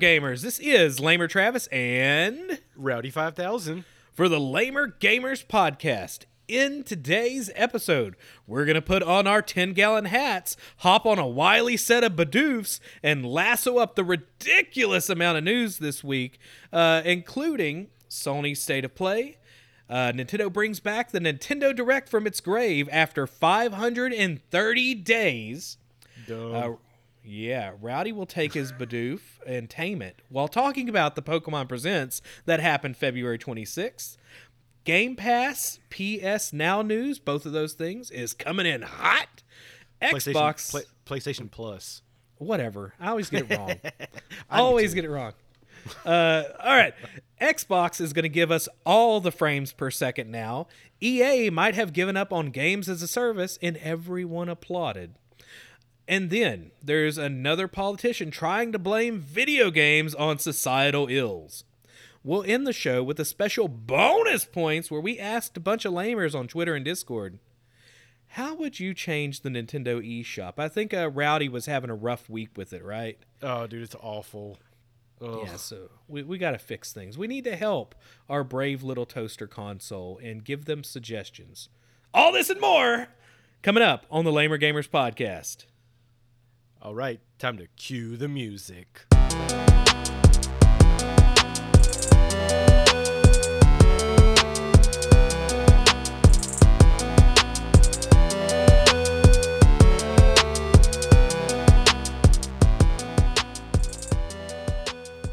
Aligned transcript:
Gamers. 0.00 0.40
This 0.40 0.58
is 0.58 0.98
Lamer 0.98 1.28
Travis 1.28 1.66
and 1.66 2.58
Rowdy 2.74 3.10
5000. 3.10 3.84
for 4.14 4.28
the 4.30 4.40
Lamer 4.40 4.88
Gamers 4.88 5.44
podcast. 5.46 6.24
In 6.48 6.82
today's 6.82 7.50
episode, 7.54 8.16
we're 8.46 8.64
going 8.64 8.74
to 8.76 8.82
put 8.82 9.02
on 9.02 9.26
our 9.26 9.42
10 9.42 9.72
gallon 9.74 10.06
hats, 10.06 10.56
hop 10.78 11.04
on 11.06 11.18
a 11.18 11.26
wily 11.26 11.76
set 11.76 12.02
of 12.02 12.12
Bidoofs, 12.14 12.80
and 13.02 13.24
lasso 13.24 13.76
up 13.76 13.94
the 13.94 14.02
ridiculous 14.02 15.08
amount 15.10 15.38
of 15.38 15.44
news 15.44 15.78
this 15.78 16.02
week, 16.02 16.38
uh, 16.72 17.02
including 17.04 17.88
Sony's 18.08 18.60
State 18.60 18.84
of 18.86 18.94
Play. 18.94 19.36
Uh, 19.88 20.12
Nintendo 20.12 20.50
brings 20.52 20.80
back 20.80 21.10
the 21.10 21.20
Nintendo 21.20 21.76
Direct 21.76 22.08
from 22.08 22.26
its 22.26 22.40
grave 22.40 22.88
after 22.90 23.26
530 23.26 24.94
days. 24.94 25.76
Uh, 26.54 26.72
yeah, 27.30 27.72
Rowdy 27.80 28.12
will 28.12 28.26
take 28.26 28.54
his 28.54 28.72
Bidoof 28.72 29.20
and 29.46 29.70
tame 29.70 30.02
it 30.02 30.20
while 30.28 30.48
talking 30.48 30.88
about 30.88 31.14
the 31.14 31.22
Pokemon 31.22 31.68
Presents 31.68 32.20
that 32.44 32.60
happened 32.60 32.96
February 32.96 33.38
26th. 33.38 34.16
Game 34.84 35.14
Pass, 35.14 35.78
PS 35.90 36.52
Now 36.52 36.82
news, 36.82 37.18
both 37.18 37.46
of 37.46 37.52
those 37.52 37.74
things 37.74 38.10
is 38.10 38.32
coming 38.32 38.66
in 38.66 38.82
hot. 38.82 39.42
PlayStation, 40.02 40.32
Xbox, 40.34 40.70
Play- 40.70 40.82
PlayStation 41.06 41.50
Plus. 41.50 42.02
whatever. 42.38 42.94
I 42.98 43.08
always 43.10 43.28
get 43.30 43.50
it 43.50 43.56
wrong. 43.58 43.74
I 44.50 44.58
always 44.60 44.94
get 44.94 45.04
it 45.04 45.10
wrong. 45.10 45.34
Uh, 46.04 46.44
all 46.62 46.76
right. 46.76 46.94
Xbox 47.40 48.00
is 48.00 48.12
going 48.12 48.22
to 48.24 48.28
give 48.30 48.50
us 48.50 48.68
all 48.84 49.20
the 49.20 49.30
frames 49.32 49.72
per 49.72 49.90
second 49.90 50.30
now. 50.30 50.66
EA 51.02 51.50
might 51.50 51.74
have 51.74 51.92
given 51.92 52.16
up 52.16 52.32
on 52.32 52.50
games 52.50 52.88
as 52.88 53.02
a 53.02 53.08
service, 53.08 53.58
and 53.62 53.76
everyone 53.78 54.48
applauded. 54.48 55.14
And 56.10 56.28
then 56.28 56.72
there's 56.82 57.18
another 57.18 57.68
politician 57.68 58.32
trying 58.32 58.72
to 58.72 58.80
blame 58.80 59.20
video 59.20 59.70
games 59.70 60.12
on 60.12 60.40
societal 60.40 61.06
ills. 61.08 61.62
We'll 62.24 62.42
end 62.42 62.66
the 62.66 62.72
show 62.72 63.00
with 63.04 63.20
a 63.20 63.24
special 63.24 63.68
bonus 63.68 64.44
points 64.44 64.90
where 64.90 65.00
we 65.00 65.20
asked 65.20 65.56
a 65.56 65.60
bunch 65.60 65.84
of 65.84 65.92
lamers 65.92 66.34
on 66.34 66.48
Twitter 66.48 66.74
and 66.74 66.84
Discord. 66.84 67.38
How 68.30 68.56
would 68.56 68.80
you 68.80 68.92
change 68.92 69.42
the 69.42 69.50
Nintendo 69.50 70.04
eShop? 70.04 70.54
I 70.58 70.68
think 70.68 70.92
uh, 70.92 71.08
Rowdy 71.10 71.48
was 71.48 71.66
having 71.66 71.90
a 71.90 71.94
rough 71.94 72.28
week 72.28 72.50
with 72.56 72.72
it, 72.72 72.84
right? 72.84 73.16
Oh, 73.40 73.68
dude, 73.68 73.84
it's 73.84 73.94
awful. 74.00 74.58
Ugh. 75.22 75.42
Yeah, 75.44 75.56
so 75.56 75.90
we, 76.08 76.24
we 76.24 76.38
got 76.38 76.52
to 76.52 76.58
fix 76.58 76.92
things. 76.92 77.18
We 77.18 77.28
need 77.28 77.44
to 77.44 77.54
help 77.54 77.94
our 78.28 78.42
brave 78.42 78.82
little 78.82 79.06
toaster 79.06 79.46
console 79.46 80.18
and 80.20 80.44
give 80.44 80.64
them 80.64 80.82
suggestions. 80.82 81.68
All 82.12 82.32
this 82.32 82.50
and 82.50 82.60
more 82.60 83.06
coming 83.62 83.84
up 83.84 84.06
on 84.10 84.24
the 84.24 84.32
Lamer 84.32 84.58
Gamers 84.58 84.88
podcast. 84.88 85.66
All 86.82 86.94
right, 86.94 87.20
time 87.38 87.58
to 87.58 87.66
cue 87.76 88.16
the 88.16 88.26
music. 88.26 89.04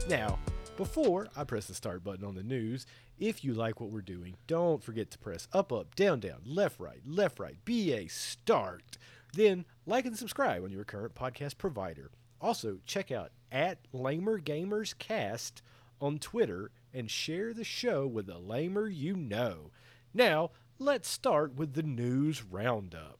Now, 0.10 0.38
before 0.76 1.30
I 1.34 1.46
press 1.46 1.68
the 1.68 1.74
start 1.74 2.04
button 2.04 2.26
on 2.26 2.36
the 2.36 2.44
news, 2.44 2.86
if 3.20 3.46
you 3.46 3.54
like 3.54 3.80
what 3.80 3.90
we're 3.90 4.02
doing, 4.02 4.36
don't 4.48 4.84
forget 4.84 5.12
to 5.12 5.18
press 5.18 5.48
up, 5.54 5.72
up, 5.72 5.96
down, 5.96 6.20
down, 6.20 6.42
left, 6.46 6.78
right, 6.78 7.00
left, 7.06 7.40
right, 7.40 7.56
BA, 7.64 8.10
start. 8.10 8.98
Then 9.38 9.66
like 9.86 10.08
and 10.08 10.18
subscribe 10.18 10.64
on 10.64 10.72
your 10.72 10.84
current 10.84 11.14
podcast 11.14 11.60
provider. 11.60 12.10
Also, 12.42 12.80
check 12.88 13.12
out 13.12 13.30
at 13.52 13.78
Lamer 13.94 14.40
Gamers 14.40 14.98
Cast 14.98 15.62
on 16.02 16.18
Twitter 16.18 16.72
and 16.92 17.12
share 17.12 17.54
the 17.54 17.64
show 17.64 18.08
with 18.08 18.28
a 18.30 18.40
lamer 18.40 18.88
you 18.88 19.16
know. 19.16 19.70
Now, 20.12 20.50
let's 20.80 21.08
start 21.08 21.54
with 21.54 21.74
the 21.74 21.84
news 21.84 22.44
roundup. 22.44 23.20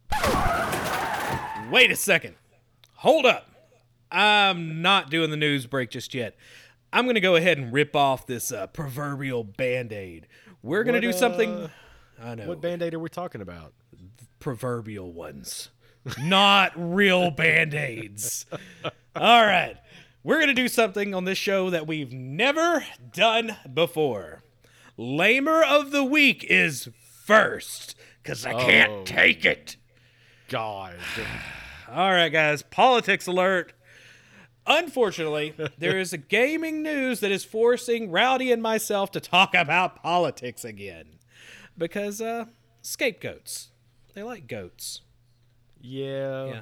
Wait 1.72 1.92
a 1.92 1.96
second. 1.96 2.34
Hold 2.96 3.28
up. 3.28 3.52
I'm 4.12 4.82
not 4.82 5.12
doing 5.12 5.30
the 5.30 5.38
news 5.38 5.68
break 5.68 5.92
just 5.92 6.16
yet. 6.16 6.36
I'm 6.92 7.06
going 7.06 7.14
to 7.14 7.22
go 7.22 7.36
ahead 7.36 7.60
and 7.60 7.72
rip 7.72 7.96
off 7.96 8.26
this 8.26 8.52
uh, 8.52 8.66
proverbial 8.66 9.44
band 9.44 9.94
aid. 9.94 10.26
We're 10.64 10.84
going 10.84 11.00
to 11.00 11.02
do 11.02 11.14
something. 11.14 11.52
uh, 11.52 11.70
I 12.20 12.34
know. 12.34 12.48
What 12.48 12.60
band 12.60 12.82
aid 12.82 12.96
are 12.96 13.00
we 13.00 13.10
talking 13.10 13.42
about? 13.42 13.74
proverbial 14.40 15.12
ones, 15.12 15.70
not 16.20 16.72
real 16.76 17.32
band 17.32 17.74
aids. 17.74 18.46
All 19.16 19.46
right. 19.46 19.76
We're 20.24 20.36
going 20.38 20.48
to 20.48 20.54
do 20.54 20.68
something 20.68 21.14
on 21.16 21.24
this 21.26 21.38
show 21.38 21.70
that 21.70 21.88
we've 21.88 22.12
never 22.12 22.86
done 23.14 23.56
before. 23.74 24.44
Lamer 24.98 25.64
of 25.64 25.92
the 25.92 26.04
Week 26.04 26.44
is 26.44 26.90
first 27.24 27.96
because 28.22 28.46
I 28.46 28.54
can't 28.54 28.92
Oh. 28.92 29.04
take 29.06 29.46
it. 29.46 29.78
God. 30.50 30.96
All 31.90 32.12
right, 32.12 32.30
guys, 32.30 32.62
politics 32.64 33.28
alert. 33.28 33.74
Unfortunately, 34.66 35.54
there 35.78 35.98
is 35.98 36.12
a 36.12 36.18
gaming 36.18 36.82
news 36.84 37.22
that 37.22 37.32
is 37.32 37.46
forcing 37.46 38.12
Rowdy 38.12 38.52
and 38.52 38.62
myself 38.62 39.12
to 39.12 39.22
talk 39.22 39.54
about 39.56 40.02
politics 40.04 40.66
again. 40.66 41.20
Because, 41.78 42.20
uh, 42.20 42.46
scapegoats. 42.82 43.70
They 44.14 44.24
like 44.24 44.48
goats. 44.48 45.02
Yeah. 45.82 46.46
Yeah. 46.46 46.62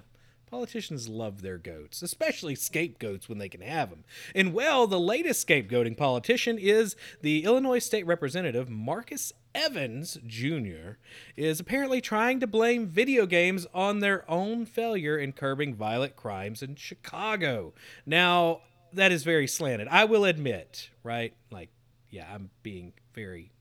Politicians 0.49 1.09
love 1.09 1.41
their 1.41 1.57
goats, 1.57 2.01
especially 2.01 2.55
scapegoats 2.55 3.27
when 3.27 3.39
they 3.39 3.49
can 3.49 3.61
have 3.61 3.89
them. 3.89 4.03
And 4.33 4.53
well, 4.53 4.87
the 4.87 4.99
latest 4.99 5.45
scapegoating 5.45 5.97
politician 5.97 6.57
is 6.57 6.95
the 7.21 7.43
Illinois 7.43 7.79
State 7.79 8.05
Representative 8.05 8.69
Marcus 8.69 9.33
Evans 9.55 10.17
Jr. 10.25 10.97
is 11.35 11.59
apparently 11.59 11.99
trying 11.99 12.39
to 12.39 12.47
blame 12.47 12.87
video 12.87 13.25
games 13.25 13.65
on 13.73 13.99
their 13.99 14.29
own 14.29 14.65
failure 14.65 15.17
in 15.17 15.33
curbing 15.33 15.73
violent 15.73 16.15
crimes 16.15 16.61
in 16.61 16.75
Chicago. 16.75 17.73
Now, 18.05 18.61
that 18.93 19.11
is 19.11 19.23
very 19.23 19.47
slanted. 19.47 19.87
I 19.89 20.05
will 20.05 20.25
admit, 20.25 20.89
right? 21.03 21.33
Like, 21.51 21.69
yeah, 22.11 22.31
I'm 22.31 22.51
being 22.61 22.93
very 23.13 23.51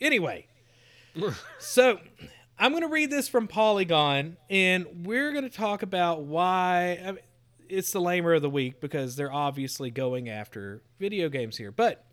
Anyway, 0.00 0.46
so 1.58 1.98
I'm 2.58 2.72
going 2.72 2.82
to 2.82 2.88
read 2.88 3.10
this 3.10 3.28
from 3.28 3.48
Polygon, 3.48 4.36
and 4.48 5.06
we're 5.06 5.32
going 5.32 5.44
to 5.44 5.50
talk 5.50 5.82
about 5.82 6.22
why 6.22 7.00
I 7.04 7.12
mean, 7.12 7.18
it's 7.68 7.90
the 7.90 8.00
lamer 8.00 8.34
of 8.34 8.42
the 8.42 8.50
week 8.50 8.80
because 8.80 9.16
they're 9.16 9.32
obviously 9.32 9.90
going 9.90 10.28
after 10.28 10.82
video 10.98 11.28
games 11.28 11.58
here. 11.58 11.70
But 11.70 12.04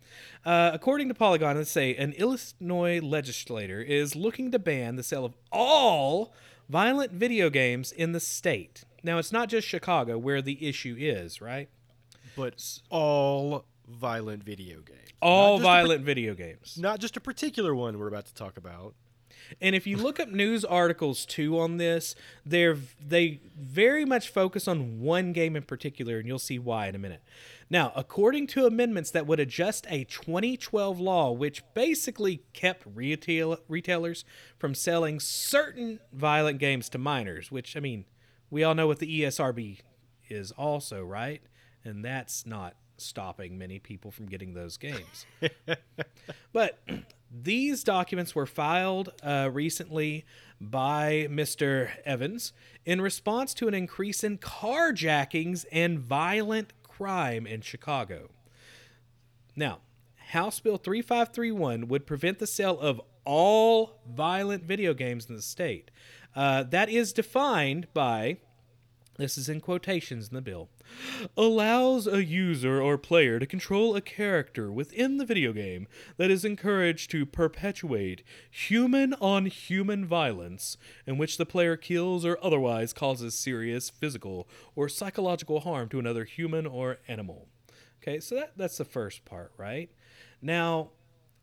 uh, 0.46 0.72
according 0.74 1.08
to 1.10 1.14
Polygon, 1.14 1.56
let's 1.58 1.72
say 1.72 1.96
an 1.96 2.12
Illinois 2.14 3.00
legislator 3.02 3.82
is 3.82 4.16
looking 4.16 4.52
to 4.52 4.60
ban 4.60 4.96
the 4.96 5.04
sale 5.04 5.26
of 5.26 5.34
all 5.52 6.34
violent 6.70 7.12
video 7.12 7.50
games 7.50 7.92
in 7.92 8.12
the 8.12 8.20
state. 8.20 8.84
Now, 9.04 9.18
it's 9.20 9.32
not 9.32 9.50
just 9.50 9.68
Chicago 9.68 10.18
where 10.18 10.42
the 10.42 10.68
issue 10.68 10.96
is, 10.98 11.42
right? 11.42 11.70
But 12.36 12.80
all 12.90 13.66
violent 13.88 14.44
video 14.44 14.82
games. 14.82 15.00
All 15.22 15.54
Not 15.54 15.58
just 15.60 15.66
par- 15.66 15.76
violent 15.84 16.04
video 16.04 16.34
games. 16.34 16.78
not 16.78 17.00
just 17.00 17.16
a 17.16 17.22
particular 17.22 17.74
one 17.76 17.98
we're 17.98 18.08
about 18.08 18.26
to 18.26 18.34
talk 18.34 18.58
about. 18.58 18.96
And 19.62 19.76
if 19.76 19.86
you 19.88 19.98
look 19.98 20.20
up 20.20 20.30
news 20.30 20.64
articles 20.66 21.26
too 21.26 21.60
on 21.60 21.78
this, 21.78 22.16
they're 22.46 22.78
they 23.06 23.42
very 23.58 24.06
much 24.06 24.30
focus 24.30 24.68
on 24.68 25.00
one 25.00 25.34
game 25.34 25.56
in 25.56 25.64
particular, 25.64 26.18
and 26.18 26.28
you'll 26.28 26.40
see 26.40 26.60
why 26.60 26.88
in 26.88 26.96
a 26.96 27.00
minute. 27.00 27.24
Now, 27.70 27.92
according 27.96 28.48
to 28.48 28.66
amendments 28.66 29.12
that 29.12 29.26
would 29.26 29.40
adjust 29.40 29.88
a 29.90 30.04
2012 30.04 31.00
law, 31.00 31.32
which 31.32 31.64
basically 31.74 32.44
kept 32.54 32.84
retail 32.94 33.58
retailers 33.68 34.26
from 34.58 34.76
selling 34.76 35.20
certain 35.20 36.00
violent 36.12 36.60
games 36.60 36.90
to 36.90 36.98
minors, 36.98 37.52
which 37.52 37.76
I 37.76 37.80
mean, 37.80 38.06
we 38.50 38.64
all 38.64 38.76
know 38.76 38.88
what 38.88 39.00
the 39.00 39.22
ESRB 39.22 39.80
is 40.30 40.52
also, 40.52 41.04
right? 41.04 41.42
And 41.84 42.04
that's 42.04 42.46
not 42.46 42.76
stopping 42.98 43.58
many 43.58 43.80
people 43.80 44.12
from 44.12 44.28
getting 44.28 44.54
those 44.54 44.78
games. 44.78 45.26
But 46.54 46.80
these 47.34 47.84
documents 47.84 48.36
were 48.36 48.46
filed 48.46 49.10
uh, 49.24 49.50
recently 49.52 50.26
by 50.62 51.28
Mr. 51.30 51.90
Evans 52.06 52.54
in 52.86 53.02
response 53.02 53.54
to 53.56 53.68
an 53.68 53.74
increase 53.74 54.24
in 54.24 54.38
carjackings 54.38 55.66
and 55.72 56.00
violent 56.00 56.74
crime 56.84 57.48
in 57.48 57.62
Chicago. 57.62 58.30
Now, 59.56 59.80
House 60.30 60.60
Bill 60.60 60.78
3531 60.78 61.88
would 61.88 62.06
prevent 62.06 62.40
the 62.40 62.48
sale 62.48 62.80
of 62.80 63.02
all 63.26 64.02
violent 64.08 64.64
video 64.64 64.94
games 64.94 65.28
in 65.28 65.36
the 65.36 65.42
state. 65.42 65.90
Uh, 66.36 66.64
that 66.64 66.90
is 66.90 67.14
defined 67.14 67.88
by 67.94 68.38
this 69.18 69.38
is 69.38 69.48
in 69.48 69.62
quotations 69.62 70.30
in 70.30 70.36
the 70.36 70.42
bill, 70.42 70.70
allows 71.38 72.08
a 72.08 72.24
user 72.24 72.82
or 72.82 72.98
player 72.98 73.40
to 73.40 73.46
control 73.46 73.96
a 73.96 74.02
character 74.02 74.72
within 74.72 75.18
the 75.18 75.26
video 75.26 75.54
game 75.54 75.88
that 76.18 76.32
is 76.32 76.44
encouraged 76.44 77.12
to 77.12 77.26
perpetuate 77.26 78.24
human 78.50 79.14
on 79.16 79.46
human 79.46 80.06
violence 80.06 80.78
in 81.06 81.18
which 81.18 81.38
the 81.38 81.46
player 81.46 81.78
kills 81.78 82.26
or 82.26 82.38
otherwise 82.42 82.94
causes 82.94 83.38
serious 83.38 83.90
physical 83.90 84.48
or 84.76 84.90
psychological 84.90 85.62
harm 85.62 85.90
to 85.90 86.00
another 86.00 86.24
human 86.24 86.66
or 86.66 86.98
animal. 87.08 87.48
Okay, 88.02 88.20
so 88.20 88.36
that, 88.36 88.54
that's 88.58 88.78
the 88.78 88.86
first 88.86 89.24
part, 89.24 89.54
right? 89.58 89.90
Now, 90.42 90.90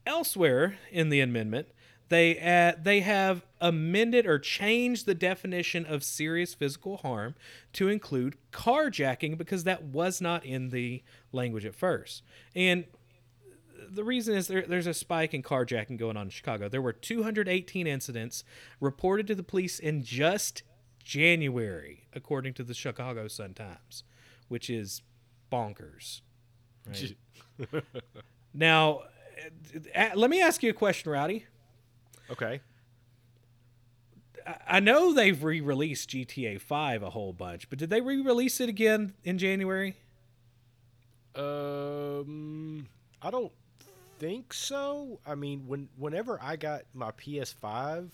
elsewhere 0.06 0.78
in 0.90 1.08
the 1.08 1.20
amendment, 1.20 1.69
they 2.11 2.39
uh, 2.39 2.79
they 2.81 3.01
have 3.01 3.47
amended 3.61 4.27
or 4.27 4.39
changed 4.39 5.07
the 5.07 5.15
definition 5.15 5.87
of 5.87 6.05
serious 6.05 6.55
physical 6.55 6.99
harm 6.99 7.37
to 7.73 7.89
include 7.89 8.37
carjacking 8.53 9.39
because 9.39 9.65
that 9.65 9.85
was 9.85 10.21
not 10.21 10.45
in 10.45 10.71
the 10.71 11.03
language 11.33 11.65
at 11.65 11.75
first. 11.75 12.23
And 12.55 12.85
the 13.89 14.03
reason 14.05 14.37
is 14.37 14.49
there, 14.49 14.62
there's 14.62 14.89
a 14.89 14.95
spike 14.95 15.35
in 15.35 15.43
carjacking 15.43 15.99
going 15.99 16.17
on 16.17 16.25
in 16.27 16.31
Chicago. 16.31 16.69
There 16.69 16.83
were 16.83 16.93
218 16.93 17.87
incidents 17.87 18.45
reported 18.81 19.27
to 19.29 19.35
the 19.35 19.43
police 19.43 19.79
in 19.79 20.03
just 20.03 20.63
January, 21.03 22.09
according 22.13 22.55
to 22.55 22.65
the 22.65 22.75
Chicago 22.75 23.29
Sun 23.29 23.55
Times, 23.55 24.03
which 24.49 24.69
is 24.69 25.03
bonkers. 25.51 26.23
Right? 26.87 27.17
now, 28.55 29.03
uh, 29.95 30.11
let 30.17 30.29
me 30.29 30.43
ask 30.43 30.63
you 30.63 30.71
a 30.71 30.75
question, 30.75 31.13
Rowdy. 31.13 31.47
Okay. 32.31 32.61
I 34.67 34.81
know 34.81 35.12
they've 35.12 35.43
re-released 35.43 36.11
GTA 36.11 36.61
5 36.61 37.03
a 37.03 37.11
whole 37.11 37.32
bunch, 37.32 37.69
but 37.69 37.79
did 37.79 37.91
they 37.91 38.00
re-release 38.00 38.61
it 38.61 38.69
again 38.69 39.15
in 39.23 39.38
January? 39.38 39.97
Um, 41.35 42.88
I 43.23 43.31
don't 43.31 43.53
think 44.19 44.53
so. 44.53 45.21
I 45.27 45.35
mean, 45.35 45.67
when 45.67 45.88
whenever 45.97 46.38
I 46.43 46.56
got 46.56 46.82
my 46.94 47.11
PS5, 47.12 48.11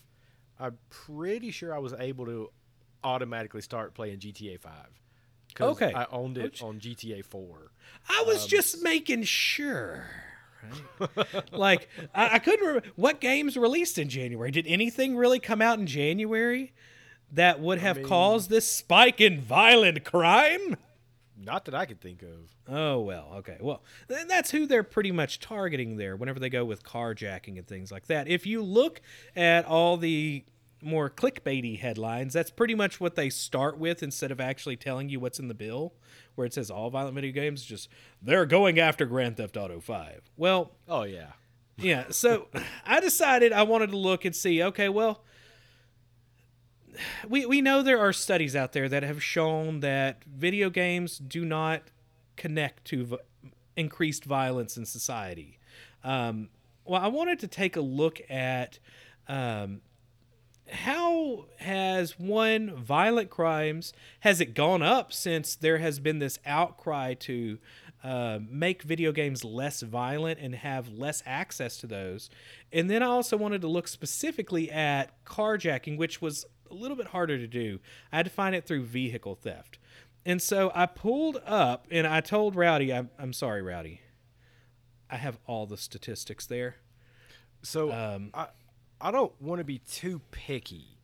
I'm 0.58 0.78
pretty 0.90 1.50
sure 1.50 1.74
I 1.74 1.78
was 1.78 1.92
able 1.94 2.26
to 2.26 2.50
automatically 3.04 3.62
start 3.62 3.94
playing 3.94 4.18
GTA 4.18 4.58
5. 4.58 5.00
'Cause 5.54 5.80
Okay. 5.80 5.94
I 5.94 6.06
owned 6.10 6.36
it 6.38 6.60
on 6.60 6.80
GTA 6.80 7.22
4. 7.22 7.70
I 8.08 8.22
was 8.26 8.46
just 8.46 8.82
making 8.82 9.22
sure. 9.22 10.10
Right? 11.00 11.52
like 11.52 11.88
I, 12.14 12.34
I 12.34 12.38
couldn't 12.38 12.66
remember 12.66 12.88
what 12.96 13.20
games 13.20 13.56
released 13.56 13.98
in 13.98 14.08
January. 14.08 14.50
Did 14.50 14.66
anything 14.66 15.16
really 15.16 15.38
come 15.38 15.62
out 15.62 15.78
in 15.78 15.86
January 15.86 16.72
that 17.32 17.60
would 17.60 17.78
have 17.78 17.96
mean- 17.96 18.06
caused 18.06 18.50
this 18.50 18.66
spike 18.66 19.20
in 19.20 19.40
violent 19.40 20.04
crime? 20.04 20.76
Not 21.38 21.66
that 21.66 21.74
I 21.74 21.84
could 21.84 22.00
think 22.00 22.22
of. 22.22 22.56
Oh 22.66 23.00
well, 23.00 23.34
okay. 23.36 23.58
Well, 23.60 23.82
then 24.08 24.26
that's 24.26 24.50
who 24.50 24.66
they're 24.66 24.82
pretty 24.82 25.12
much 25.12 25.38
targeting 25.38 25.96
there 25.96 26.16
whenever 26.16 26.40
they 26.40 26.48
go 26.48 26.64
with 26.64 26.82
carjacking 26.82 27.58
and 27.58 27.66
things 27.66 27.92
like 27.92 28.06
that. 28.06 28.26
If 28.26 28.46
you 28.46 28.62
look 28.62 29.00
at 29.36 29.66
all 29.66 29.96
the 29.96 30.44
more 30.82 31.10
clickbaity 31.10 31.78
headlines, 31.78 32.32
that's 32.32 32.50
pretty 32.50 32.74
much 32.74 33.00
what 33.00 33.16
they 33.16 33.30
start 33.30 33.78
with 33.78 34.02
instead 34.02 34.30
of 34.30 34.40
actually 34.40 34.76
telling 34.76 35.08
you 35.08 35.20
what's 35.20 35.38
in 35.38 35.48
the 35.48 35.54
bill, 35.54 35.92
where 36.36 36.46
it 36.46 36.54
says 36.54 36.70
all 36.70 36.88
violent 36.90 37.14
video 37.16 37.32
games 37.32 37.64
just 37.64 37.88
they're 38.22 38.46
going 38.46 38.78
after 38.78 39.04
Grand 39.06 39.36
Theft 39.36 39.56
Auto 39.56 39.80
5. 39.80 40.30
Well, 40.36 40.72
Oh 40.88 41.02
yeah. 41.02 41.32
yeah, 41.76 42.04
so 42.10 42.46
I 42.86 43.00
decided 43.00 43.52
I 43.52 43.64
wanted 43.64 43.90
to 43.90 43.96
look 43.96 44.24
and 44.24 44.34
see, 44.36 44.62
okay, 44.62 44.88
well, 44.88 45.24
we, 47.28 47.44
we 47.44 47.60
know 47.60 47.82
there 47.82 47.98
are 48.00 48.12
studies 48.12 48.56
out 48.56 48.72
there 48.72 48.88
that 48.88 49.02
have 49.02 49.22
shown 49.22 49.80
that 49.80 50.22
video 50.24 50.70
games 50.70 51.18
do 51.18 51.44
not 51.44 51.82
connect 52.36 52.84
to 52.86 53.04
v- 53.04 53.16
increased 53.76 54.24
violence 54.24 54.76
in 54.76 54.86
society. 54.86 55.58
Um, 56.02 56.48
well, 56.84 57.02
I 57.02 57.08
wanted 57.08 57.38
to 57.40 57.48
take 57.48 57.76
a 57.76 57.80
look 57.80 58.20
at 58.30 58.78
um, 59.28 59.80
how 60.68 61.46
has 61.58 62.18
one 62.18 62.74
violent 62.76 63.30
crimes 63.30 63.92
has 64.20 64.40
it 64.40 64.54
gone 64.54 64.82
up 64.82 65.12
since 65.12 65.54
there 65.54 65.78
has 65.78 66.00
been 66.00 66.18
this 66.18 66.38
outcry 66.44 67.14
to 67.14 67.58
uh, 68.02 68.38
make 68.48 68.82
video 68.82 69.10
games 69.12 69.44
less 69.44 69.80
violent 69.82 70.38
and 70.40 70.54
have 70.56 70.88
less 70.88 71.22
access 71.24 71.76
to 71.78 71.86
those? 71.86 72.28
And 72.72 72.90
then 72.90 73.02
i 73.02 73.06
also 73.06 73.36
wanted 73.36 73.60
to 73.60 73.68
look 73.68 73.88
specifically 73.88 74.70
at 74.70 75.24
carjacking 75.24 75.96
which 75.96 76.20
was 76.20 76.44
a 76.70 76.74
little 76.74 76.96
bit 76.96 77.08
harder 77.08 77.38
to 77.38 77.46
do. 77.46 77.78
I 78.12 78.16
had 78.16 78.26
to 78.26 78.32
find 78.32 78.54
it 78.54 78.66
through 78.66 78.82
vehicle 78.84 79.36
theft. 79.36 79.78
And 80.24 80.42
so 80.42 80.72
i 80.74 80.86
pulled 80.86 81.40
up 81.46 81.86
and 81.90 82.06
i 82.06 82.20
told 82.20 82.56
rowdy 82.56 82.92
i'm, 82.92 83.10
I'm 83.18 83.32
sorry 83.32 83.62
rowdy. 83.62 84.00
I 85.08 85.16
have 85.16 85.38
all 85.46 85.66
the 85.66 85.76
statistics 85.76 86.46
there. 86.46 86.76
So 87.62 87.92
Um, 87.92 88.30
I 88.34 88.48
I 89.00 89.10
don't 89.10 89.32
want 89.40 89.58
to 89.60 89.64
be 89.64 89.78
too 89.78 90.20
picky, 90.31 90.98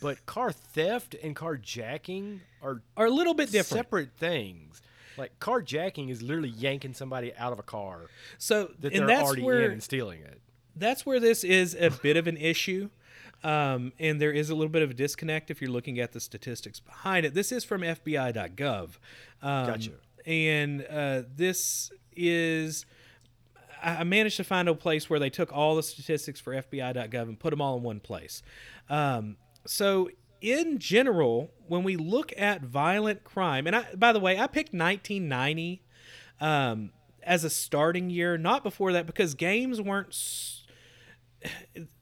but 0.00 0.24
car 0.26 0.52
theft 0.52 1.14
and 1.22 1.34
carjacking 1.34 2.40
are 2.62 2.82
are 2.96 3.06
a 3.06 3.10
little 3.10 3.34
bit 3.34 3.50
different 3.50 3.84
separate 3.84 4.10
things. 4.12 4.82
Like 5.16 5.38
carjacking 5.38 6.10
is 6.10 6.22
literally 6.22 6.48
yanking 6.50 6.92
somebody 6.92 7.34
out 7.36 7.52
of 7.52 7.58
a 7.58 7.62
car 7.62 8.06
so 8.36 8.70
that 8.80 8.92
and 8.92 9.00
they're 9.00 9.16
that's 9.16 9.22
already 9.28 9.42
where 9.42 9.60
in 9.66 9.72
and 9.72 9.82
stealing 9.82 10.20
it. 10.20 10.40
that's 10.76 11.06
where 11.06 11.20
this 11.20 11.44
is 11.44 11.76
a 11.78 11.90
bit 11.90 12.16
of 12.16 12.26
an 12.26 12.36
issue. 12.36 12.90
Um, 13.44 13.92
and 13.98 14.20
there 14.20 14.32
is 14.32 14.48
a 14.48 14.54
little 14.54 14.70
bit 14.70 14.82
of 14.82 14.90
a 14.90 14.94
disconnect 14.94 15.50
if 15.50 15.60
you're 15.60 15.70
looking 15.70 16.00
at 16.00 16.12
the 16.12 16.20
statistics 16.20 16.80
behind 16.80 17.26
it. 17.26 17.34
This 17.34 17.52
is 17.52 17.62
from 17.62 17.82
FBI.gov. 17.82 18.96
Um, 19.42 19.66
Gotcha. 19.66 19.90
And 20.26 20.86
uh, 20.90 21.22
this 21.36 21.92
is. 22.16 22.86
I 23.84 24.04
managed 24.04 24.36
to 24.38 24.44
find 24.44 24.68
a 24.68 24.74
place 24.74 25.08
where 25.10 25.18
they 25.20 25.30
took 25.30 25.52
all 25.52 25.76
the 25.76 25.82
statistics 25.82 26.40
for 26.40 26.52
FBI.gov 26.54 27.22
and 27.22 27.38
put 27.38 27.50
them 27.50 27.60
all 27.60 27.76
in 27.76 27.82
one 27.82 28.00
place. 28.00 28.42
Um, 28.88 29.36
so, 29.66 30.10
in 30.40 30.78
general, 30.78 31.50
when 31.68 31.84
we 31.84 31.96
look 31.96 32.32
at 32.36 32.62
violent 32.62 33.24
crime, 33.24 33.66
and 33.66 33.76
I, 33.76 33.86
by 33.94 34.12
the 34.12 34.20
way, 34.20 34.38
I 34.38 34.46
picked 34.46 34.72
1990 34.74 35.82
um, 36.40 36.90
as 37.22 37.44
a 37.44 37.50
starting 37.50 38.10
year, 38.10 38.36
not 38.36 38.62
before 38.62 38.92
that, 38.92 39.06
because 39.06 39.34
games 39.34 39.80
weren't. 39.80 40.08
s- 40.08 40.64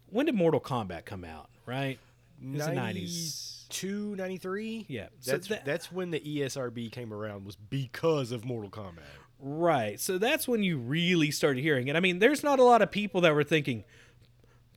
When 0.07 0.27
did 0.27 0.35
Mortal 0.35 0.61
Kombat 0.61 1.05
come 1.07 1.25
out? 1.25 1.49
Right, 1.65 1.99
it 2.43 2.53
was 2.53 2.67
the 2.67 2.73
90s. 2.73 3.59
92, 3.71 4.17
93? 4.17 4.85
Yeah, 4.89 5.07
so 5.21 5.33
That's, 5.33 5.49
that- 5.49 5.65
that's 5.65 5.91
when 5.93 6.11
the 6.11 6.21
ESRB 6.21 6.93
came 6.93 7.13
around 7.15 7.47
was 7.47 7.57
because 7.57 8.31
of 8.33 8.45
Mortal 8.45 8.69
Kombat. 8.71 8.99
Right. 9.45 9.99
So 9.99 10.19
that's 10.19 10.47
when 10.47 10.63
you 10.63 10.79
really 10.79 11.33
started 11.33 11.63
hearing 11.63 11.89
it. 11.89 11.97
I 11.97 12.01
mean, 12.01 12.21
there's 12.21 12.45
not 12.45 12.61
a 12.61 12.65
lot 12.65 12.81
of 12.81 12.93
people 12.93 13.21
that 13.23 13.35
were 13.35 13.43
thinking 13.43 13.83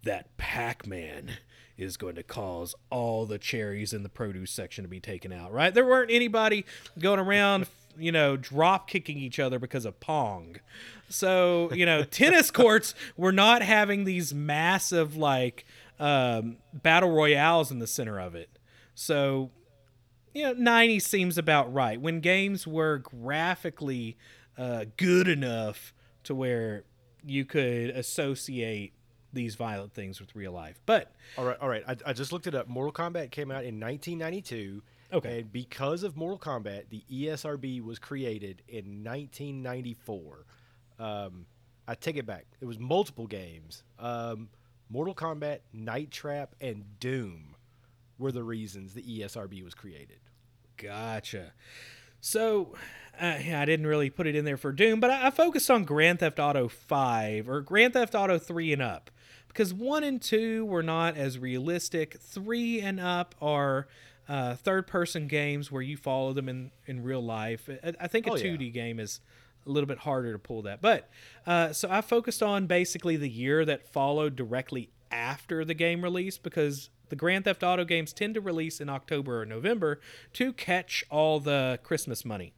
that 0.03 0.35
Pac 0.37 0.87
Man 0.87 1.33
is 1.77 1.97
going 1.97 2.15
to 2.15 2.23
cause 2.23 2.73
all 2.89 3.27
the 3.27 3.37
cherries 3.37 3.93
in 3.93 4.01
the 4.01 4.09
produce 4.09 4.49
section 4.49 4.83
to 4.83 4.87
be 4.87 4.99
taken 4.99 5.31
out, 5.31 5.53
right? 5.53 5.71
There 5.71 5.85
weren't 5.85 6.09
anybody 6.09 6.65
going 6.97 7.19
around, 7.19 7.67
you 7.97 8.11
know, 8.11 8.37
drop 8.37 8.89
kicking 8.89 9.19
each 9.19 9.37
other 9.37 9.59
because 9.59 9.85
of 9.85 9.99
Pong. 9.99 10.55
So, 11.09 11.71
you 11.71 11.85
know, 11.85 12.03
tennis 12.03 12.49
courts 12.51 12.95
were 13.15 13.31
not 13.31 13.61
having 13.61 14.03
these 14.03 14.33
massive, 14.33 15.15
like, 15.15 15.63
um, 15.99 16.57
battle 16.73 17.11
royales 17.11 17.69
in 17.69 17.77
the 17.77 17.87
center 17.87 18.19
of 18.19 18.33
it. 18.33 18.49
So, 18.95 19.51
you 20.33 20.43
know, 20.43 20.53
90 20.53 20.99
seems 21.01 21.37
about 21.37 21.71
right. 21.71 22.01
When 22.01 22.19
games 22.19 22.65
were 22.65 22.97
graphically 22.97 24.17
uh, 24.57 24.85
good 24.97 25.27
enough 25.27 25.93
to 26.23 26.35
where 26.35 26.83
you 27.23 27.45
could 27.45 27.89
associate 27.91 28.93
these 29.33 29.55
violent 29.55 29.93
things 29.93 30.19
with 30.19 30.35
real 30.35 30.51
life. 30.51 30.79
But 30.85 31.11
All 31.37 31.45
right, 31.45 31.57
all 31.59 31.69
right. 31.69 31.83
I, 31.87 31.95
I 32.05 32.13
just 32.13 32.31
looked 32.31 32.47
it 32.47 32.55
up. 32.55 32.67
Mortal 32.67 32.93
Kombat 32.93 33.31
came 33.31 33.51
out 33.51 33.65
in 33.65 33.79
1992. 33.79 34.81
Okay. 35.13 35.39
And 35.39 35.51
because 35.51 36.03
of 36.03 36.15
Mortal 36.15 36.39
Kombat, 36.39 36.89
the 36.89 37.03
ESRB 37.11 37.83
was 37.83 37.99
created 37.99 38.61
in 38.67 39.03
1994. 39.03 40.45
Um, 40.99 41.45
I 41.87 41.95
take 41.95 42.17
it 42.17 42.25
back. 42.25 42.45
It 42.61 42.65
was 42.65 42.79
multiple 42.79 43.27
games. 43.27 43.83
Um, 43.99 44.49
Mortal 44.89 45.13
Kombat, 45.13 45.59
Night 45.73 46.11
Trap, 46.11 46.55
and 46.61 46.83
Doom 46.99 47.55
were 48.17 48.31
the 48.31 48.43
reasons 48.43 48.93
the 48.93 49.03
ESRB 49.03 49.63
was 49.63 49.73
created. 49.73 50.19
Gotcha. 50.77 51.53
So, 52.21 52.73
uh, 53.19 53.37
yeah, 53.43 53.61
I 53.61 53.65
didn't 53.65 53.87
really 53.87 54.09
put 54.09 54.27
it 54.27 54.35
in 54.35 54.45
there 54.45 54.57
for 54.57 54.71
Doom, 54.71 54.99
but 54.99 55.09
I, 55.09 55.27
I 55.27 55.29
focused 55.29 55.69
on 55.69 55.83
Grand 55.83 56.19
Theft 56.19 56.39
Auto 56.39 56.67
5 56.67 57.49
or 57.49 57.61
Grand 57.61 57.93
Theft 57.93 58.15
Auto 58.15 58.37
3 58.37 58.73
and 58.73 58.81
up 58.81 59.11
because 59.47 59.73
1 59.73 60.03
and 60.03 60.21
2 60.21 60.65
were 60.65 60.83
not 60.83 61.15
as 61.15 61.39
realistic. 61.39 62.19
3 62.19 62.81
and 62.81 62.99
up 62.99 63.35
are 63.41 63.87
uh, 64.27 64.55
third 64.55 64.87
person 64.87 65.27
games 65.27 65.71
where 65.71 65.81
you 65.81 65.97
follow 65.97 66.33
them 66.33 66.49
in, 66.49 66.71
in 66.85 67.03
real 67.03 67.23
life. 67.23 67.69
I, 67.83 67.93
I 68.01 68.07
think 68.07 68.27
a 68.27 68.31
Oh, 68.31 68.35
2D 68.35 68.73
game 68.73 68.99
is 68.99 69.21
a 69.65 69.69
little 69.69 69.87
bit 69.87 69.99
harder 69.99 70.31
to 70.33 70.39
pull 70.39 70.63
that. 70.63 70.81
But 70.81 71.09
uh, 71.45 71.73
so 71.73 71.89
I 71.89 72.01
focused 72.01 72.43
on 72.43 72.67
basically 72.67 73.17
the 73.17 73.29
year 73.29 73.65
that 73.65 73.87
followed 73.91 74.35
directly 74.35 74.89
after 75.11 75.63
the 75.63 75.73
game 75.73 76.03
release 76.03 76.37
because 76.37 76.89
the 77.09 77.15
Grand 77.15 77.45
Theft 77.45 77.63
Auto 77.63 77.85
games 77.85 78.13
tend 78.13 78.33
to 78.33 78.41
release 78.41 78.81
in 78.81 78.89
October 78.89 79.41
or 79.41 79.45
November 79.45 79.99
to 80.33 80.51
catch 80.53 81.03
all 81.09 81.39
the 81.39 81.79
Christmas 81.83 82.25
money. 82.25 82.53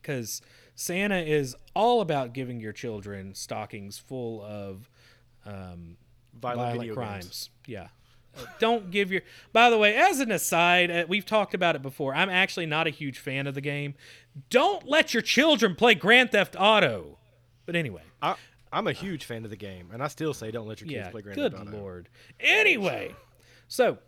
Because 0.00 0.42
Santa 0.74 1.18
is 1.18 1.56
all 1.74 2.00
about 2.00 2.32
giving 2.32 2.60
your 2.60 2.72
children 2.72 3.34
stockings 3.34 3.98
full 3.98 4.42
of 4.42 4.90
um, 5.44 5.96
Violent 6.40 6.58
violent, 6.58 6.80
video 6.80 6.94
crimes. 6.94 7.24
games. 7.24 7.50
Yeah. 7.66 7.88
Don't 8.60 8.90
give 8.90 9.10
your. 9.10 9.22
By 9.52 9.70
the 9.70 9.78
way, 9.78 9.96
as 9.96 10.20
an 10.20 10.30
aside, 10.30 10.90
uh, 10.90 11.04
we've 11.08 11.26
talked 11.26 11.52
about 11.52 11.74
it 11.74 11.82
before. 11.82 12.14
I'm 12.14 12.30
actually 12.30 12.66
not 12.66 12.86
a 12.86 12.90
huge 12.90 13.18
fan 13.18 13.46
of 13.46 13.54
the 13.54 13.60
game. 13.60 13.94
Don't 14.50 14.88
let 14.88 15.12
your 15.12 15.22
children 15.22 15.74
play 15.74 15.94
Grand 15.94 16.30
Theft 16.30 16.54
Auto. 16.58 17.18
But 17.66 17.74
anyway, 17.74 18.02
I, 18.22 18.36
I'm 18.72 18.86
a 18.86 18.92
huge 18.92 19.24
fan 19.24 19.44
of 19.44 19.50
the 19.50 19.56
game, 19.56 19.90
and 19.92 20.02
I 20.02 20.08
still 20.08 20.32
say 20.32 20.50
don't 20.52 20.68
let 20.68 20.80
your 20.80 20.88
kids 20.88 21.06
yeah. 21.06 21.10
play 21.10 21.22
Grand 21.22 21.38
Theft 21.38 21.54
Auto. 21.56 21.64
Good 21.64 21.74
lord. 21.74 22.08
Anyway, 22.38 23.14
so 23.66 23.98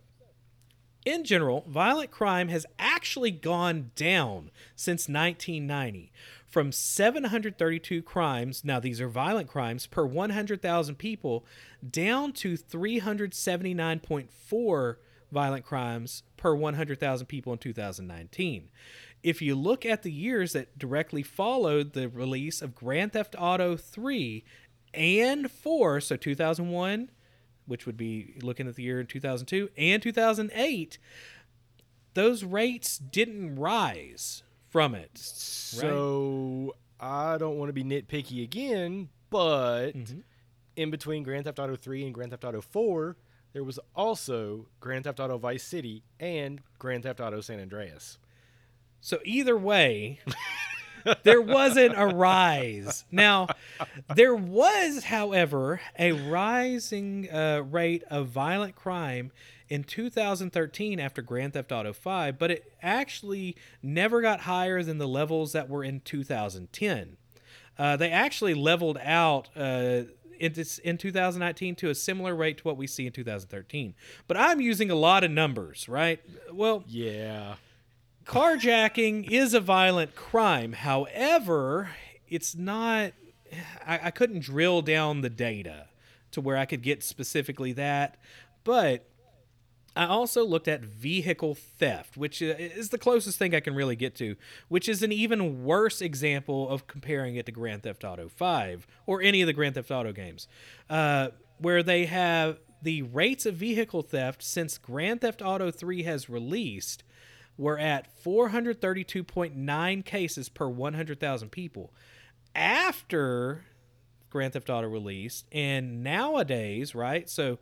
in 1.04 1.25
general, 1.25 1.64
violent 1.68 2.11
crime 2.11 2.49
has 2.49 2.66
actually 2.78 3.30
gone 3.30 3.90
down 3.94 4.50
since 4.76 5.09
1990 5.09 6.12
from 6.52 6.71
732 6.71 8.02
crimes, 8.02 8.62
now 8.62 8.78
these 8.78 9.00
are 9.00 9.09
violent 9.09 9.49
crimes, 9.49 9.87
per 9.87 10.04
100,000 10.04 10.97
people, 10.97 11.47
down 11.90 12.35
to 12.35 12.59
379.4 12.59 14.97
violent 15.32 15.64
crimes 15.64 16.23
per 16.37 16.54
100,000 16.54 17.26
people 17.26 17.54
in 17.54 17.59
2019. 17.59 18.68
If 19.23 19.40
you 19.40 19.54
look 19.54 19.87
at 19.87 20.02
the 20.02 20.12
years 20.12 20.52
that 20.52 20.78
directly 20.78 21.23
followed 21.23 21.94
the 21.94 22.11
release 22.11 22.61
of 22.61 22.75
Grand 22.75 23.14
Theft 23.14 23.35
Auto 23.38 23.75
3 23.75 24.44
and 24.92 25.50
4, 25.50 26.02
so 26.02 26.16
2001, 26.16 27.11
which 27.66 27.87
would 27.87 27.97
be 27.97 28.35
looking 28.42 28.66
at 28.69 28.75
the 28.76 28.83
year 28.83 29.00
in 29.00 29.07
2002, 29.07 29.71
and 29.76 30.02
2008, 30.02 30.99
those 32.14 32.45
rates 32.45 32.99
didn't 32.99 33.57
rise 33.57 34.42
from 34.69 34.95
it. 34.95 35.16
So 35.19 36.75
I 37.00 37.38
don't 37.38 37.59
want 37.59 37.69
to 37.69 37.73
be 37.73 37.85
nitpicky 37.85 38.42
again, 38.42 39.09
but 39.31 39.92
Mm-hmm. 39.92 40.21
in 40.76 40.90
between 40.90 41.23
Grand 41.23 41.45
Theft 41.45 41.59
Auto 41.59 41.76
3 41.76 42.04
and 42.04 42.14
Grand 42.14 42.31
Theft 42.31 42.45
Auto 42.45 42.61
4, 42.61 43.16
there 43.52 43.64
was 43.64 43.78
also 43.95 44.66
Grand 44.81 45.04
Theft 45.04 45.21
Auto 45.21 45.37
Vice 45.38 45.62
City 45.64 46.04
and 46.21 46.61
Grand 46.78 47.02
Theft 47.02 47.21
Auto 47.21 47.40
San 47.40 47.61
Andreas. 47.61 48.19
So 49.00 49.19
either 49.25 49.57
way, 49.59 50.21
there 51.23 51.42
wasn't 51.42 51.95
a 51.97 52.07
rise. 52.07 53.04
Now, 53.11 53.49
there 54.15 54.35
was, 54.35 55.05
however, 55.05 55.81
a 55.99 56.12
rising 56.12 57.29
uh, 57.31 57.62
rate 57.69 58.03
of 58.11 58.29
violent 58.29 58.75
crime 58.77 59.33
in 59.69 59.85
2013 59.85 61.01
after 61.01 61.23
Grand 61.23 61.55
Theft 61.55 61.73
Auto 61.73 61.93
5, 61.93 62.39
but 62.39 62.51
it 62.51 62.73
actually 62.83 63.57
never 63.83 64.21
got 64.21 64.41
higher 64.41 64.83
than 64.83 64.99
the 64.99 65.09
levels 65.09 65.53
that 65.53 65.69
were 65.69 65.83
in 65.85 66.01
2010. 66.01 67.17
Uh, 67.79 67.97
they 67.97 68.11
actually 68.11 68.53
leveled 68.53 68.99
out 69.03 69.49
uh, 69.57 70.03
in, 70.39 70.55
in 70.85 70.99
2019 70.99 71.75
to 71.77 71.89
a 71.89 71.95
similar 71.95 72.35
rate 72.35 72.59
to 72.59 72.65
what 72.65 72.77
we 72.77 72.87
see 72.87 73.07
in 73.07 73.12
2013. 73.12 73.95
But 74.29 74.37
I'm 74.37 74.61
using 74.61 74.91
a 74.91 74.95
lot 74.95 75.25
of 75.25 75.31
numbers, 75.31 75.89
right? 75.89 76.21
Well, 76.53 76.85
Yeah. 76.87 77.55
carjacking 78.27 79.31
is 79.31 79.55
a 79.55 79.61
violent 79.61 80.15
crime. 80.15 80.73
However, 80.75 81.91
it's 82.29 82.55
not. 82.55 83.12
I, 83.87 84.00
I 84.04 84.11
couldn't 84.11 84.40
drill 84.40 84.82
down 84.82 85.21
the 85.21 85.30
data 85.30 85.88
to 86.32 86.40
where 86.40 86.56
I 86.56 86.64
could 86.64 86.82
get 86.82 87.02
specifically 87.02 87.73
that, 87.73 88.16
but 88.64 89.06
I 89.94 90.06
also 90.06 90.44
looked 90.44 90.68
at 90.68 90.80
vehicle 90.80 91.54
theft, 91.54 92.16
which 92.16 92.42
uh, 92.42 92.54
is 92.59 92.88
the 92.88 92.99
closest 92.99 93.38
thing 93.38 93.54
I 93.54 93.61
can 93.61 93.75
really 93.75 93.97
get 93.97 94.14
to, 94.16 94.37
which 94.68 94.88
is 94.88 95.02
an 95.02 95.12
even 95.12 95.64
worse 95.64 96.00
example 96.00 96.68
of 96.68 96.87
comparing 96.87 97.37
it 97.37 97.47
to 97.47 97.52
Grand 97.52 97.82
Theft 97.82 98.02
Auto 98.02 98.28
5 98.28 98.87
or 99.06 99.21
any 99.21 99.42
of 99.42 99.47
the 99.47 99.52
Grand 99.52 99.75
Theft 99.75 99.90
Auto 99.90 100.12
games, 100.12 100.49
uh, 100.88 101.28
where 101.59 101.82
they 101.82 102.06
have 102.06 102.59
the 102.80 103.02
rates 103.02 103.44
of 103.44 103.54
vehicle 103.54 104.02
theft 104.02 104.42
since 104.42 104.78
Grand 104.78 105.21
Theft 105.21 105.42
Auto 105.42 105.71
3 105.71 106.02
has 106.04 106.28
released 106.28 107.04
were 107.59 107.78
at 107.78 108.09
432.9 108.25 110.04
cases 110.04 110.49
per 110.49 110.68
100,000 110.68 111.50
people. 111.50 111.92
After 112.54 113.64
Grand 114.30 114.52
Theft 114.52 114.71
Auto 114.71 114.88
released, 114.88 115.47
and 115.52 116.02
nowadays, 116.02 116.94
right? 116.94 117.28
So 117.28 117.59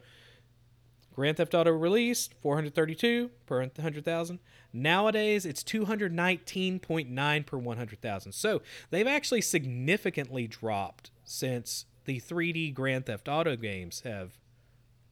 Grand 1.13 1.37
Theft 1.37 1.55
Auto 1.55 1.71
released 1.71 2.35
432 2.41 3.31
per 3.47 3.61
100,000. 3.61 4.39
Nowadays, 4.73 5.45
it's 5.45 5.63
219.9 5.65 7.47
per 7.47 7.59
100,000. 7.59 8.33
So 8.33 8.63
they've 8.91 9.07
actually 9.07 9.41
significantly 9.41 10.47
dropped 10.47 11.11
since 11.25 11.87
the 12.05 12.21
3D 12.21 12.73
Grand 12.73 13.07
Theft 13.07 13.29
Auto 13.29 13.57
games 13.57 14.03
have 14.05 14.39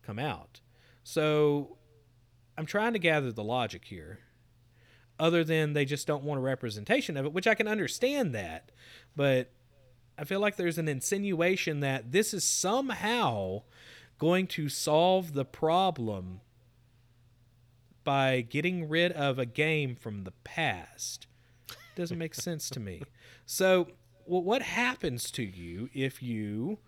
come 0.02 0.18
out. 0.18 0.60
So 1.02 1.76
I'm 2.56 2.66
trying 2.66 2.92
to 2.92 2.98
gather 2.98 3.32
the 3.32 3.44
logic 3.44 3.84
here. 3.86 4.20
Other 5.18 5.42
than 5.42 5.72
they 5.72 5.84
just 5.84 6.06
don't 6.06 6.22
want 6.22 6.38
a 6.38 6.42
representation 6.42 7.16
of 7.16 7.26
it, 7.26 7.32
which 7.32 7.48
I 7.48 7.54
can 7.54 7.66
understand 7.66 8.32
that. 8.34 8.70
But 9.16 9.50
I 10.18 10.24
feel 10.24 10.40
like 10.40 10.56
there's 10.56 10.78
an 10.78 10.88
insinuation 10.88 11.80
that 11.80 12.10
this 12.10 12.34
is 12.34 12.42
somehow 12.42 13.62
going 14.18 14.48
to 14.48 14.68
solve 14.68 15.32
the 15.32 15.44
problem 15.44 16.40
by 18.02 18.40
getting 18.40 18.88
rid 18.88 19.12
of 19.12 19.38
a 19.38 19.46
game 19.46 19.94
from 19.94 20.24
the 20.24 20.32
past. 20.42 21.26
Doesn't 21.94 22.18
make 22.18 22.34
sense 22.34 22.68
to 22.70 22.80
me. 22.80 23.02
So, 23.46 23.88
well, 24.26 24.42
what 24.42 24.62
happens 24.62 25.30
to 25.32 25.42
you 25.42 25.88
if 25.94 26.22
you 26.22 26.78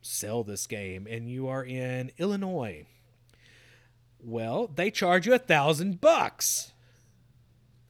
sell 0.00 0.42
this 0.42 0.66
game 0.66 1.06
and 1.08 1.28
you 1.28 1.48
are 1.48 1.64
in 1.64 2.12
Illinois? 2.18 2.86
Well, 4.22 4.70
they 4.74 4.90
charge 4.90 5.26
you 5.26 5.34
a 5.34 5.38
thousand 5.38 6.00
bucks. 6.00 6.72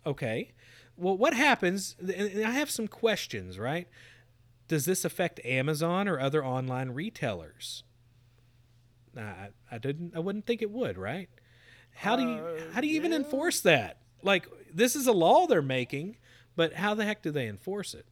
Okay. 0.04 0.52
Well, 0.96 1.16
what 1.16 1.34
happens? 1.34 1.96
And 2.00 2.44
I 2.44 2.50
have 2.50 2.70
some 2.70 2.88
questions, 2.88 3.58
right? 3.58 3.88
Does 4.70 4.84
this 4.84 5.04
affect 5.04 5.44
Amazon 5.44 6.06
or 6.06 6.20
other 6.20 6.44
online 6.44 6.90
retailers? 6.90 7.82
I, 9.16 9.48
I 9.68 9.78
didn't. 9.78 10.12
I 10.14 10.20
wouldn't 10.20 10.46
think 10.46 10.62
it 10.62 10.70
would, 10.70 10.96
right? 10.96 11.28
How 11.92 12.14
do 12.14 12.22
you 12.22 12.70
how 12.72 12.80
do 12.80 12.86
you 12.86 12.94
even 12.94 13.12
enforce 13.12 13.62
that? 13.62 13.98
Like 14.22 14.46
this 14.72 14.94
is 14.94 15.08
a 15.08 15.12
law 15.12 15.48
they're 15.48 15.60
making, 15.60 16.18
but 16.54 16.74
how 16.74 16.94
the 16.94 17.04
heck 17.04 17.20
do 17.20 17.32
they 17.32 17.48
enforce 17.48 17.94
it? 17.94 18.06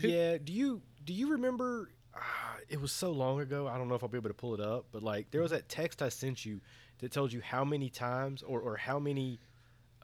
Yeah. 0.00 0.38
Do 0.42 0.54
you 0.54 0.80
do 1.04 1.12
you 1.12 1.32
remember? 1.32 1.90
Uh, 2.14 2.20
it 2.66 2.80
was 2.80 2.92
so 2.92 3.10
long 3.10 3.40
ago. 3.40 3.68
I 3.68 3.76
don't 3.76 3.88
know 3.90 3.94
if 3.94 4.02
I'll 4.02 4.08
be 4.08 4.16
able 4.16 4.30
to 4.30 4.34
pull 4.34 4.54
it 4.54 4.60
up, 4.60 4.86
but 4.90 5.02
like 5.02 5.30
there 5.32 5.42
was 5.42 5.50
that 5.50 5.68
text 5.68 6.00
I 6.00 6.08
sent 6.08 6.46
you 6.46 6.62
that 7.00 7.12
told 7.12 7.30
you 7.30 7.42
how 7.42 7.62
many 7.62 7.90
times 7.90 8.42
or 8.42 8.58
or 8.62 8.78
how 8.78 8.98
many 8.98 9.38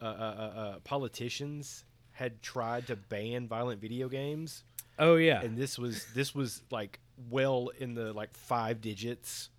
uh, 0.03 0.05
uh, 0.05 0.09
uh, 0.09 0.61
uh, 0.61 0.79
politicians 0.81 1.87
had 2.17 2.43
tried 2.43 2.87
to 2.87 2.97
ban 2.97 3.47
violent 3.47 3.81
video 3.81 4.09
games, 4.09 4.65
Oh 4.99 5.17
yeah. 5.17 5.43
and 5.43 5.57
this 5.57 5.79
was 5.79 6.07
this 6.15 6.35
was 6.35 6.63
like 6.71 6.99
well 7.31 7.71
in 7.79 7.95
the 7.95 8.13
like 8.13 8.35
five 8.35 8.81
digits. 8.81 9.51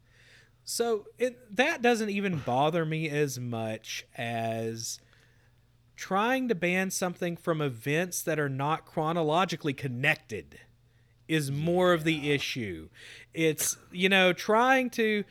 So 0.63 1.05
it, 1.17 1.55
that 1.55 1.81
doesn't 1.81 2.09
even 2.09 2.39
bother 2.39 2.83
me 2.83 3.09
as 3.09 3.39
much 3.39 4.05
as 4.17 4.99
trying 5.95 6.49
to 6.49 6.55
ban 6.55 6.91
something 6.91 7.37
from 7.37 7.61
events 7.61 8.21
that 8.23 8.37
are 8.39 8.49
not 8.49 8.85
chronologically 8.85 9.73
connected 9.73 10.59
is 11.27 11.49
more 11.51 11.93
of 11.93 12.03
the 12.03 12.31
issue. 12.31 12.89
It's, 13.33 13.77
you 13.91 14.09
know, 14.09 14.33
trying 14.33 14.89
to, 14.91 15.23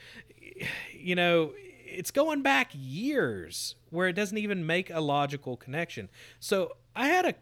you 0.92 1.14
know, 1.14 1.52
it's 1.84 2.10
going 2.10 2.42
back 2.42 2.70
years 2.74 3.74
where 3.90 4.08
it 4.08 4.14
doesn't 4.14 4.38
even 4.38 4.66
make 4.66 4.90
a 4.90 5.00
logical 5.00 5.56
connection. 5.56 6.08
So 6.40 6.76
I 6.96 7.08
had 7.08 7.26
a 7.26 7.34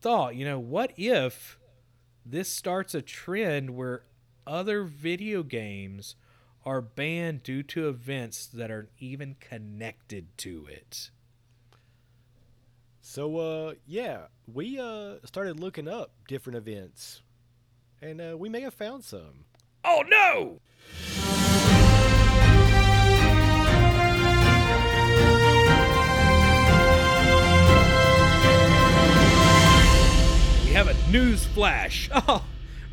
thought, 0.00 0.34
you 0.34 0.44
know, 0.44 0.58
what 0.58 0.92
if 0.96 1.56
this 2.26 2.48
starts 2.48 2.94
a 2.94 3.00
trend 3.00 3.76
where 3.76 4.02
other 4.46 4.82
video 4.82 5.42
games 5.42 6.16
are 6.66 6.80
banned 6.80 7.42
due 7.42 7.62
to 7.62 7.88
events 7.88 8.46
that 8.46 8.70
are 8.70 8.90
even 8.98 9.36
connected 9.40 10.36
to 10.38 10.66
it. 10.68 11.10
So 13.00 13.38
uh 13.38 13.74
yeah, 13.86 14.26
we 14.52 14.78
uh 14.78 15.16
started 15.24 15.60
looking 15.60 15.88
up 15.88 16.10
different 16.26 16.58
events, 16.58 17.22
and 18.02 18.20
uh, 18.20 18.36
we 18.36 18.50
may 18.50 18.60
have 18.60 18.74
found 18.74 19.04
some. 19.04 19.44
Oh 19.82 20.04
no! 20.06 20.60
Have 30.78 30.86
a 30.86 31.10
news 31.10 31.44
flash. 31.44 32.08
Oh, 32.28 32.44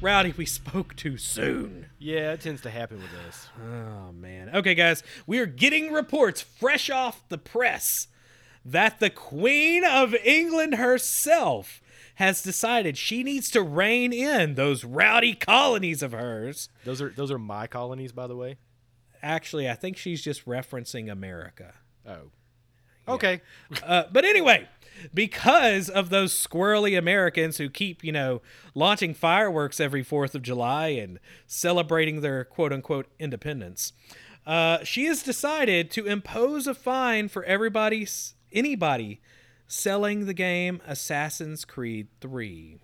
Rowdy, 0.02 0.34
we 0.36 0.48
spoke 0.48 0.96
too 0.96 1.18
soon. 1.18 1.86
Yeah, 2.00 2.34
it 2.34 2.42
tends 2.42 2.62
to 2.62 2.72
happen 2.72 2.98
with 2.98 3.14
us. 3.28 3.48
Oh 3.62 4.12
man. 4.12 4.50
Okay, 4.56 4.74
guys, 4.74 5.04
we 5.28 5.38
are 5.38 5.46
getting 5.46 5.94
reports 5.94 6.42
fresh 6.42 6.90
off 6.90 7.30
the 7.30 7.38
press 7.38 8.08
that 8.66 9.00
the 9.00 9.12
Queen 9.12 9.84
of 9.86 10.16
England 10.16 10.74
herself 10.76 11.80
has 12.16 12.42
decided 12.42 12.98
she 12.98 13.22
needs 13.22 13.52
to 13.52 13.62
rein 13.62 14.12
in 14.12 14.56
those 14.56 14.84
rowdy 14.84 15.36
colonies 15.36 16.02
of 16.02 16.12
hers. 16.12 16.70
Those 16.86 17.04
are 17.04 17.10
those 17.10 17.30
are 17.30 17.38
my 17.38 17.68
colonies, 17.68 18.12
by 18.12 18.26
the 18.26 18.36
way. 18.36 18.58
actually, 19.22 19.70
I 19.70 19.76
think 19.76 19.96
she's 19.96 20.24
just 20.24 20.48
referencing 20.48 21.12
America. 21.12 21.76
Oh. 22.04 22.32
Okay. 23.08 23.42
Uh, 23.84 24.06
but 24.12 24.26
anyway, 24.26 24.68
because 25.14 25.90
of 25.90 26.10
those 26.10 26.34
squirrely 26.34 26.98
Americans 26.98 27.58
who 27.58 27.70
keep, 27.70 28.04
you 28.04 28.12
know, 28.12 28.42
launching 28.74 29.14
fireworks 29.14 29.80
every 29.80 30.04
4th 30.04 30.36
of 30.36 30.42
July 30.42 30.88
and 30.90 31.20
celebrating 31.48 32.22
their 32.22 32.44
quote 32.44 32.74
unquote 32.74 33.08
independence, 33.20 33.94
uh, 34.46 34.84
she 34.84 35.06
has 35.06 35.24
decided 35.24 35.90
to 35.92 36.06
impose 36.06 36.68
a 36.68 36.74
fine 36.74 37.28
for 37.28 37.44
everybody, 37.46 38.08
anybody 38.52 39.22
selling 39.68 40.26
the 40.26 40.34
game 40.34 40.82
Assassin's 40.86 41.66
Creed 41.66 42.08
3. 42.22 42.80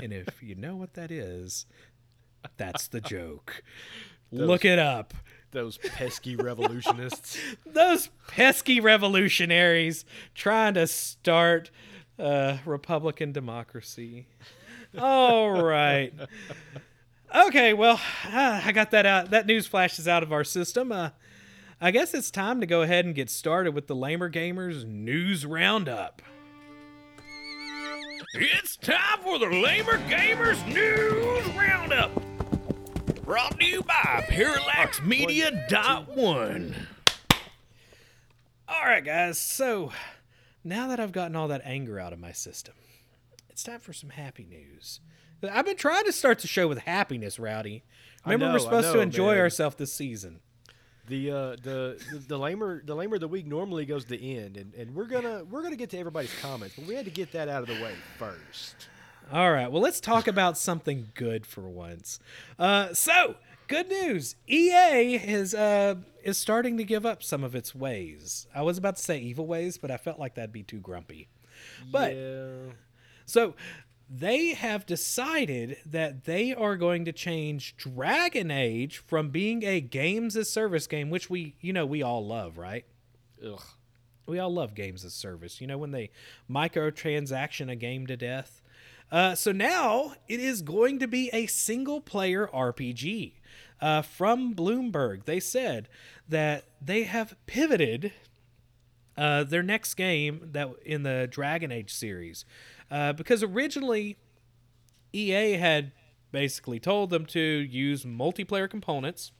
and 0.00 0.12
if 0.12 0.42
you 0.42 0.54
know 0.54 0.76
what 0.76 0.94
that 0.94 1.10
is, 1.10 1.66
that's 2.56 2.88
the 2.88 3.00
joke. 3.00 3.62
Look 4.32 4.64
it 4.64 4.78
up. 4.78 5.12
Those 5.52 5.76
pesky 5.78 6.34
revolutionists. 6.34 7.38
Those 7.66 8.08
pesky 8.26 8.80
revolutionaries 8.80 10.04
trying 10.34 10.74
to 10.74 10.86
start 10.86 11.70
uh, 12.18 12.58
Republican 12.64 13.32
democracy. 13.32 14.26
All 14.98 15.62
right. 15.62 16.12
Okay, 17.34 17.72
well, 17.74 18.00
uh, 18.26 18.60
I 18.64 18.72
got 18.72 18.90
that 18.90 19.06
out. 19.06 19.30
That 19.30 19.46
news 19.46 19.66
flashes 19.66 20.08
out 20.08 20.22
of 20.22 20.32
our 20.32 20.44
system. 20.44 20.90
Uh, 20.90 21.10
I 21.80 21.90
guess 21.90 22.14
it's 22.14 22.30
time 22.30 22.60
to 22.60 22.66
go 22.66 22.82
ahead 22.82 23.04
and 23.04 23.14
get 23.14 23.28
started 23.28 23.74
with 23.74 23.86
the 23.86 23.96
Lamer 23.96 24.30
Gamers 24.30 24.86
News 24.86 25.44
Roundup. 25.44 26.22
It's 28.34 28.76
time 28.76 29.18
for 29.22 29.38
the 29.38 29.46
Lamer 29.46 29.98
Gamers 30.08 30.66
News 30.66 31.46
Roundup. 31.54 32.31
Brought 33.24 33.58
to 33.60 33.64
you 33.64 33.82
by 33.82 34.26
ParallaxMedia.one. 34.28 36.74
All 38.68 38.84
right, 38.84 39.04
guys. 39.04 39.38
So 39.38 39.92
now 40.64 40.88
that 40.88 40.98
I've 40.98 41.12
gotten 41.12 41.36
all 41.36 41.46
that 41.48 41.62
anger 41.64 42.00
out 42.00 42.12
of 42.12 42.18
my 42.18 42.32
system, 42.32 42.74
it's 43.48 43.62
time 43.62 43.78
for 43.78 43.92
some 43.92 44.10
happy 44.10 44.44
news. 44.44 44.98
I've 45.42 45.64
been 45.64 45.76
trying 45.76 46.04
to 46.04 46.12
start 46.12 46.40
the 46.40 46.48
show 46.48 46.66
with 46.66 46.78
happiness, 46.78 47.38
Rowdy. 47.38 47.84
Remember, 48.24 48.46
know, 48.46 48.52
we're 48.54 48.58
supposed 48.58 48.92
to 48.92 49.00
enjoy 49.00 49.34
man. 49.34 49.40
ourselves 49.40 49.76
this 49.76 49.92
season. 49.92 50.40
The 51.08 51.30
uh 51.30 51.56
the 51.62 52.00
the, 52.28 52.38
lamer 52.38 52.82
the 52.84 52.94
lamer 52.94 53.16
of 53.16 53.20
the 53.20 53.28
week 53.28 53.46
normally 53.46 53.84
goes 53.84 54.04
to 54.04 54.10
the 54.10 54.36
end 54.36 54.56
and, 54.56 54.72
and 54.74 54.94
we're 54.94 55.06
gonna 55.06 55.42
we're 55.50 55.62
gonna 55.62 55.74
get 55.74 55.90
to 55.90 55.98
everybody's 55.98 56.32
comments, 56.40 56.76
but 56.76 56.86
we 56.86 56.94
had 56.94 57.04
to 57.06 57.10
get 57.10 57.32
that 57.32 57.48
out 57.48 57.62
of 57.62 57.68
the 57.68 57.82
way 57.82 57.92
first. 58.18 58.86
All 59.32 59.50
right. 59.50 59.72
Well, 59.72 59.80
let's 59.80 59.98
talk 59.98 60.26
about 60.26 60.58
something 60.58 61.08
good 61.14 61.46
for 61.46 61.62
once. 61.62 62.20
Uh, 62.58 62.92
so, 62.92 63.36
good 63.66 63.88
news: 63.88 64.36
EA 64.46 65.14
is 65.14 65.54
uh, 65.54 65.94
is 66.22 66.36
starting 66.36 66.76
to 66.76 66.84
give 66.84 67.06
up 67.06 67.22
some 67.22 67.42
of 67.42 67.54
its 67.54 67.74
ways. 67.74 68.46
I 68.54 68.60
was 68.60 68.76
about 68.76 68.96
to 68.96 69.02
say 69.02 69.18
evil 69.18 69.46
ways, 69.46 69.78
but 69.78 69.90
I 69.90 69.96
felt 69.96 70.18
like 70.18 70.34
that'd 70.34 70.52
be 70.52 70.62
too 70.62 70.80
grumpy. 70.80 71.28
But 71.90 72.14
yeah. 72.14 72.72
so 73.24 73.54
they 74.10 74.48
have 74.52 74.84
decided 74.84 75.78
that 75.86 76.24
they 76.24 76.52
are 76.54 76.76
going 76.76 77.06
to 77.06 77.12
change 77.12 77.74
Dragon 77.78 78.50
Age 78.50 78.98
from 78.98 79.30
being 79.30 79.64
a 79.64 79.80
games 79.80 80.36
as 80.36 80.50
service 80.50 80.86
game, 80.86 81.08
which 81.08 81.30
we 81.30 81.54
you 81.62 81.72
know 81.72 81.86
we 81.86 82.02
all 82.02 82.26
love, 82.26 82.58
right? 82.58 82.84
Ugh. 83.42 83.62
We 84.26 84.38
all 84.38 84.52
love 84.52 84.74
games 84.74 85.06
as 85.06 85.14
service. 85.14 85.60
You 85.60 85.66
know 85.66 85.78
when 85.78 85.90
they 85.90 86.10
microtransaction 86.50 87.70
a 87.70 87.76
game 87.76 88.06
to 88.08 88.16
death. 88.16 88.61
Uh, 89.12 89.34
so 89.34 89.52
now 89.52 90.14
it 90.26 90.40
is 90.40 90.62
going 90.62 90.98
to 90.98 91.06
be 91.06 91.28
a 91.34 91.46
single 91.46 92.00
player 92.00 92.48
RPG. 92.52 93.34
Uh, 93.78 94.00
from 94.00 94.54
Bloomberg, 94.54 95.24
they 95.24 95.38
said 95.38 95.88
that 96.28 96.64
they 96.80 97.02
have 97.02 97.36
pivoted 97.46 98.12
uh, 99.16 99.44
their 99.44 99.62
next 99.62 99.94
game 99.94 100.48
that 100.52 100.68
in 100.86 101.02
the 101.02 101.28
Dragon 101.30 101.70
Age 101.70 101.92
series, 101.92 102.46
uh, 102.90 103.12
because 103.12 103.42
originally 103.42 104.16
EA 105.12 105.54
had 105.54 105.92
basically 106.30 106.80
told 106.80 107.10
them 107.10 107.26
to 107.26 107.40
use 107.40 108.04
multiplayer 108.04 108.70
components. 108.70 109.32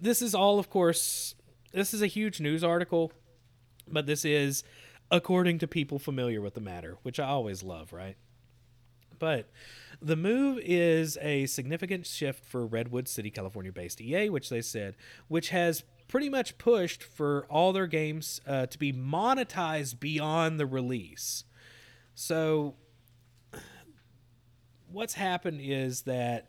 This 0.00 0.22
is 0.22 0.34
all, 0.34 0.60
of 0.60 0.70
course, 0.70 1.34
this 1.72 1.92
is 1.92 2.02
a 2.02 2.06
huge 2.06 2.40
news 2.40 2.62
article, 2.62 3.10
but 3.88 4.06
this 4.06 4.24
is 4.24 4.62
according 5.10 5.58
to 5.58 5.66
people 5.66 5.98
familiar 5.98 6.40
with 6.40 6.54
the 6.54 6.60
matter, 6.60 6.98
which 7.02 7.18
I 7.18 7.26
always 7.26 7.62
love, 7.62 7.92
right? 7.92 8.16
But 9.18 9.48
the 10.00 10.16
move 10.16 10.58
is 10.62 11.18
a 11.20 11.46
significant 11.46 12.06
shift 12.06 12.44
for 12.44 12.66
Redwood 12.66 13.08
City, 13.08 13.30
California 13.30 13.72
based 13.72 14.00
EA, 14.00 14.28
which 14.28 14.48
they 14.48 14.60
said, 14.60 14.96
which 15.28 15.50
has 15.50 15.84
pretty 16.08 16.28
much 16.28 16.58
pushed 16.58 17.02
for 17.02 17.46
all 17.48 17.72
their 17.72 17.86
games 17.86 18.40
uh, 18.46 18.66
to 18.66 18.78
be 18.78 18.92
monetized 18.92 20.00
beyond 20.00 20.60
the 20.60 20.66
release. 20.66 21.44
So, 22.14 22.74
what's 24.90 25.14
happened 25.14 25.60
is 25.62 26.02
that 26.02 26.48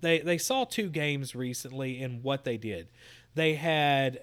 they, 0.00 0.18
they 0.20 0.38
saw 0.38 0.64
two 0.64 0.88
games 0.88 1.34
recently 1.34 2.02
and 2.02 2.22
what 2.22 2.44
they 2.44 2.56
did. 2.56 2.88
They 3.34 3.54
had 3.54 4.20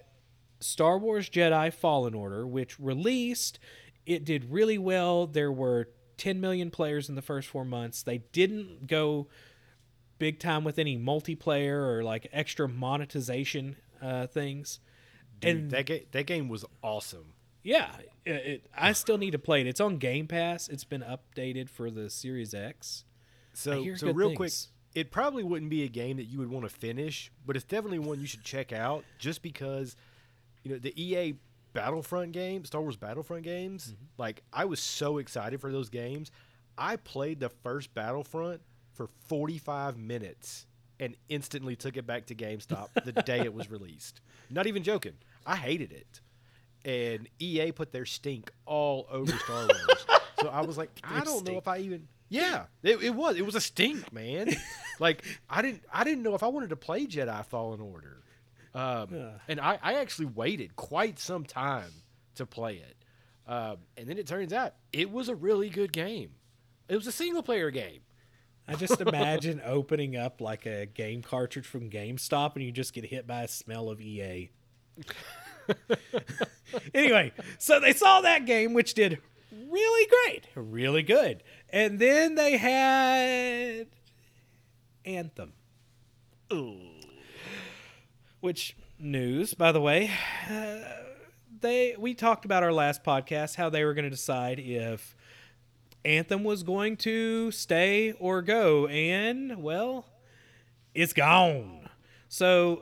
Star 0.59 0.97
Wars 0.97 1.29
Jedi 1.29 1.73
Fallen 1.73 2.13
Order, 2.13 2.47
which 2.47 2.79
released. 2.79 3.59
It 4.05 4.25
did 4.25 4.51
really 4.51 4.77
well. 4.77 5.27
There 5.27 5.51
were 5.51 5.89
10 6.23 6.39
million 6.39 6.71
players 6.71 7.09
in 7.09 7.15
the 7.15 7.21
first 7.21 7.49
four 7.49 7.65
months. 7.65 8.01
They 8.01 8.19
didn't 8.31 8.87
go 8.87 9.27
big 10.19 10.39
time 10.39 10.63
with 10.63 10.79
any 10.79 10.97
multiplayer 10.97 11.85
or 11.85 12.01
like 12.01 12.27
extra 12.31 12.69
monetization 12.69 13.75
uh, 14.01 14.27
things. 14.27 14.79
Dude, 15.41 15.51
and 15.51 15.71
that 15.71 15.85
ga- 15.85 16.07
that 16.13 16.25
game 16.25 16.47
was 16.47 16.63
awesome. 16.81 17.33
yeah, 17.61 17.89
it, 18.25 18.31
it, 18.31 18.65
I 18.73 18.93
still 18.93 19.17
need 19.17 19.31
to 19.31 19.39
play 19.39 19.59
it. 19.59 19.67
It's 19.67 19.81
on 19.81 19.97
Game 19.97 20.27
Pass. 20.27 20.69
It's 20.69 20.85
been 20.85 21.01
updated 21.03 21.67
for 21.69 21.91
the 21.91 22.09
Series 22.09 22.53
X. 22.53 23.03
So 23.51 23.93
so 23.95 24.11
real 24.13 24.33
quick, 24.33 24.53
it 24.95 25.11
probably 25.11 25.43
wouldn't 25.43 25.69
be 25.69 25.83
a 25.83 25.89
game 25.89 26.15
that 26.15 26.25
you 26.25 26.39
would 26.39 26.49
want 26.49 26.63
to 26.63 26.73
finish, 26.73 27.33
but 27.45 27.57
it's 27.57 27.65
definitely 27.65 27.99
one 27.99 28.21
you 28.21 28.27
should 28.27 28.45
check 28.45 28.71
out 28.71 29.03
just 29.19 29.41
because 29.41 29.97
you 30.63 30.71
know 30.71 30.77
the 30.77 30.93
EA 30.95 31.35
Battlefront 31.73 32.31
game, 32.31 32.63
Star 32.65 32.81
Wars 32.81 32.95
Battlefront 32.97 33.43
games, 33.43 33.87
Mm-hmm. 33.93 34.05
like 34.17 34.43
I 34.53 34.65
was 34.65 34.79
so 34.79 35.17
excited 35.17 35.59
for 35.61 35.71
those 35.71 35.89
games. 35.89 36.31
I 36.77 36.95
played 36.95 37.39
the 37.39 37.49
first 37.49 37.93
Battlefront 37.93 38.61
for 38.93 39.09
45 39.27 39.97
minutes 39.97 40.65
and 40.99 41.15
instantly 41.29 41.75
took 41.75 41.97
it 41.97 42.05
back 42.07 42.27
to 42.27 42.35
GameStop 42.35 42.89
the 43.03 43.11
day 43.11 43.39
it 43.41 43.53
was 43.53 43.69
released. 43.71 44.21
Not 44.49 44.67
even 44.67 44.83
joking. 44.83 45.13
I 45.45 45.55
hated 45.55 45.91
it. 45.91 46.21
And 46.85 47.29
EA 47.39 47.71
put 47.71 47.91
their 47.91 48.05
stink 48.05 48.51
all 48.65 49.07
over 49.11 49.31
Star 49.37 49.67
Wars. 49.67 50.05
so 50.41 50.49
I 50.49 50.61
was 50.61 50.77
like, 50.77 50.89
I 51.03 51.23
don't 51.23 51.45
know 51.47 51.57
if 51.57 51.67
I 51.67 51.77
even 51.79 52.07
Yeah, 52.29 52.65
it, 52.83 53.01
it 53.03 53.15
was. 53.15 53.35
It 53.37 53.45
was 53.45 53.55
a 53.55 53.61
stink, 53.61 54.11
man. 54.13 54.49
like 54.99 55.23
I 55.49 55.61
didn't 55.61 55.83
I 55.91 56.03
didn't 56.03 56.23
know 56.23 56.35
if 56.35 56.43
I 56.43 56.47
wanted 56.47 56.69
to 56.69 56.75
play 56.75 57.05
Jedi 57.07 57.45
Fallen 57.45 57.79
Order. 57.81 58.21
Um, 58.75 59.07
Yeah. 59.11 59.31
and 59.47 59.59
I, 59.59 59.77
I 59.81 59.93
actually 59.95 60.25
waited 60.27 60.75
quite 60.75 61.19
some 61.19 61.45
time 61.45 61.91
to 62.35 62.45
play 62.45 62.75
it. 62.77 62.95
Um, 63.45 63.77
and 63.97 64.07
then 64.07 64.17
it 64.17 64.25
turns 64.27 64.53
out 64.53 64.73
it 64.91 65.11
was 65.11 65.29
a 65.29 65.35
really 65.35 65.69
good 65.69 65.91
game. 65.91 66.31
It 66.87 66.95
was 66.95 67.07
a 67.07 67.11
single 67.11 67.43
player 67.43 67.71
game. 67.71 68.01
I 68.67 68.75
just 68.75 69.01
imagine 69.01 69.61
opening 69.65 70.15
up 70.15 70.39
like 70.39 70.65
a 70.65 70.85
game 70.85 71.21
cartridge 71.21 71.67
from 71.67 71.89
GameStop 71.89 72.55
and 72.55 72.63
you 72.63 72.71
just 72.71 72.93
get 72.93 73.05
hit 73.05 73.27
by 73.27 73.43
a 73.43 73.47
smell 73.47 73.89
of 73.89 73.99
EA. 73.99 74.49
anyway, 76.93 77.31
so 77.57 77.79
they 77.79 77.93
saw 77.93 78.21
that 78.21 78.45
game, 78.45 78.73
which 78.73 78.93
did 78.93 79.19
really 79.69 80.09
great, 80.09 80.47
really 80.55 81.03
good. 81.03 81.43
And 81.69 81.99
then 81.99 82.35
they 82.35 82.57
had 82.57 83.87
Anthem. 85.05 85.53
Which 88.43 88.75
news, 88.99 89.53
by 89.53 89.71
the 89.71 89.79
way, 89.79 90.11
uh, 90.51 90.79
they 91.61 91.95
we 91.97 92.13
talked 92.13 92.43
about 92.43 92.61
our 92.61 92.73
last 92.73 93.01
podcast 93.01 93.55
how 93.55 93.69
they 93.69 93.85
were 93.85 93.93
going 93.93 94.03
to 94.03 94.09
decide 94.09 94.59
if 94.59 95.15
Anthem 96.03 96.43
was 96.43 96.61
going 96.61 96.97
to 96.97 97.51
stay 97.51 98.11
or 98.19 98.41
go, 98.41 98.87
and 98.87 99.63
well, 99.63 100.07
it's 100.93 101.13
gone. 101.13 101.87
So 102.27 102.81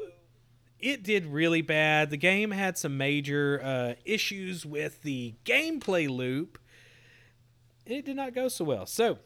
it 0.79 1.03
did 1.03 1.27
really 1.27 1.61
bad. 1.61 2.09
The 2.09 2.17
game 2.17 2.49
had 2.49 2.75
some 2.75 2.97
major 2.97 3.61
uh, 3.63 3.93
issues 4.03 4.65
with 4.65 5.03
the 5.03 5.35
gameplay 5.45 6.09
loop. 6.09 6.57
It 7.85 8.03
did 8.03 8.15
not 8.15 8.33
go 8.33 8.47
so 8.47 8.65
well. 8.65 8.87
So 8.87 9.19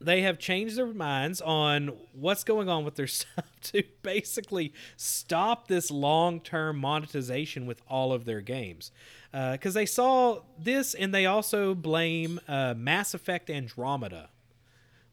they 0.00 0.22
have 0.22 0.38
changed 0.38 0.76
their 0.76 0.86
minds 0.92 1.40
on 1.40 1.88
what's 2.12 2.44
going 2.44 2.68
on 2.68 2.84
with 2.84 2.96
their 2.96 3.06
stuff 3.06 3.46
to 3.62 3.82
basically 4.02 4.72
stop 4.96 5.68
this 5.68 5.90
long-term 5.90 6.78
monetization 6.78 7.66
with 7.66 7.80
all 7.88 8.12
of 8.12 8.24
their 8.24 8.40
games 8.40 8.90
because 9.32 9.74
they 9.74 9.86
saw 9.86 10.40
this 10.58 10.94
and 10.94 11.14
they 11.14 11.26
also 11.26 11.74
blame 11.74 12.40
uh, 12.48 12.74
mass 12.76 13.12
effect 13.14 13.50
andromeda 13.50 14.28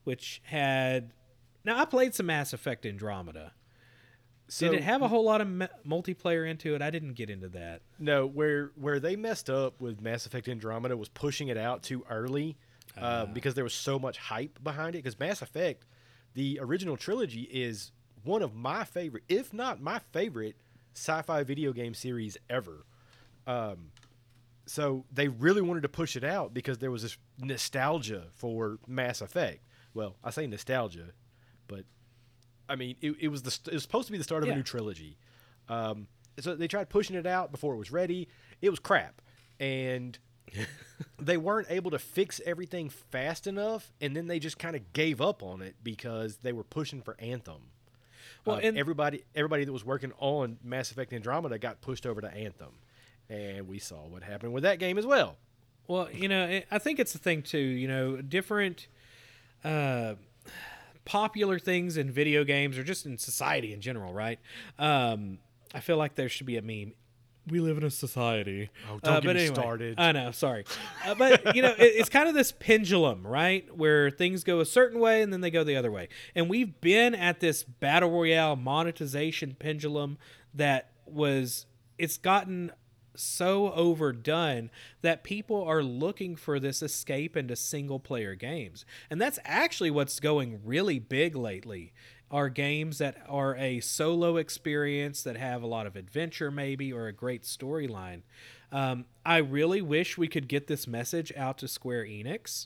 which 0.04 0.42
had 0.46 1.12
now 1.66 1.78
i 1.80 1.86
played 1.86 2.14
some 2.16 2.26
mass 2.28 2.54
effect 2.54 2.86
andromeda 2.86 3.52
So 4.50 4.70
Did 4.70 4.80
it 4.80 4.84
have 4.84 5.02
a 5.02 5.08
whole 5.08 5.24
lot 5.24 5.42
of 5.42 5.48
m- 5.48 5.70
multiplayer 5.88 6.48
into 6.50 6.76
it? 6.76 6.82
I 6.82 6.90
didn't 6.92 7.14
get 7.14 7.30
into 7.30 7.48
that. 7.50 7.82
No, 7.98 8.28
where 8.28 8.72
where 8.76 9.00
they 9.00 9.16
messed 9.16 9.50
up 9.50 9.80
with 9.82 10.02
Mass 10.02 10.26
Effect 10.28 10.48
Andromeda 10.48 10.96
was 10.96 11.10
pushing 11.10 11.48
it 11.48 11.58
out 11.58 11.82
too 11.82 12.06
early 12.10 12.58
uh, 12.98 13.26
because 13.26 13.56
there 13.56 13.64
was 13.64 13.74
so 13.74 13.98
much 14.00 14.18
hype 14.18 14.64
behind 14.64 14.96
it. 14.96 15.00
Because 15.00 15.20
Mass 15.20 15.42
Effect, 15.42 15.86
the 16.34 16.60
original 16.62 16.98
trilogy, 16.98 17.42
is 17.44 17.92
one 18.24 18.42
of 18.42 18.56
my 18.56 18.84
favorite, 18.84 19.24
if 19.28 19.54
not 19.54 19.82
my 19.82 20.00
favorite, 20.12 20.56
sci-fi 20.96 21.44
video 21.44 21.74
game 21.74 21.94
series 21.94 22.38
ever. 22.50 22.86
Um, 23.48 23.92
so 24.66 25.06
they 25.12 25.28
really 25.28 25.62
wanted 25.62 25.82
to 25.82 25.90
push 25.90 26.16
it 26.16 26.24
out 26.24 26.54
because 26.54 26.78
there 26.78 26.92
was 26.92 27.02
this 27.02 27.18
nostalgia 27.40 28.28
for 28.34 28.78
Mass 28.88 29.22
Effect. 29.22 29.66
Well, 29.94 30.16
I 30.24 30.30
say 30.30 30.48
nostalgia, 30.48 31.10
but 31.68 31.84
I 32.70 32.76
mean 32.76 32.96
it, 33.02 33.16
it 33.20 33.28
was 33.28 33.42
the 33.44 33.58
it 33.70 33.74
was 33.74 33.84
supposed 33.84 34.08
to 34.08 34.12
be 34.14 34.18
the 34.18 34.24
start 34.24 34.44
of 34.44 34.48
Yeah. 34.48 34.54
a 34.54 34.58
new 34.58 34.64
trilogy. 34.64 35.18
Um, 35.68 36.08
so 36.40 36.56
they 36.56 36.68
tried 36.68 36.90
pushing 36.90 37.16
it 37.16 37.26
out 37.28 37.52
before 37.52 37.74
it 37.76 37.78
was 37.78 37.92
ready. 37.92 38.28
It 38.62 38.70
was 38.70 38.80
crap, 38.80 39.22
and 39.60 40.18
they 41.20 41.38
weren't 41.38 41.68
able 41.70 41.92
to 41.92 42.00
fix 42.00 42.40
everything 42.46 42.90
fast 42.90 43.48
enough, 43.48 43.92
and 44.02 44.16
then 44.16 44.28
they 44.28 44.40
just 44.40 44.60
kind 44.60 44.76
of 44.76 44.94
gave 44.94 45.22
up 45.22 45.42
on 45.44 45.62
it 45.62 45.76
because 45.84 46.38
they 46.38 46.54
were 46.54 46.64
pushing 46.64 47.02
for 47.02 47.16
Anthem. 47.20 47.62
Well, 48.46 48.58
Uh, 48.58 48.60
and- 48.60 48.78
everybody 48.78 49.24
everybody 49.36 49.64
that 49.66 49.72
was 49.72 49.86
working 49.86 50.12
on 50.20 50.58
Mass 50.64 50.92
Effect 50.92 51.14
Andromeda 51.14 51.58
got 51.58 51.82
pushed 51.82 52.06
over 52.06 52.22
to 52.22 52.32
Anthem, 52.34 52.74
and 53.30 53.68
we 53.68 53.80
saw 53.80 54.06
what 54.08 54.24
happened 54.24 54.54
with 54.54 54.64
that 54.64 54.80
game 54.80 54.98
as 54.98 55.06
well. 55.06 55.38
Well, 55.88 56.10
you 56.12 56.28
know, 56.28 56.62
I- 56.72 56.80
think 56.80 57.00
it's 57.00 57.14
the 57.14 57.20
thing 57.20 57.42
too. 57.42 57.58
You 57.58 57.88
know, 57.88 58.22
different 58.22 58.88
uh, 59.64 60.16
popular 61.06 61.60
things 61.60 61.98
in 61.98 62.12
video 62.12 62.44
games 62.44 62.78
or 62.78 62.84
just 62.84 63.06
in 63.06 63.18
society 63.18 63.74
in 63.74 63.82
general, 63.82 64.14
right? 64.14 64.40
Um, 64.80 65.40
I 65.74 65.80
feel 65.80 65.98
like 65.98 66.16
there 66.16 66.30
should 66.30 66.46
be 66.48 66.58
a 66.58 66.62
meme. 66.62 66.94
We 67.50 67.60
live 67.60 67.78
in 67.78 67.84
a 67.84 67.90
society. 67.92 68.70
Oh, 68.90 69.00
don't 69.04 69.16
Uh, 69.16 69.20
get 69.20 69.36
me 69.36 69.42
anyway, 69.42 69.54
started. 69.56 69.96
I 70.00 70.14
know, 70.14 70.32
sorry, 70.32 70.64
uh, 71.06 71.14
but 71.16 71.56
you 71.56 71.62
know, 71.62 71.72
it, 71.78 71.82
it's 71.96 72.08
kind 72.10 72.30
of 72.30 72.34
this 72.36 72.54
pendulum, 72.54 73.28
right, 73.28 73.66
where 73.76 74.10
things 74.10 74.44
go 74.46 74.62
a 74.62 74.66
certain 74.66 75.00
way 75.00 75.22
and 75.22 75.34
then 75.34 75.42
they 75.42 75.52
go 75.52 75.64
the 75.66 75.76
other 75.76 75.92
way. 75.92 76.08
And 76.36 76.50
we've 76.50 76.80
been 76.80 77.14
at 77.14 77.42
this 77.42 77.64
battle 77.64 78.12
royale 78.12 78.56
monetization 78.56 79.56
pendulum 79.60 80.18
that 80.54 80.92
was 81.06 81.66
it's 81.98 82.18
gotten 82.18 82.72
so 83.16 83.72
overdone 83.74 84.72
that 85.02 85.24
people 85.24 85.64
are 85.64 85.84
looking 85.84 86.36
for 86.36 86.60
this 86.60 86.82
escape 86.82 87.38
into 87.38 87.56
single 87.56 88.00
player 88.00 88.34
games. 88.36 88.86
And 89.10 89.22
that's 89.22 89.38
actually 89.46 89.92
what's 89.92 90.20
going 90.20 90.62
really 90.66 90.98
big 90.98 91.36
lately. 91.36 91.94
Are 92.34 92.50
games 92.50 92.98
that 92.98 93.18
are 93.30 93.56
a 93.58 93.80
solo 93.80 94.38
experience 94.38 95.22
that 95.22 95.38
have 95.38 95.62
a 95.62 95.68
lot 95.68 95.86
of 95.86 95.96
adventure, 95.96 96.50
maybe, 96.50 96.92
or 96.92 97.06
a 97.06 97.14
great 97.14 97.44
storyline. 97.44 98.24
Um, 98.72 99.06
I 99.24 99.38
really 99.38 99.84
wish 99.84 100.18
we 100.18 100.28
could 100.28 100.48
get 100.48 100.66
this 100.66 100.88
message 100.88 101.32
out 101.38 101.60
to 101.60 101.68
Square 101.68 102.06
Enix 102.06 102.66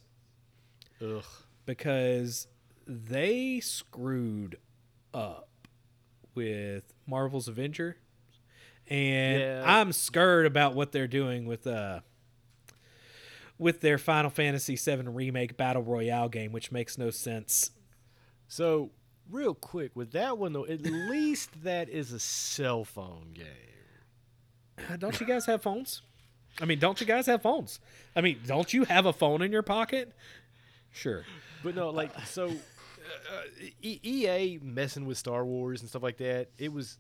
Ugh. 1.04 1.22
because 1.66 2.48
they 2.88 3.60
screwed 3.60 4.58
up 5.14 5.50
with 6.34 6.94
Marvel's 7.06 7.50
Avenger, 7.50 7.98
and 8.88 9.42
Yeah. 9.42 9.64
I'm 9.66 9.92
scared 9.92 10.46
about 10.46 10.76
what 10.76 10.94
they're 10.94 11.08
doing 11.10 11.46
with 11.46 11.68
uh 11.68 12.00
with 13.58 13.82
their 13.82 13.98
Final 13.98 14.30
Fantasy 14.30 14.78
VII 14.78 15.10
remake 15.10 15.58
battle 15.58 15.82
royale 15.84 16.30
game, 16.30 16.54
which 16.54 16.72
makes 16.72 16.98
no 16.98 17.10
sense. 17.10 17.72
So 18.48 18.92
real 19.32 19.54
quick 19.54 19.92
with 19.96 20.12
that 20.12 20.38
one 20.38 20.54
though, 20.54 20.66
at 20.66 20.82
least 20.82 21.64
that 21.64 21.90
is 21.90 22.12
a 22.14 22.20
cell 22.20 22.84
phone 22.84 23.32
game. 23.34 23.46
Uh, 24.92 24.96
Don't 24.98 25.20
you 25.20 25.26
guys 25.26 25.46
have 25.48 25.62
phones? 25.62 26.02
I 26.62 26.66
mean, 26.66 26.80
don't 26.80 27.00
you 27.00 27.06
guys 27.06 27.28
have 27.28 27.44
phones? 27.44 27.80
I 28.16 28.22
mean, 28.22 28.40
don't 28.48 28.74
you 28.74 28.84
have 28.86 29.06
a 29.06 29.14
phone 29.14 29.44
in 29.44 29.52
your 29.52 29.62
pocket? 29.62 30.12
Sure. 30.92 31.24
But 31.64 31.76
no, 31.76 31.92
like 31.92 32.12
so, 32.26 32.48
uh, 32.48 33.42
E- 33.82 34.00
EA 34.04 34.60
messing 34.64 35.06
with 35.06 35.20
Star 35.20 35.46
Wars 35.46 35.82
and 35.82 35.90
stuff 35.90 36.02
like 36.02 36.18
that. 36.18 36.50
It 36.58 36.74
was, 36.74 36.98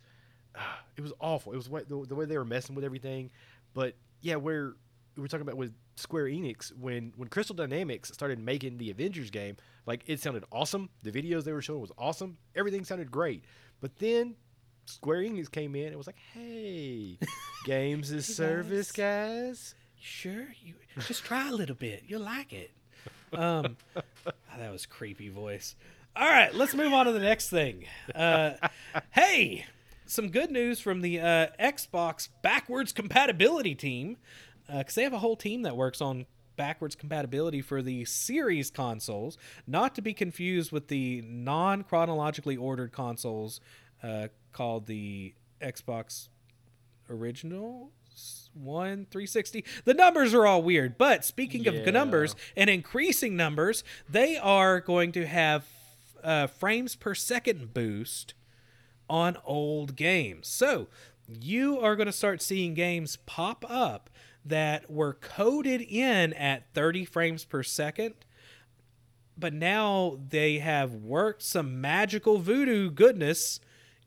uh, 0.55 0.59
it 0.95 1.01
was 1.01 1.11
awful. 1.19 1.53
It 1.53 1.55
was 1.55 1.69
what, 1.69 1.89
the, 1.89 2.05
the 2.07 2.13
way 2.13 2.25
they 2.25 2.37
were 2.37 2.45
messing 2.45 2.75
with 2.75 2.85
everything. 2.85 3.31
But 3.73 3.95
yeah, 4.21 4.35
where 4.35 4.73
we 5.17 5.21
were 5.23 5.27
talking 5.27 5.41
about 5.41 5.57
with 5.57 5.73
Square 5.95 6.25
Enix 6.25 6.71
when 6.77 7.11
when 7.17 7.27
Crystal 7.27 7.55
Dynamics 7.55 8.09
started 8.13 8.39
making 8.39 8.77
the 8.77 8.91
Avengers 8.91 9.31
game, 9.31 9.57
like 9.85 10.03
it 10.05 10.19
sounded 10.21 10.45
awesome. 10.51 10.89
The 11.03 11.11
videos 11.11 11.43
they 11.43 11.51
were 11.51 11.61
showing 11.61 11.81
was 11.81 11.91
awesome. 11.97 12.37
Everything 12.55 12.85
sounded 12.85 13.11
great. 13.11 13.43
But 13.81 13.97
then 13.97 14.35
Square 14.85 15.23
Enix 15.23 15.51
came 15.51 15.75
in 15.75 15.87
and 15.87 15.97
was 15.97 16.07
like, 16.07 16.19
"Hey, 16.33 17.17
games 17.65 18.11
as 18.11 18.25
service, 18.27 18.91
guys." 18.91 19.75
Sure, 19.99 20.47
you 20.61 20.75
just 20.99 21.25
try 21.25 21.49
a 21.49 21.51
little 21.51 21.75
bit. 21.75 22.03
You'll 22.07 22.21
like 22.21 22.53
it. 22.53 22.71
Um, 23.33 23.77
that 24.57 24.71
was 24.71 24.85
creepy 24.85 25.29
voice. 25.29 25.75
All 26.15 26.27
right, 26.27 26.53
let's 26.53 26.73
move 26.73 26.93
on 26.93 27.07
to 27.07 27.11
the 27.11 27.19
next 27.19 27.49
thing. 27.49 27.85
Uh, 28.13 28.51
hey, 29.11 29.65
some 30.07 30.29
good 30.29 30.49
news 30.51 30.79
from 30.79 31.01
the 31.01 31.19
uh, 31.19 31.47
Xbox 31.59 32.29
backwards 32.41 32.91
compatibility 32.91 33.75
team, 33.75 34.17
because 34.67 34.95
they 34.95 35.03
have 35.03 35.13
a 35.13 35.19
whole 35.19 35.35
team 35.35 35.61
that 35.63 35.75
works 35.75 36.01
on 36.01 36.25
backwards 36.55 36.95
compatibility 36.95 37.61
for 37.61 37.81
the 37.81 38.03
series 38.05 38.71
consoles, 38.71 39.37
not 39.65 39.95
to 39.95 40.01
be 40.01 40.13
confused 40.13 40.71
with 40.71 40.87
the 40.87 41.21
non 41.25 41.83
chronologically 41.83 42.57
ordered 42.57 42.91
consoles 42.91 43.59
uh, 44.03 44.27
called 44.51 44.87
the 44.87 45.33
Xbox 45.61 46.29
original 47.09 47.91
one 48.53 49.05
360 49.11 49.63
the 49.85 49.93
numbers 49.93 50.33
are 50.33 50.47
all 50.47 50.63
weird 50.63 50.97
but 50.97 51.23
speaking 51.23 51.67
of 51.67 51.75
numbers 51.93 52.35
and 52.55 52.67
increasing 52.67 53.35
numbers 53.37 53.83
they 54.09 54.35
are 54.35 54.79
going 54.79 55.11
to 55.11 55.27
have 55.27 55.63
uh, 56.23 56.47
frames 56.47 56.95
per 56.95 57.15
second 57.15 57.73
boost 57.73 58.33
on 59.09 59.37
old 59.45 59.95
games. 59.95 60.47
So 60.47 60.87
you 61.27 61.79
are 61.79 61.95
going 61.95 62.07
to 62.07 62.13
start 62.13 62.41
seeing 62.41 62.73
games 62.73 63.17
pop 63.25 63.65
up 63.67 64.09
that 64.47 64.89
were 64.89 65.13
coded 65.13 65.81
in 65.81 66.33
at 66.33 66.73
30 66.73 67.05
frames 67.05 67.45
per 67.45 67.63
second 67.63 68.13
but 69.37 69.53
now 69.53 70.19
they 70.29 70.57
have 70.57 70.93
worked 70.93 71.43
some 71.43 71.79
magical 71.79 72.39
voodoo 72.39 72.89
goodness 72.89 73.59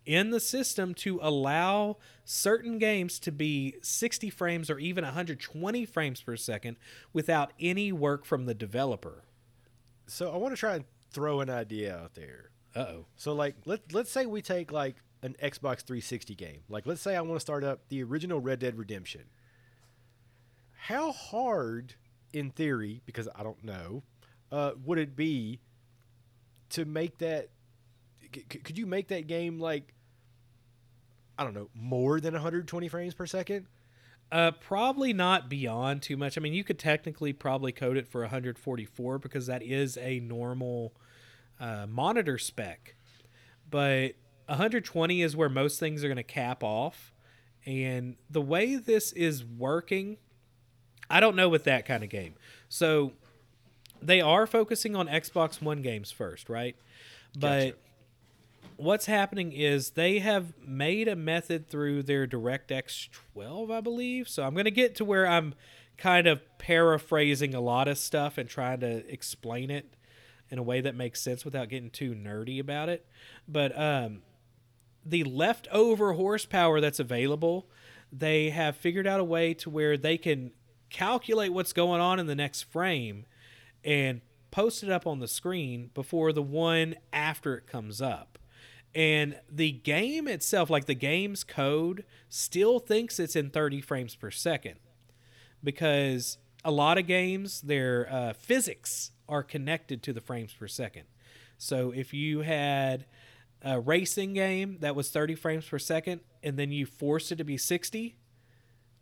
in 0.05 0.31
the 0.31 0.41
system 0.41 0.95
to 0.95 1.21
allow 1.23 1.97
certain 2.25 2.79
games 2.79 3.19
to 3.21 3.31
be 3.31 3.77
60 3.83 4.31
frames 4.31 4.71
or 4.71 4.79
even 4.79 5.05
120 5.05 5.85
frames 5.85 6.23
per 6.23 6.37
second 6.37 6.77
without 7.13 7.53
any 7.61 7.93
work 7.93 8.25
from 8.25 8.47
the 8.47 8.55
developer. 8.55 9.25
So 10.07 10.33
I 10.33 10.37
want 10.37 10.55
to 10.55 10.59
try 10.59 10.75
and 10.77 10.85
throw 11.13 11.41
an 11.41 11.51
idea 11.51 11.97
out 11.97 12.15
there. 12.15 12.51
Uh 12.75 12.81
oh. 12.81 13.07
So 13.17 13.33
like 13.33 13.57
let 13.67 13.93
let's 13.93 14.11
say 14.11 14.27
we 14.27 14.43
take 14.43 14.73
like 14.73 14.97
an 15.23 15.37
Xbox 15.43 15.83
360 15.83 16.35
game. 16.35 16.61
Like 16.69 16.87
let's 16.87 17.03
say 17.03 17.15
I 17.15 17.21
want 17.21 17.37
to 17.37 17.41
start 17.41 17.63
up 17.63 17.89
the 17.89 18.03
original 18.03 18.41
Red 18.41 18.61
Dead 18.61 18.79
Redemption. 18.79 19.25
How 20.87 21.13
hard 21.13 21.95
in 22.33 22.51
theory, 22.51 23.03
because 23.07 23.29
I 23.35 23.43
don't 23.43 23.63
know, 23.63 24.03
uh, 24.51 24.73
would 24.85 24.99
it 24.99 25.15
be 25.15 25.61
to 26.71 26.85
make 26.85 27.19
that 27.19 27.51
c- 28.35 28.43
could 28.43 28.79
you 28.79 28.87
make 28.87 29.09
that 29.09 29.27
game 29.27 29.59
like 29.59 29.95
I 31.39 31.45
don't 31.45 31.55
know, 31.55 31.71
more 31.75 32.21
than 32.21 32.35
120 32.35 32.89
frames 32.89 33.15
per 33.15 33.25
second? 33.25 33.67
Uh, 34.31 34.51
probably 34.53 35.15
not 35.15 35.49
beyond 35.49 36.03
too 36.03 36.17
much. 36.17 36.37
I 36.37 36.41
mean, 36.41 36.53
you 36.53 36.63
could 36.63 36.79
technically 36.79 37.33
probably 37.33 37.73
code 37.73 37.97
it 37.97 38.07
for 38.07 38.21
144 38.21 39.19
because 39.19 39.47
that 39.47 39.63
is 39.63 39.97
a 39.97 40.21
normal 40.21 40.93
uh, 41.59 41.87
monitor 41.89 42.37
spec. 42.37 42.95
But 43.71 44.17
120 44.47 45.23
is 45.23 45.35
where 45.35 45.49
most 45.49 45.81
things 45.81 46.05
are 46.05 46.09
going 46.09 46.17
to 46.17 46.23
cap 46.23 46.63
off. 46.63 47.15
And 47.65 48.17
the 48.29 48.43
way 48.43 48.77
this 48.77 49.13
is 49.13 49.43
working, 49.43 50.19
I 51.11 51.21
don't 51.21 51.37
know 51.37 51.49
with 51.49 51.65
that 51.65 51.85
kind 51.85 52.03
of 52.05 52.09
game. 52.09 52.35
So 52.69 53.13
they 54.01 54.21
are 54.21 54.47
focusing 54.47 54.97
on 54.97 55.09
Xbox 55.09 55.61
One 55.61 55.83
games 55.83 56.11
first, 56.11 56.49
right? 56.49 56.77
But 57.37 57.61
Gotcha. 57.61 57.77
what's 58.77 59.07
happening 59.07 59.53
is 59.53 59.91
they 59.91 60.21
have 60.21 60.53
made 60.65 61.09
a 61.09 61.17
method 61.17 61.69
through 61.69 62.05
their 62.05 62.27
DirectX 62.27 63.09
12, 63.35 63.71
I 63.71 63.81
believe. 63.81 64.29
So 64.29 64.45
I'm 64.45 64.55
going 64.55 64.65
to 64.65 64.71
get 64.71 64.95
to 64.97 65.05
where 65.05 65.27
I'm 65.27 65.55
kind 65.99 66.27
of 66.27 66.41
paraphrasing 66.59 67.55
a 67.55 67.61
lot 67.61 67.89
of 67.89 67.99
stuff 67.99 68.39
and 68.39 68.49
trying 68.49 68.81
to 68.81 69.13
explain 69.13 69.71
it 69.71 69.95
in 70.49 70.59
a 70.59 70.63
way 70.63 70.81
that 70.81 70.95
makes 70.95 71.21
sense 71.21 71.45
without 71.45 71.69
getting 71.69 71.91
too 71.91 72.15
nerdy 72.15 72.59
about 72.59 72.89
it. 72.89 73.07
But 73.47 73.79
um, 73.79 74.23
the 75.05 75.25
leftover 75.25 76.15
horsepower 76.15 76.81
that's 76.81 76.99
available, 76.99 77.69
they 78.13 78.51
have 78.51 78.77
figured 78.77 79.07
out 79.07 79.21
a 79.21 79.25
way 79.25 79.55
to 79.55 79.71
where 79.71 79.97
they 79.97 80.17
can 80.17 80.53
calculate 80.91 81.53
what's 81.53 81.73
going 81.73 82.01
on 82.01 82.19
in 82.19 82.27
the 82.27 82.35
next 82.35 82.63
frame 82.63 83.25
and 83.85 84.21
post 84.51 84.83
it 84.83 84.91
up 84.91 85.07
on 85.07 85.21
the 85.21 85.29
screen 85.29 85.91
before 85.95 86.33
the 86.33 86.43
one 86.43 86.97
after 87.13 87.57
it 87.57 87.67
comes 87.67 88.03
up. 88.03 88.39
And 88.95 89.39
the 89.49 89.71
game 89.71 90.27
itself, 90.27 90.69
like 90.69 90.87
the 90.87 90.95
game's 90.95 91.45
code, 91.45 92.05
still 92.29 92.81
thinks 92.81 93.21
it's 93.21 93.37
in 93.37 93.51
30 93.51 93.81
frames 93.81 94.17
per 94.17 94.31
second 94.31 94.77
because 95.63 96.39
a 96.65 96.71
lot 96.71 96.99
of 96.99 97.07
games, 97.07 97.61
their 97.61 98.09
uh, 98.11 98.33
physics 98.33 99.13
are 99.29 99.43
connected 99.43 100.03
to 100.03 100.13
the 100.13 100.21
frames 100.21 100.53
per 100.53 100.67
second. 100.67 101.05
So 101.57 101.93
if 101.93 102.13
you 102.13 102.41
had 102.41 103.07
a 103.63 103.79
racing 103.79 104.35
game 104.35 104.79
that 104.81 104.97
was 104.97 105.11
30 105.11 105.35
frames 105.37 105.67
per 105.67 105.79
second 105.79 106.23
and 106.43 106.59
then 106.59 106.73
you 106.73 106.87
forced 106.87 107.31
it 107.31 107.37
to 107.37 107.45
be 107.45 107.57
60, 107.57 108.17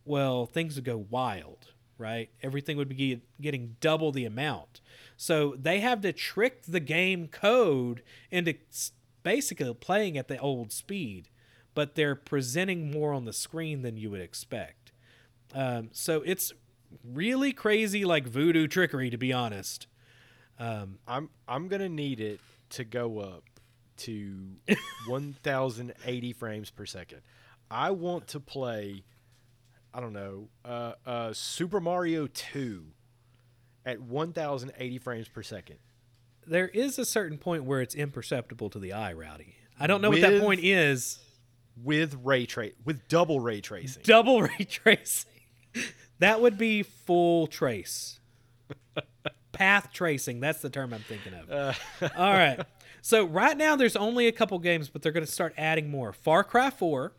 well, 0.05 0.47
things 0.47 0.75
would 0.75 0.85
go 0.85 1.07
wild, 1.11 1.73
right? 1.99 2.31
Everything 2.43 2.77
would 2.77 2.89
be 2.89 3.21
getting 3.41 3.77
double 3.81 4.13
the 4.13 4.25
amount. 4.25 4.81
So 5.17 5.57
they 5.59 5.81
have 5.81 6.01
to 6.03 6.13
trick 6.13 6.63
the 6.67 6.81
game 6.81 7.29
code 7.29 8.03
into 8.31 8.55
basically 9.23 9.75
playing 9.75 10.17
at 10.17 10.29
the 10.29 10.39
old 10.39 10.73
speed, 10.73 11.29
but 11.75 11.97
they're 11.97 12.15
presenting 12.15 12.91
more 12.91 13.13
on 13.13 13.25
the 13.25 13.33
screen 13.33 13.83
than 13.83 13.97
you 13.97 14.11
would 14.11 14.21
expect. 14.21 14.93
Um, 15.55 15.91
so 15.93 16.23
it's 16.25 16.53
really 17.05 17.53
crazy, 17.53 18.05
like 18.05 18.27
voodoo 18.27 18.67
trickery, 18.67 19.11
to 19.11 19.19
be 19.19 19.33
honest. 19.33 19.87
Um, 20.59 20.99
I'm 21.07 21.31
I'm 21.47 21.69
gonna 21.69 21.89
need 21.89 22.21
it 22.21 22.41
to 22.71 22.85
go 22.85 23.21
up 23.21 23.45
to 23.99 24.57
1080 25.07 26.33
frames 26.33 26.71
per 26.71 26.87
second. 26.87 27.21
I 27.71 27.91
want 27.91 28.29
to 28.29 28.41
play 28.41 29.05
I 29.99 30.01
don't 30.01 30.13
know, 30.13 30.49
uh, 30.65 30.93
uh, 31.05 31.33
Super 31.33 31.81
Mario 31.81 32.29
2 32.29 32.85
at 33.85 34.01
1080 34.01 34.99
frames 34.99 35.27
per 35.27 35.43
second. 35.43 35.79
There 36.47 36.69
is 36.69 37.01
a 37.01 37.05
certain 37.05 37.37
point 37.37 37.65
where 37.65 37.81
it's 37.81 37.97
imperceptible 37.97 38.71
to 38.71 38.79
the 38.79 38.93
eye, 38.93 39.13
Rowdy. 39.13 39.57
I 39.77 39.89
don't 39.89 40.01
know 40.01 40.11
with, 40.11 40.23
what 40.23 40.31
that 40.31 40.41
point 40.41 40.61
is. 40.63 41.19
With 41.83 42.17
ray 42.23 42.47
trace, 42.47 42.75
with 42.85 43.09
double 43.09 43.41
ray 43.41 43.61
tracing. 43.61 44.05
Double 44.05 44.43
ray 44.59 44.67
tracing. 44.71 45.33
that 46.21 46.41
would 46.41 46.57
be 46.57 46.85
full 46.85 47.49
trace. 47.49 48.21
Path 49.53 49.93
tracing. 49.93 50.39
That's 50.39 50.61
the 50.61 50.71
term 50.71 50.95
I'm 50.95 51.01
thinking 51.01 51.35
of. 51.35 51.51
Uh. 51.51 52.09
All 52.17 52.33
right. 52.33 52.61
So 53.03 53.25
right 53.25 53.57
now 53.57 53.75
there's 53.75 53.97
only 53.97 54.29
a 54.29 54.33
couple 54.33 54.61
games, 54.61 54.91
but 54.91 55.03
they're 55.03 55.11
going 55.11 55.27
to 55.27 55.33
start 55.33 55.55
adding 55.59 55.91
more. 55.91 56.13
Far 56.13 56.45
Cry 56.45 56.71
4 56.71 57.15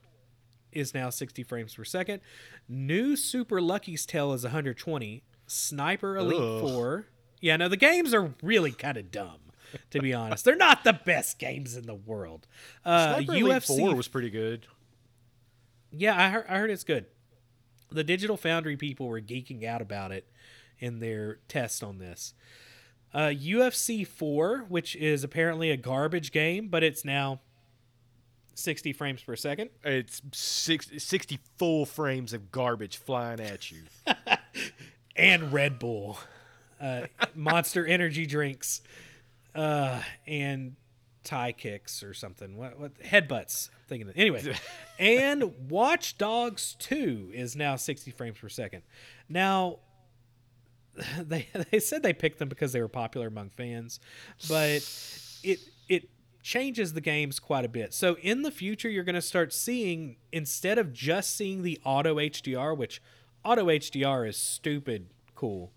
is 0.71 0.93
now 0.93 1.09
60 1.09 1.43
frames 1.43 1.75
per 1.75 1.83
second. 1.83 2.21
New 2.67 3.15
Super 3.15 3.61
Lucky's 3.61 4.05
Tale 4.05 4.33
is 4.33 4.43
120. 4.43 5.23
Sniper 5.47 6.17
Elite 6.17 6.39
Ugh. 6.41 6.61
4. 6.61 7.07
Yeah, 7.41 7.57
no, 7.57 7.67
the 7.67 7.77
games 7.77 8.13
are 8.13 8.33
really 8.43 8.71
kind 8.71 8.97
of 8.97 9.11
dumb, 9.11 9.39
to 9.91 9.99
be 9.99 10.13
honest. 10.13 10.45
They're 10.45 10.55
not 10.55 10.83
the 10.83 10.93
best 10.93 11.39
games 11.39 11.75
in 11.75 11.85
the 11.85 11.95
world. 11.95 12.47
Uh, 12.85 13.15
Sniper 13.15 13.33
UFC 13.33 13.41
Elite 13.41 13.63
4 13.63 13.95
was 13.95 14.07
pretty 14.07 14.29
good. 14.29 14.67
Yeah, 15.91 16.21
I 16.21 16.29
heard, 16.29 16.45
I 16.47 16.57
heard 16.57 16.69
it's 16.69 16.83
good. 16.83 17.05
The 17.91 18.03
Digital 18.03 18.37
Foundry 18.37 18.77
people 18.77 19.07
were 19.07 19.21
geeking 19.21 19.63
out 19.63 19.81
about 19.81 20.11
it 20.11 20.27
in 20.79 20.99
their 20.99 21.39
test 21.47 21.83
on 21.83 21.97
this. 21.97 22.33
Uh, 23.13 23.31
UFC 23.33 24.05
4, 24.05 24.65
which 24.69 24.95
is 24.95 25.23
apparently 25.23 25.71
a 25.71 25.77
garbage 25.77 26.31
game, 26.31 26.67
but 26.67 26.83
it's 26.83 27.03
now 27.03 27.41
60 28.59 28.93
frames 28.93 29.23
per 29.23 29.35
second. 29.35 29.69
It's 29.83 30.21
six, 30.33 30.89
60 30.97 31.39
full 31.57 31.85
frames 31.85 32.33
of 32.33 32.51
garbage 32.51 32.97
flying 32.97 33.39
at 33.39 33.71
you. 33.71 33.83
and 35.15 35.51
Red 35.51 35.79
Bull, 35.79 36.17
uh, 36.79 37.03
Monster 37.35 37.85
Energy 37.85 38.25
drinks, 38.25 38.81
uh, 39.55 40.01
and 40.27 40.75
tie 41.23 41.51
kicks 41.51 42.03
or 42.03 42.13
something. 42.13 42.57
What, 42.57 42.79
what 42.79 42.99
headbutts? 42.99 43.69
I'm 43.69 43.75
thinking. 43.87 44.09
Of, 44.09 44.17
anyway, 44.17 44.55
and 44.99 45.69
Watch 45.69 46.17
Dogs 46.17 46.75
2 46.79 47.31
is 47.33 47.55
now 47.55 47.75
60 47.75 48.11
frames 48.11 48.37
per 48.37 48.49
second. 48.49 48.83
Now, 49.27 49.79
they 51.21 51.47
they 51.71 51.79
said 51.79 52.03
they 52.03 52.13
picked 52.13 52.39
them 52.39 52.49
because 52.49 52.73
they 52.73 52.81
were 52.81 52.87
popular 52.87 53.27
among 53.27 53.49
fans, 53.51 53.99
but 54.47 54.69
it 55.43 55.59
it 55.59 55.59
changes 56.41 56.93
the 56.93 57.01
games 57.01 57.39
quite 57.39 57.65
a 57.65 57.69
bit. 57.69 57.93
So 57.93 58.17
in 58.21 58.41
the 58.41 58.51
future, 58.51 58.89
you're 58.89 59.03
going 59.03 59.15
to 59.15 59.21
start 59.21 59.53
seeing 59.53 60.17
instead 60.31 60.77
of 60.77 60.93
just 60.93 61.35
seeing 61.35 61.63
the 61.63 61.79
auto 61.83 62.15
HDR, 62.15 62.75
which 62.75 63.01
auto 63.43 63.65
HDR 63.65 64.27
is 64.27 64.37
stupid 64.37 65.07
cool 65.35 65.71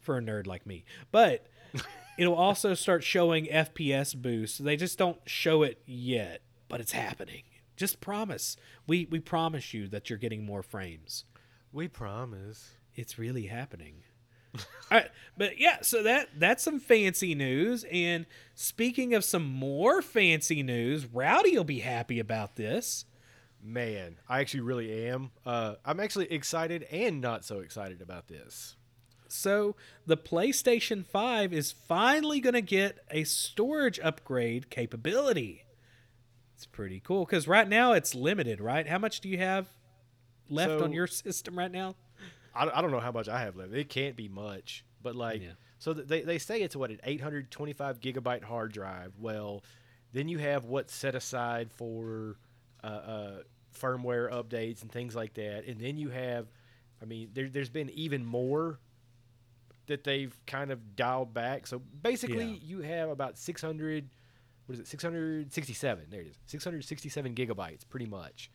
for 0.00 0.16
a 0.16 0.20
nerd 0.20 0.46
like 0.46 0.66
me, 0.66 0.84
but 1.10 1.46
it'll 2.18 2.34
also 2.34 2.74
start 2.74 3.02
showing 3.02 3.46
FPS 3.46 4.14
boosts. 4.14 4.58
They 4.58 4.76
just 4.76 4.98
don't 4.98 5.18
show 5.26 5.62
it 5.62 5.82
yet, 5.84 6.42
but 6.68 6.80
it's 6.80 6.92
happening. 6.92 7.42
Just 7.76 8.00
promise. 8.00 8.56
We 8.86 9.06
we 9.10 9.20
promise 9.20 9.74
you 9.74 9.86
that 9.88 10.08
you're 10.08 10.18
getting 10.18 10.46
more 10.46 10.62
frames. 10.62 11.24
We 11.72 11.88
promise. 11.88 12.76
It's 12.94 13.18
really 13.18 13.46
happening. 13.46 14.04
All 14.90 14.98
right, 14.98 15.10
but 15.36 15.58
yeah, 15.58 15.78
so 15.82 16.02
that 16.02 16.28
that's 16.38 16.62
some 16.62 16.80
fancy 16.80 17.34
news. 17.34 17.84
And 17.90 18.26
speaking 18.54 19.14
of 19.14 19.24
some 19.24 19.44
more 19.44 20.02
fancy 20.02 20.62
news, 20.62 21.06
Rowdy 21.06 21.56
will 21.56 21.64
be 21.64 21.80
happy 21.80 22.18
about 22.20 22.56
this. 22.56 23.04
Man, 23.62 24.16
I 24.28 24.40
actually 24.40 24.60
really 24.60 25.08
am. 25.08 25.32
Uh, 25.44 25.74
I'm 25.84 25.98
actually 25.98 26.30
excited 26.32 26.84
and 26.84 27.20
not 27.20 27.44
so 27.44 27.60
excited 27.60 28.00
about 28.00 28.28
this. 28.28 28.76
So 29.28 29.74
the 30.06 30.16
PlayStation 30.16 31.04
5 31.04 31.52
is 31.52 31.72
finally 31.72 32.40
going 32.40 32.54
to 32.54 32.60
get 32.60 32.98
a 33.10 33.24
storage 33.24 33.98
upgrade 33.98 34.70
capability. 34.70 35.64
It's 36.54 36.66
pretty 36.66 37.00
cool 37.00 37.24
because 37.24 37.48
right 37.48 37.68
now 37.68 37.92
it's 37.92 38.14
limited, 38.14 38.60
right? 38.60 38.86
How 38.86 38.98
much 38.98 39.20
do 39.20 39.28
you 39.28 39.38
have 39.38 39.66
left 40.48 40.78
so, 40.78 40.84
on 40.84 40.92
your 40.92 41.06
system 41.08 41.58
right 41.58 41.72
now? 41.72 41.96
I, 42.56 42.78
I 42.78 42.82
don't 42.82 42.90
know 42.90 43.00
how 43.00 43.12
much 43.12 43.28
I 43.28 43.40
have 43.40 43.56
left. 43.56 43.72
It 43.72 43.88
can't 43.88 44.16
be 44.16 44.28
much, 44.28 44.84
but 45.02 45.14
like, 45.14 45.42
yeah. 45.42 45.50
so 45.78 45.92
they 45.92 46.22
they 46.22 46.38
say 46.38 46.62
it's 46.62 46.76
what 46.76 46.90
an 46.90 47.00
825 47.04 48.00
gigabyte 48.00 48.44
hard 48.44 48.72
drive. 48.72 49.12
Well, 49.18 49.62
then 50.12 50.28
you 50.28 50.38
have 50.38 50.64
what's 50.64 50.94
set 50.94 51.14
aside 51.14 51.70
for 51.72 52.36
uh, 52.82 52.86
uh, 52.86 53.38
firmware 53.78 54.30
updates 54.30 54.82
and 54.82 54.90
things 54.90 55.14
like 55.14 55.34
that, 55.34 55.66
and 55.66 55.80
then 55.80 55.96
you 55.96 56.10
have, 56.10 56.46
I 57.02 57.04
mean, 57.04 57.30
there, 57.34 57.48
there's 57.48 57.70
been 57.70 57.90
even 57.90 58.24
more 58.24 58.78
that 59.86 60.04
they've 60.04 60.36
kind 60.46 60.70
of 60.70 60.96
dialed 60.96 61.32
back. 61.32 61.66
So 61.66 61.80
basically, 62.02 62.44
yeah. 62.44 62.58
you 62.62 62.80
have 62.80 63.08
about 63.08 63.38
600. 63.38 64.08
What 64.66 64.74
is 64.74 64.80
it? 64.80 64.88
667. 64.88 66.06
There 66.10 66.20
it 66.20 66.26
is. 66.26 66.38
667 66.46 67.34
gigabytes, 67.34 67.88
pretty 67.88 68.06
much, 68.06 68.50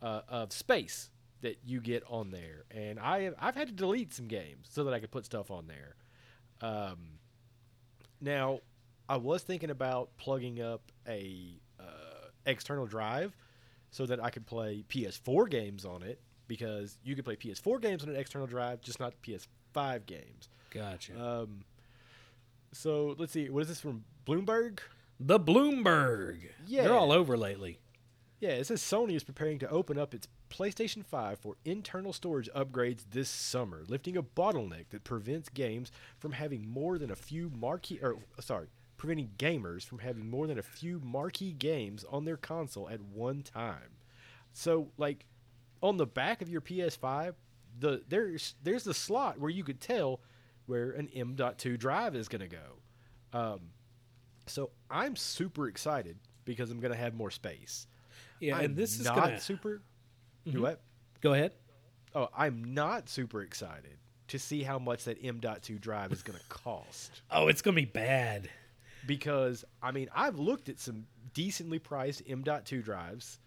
uh, 0.00 0.20
of 0.28 0.52
space 0.52 1.10
that 1.42 1.58
you 1.64 1.80
get 1.80 2.02
on 2.08 2.30
there. 2.30 2.64
And 2.70 2.98
I 2.98 3.22
have, 3.22 3.34
I've 3.38 3.54
had 3.54 3.68
to 3.68 3.74
delete 3.74 4.12
some 4.14 4.26
games 4.26 4.68
so 4.70 4.84
that 4.84 4.94
I 4.94 5.00
could 5.00 5.10
put 5.10 5.24
stuff 5.24 5.50
on 5.50 5.66
there. 5.66 5.96
Um, 6.60 7.18
now, 8.20 8.60
I 9.08 9.16
was 9.16 9.42
thinking 9.42 9.70
about 9.70 10.16
plugging 10.16 10.60
up 10.60 10.90
a 11.06 11.60
uh, 11.78 12.28
external 12.46 12.86
drive 12.86 13.36
so 13.90 14.06
that 14.06 14.22
I 14.22 14.30
could 14.30 14.46
play 14.46 14.84
PS4 14.88 15.48
games 15.48 15.84
on 15.84 16.02
it 16.02 16.20
because 16.48 16.98
you 17.04 17.14
could 17.14 17.24
play 17.24 17.36
PS4 17.36 17.80
games 17.80 18.02
on 18.02 18.08
an 18.08 18.16
external 18.16 18.46
drive, 18.46 18.80
just 18.80 19.00
not 19.00 19.14
PS5 19.22 20.06
games. 20.06 20.48
Gotcha. 20.70 21.12
Um, 21.20 21.64
so 22.72 23.14
let's 23.18 23.32
see. 23.32 23.48
What 23.48 23.62
is 23.62 23.68
this 23.68 23.80
from 23.80 24.04
Bloomberg? 24.26 24.80
The 25.18 25.40
Bloomberg. 25.40 26.38
Yeah, 26.66 26.84
they're 26.84 26.94
all 26.94 27.12
over 27.12 27.36
lately. 27.36 27.78
Yeah, 28.40 28.50
it 28.50 28.66
says 28.66 28.82
Sony 28.82 29.16
is 29.16 29.24
preparing 29.24 29.58
to 29.60 29.68
open 29.70 29.98
up 29.98 30.12
its 30.12 30.28
PlayStation 30.48 31.04
5 31.04 31.38
for 31.38 31.56
internal 31.64 32.12
storage 32.12 32.50
upgrades 32.54 33.04
this 33.10 33.28
summer, 33.28 33.82
lifting 33.88 34.16
a 34.16 34.22
bottleneck 34.22 34.88
that 34.90 35.04
prevents 35.04 35.48
games 35.48 35.90
from 36.18 36.32
having 36.32 36.68
more 36.68 36.98
than 36.98 37.10
a 37.10 37.16
few 37.16 37.50
marquee 37.54 37.98
or 38.02 38.16
sorry, 38.40 38.68
preventing 38.96 39.30
gamers 39.38 39.84
from 39.84 39.98
having 39.98 40.28
more 40.28 40.46
than 40.46 40.58
a 40.58 40.62
few 40.62 41.00
marquee 41.04 41.52
games 41.52 42.04
on 42.10 42.24
their 42.24 42.36
console 42.36 42.88
at 42.88 43.00
one 43.00 43.42
time. 43.42 43.96
So, 44.52 44.88
like 44.96 45.26
on 45.82 45.96
the 45.96 46.06
back 46.06 46.40
of 46.42 46.48
your 46.48 46.60
PS5, 46.60 47.34
the 47.78 48.02
there's 48.08 48.54
there's 48.62 48.84
the 48.84 48.94
slot 48.94 49.38
where 49.38 49.50
you 49.50 49.64
could 49.64 49.80
tell 49.80 50.20
where 50.66 50.90
an 50.90 51.08
M.2 51.14 51.78
drive 51.78 52.14
is 52.14 52.28
going 52.28 52.40
to 52.40 52.48
go. 52.48 53.38
Um, 53.38 53.60
so 54.46 54.70
I'm 54.90 55.16
super 55.16 55.68
excited 55.68 56.16
because 56.44 56.70
I'm 56.70 56.80
going 56.80 56.92
to 56.92 56.98
have 56.98 57.14
more 57.14 57.30
space. 57.30 57.86
Yeah, 58.40 58.56
I'm 58.56 58.64
and 58.66 58.76
this 58.76 58.98
is 58.98 59.04
not 59.04 59.16
gonna... 59.16 59.40
super 59.40 59.82
Mm-hmm. 60.46 60.60
What? 60.60 60.80
Go 61.20 61.32
ahead. 61.32 61.52
Oh, 62.14 62.28
I'm 62.36 62.74
not 62.74 63.08
super 63.08 63.42
excited 63.42 63.98
to 64.28 64.38
see 64.38 64.62
how 64.62 64.78
much 64.78 65.04
that 65.04 65.18
M.2 65.22 65.80
drive 65.80 66.12
is 66.12 66.22
going 66.22 66.38
to 66.38 66.44
cost. 66.48 67.22
oh, 67.30 67.48
it's 67.48 67.62
going 67.62 67.74
to 67.74 67.82
be 67.82 67.86
bad. 67.86 68.48
Because, 69.06 69.64
I 69.82 69.92
mean, 69.92 70.08
I've 70.14 70.38
looked 70.38 70.68
at 70.68 70.80
some 70.80 71.06
decently 71.34 71.78
priced 71.78 72.22
M.2 72.28 72.82
drives, 72.82 73.38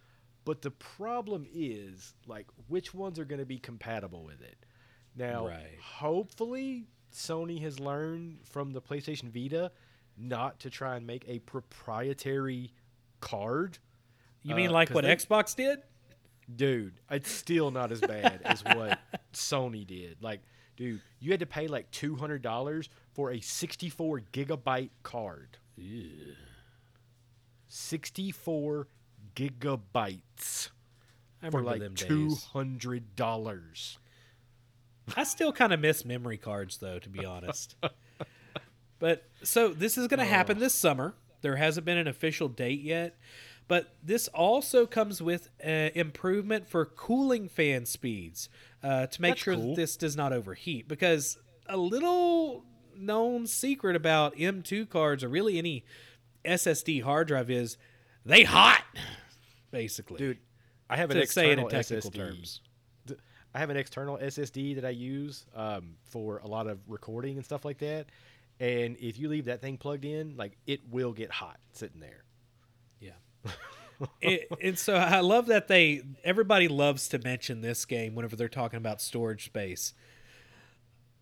but 0.46 0.62
the 0.62 0.72
problem 0.72 1.46
is, 1.54 2.14
like, 2.28 2.48
which 2.68 2.94
ones 2.94 3.20
are 3.20 3.26
going 3.26 3.40
to 3.40 3.46
be 3.46 3.58
compatible 3.60 4.24
with 4.24 4.42
it? 4.42 4.66
Now, 5.16 5.48
right. 5.48 5.78
hopefully, 5.82 6.86
Sony 7.14 7.62
has 7.62 7.80
learned 7.80 8.40
from 8.44 8.72
the 8.72 8.82
PlayStation 8.82 9.30
Vita 9.34 9.72
not 10.18 10.60
to 10.62 10.70
try 10.70 10.96
and 10.96 11.06
make 11.06 11.26
a 11.28 11.40
proprietary 11.40 12.72
card. 13.20 13.78
You 14.44 14.56
mean 14.56 14.70
Uh, 14.70 14.74
like 14.74 14.90
what 14.92 15.04
they- 15.04 15.16
Xbox 15.16 15.56
did? 15.56 15.82
Dude, 16.56 16.94
it's 17.12 17.32
still 17.32 17.72
not 17.72 17.92
as 17.92 18.02
bad 18.02 18.42
as 18.44 18.64
what 18.64 19.00
Sony 19.34 19.86
did. 19.86 20.18
Like, 20.22 20.42
dude, 20.78 21.02
you 21.20 21.32
had 21.32 21.40
to 21.42 21.46
pay 21.46 21.68
like 21.68 21.92
two 21.92 22.16
hundred 22.16 22.42
dollars 22.42 22.90
for 23.14 23.32
a 23.32 23.40
sixty-four 23.40 24.22
gigabyte 24.34 24.90
card. 25.04 25.58
Sixty-four 27.68 28.88
gigabytes 29.36 30.70
I 31.42 31.50
for 31.50 31.62
like 31.62 31.96
two 31.96 32.36
hundred 32.52 33.16
dollars. 33.16 34.00
I 35.16 35.24
still 35.24 35.52
kind 35.52 35.74
of 35.74 35.80
miss 35.80 36.06
memory 36.06 36.38
cards, 36.38 36.78
though, 36.78 37.00
to 37.00 37.10
be 37.10 37.26
honest. 37.26 37.76
but 39.00 39.28
so 39.44 39.70
this 39.70 39.98
is 39.98 40.08
going 40.08 40.20
to 40.20 40.26
oh. 40.26 40.30
happen 40.30 40.60
this 40.60 40.74
summer. 40.74 41.16
There 41.42 41.56
hasn't 41.56 41.86
been 41.86 41.98
an 41.98 42.08
official 42.08 42.50
date 42.50 42.82
yet, 42.82 43.18
but 43.70 43.94
this 44.04 44.28
also 44.30 44.88
comes 44.88 45.22
with 45.22 45.52
uh, 45.64 45.92
improvement 45.94 46.68
for 46.68 46.86
cooling 46.86 47.48
fan 47.48 47.86
speeds 47.86 48.50
uh, 48.84 49.06
to 49.06 49.22
make 49.22 49.34
That's 49.34 49.42
sure 49.42 49.54
cool. 49.54 49.70
that 49.70 49.76
this 49.76 49.96
does 49.96 50.18
not 50.18 50.34
overheat. 50.34 50.88
Because 50.88 51.38
a 51.68 51.78
little 51.78 52.66
known 52.98 53.46
secret 53.46 53.96
about 53.96 54.36
M2 54.36 54.90
cards 54.90 55.24
or 55.24 55.30
really 55.30 55.60
any 55.60 55.86
SSD 56.44 57.04
hard 57.04 57.28
drive 57.28 57.52
is 57.52 57.78
they 58.26 58.44
hot, 58.44 58.84
basically. 59.70 60.18
Dude, 60.18 60.40
I 60.90 60.98
have 60.98 61.12
an 61.12 61.18
to 61.18 61.28
say 61.28 61.52
it 61.52 61.60
in 61.60 61.66
external 61.66 61.70
technical 61.70 62.10
SSD. 62.10 62.16
terms. 62.16 62.62
I 63.54 63.60
have 63.60 63.70
an 63.70 63.78
external 63.78 64.18
SSD 64.18 64.76
that 64.76 64.86
I 64.86 64.90
use 64.90 65.46
um, 65.56 65.96
for 66.02 66.40
a 66.40 66.48
lot 66.48 66.66
of 66.66 66.80
recording 66.88 67.38
and 67.38 67.46
stuff 67.46 67.66
like 67.66 67.78
that. 67.80 68.08
And 68.60 68.98
if 69.00 69.20
you 69.20 69.30
leave 69.30 69.46
that 69.46 69.62
thing 69.62 69.78
plugged 69.78 70.06
in, 70.06 70.38
like 70.38 70.58
it 70.66 70.82
will 70.90 71.14
get 71.14 71.30
hot 71.30 71.60
sitting 71.72 72.00
there. 72.00 72.24
It, 74.22 74.48
and 74.62 74.80
so 74.80 74.96
I 74.96 75.20
love 75.20 75.48
that 75.48 75.68
they 75.68 76.04
everybody 76.24 76.70
loves 76.70 77.10
to 77.10 77.20
mention 77.20 77.60
this 77.60 77.84
game 77.84 78.16
whenever 78.16 78.38
they're 78.38 78.48
talking 78.48 78.78
about 78.78 79.02
storage 79.02 79.46
space. 79.46 79.94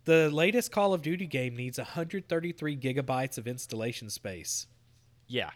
The 0.06 0.30
latest 0.30 0.72
Call 0.72 0.94
of 0.94 1.02
Duty 1.02 1.26
game 1.26 1.56
needs 1.56 1.78
133 1.78 2.78
gigabytes 2.78 3.38
of 3.38 3.48
installation 3.48 4.10
space. 4.10 4.68
Yeah. 5.28 5.50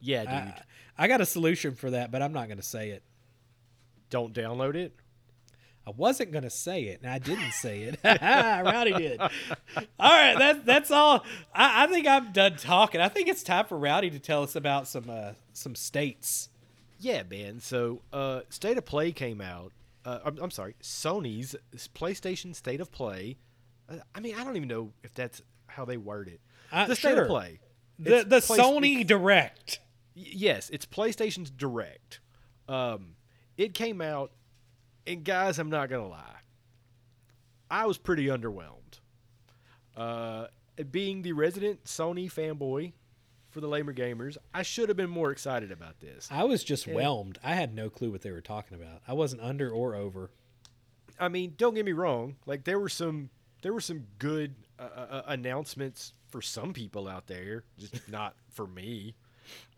Yeah, 0.00 0.22
dude. 0.22 0.30
I, 0.30 0.62
I 0.96 1.08
got 1.08 1.20
a 1.20 1.26
solution 1.26 1.74
for 1.74 1.90
that, 1.90 2.10
but 2.10 2.22
I'm 2.22 2.32
not 2.32 2.46
going 2.46 2.56
to 2.56 2.62
say 2.62 2.90
it. 2.90 3.02
Don't 4.08 4.32
download 4.32 4.74
it. 4.74 4.94
I 5.86 5.90
wasn't 5.90 6.30
going 6.30 6.44
to 6.44 6.50
say 6.50 6.84
it, 6.84 7.00
and 7.02 7.10
I 7.10 7.18
didn't 7.18 7.52
say 7.52 7.82
it. 7.82 7.98
Rowdy 8.04 8.92
did. 8.92 9.20
All 9.20 9.30
right, 9.98 10.38
that, 10.38 10.64
that's 10.64 10.90
all. 10.92 11.24
I, 11.52 11.84
I 11.84 11.86
think 11.88 12.06
I'm 12.06 12.32
done 12.32 12.56
talking. 12.56 13.00
I 13.00 13.08
think 13.08 13.28
it's 13.28 13.42
time 13.42 13.66
for 13.66 13.76
Rowdy 13.76 14.10
to 14.10 14.20
tell 14.20 14.42
us 14.44 14.54
about 14.54 14.86
some 14.86 15.10
uh, 15.10 15.32
some 15.52 15.74
states. 15.74 16.48
Yeah, 17.00 17.24
Ben. 17.24 17.58
So, 17.58 18.02
uh, 18.12 18.42
State 18.48 18.78
of 18.78 18.84
Play 18.84 19.10
came 19.10 19.40
out. 19.40 19.72
Uh, 20.04 20.20
I'm, 20.24 20.38
I'm 20.40 20.50
sorry, 20.52 20.76
Sony's 20.82 21.56
PlayStation 21.96 22.54
State 22.54 22.80
of 22.80 22.92
Play. 22.92 23.38
Uh, 23.88 23.96
I 24.14 24.20
mean, 24.20 24.36
I 24.36 24.44
don't 24.44 24.56
even 24.56 24.68
know 24.68 24.92
if 25.02 25.12
that's 25.14 25.42
how 25.66 25.84
they 25.84 25.96
word 25.96 26.28
it. 26.28 26.40
Uh, 26.70 26.86
the 26.86 26.94
State 26.94 27.14
sure. 27.14 27.22
of 27.22 27.28
Play. 27.28 27.58
The 27.98 28.24
the 28.24 28.40
Play- 28.40 28.58
Sony 28.58 29.06
Direct. 29.06 29.80
Yes, 30.14 30.70
it's 30.70 30.86
PlayStation's 30.86 31.50
Direct. 31.50 32.20
Um, 32.68 33.16
it 33.56 33.74
came 33.74 34.00
out, 34.00 34.30
and 35.06 35.24
guys, 35.24 35.58
I'm 35.58 35.70
not 35.70 35.88
gonna 35.88 36.08
lie, 36.08 36.40
I 37.70 37.86
was 37.86 37.98
pretty 37.98 38.26
underwhelmed. 38.26 39.00
Uh, 39.96 40.46
being 40.90 41.22
the 41.22 41.32
resident 41.32 41.84
Sony 41.84 42.32
fanboy 42.32 42.92
for 43.50 43.60
the 43.60 43.68
Lamer 43.68 43.92
Gamers, 43.92 44.36
I 44.54 44.62
should 44.62 44.88
have 44.88 44.96
been 44.96 45.10
more 45.10 45.30
excited 45.30 45.70
about 45.70 46.00
this. 46.00 46.28
I 46.30 46.44
was 46.44 46.64
just 46.64 46.86
whelmed. 46.86 47.38
I 47.44 47.54
had 47.54 47.74
no 47.74 47.90
clue 47.90 48.10
what 48.10 48.22
they 48.22 48.30
were 48.30 48.40
talking 48.40 48.76
about. 48.80 49.02
I 49.06 49.12
wasn't 49.12 49.42
under 49.42 49.70
or 49.70 49.94
over. 49.94 50.30
I 51.20 51.28
mean, 51.28 51.54
don't 51.56 51.74
get 51.74 51.84
me 51.84 51.92
wrong. 51.92 52.36
Like 52.46 52.64
there 52.64 52.78
were 52.78 52.88
some 52.88 53.30
there 53.62 53.72
were 53.72 53.80
some 53.80 54.06
good 54.18 54.54
uh, 54.78 54.82
uh, 54.82 55.22
announcements 55.26 56.14
for 56.28 56.42
some 56.42 56.72
people 56.72 57.06
out 57.06 57.26
there, 57.26 57.64
just 57.78 58.08
not 58.08 58.34
for 58.50 58.66
me. 58.66 59.14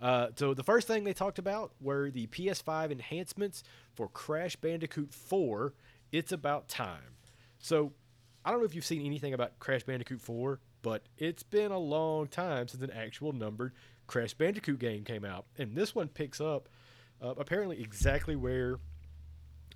Uh, 0.00 0.28
so 0.36 0.54
the 0.54 0.62
first 0.62 0.86
thing 0.86 1.04
they 1.04 1.12
talked 1.12 1.38
about 1.38 1.72
were 1.80 2.10
the 2.10 2.26
PS5 2.28 2.90
enhancements 2.90 3.62
for 3.94 4.08
Crash 4.08 4.56
Bandicoot 4.56 5.12
4. 5.12 5.74
It's 6.12 6.32
about 6.32 6.68
time. 6.68 7.16
So 7.58 7.92
I 8.44 8.50
don't 8.50 8.60
know 8.60 8.66
if 8.66 8.74
you've 8.74 8.84
seen 8.84 9.04
anything 9.04 9.34
about 9.34 9.58
Crash 9.58 9.84
Bandicoot 9.84 10.20
4, 10.20 10.60
but 10.82 11.02
it's 11.16 11.42
been 11.42 11.72
a 11.72 11.78
long 11.78 12.26
time 12.26 12.68
since 12.68 12.82
an 12.82 12.90
actual 12.90 13.32
numbered 13.32 13.72
Crash 14.06 14.34
Bandicoot 14.34 14.78
game 14.78 15.02
came 15.04 15.24
out, 15.24 15.46
and 15.58 15.74
this 15.74 15.94
one 15.94 16.08
picks 16.08 16.40
up 16.40 16.68
uh, 17.22 17.34
apparently 17.38 17.80
exactly 17.80 18.36
where 18.36 18.78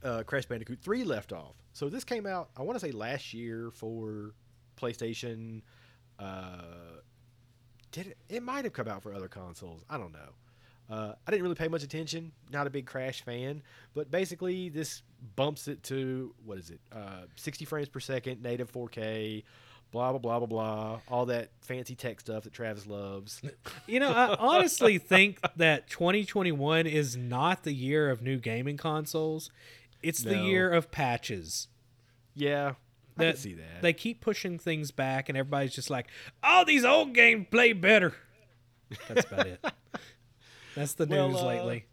uh, 0.05 0.23
Crash 0.25 0.47
Bandicoot 0.47 0.81
3 0.83 1.05
left 1.05 1.33
off. 1.33 1.55
So 1.73 1.89
this 1.89 2.05
came 2.05 2.27
out, 2.27 2.51
I 2.57 2.63
want 2.63 2.79
to 2.79 2.85
say 2.85 2.93
last 2.93 3.33
year 3.33 3.71
for 3.73 4.35
PlayStation. 4.77 5.63
Uh, 6.19 7.01
did 7.93 8.09
it? 8.09 8.17
It 8.29 8.43
might 8.43 8.65
have 8.65 8.73
come 8.73 8.89
out 8.89 9.03
for 9.03 9.13
other 9.13 9.29
consoles. 9.29 9.85
I 9.89 9.99
don't 9.99 10.13
know. 10.13 10.31
Uh, 10.91 11.13
I 11.27 11.31
didn't 11.31 11.43
really 11.43 11.55
pay 11.55 11.69
much 11.69 11.83
attention. 11.83 12.33
Not 12.51 12.67
a 12.67 12.71
big 12.71 12.87
Crash 12.87 13.23
fan, 13.23 13.63
but 13.95 14.11
basically 14.11 14.71
this 14.71 15.03
bumps 15.37 15.69
it 15.69 15.83
to 15.85 16.35
what 16.45 16.59
is 16.59 16.71
it? 16.71 16.81
Uh, 16.91 17.23
60 17.37 17.65
frames 17.67 17.89
per 17.89 18.01
second, 18.01 18.43
native 18.43 18.73
4K, 18.73 19.45
blah 19.93 20.13
blah 20.13 20.19
blah 20.19 20.39
blah 20.39 20.47
blah. 20.47 21.01
All 21.09 21.27
that 21.27 21.51
fancy 21.61 21.95
tech 21.95 22.21
stuff 22.21 22.45
that 22.45 22.53
Travis 22.53 22.87
loves. 22.87 23.43
You 23.87 24.01
know, 24.01 24.13
I 24.13 24.37
honestly 24.39 24.99
think 24.99 25.41
that 25.57 25.89
2021 25.89 26.87
is 26.87 27.17
not 27.17 27.63
the 27.63 27.73
year 27.73 28.11
of 28.11 28.21
new 28.21 28.37
gaming 28.37 28.77
consoles. 28.77 29.51
It's 30.03 30.23
the 30.23 30.37
year 30.37 30.71
of 30.71 30.91
patches. 30.91 31.69
Yeah, 32.35 32.75
That 33.19 33.39
see 33.39 33.55
that. 33.55 33.83
They 33.83 33.93
keep 33.93 34.21
pushing 34.21 34.59
things 34.59 34.91
back, 34.91 35.29
and 35.29 35.37
everybody's 35.39 35.75
just 35.75 35.91
like, 35.91 36.09
"Oh, 36.43 36.65
these 36.67 36.85
old 36.85 37.15
games 37.15 37.47
play 37.51 37.73
better." 37.73 38.15
That's 39.09 39.27
about 39.27 39.47
it. 39.47 39.65
That's 40.75 40.95
the 40.95 41.07
Well, 41.07 41.29
news 41.29 41.41
uh, 41.41 41.47
lately. 41.47 41.85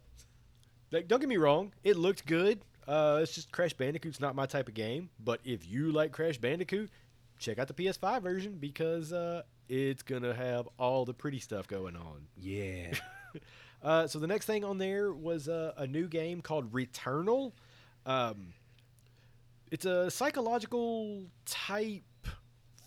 Like, 0.92 1.08
don't 1.08 1.20
get 1.20 1.28
me 1.28 1.38
wrong, 1.38 1.74
it 1.84 1.98
looked 1.98 2.26
good. 2.26 2.62
Uh, 2.88 3.20
it's 3.22 3.34
just 3.34 3.52
Crash 3.52 3.74
Bandicoot's 3.74 4.20
not 4.20 4.36
my 4.36 4.46
type 4.46 4.68
of 4.68 4.74
game. 4.76 5.10
But 5.20 5.42
if 5.44 5.68
you 5.68 5.92
like 5.92 6.12
Crash 6.12 6.38
Bandicoot, 6.38 6.90
check 7.40 7.58
out 7.60 7.68
the 7.68 7.74
PS5 7.74 8.22
version 8.22 8.58
because 8.60 9.12
uh, 9.12 9.42
it's 9.68 10.04
gonna 10.04 10.34
have 10.34 10.70
all 10.78 11.04
the 11.04 11.14
pretty 11.14 11.40
stuff 11.40 11.68
going 11.68 11.96
on. 11.96 12.28
Yeah. 12.38 12.94
Uh, 13.84 14.08
so 14.08 14.18
the 14.18 14.26
next 14.26 14.48
thing 14.48 14.64
on 14.64 14.80
there 14.80 15.14
was 15.14 15.48
uh, 15.48 15.72
a 15.78 15.86
new 15.86 16.08
game 16.08 16.42
called 16.42 16.72
Returnal. 16.74 17.52
Um, 18.08 18.54
it's 19.76 19.84
a 19.84 20.10
psychological 20.10 21.26
type 21.46 22.02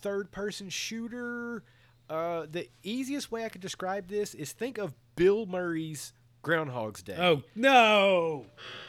third-person 0.01 0.71
shooter. 0.71 1.63
Uh, 2.09 2.47
the 2.51 2.67
easiest 2.83 3.31
way 3.31 3.45
I 3.45 3.51
could 3.51 3.61
describe 3.61 4.09
this 4.09 4.33
is 4.33 4.53
think 4.53 4.79
of 4.79 4.95
Bill 5.15 5.45
Murray's 5.45 6.15
Groundhog's 6.41 7.03
Day 7.03 7.17
oh 7.19 7.43
no. 7.55 8.47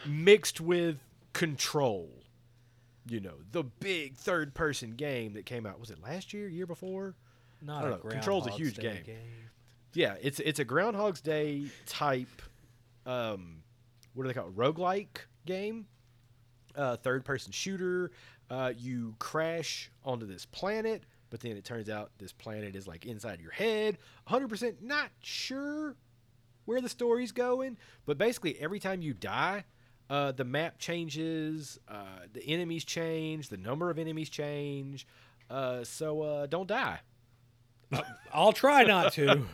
mixed 0.08 0.62
with 0.62 0.96
Control. 1.34 2.10
You 3.06 3.20
know, 3.20 3.34
the 3.52 3.64
big 3.64 4.16
third 4.16 4.54
person 4.54 4.92
game 4.92 5.34
that 5.34 5.46
came 5.46 5.66
out. 5.66 5.78
Was 5.78 5.90
it 5.90 6.02
last 6.02 6.32
year, 6.32 6.48
year 6.48 6.66
before? 6.66 7.16
Not 7.62 7.84
I 7.84 7.90
know. 7.90 7.98
Control's 7.98 8.48
a 8.48 8.52
huge 8.52 8.78
Day 8.78 9.02
game. 9.06 9.18
Yeah, 9.94 10.16
it's 10.22 10.40
it's 10.40 10.60
a 10.60 10.66
Groundhog's 10.66 11.20
Day 11.20 11.66
type 11.86 12.42
um 13.06 13.58
what 14.14 14.24
do 14.24 14.30
they 14.30 14.34
call 14.34 14.48
it? 14.48 14.56
Roguelike 14.56 15.26
game. 15.46 15.88
Uh 16.80 16.96
third 16.98 17.26
person 17.26 17.52
shooter. 17.52 18.12
Uh 18.50 18.74
you 18.78 19.16
crash 19.20 19.92
onto 20.04 20.26
this 20.26 20.46
planet, 20.46 21.04
but 21.30 21.42
then 21.42 21.58
it 21.58 21.66
turns 21.66 21.90
out 21.90 22.12
this 22.18 22.32
planet 22.32 22.76
is 22.76 22.88
like 22.88 23.06
inside 23.06 23.42
your 23.42 23.52
head. 23.52 23.98
100% 24.30 24.82
not 24.82 25.10
sure 25.22 25.96
where 26.66 26.82
the 26.82 26.90
story's 26.90 27.32
going, 27.32 27.78
but 28.06 28.18
basically 28.18 28.58
every 28.60 28.80
time 28.80 29.02
you 29.02 29.14
die, 29.14 29.66
uh, 30.10 30.32
the 30.32 30.44
map 30.44 30.78
changes, 30.80 31.80
uh, 31.88 32.26
the 32.34 32.44
enemies 32.48 32.84
change, 32.84 33.50
the 33.50 33.58
number 33.58 33.90
of 33.90 34.00
enemies 34.00 34.30
change. 34.30 35.06
Uh, 35.50 35.84
so 35.84 36.22
uh, 36.22 36.46
don't 36.46 36.68
die. 36.68 37.00
I'll 38.34 38.54
try 38.54 38.84
not 38.84 39.14
to. 39.14 39.46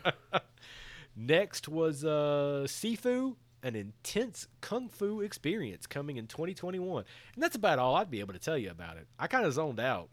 Next 1.15 1.69
was 1.69 2.03
uh, 2.03 2.65
Sifu, 2.67 3.35
an 3.65 3.75
intense 3.75 4.47
kung 4.61 4.87
fu 4.87 5.19
experience 5.21 5.87
coming 5.87 6.17
in 6.17 6.27
2021, 6.27 7.03
and 7.33 7.43
that's 7.43 7.55
about 7.55 7.79
all 7.79 7.95
I'd 7.95 8.09
be 8.11 8.19
able 8.21 8.33
to 8.33 8.39
tell 8.39 8.57
you 8.57 8.69
about 8.69 8.97
it. 8.97 9.07
I 9.19 9.27
kind 9.27 9.45
of 9.45 9.51
zoned 9.53 9.79
out. 9.79 10.09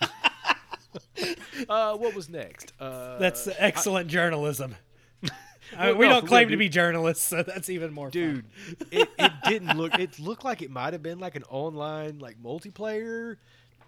uh, 1.68 1.96
what 1.96 2.14
was 2.14 2.28
next? 2.28 2.72
Uh, 2.78 3.18
That's 3.18 3.48
excellent 3.58 4.08
journalism. 4.08 4.74
I 5.76 5.88
mean, 5.88 5.98
we 5.98 6.06
no, 6.08 6.14
don't 6.20 6.26
claim 6.26 6.48
real, 6.48 6.52
to 6.54 6.56
be 6.58 6.68
journalists, 6.68 7.26
so 7.26 7.42
that's 7.42 7.68
even 7.68 7.92
more 7.92 8.06
fun. 8.06 8.12
dude 8.12 8.44
it, 8.90 9.08
it 9.18 9.32
didn't 9.44 9.76
look 9.76 9.98
it 9.98 10.18
looked 10.18 10.42
like 10.44 10.62
it 10.62 10.70
might 10.70 10.94
have 10.94 11.02
been 11.02 11.18
like 11.18 11.34
an 11.36 11.42
online 11.50 12.20
like 12.20 12.42
multiplayer 12.42 13.36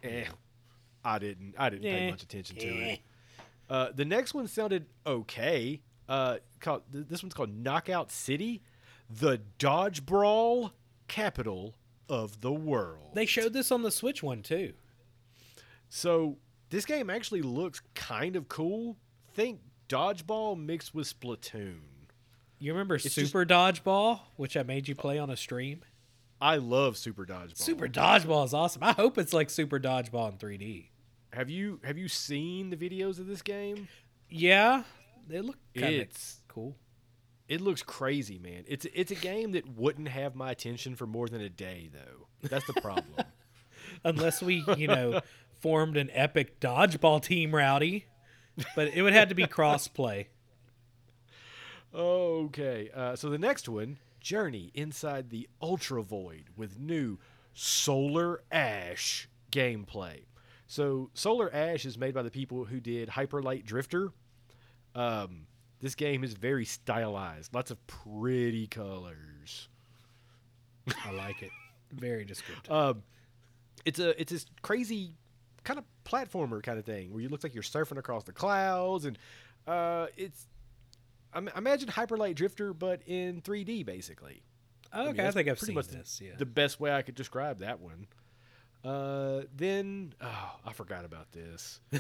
eh, 0.03 0.25
i 1.03 1.19
didn't 1.19 1.55
i 1.57 1.71
didn't 1.71 1.83
pay 1.85 2.09
Eh. 2.09 2.11
much 2.11 2.23
attention 2.23 2.57
to 2.57 2.67
Eh. 2.69 2.93
it 2.93 3.01
uh, 3.71 3.89
the 3.95 4.05
next 4.05 4.35
one 4.35 4.47
sounded 4.47 4.87
okay 5.07 5.81
Uh, 6.09 6.37
called 6.61 6.83
this 6.93 7.23
one's 7.23 7.33
called 7.35 7.55
Knockout 7.55 8.11
City, 8.11 8.63
the 9.11 9.39
dodge 9.59 10.07
brawl 10.07 10.73
capital 11.09 11.75
of 12.09 12.41
the 12.41 12.53
world. 12.53 13.15
They 13.15 13.27
showed 13.27 13.53
this 13.53 13.71
on 13.73 13.83
the 13.83 13.91
Switch 13.91 14.23
one 14.23 14.43
too. 14.43 14.75
So 15.89 16.39
this 16.71 16.85
game 16.85 17.11
actually 17.11 17.43
looks 17.43 17.83
kind 17.95 18.37
of 18.37 18.49
cool. 18.49 18.97
Think 19.35 19.61
dodgeball 19.89 20.59
mixed 20.59 20.95
with 20.95 21.13
Splatoon. 21.13 21.81
You 22.59 22.73
remember 22.73 22.99
just- 22.99 23.15
Super 23.15 23.45
Dodgeball, 23.47 24.21
which 24.37 24.57
I 24.57 24.63
made 24.63 24.87
you 24.87 24.95
play 24.95 25.19
on 25.19 25.31
a 25.31 25.37
stream? 25.37 25.81
I 26.43 26.57
love 26.57 26.97
Super 26.97 27.25
Dodgeball. 27.27 27.57
Super 27.59 27.89
Dodgeball 27.89 28.45
is 28.45 28.55
awesome. 28.55 28.83
I 28.83 28.93
hope 28.93 29.19
it's 29.19 29.33
like 29.33 29.51
Super 29.51 29.79
Dodgeball 29.81 30.33
in 30.33 30.39
3D. 30.39 30.89
Have 31.33 31.49
you 31.49 31.81
have 31.85 31.97
you 31.97 32.09
seen 32.09 32.71
the 32.71 32.77
videos 32.77 33.19
of 33.21 33.27
this 33.27 33.41
game? 33.41 33.89
Yeah, 34.29 34.83
they 35.29 35.41
look 35.41 35.59
kind 35.77 36.01
of 36.01 36.09
cool. 36.49 36.77
It 37.51 37.61
looks 37.61 37.83
crazy, 37.83 38.39
man. 38.39 38.63
It's 38.69 38.87
it's 38.95 39.11
a 39.11 39.17
game 39.17 39.53
that 39.53 39.69
wouldn't 39.69 40.09
have 40.09 40.37
my 40.37 40.53
attention 40.53 40.95
for 40.95 41.05
more 41.05 41.29
than 41.29 41.41
a 41.41 41.51
day, 41.51 41.91
though. 41.93 42.29
That's 42.49 42.65
the 42.67 42.81
problem. 42.81 43.27
Unless 44.05 44.41
we, 44.41 44.65
you 44.79 44.87
know, 44.87 45.21
formed 45.59 45.97
an 45.97 46.11
epic 46.13 46.61
dodgeball 46.61 47.23
team, 47.23 47.53
Rowdy. 47.53 48.07
But 48.77 48.95
it 48.95 49.03
would 49.03 49.15
have 49.15 49.31
to 49.31 49.35
be 49.35 49.47
cross-play. 49.47 50.29
okay, 51.95 52.91
uh, 52.95 53.17
so 53.17 53.31
the 53.31 53.39
next 53.39 53.69
one, 53.69 53.99
Journey 54.21 54.71
inside 54.75 55.31
the 55.31 55.49
Ultra 55.61 56.03
Void 56.03 56.45
with 56.57 56.79
new 56.79 57.19
Solar 57.53 58.43
Ash 58.53 59.29
gameplay. 59.51 60.27
So 60.69 61.11
Solar 61.15 61.53
Ash 61.53 61.85
is 61.85 61.99
made 61.99 62.15
by 62.15 62.23
the 62.23 62.31
people 62.31 62.65
who 62.67 62.81
did 62.81 63.09
Hyper 63.09 63.43
Light 63.43 63.65
Drifter. 63.65 64.13
Um, 64.95 65.47
this 65.81 65.95
game 65.95 66.25
is 66.25 66.35
very 66.35 66.65
stylized, 66.65 67.55
lots 67.55 67.71
of 67.71 67.85
pretty 67.87 68.67
colors. 68.67 69.69
I 71.05 71.13
like 71.13 71.43
it. 71.43 71.51
Very 71.93 72.25
descriptive. 72.25 72.73
Um, 72.73 73.03
it's 73.85 73.99
a 73.99 74.21
it's 74.21 74.33
this 74.33 74.47
crazy 74.63 75.13
kind 75.65 75.79
of 75.79 75.85
platformer 76.05 76.63
kind 76.63 76.79
of 76.79 76.85
thing 76.85 77.13
where 77.13 77.23
you 77.23 77.29
look 77.29 77.43
like 77.43 77.55
you're 77.55 77.63
surfing 77.63 77.99
across 77.99 78.25
the 78.25 78.33
clouds, 78.33 79.05
and 79.05 79.19
uh, 79.67 80.07
it's 80.17 80.47
I 81.33 81.43
imagine 81.57 81.89
Hyper 81.89 82.17
Light 82.17 82.37
Drifter, 82.37 82.73
but 82.75 83.03
in 83.07 83.41
3D 83.43 83.85
basically. 83.85 84.43
okay, 84.95 85.09
I, 85.09 85.13
that's 85.13 85.35
think 85.35 85.49
I've 85.49 85.59
pretty 85.59 85.67
seen 85.67 85.75
much 85.75 85.89
this. 85.89 86.21
Yeah. 86.23 86.33
The 86.39 86.47
best 86.47 86.81
way 86.81 86.93
I 86.93 87.03
could 87.03 87.15
describe 87.15 87.61
that 87.61 87.81
one. 87.81 88.07
Uh, 88.85 89.43
then 89.55 90.15
oh, 90.21 90.51
I 90.65 90.73
forgot 90.73 91.05
about 91.05 91.33
this. 91.33 91.81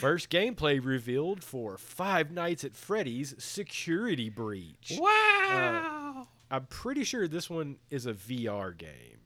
First 0.00 0.28
gameplay 0.30 0.84
revealed 0.84 1.42
for 1.42 1.78
Five 1.78 2.30
Nights 2.30 2.64
at 2.64 2.74
Freddy's 2.76 3.34
Security 3.38 4.28
Breach. 4.28 4.92
wow. 4.98 6.28
I'm 6.50 6.66
pretty 6.66 7.02
sure 7.04 7.26
this 7.26 7.48
one 7.50 7.76
is 7.90 8.06
a 8.06 8.12
VR 8.12 8.76
game. 8.76 9.18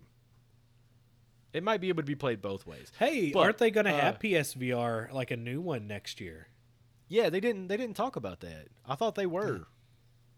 It 1.52 1.64
might 1.64 1.80
be 1.80 1.88
able 1.88 2.02
to 2.02 2.06
be 2.06 2.14
played 2.14 2.40
both 2.40 2.66
ways. 2.66 2.92
hey, 2.98 3.32
but, 3.32 3.40
aren't 3.40 3.58
they 3.58 3.70
going 3.72 3.86
to 3.86 3.92
uh, 3.92 4.00
have 4.00 4.18
PSVR 4.20 5.12
like 5.12 5.30
a 5.32 5.36
new 5.36 5.60
one 5.60 5.86
next 5.88 6.20
year? 6.20 6.48
Yeah, 7.08 7.28
they 7.28 7.40
didn't. 7.40 7.66
They 7.66 7.76
didn't 7.76 7.96
talk 7.96 8.14
about 8.14 8.38
that. 8.40 8.68
I 8.86 8.94
thought 8.94 9.16
they 9.16 9.26
were. 9.26 9.66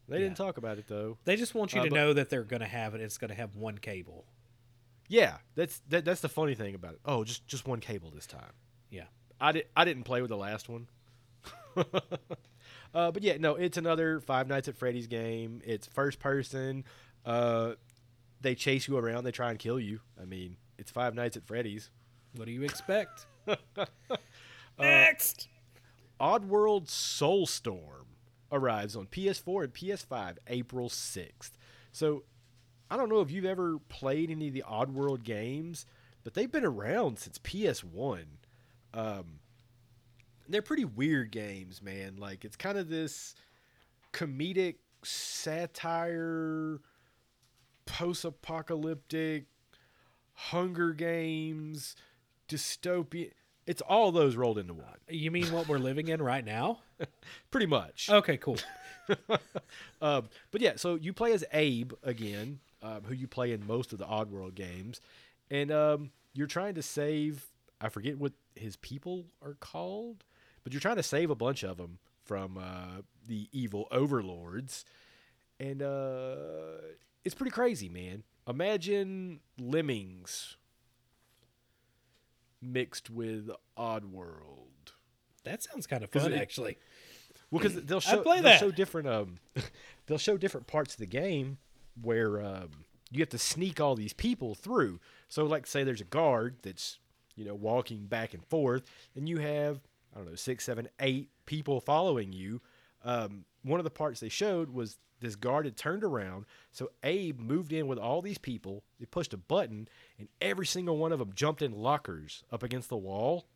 They 0.08 0.18
didn't 0.18 0.36
talk 0.38 0.56
about 0.56 0.78
it 0.78 0.88
though. 0.88 1.18
They 1.24 1.36
just 1.36 1.54
want 1.54 1.74
you 1.74 1.80
Uh, 1.80 1.84
to 1.84 1.90
but- 1.90 1.96
know 1.96 2.12
that 2.14 2.30
they're 2.30 2.44
going 2.44 2.60
to 2.62 2.66
have 2.66 2.94
it. 2.94 3.00
It's 3.02 3.18
going 3.18 3.28
to 3.28 3.34
have 3.36 3.54
one 3.56 3.76
cable. 3.78 4.24
Yeah, 5.08 5.36
that's 5.54 5.80
that, 5.90 6.06
that's 6.06 6.22
the 6.22 6.28
funny 6.30 6.54
thing 6.54 6.74
about 6.74 6.94
it. 6.94 7.00
Oh, 7.04 7.22
just 7.24 7.46
just 7.46 7.66
one 7.68 7.80
cable 7.80 8.10
this 8.10 8.26
time. 8.26 8.52
Yeah. 8.90 9.04
I 9.42 9.52
did. 9.52 9.66
I 9.76 9.84
didn't 9.84 10.04
play 10.04 10.22
with 10.22 10.30
the 10.30 10.36
last 10.36 10.68
one. 10.68 10.86
uh, 11.76 13.10
but 13.10 13.22
yeah, 13.22 13.36
no, 13.38 13.56
it's 13.56 13.76
another 13.76 14.20
Five 14.20 14.46
Nights 14.46 14.68
at 14.68 14.76
Freddy's 14.76 15.08
game. 15.08 15.60
It's 15.64 15.86
first 15.88 16.20
person. 16.20 16.84
Uh, 17.26 17.72
they 18.40 18.54
chase 18.54 18.86
you 18.86 18.96
around. 18.96 19.24
They 19.24 19.32
try 19.32 19.50
and 19.50 19.58
kill 19.58 19.80
you. 19.80 20.00
I 20.20 20.24
mean, 20.24 20.56
it's 20.78 20.92
Five 20.92 21.14
Nights 21.16 21.36
at 21.36 21.44
Freddy's. 21.44 21.90
What 22.36 22.46
do 22.46 22.52
you 22.52 22.62
expect? 22.62 23.26
Uh, 24.78 24.84
Next. 24.84 25.48
Oddworld 26.18 26.86
Soulstorm 26.86 28.06
arrives 28.50 28.96
on 28.96 29.06
PS4 29.06 29.64
and 29.64 29.74
PS5 29.74 30.38
April 30.46 30.88
6th. 30.88 31.50
So, 31.92 32.24
I 32.90 32.96
don't 32.96 33.10
know 33.10 33.20
if 33.20 33.30
you've 33.30 33.44
ever 33.44 33.78
played 33.90 34.30
any 34.30 34.48
of 34.48 34.54
the 34.54 34.64
Oddworld 34.66 35.24
games, 35.24 35.84
but 36.24 36.32
they've 36.32 36.50
been 36.50 36.64
around 36.64 37.18
since 37.18 37.38
PS1. 37.38 38.24
Um, 38.94 39.40
they're 40.48 40.62
pretty 40.62 40.84
weird 40.84 41.30
games, 41.30 41.82
man. 41.82 42.16
Like, 42.16 42.44
it's 42.44 42.56
kind 42.56 42.78
of 42.78 42.88
this 42.88 43.34
comedic 44.12 44.76
satire, 45.02 46.80
post 47.86 48.24
apocalyptic, 48.24 49.46
Hunger 50.34 50.92
Games, 50.92 51.96
dystopian. 52.48 53.30
It's 53.66 53.82
all 53.82 54.10
those 54.10 54.34
rolled 54.34 54.58
into 54.58 54.74
one, 54.74 54.96
You 55.08 55.30
mean 55.30 55.52
what 55.52 55.68
we're 55.68 55.78
living 55.78 56.08
in 56.08 56.20
right 56.20 56.44
now? 56.44 56.80
pretty 57.50 57.66
much. 57.66 58.08
Okay, 58.10 58.36
cool. 58.36 58.58
Um, 60.00 60.28
but 60.50 60.60
yeah, 60.60 60.72
so 60.76 60.94
you 60.96 61.12
play 61.12 61.32
as 61.32 61.44
Abe 61.52 61.92
again, 62.02 62.60
um, 62.82 63.02
who 63.04 63.14
you 63.14 63.28
play 63.28 63.52
in 63.52 63.66
most 63.66 63.92
of 63.92 63.98
the 63.98 64.04
Oddworld 64.04 64.54
games, 64.54 65.00
and 65.50 65.70
um, 65.70 66.10
you're 66.34 66.46
trying 66.46 66.74
to 66.74 66.82
save. 66.82 67.46
I 67.82 67.88
forget 67.88 68.16
what 68.18 68.32
his 68.54 68.76
people 68.76 69.26
are 69.42 69.54
called, 69.54 70.24
but 70.64 70.72
you're 70.72 70.80
trying 70.80 70.96
to 70.96 71.02
save 71.02 71.30
a 71.30 71.34
bunch 71.34 71.62
of 71.64 71.76
them 71.76 71.98
from 72.24 72.56
uh, 72.56 73.02
the 73.26 73.48
evil 73.52 73.88
overlords, 73.90 74.84
and 75.58 75.82
uh, 75.82 76.76
it's 77.24 77.34
pretty 77.34 77.50
crazy, 77.50 77.88
man. 77.88 78.22
Imagine 78.48 79.40
lemmings 79.58 80.56
mixed 82.60 83.10
with 83.10 83.50
Oddworld. 83.76 84.92
That 85.44 85.62
sounds 85.62 85.86
kind 85.86 86.04
of 86.04 86.10
fun, 86.10 86.32
it- 86.32 86.40
actually. 86.40 86.78
Well, 87.50 87.60
because 87.62 87.82
they'll 87.84 88.00
show 88.00 88.22
play 88.22 88.36
they'll 88.36 88.44
that. 88.44 88.60
show 88.60 88.70
different 88.70 89.08
um, 89.08 89.38
they'll 90.06 90.16
show 90.18 90.38
different 90.38 90.66
parts 90.66 90.94
of 90.94 91.00
the 91.00 91.06
game 91.06 91.58
where 92.00 92.40
um, 92.42 92.70
you 93.10 93.20
have 93.20 93.28
to 93.30 93.38
sneak 93.38 93.78
all 93.78 93.94
these 93.94 94.14
people 94.14 94.54
through. 94.54 95.00
So, 95.28 95.44
like, 95.44 95.66
say 95.66 95.84
there's 95.84 96.00
a 96.00 96.04
guard 96.04 96.56
that's 96.62 96.98
you 97.36 97.44
know 97.44 97.54
walking 97.54 98.06
back 98.06 98.34
and 98.34 98.44
forth, 98.46 98.82
and 99.14 99.28
you 99.28 99.38
have 99.38 99.80
I 100.14 100.18
don't 100.18 100.28
know 100.28 100.34
six, 100.34 100.64
seven, 100.64 100.88
eight 101.00 101.30
people 101.46 101.80
following 101.80 102.32
you. 102.32 102.60
Um, 103.04 103.44
one 103.62 103.80
of 103.80 103.84
the 103.84 103.90
parts 103.90 104.20
they 104.20 104.28
showed 104.28 104.70
was 104.70 104.98
this 105.20 105.36
guard 105.36 105.64
had 105.64 105.76
turned 105.76 106.02
around, 106.02 106.46
so 106.72 106.90
Abe 107.04 107.38
moved 107.38 107.72
in 107.72 107.86
with 107.86 107.98
all 107.98 108.22
these 108.22 108.38
people. 108.38 108.82
They 108.98 109.06
pushed 109.06 109.32
a 109.32 109.36
button, 109.36 109.88
and 110.18 110.28
every 110.40 110.66
single 110.66 110.96
one 110.96 111.12
of 111.12 111.18
them 111.18 111.32
jumped 111.34 111.62
in 111.62 111.72
lockers 111.72 112.44
up 112.50 112.62
against 112.62 112.88
the 112.88 112.96
wall. 112.96 113.46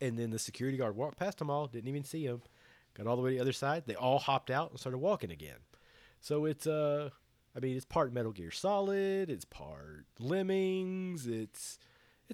And 0.00 0.18
then 0.18 0.30
the 0.30 0.38
security 0.38 0.76
guard 0.76 0.96
walked 0.96 1.18
past 1.18 1.38
them 1.38 1.50
all, 1.50 1.66
didn't 1.66 1.88
even 1.88 2.04
see 2.04 2.26
them 2.26 2.42
got 2.94 3.06
all 3.06 3.16
the 3.16 3.22
way 3.22 3.30
to 3.30 3.36
the 3.36 3.42
other 3.42 3.52
side. 3.52 3.84
They 3.86 3.94
all 3.94 4.18
hopped 4.18 4.50
out 4.50 4.70
and 4.70 4.78
started 4.78 4.98
walking 4.98 5.30
again. 5.30 5.58
So 6.20 6.44
it's 6.46 6.66
uh, 6.66 7.10
I 7.54 7.60
mean, 7.60 7.76
it's 7.76 7.84
part 7.84 8.12
Metal 8.12 8.32
Gear 8.32 8.50
Solid, 8.50 9.30
it's 9.30 9.44
part 9.44 10.06
Lemmings, 10.18 11.26
it's 11.26 11.78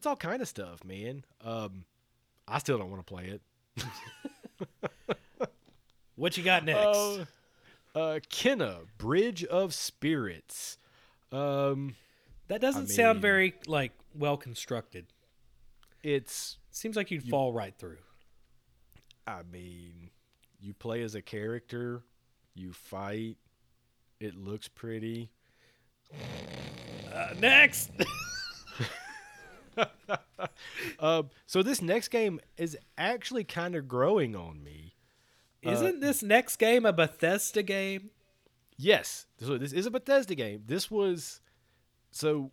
it's 0.00 0.06
all 0.06 0.16
kind 0.16 0.40
of 0.40 0.48
stuff, 0.48 0.82
man. 0.82 1.24
Um, 1.44 1.84
I 2.48 2.58
still 2.58 2.78
don't 2.78 2.90
want 2.90 3.06
to 3.06 3.12
play 3.12 3.26
it. 3.26 3.84
What 6.20 6.36
you 6.36 6.42
got 6.42 6.66
next? 6.66 6.78
Uh, 6.84 7.24
uh, 7.94 8.18
Kena 8.28 8.80
Bridge 8.98 9.42
of 9.42 9.72
Spirits. 9.72 10.76
Um, 11.32 11.96
that 12.48 12.60
doesn't 12.60 12.90
I 12.90 12.94
sound 12.94 13.22
very 13.22 13.54
like 13.66 13.92
well 14.14 14.36
constructed. 14.36 15.06
it's 16.02 16.58
Seems 16.72 16.94
like 16.94 17.10
you'd 17.10 17.22
fall 17.22 17.54
right 17.54 17.74
through. 17.74 17.96
I 19.26 19.44
mean, 19.50 20.10
you 20.60 20.74
play 20.74 21.00
as 21.00 21.14
a 21.14 21.22
character, 21.22 22.02
you 22.54 22.74
fight. 22.74 23.38
It 24.20 24.36
looks 24.36 24.68
pretty. 24.68 25.30
Uh, 27.14 27.28
next. 27.38 27.92
Um, 30.98 31.30
so 31.46 31.62
this 31.62 31.82
next 31.82 32.08
game 32.08 32.40
is 32.56 32.76
actually 32.96 33.44
kind 33.44 33.74
of 33.74 33.88
growing 33.88 34.34
on 34.34 34.62
me. 34.62 34.94
Isn't 35.62 36.00
this 36.00 36.22
next 36.22 36.56
game 36.56 36.86
a 36.86 36.92
Bethesda 36.92 37.62
game? 37.62 38.10
Yes, 38.76 39.26
so 39.38 39.58
this 39.58 39.72
is 39.72 39.86
a 39.86 39.90
Bethesda 39.90 40.34
game. 40.34 40.62
This 40.66 40.90
was 40.90 41.40
so. 42.10 42.52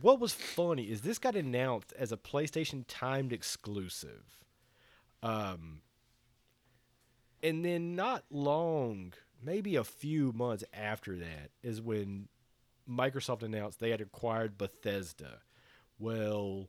What 0.00 0.20
was 0.20 0.32
funny 0.32 0.84
is 0.84 1.02
this 1.02 1.18
got 1.18 1.36
announced 1.36 1.92
as 1.98 2.12
a 2.12 2.16
PlayStation 2.16 2.84
timed 2.86 3.32
exclusive, 3.32 4.38
um, 5.22 5.80
and 7.42 7.64
then 7.64 7.94
not 7.94 8.24
long, 8.30 9.12
maybe 9.42 9.76
a 9.76 9.84
few 9.84 10.32
months 10.32 10.64
after 10.74 11.16
that, 11.16 11.50
is 11.62 11.80
when 11.80 12.28
Microsoft 12.88 13.42
announced 13.42 13.80
they 13.80 13.90
had 13.90 14.00
acquired 14.00 14.58
Bethesda. 14.58 15.40
Well, 15.98 16.68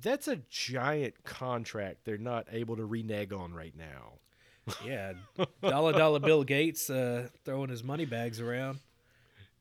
that's 0.00 0.28
a 0.28 0.36
giant 0.50 1.24
contract 1.24 2.04
they're 2.04 2.18
not 2.18 2.46
able 2.50 2.76
to 2.76 2.84
renege 2.84 3.32
on 3.32 3.52
right 3.52 3.74
now. 3.76 4.14
Yeah, 4.84 5.14
dollar 5.62 5.92
dollar 5.92 6.18
Bill 6.18 6.44
Gates 6.44 6.90
uh, 6.90 7.28
throwing 7.44 7.70
his 7.70 7.82
money 7.82 8.04
bags 8.04 8.40
around. 8.40 8.80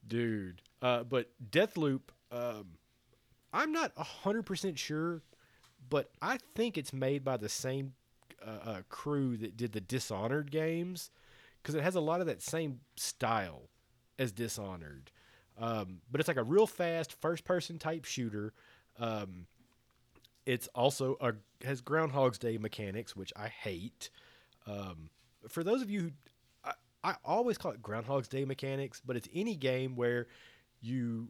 dude. 0.07 0.61
Uh, 0.81 1.03
but 1.03 1.29
Deathloop, 1.51 2.01
um, 2.31 2.65
I'm 3.53 3.71
not 3.71 3.97
hundred 3.97 4.43
percent 4.43 4.77
sure, 4.77 5.21
but 5.89 6.09
I 6.21 6.37
think 6.55 6.77
it's 6.77 6.93
made 6.93 7.23
by 7.23 7.37
the 7.37 7.49
same 7.49 7.93
uh, 8.45 8.69
uh, 8.69 8.81
crew 8.89 9.37
that 9.37 9.57
did 9.57 9.71
the 9.71 9.81
Dishonored 9.81 10.51
games, 10.51 11.09
because 11.61 11.73
it 11.75 11.83
has 11.83 11.95
a 11.95 12.01
lot 12.01 12.21
of 12.21 12.27
that 12.27 12.41
same 12.41 12.81
style 12.95 13.69
as 14.19 14.31
Dishonored. 14.31 15.11
Um, 15.57 16.01
but 16.11 16.19
it's 16.19 16.27
like 16.27 16.37
a 16.37 16.43
real 16.43 16.67
fast 16.67 17.19
first-person 17.19 17.79
type 17.79 18.05
shooter. 18.05 18.53
Um, 18.99 19.47
it's 20.45 20.67
also 20.75 21.17
a, 21.19 21.33
has 21.65 21.81
Groundhog's 21.81 22.37
Day 22.37 22.57
mechanics, 22.57 23.15
which 23.15 23.33
I 23.35 23.47
hate. 23.47 24.09
Um, 24.65 25.09
for 25.49 25.63
those 25.63 25.81
of 25.81 25.89
you 25.89 26.01
who, 26.01 26.11
I, 26.63 26.73
I 27.03 27.15
always 27.25 27.57
call 27.57 27.71
it 27.71 27.81
Groundhog's 27.81 28.27
Day 28.27 28.45
mechanics, 28.45 29.01
but 29.05 29.15
it's 29.15 29.27
any 29.33 29.55
game 29.55 29.95
where 29.95 30.27
you 30.79 31.29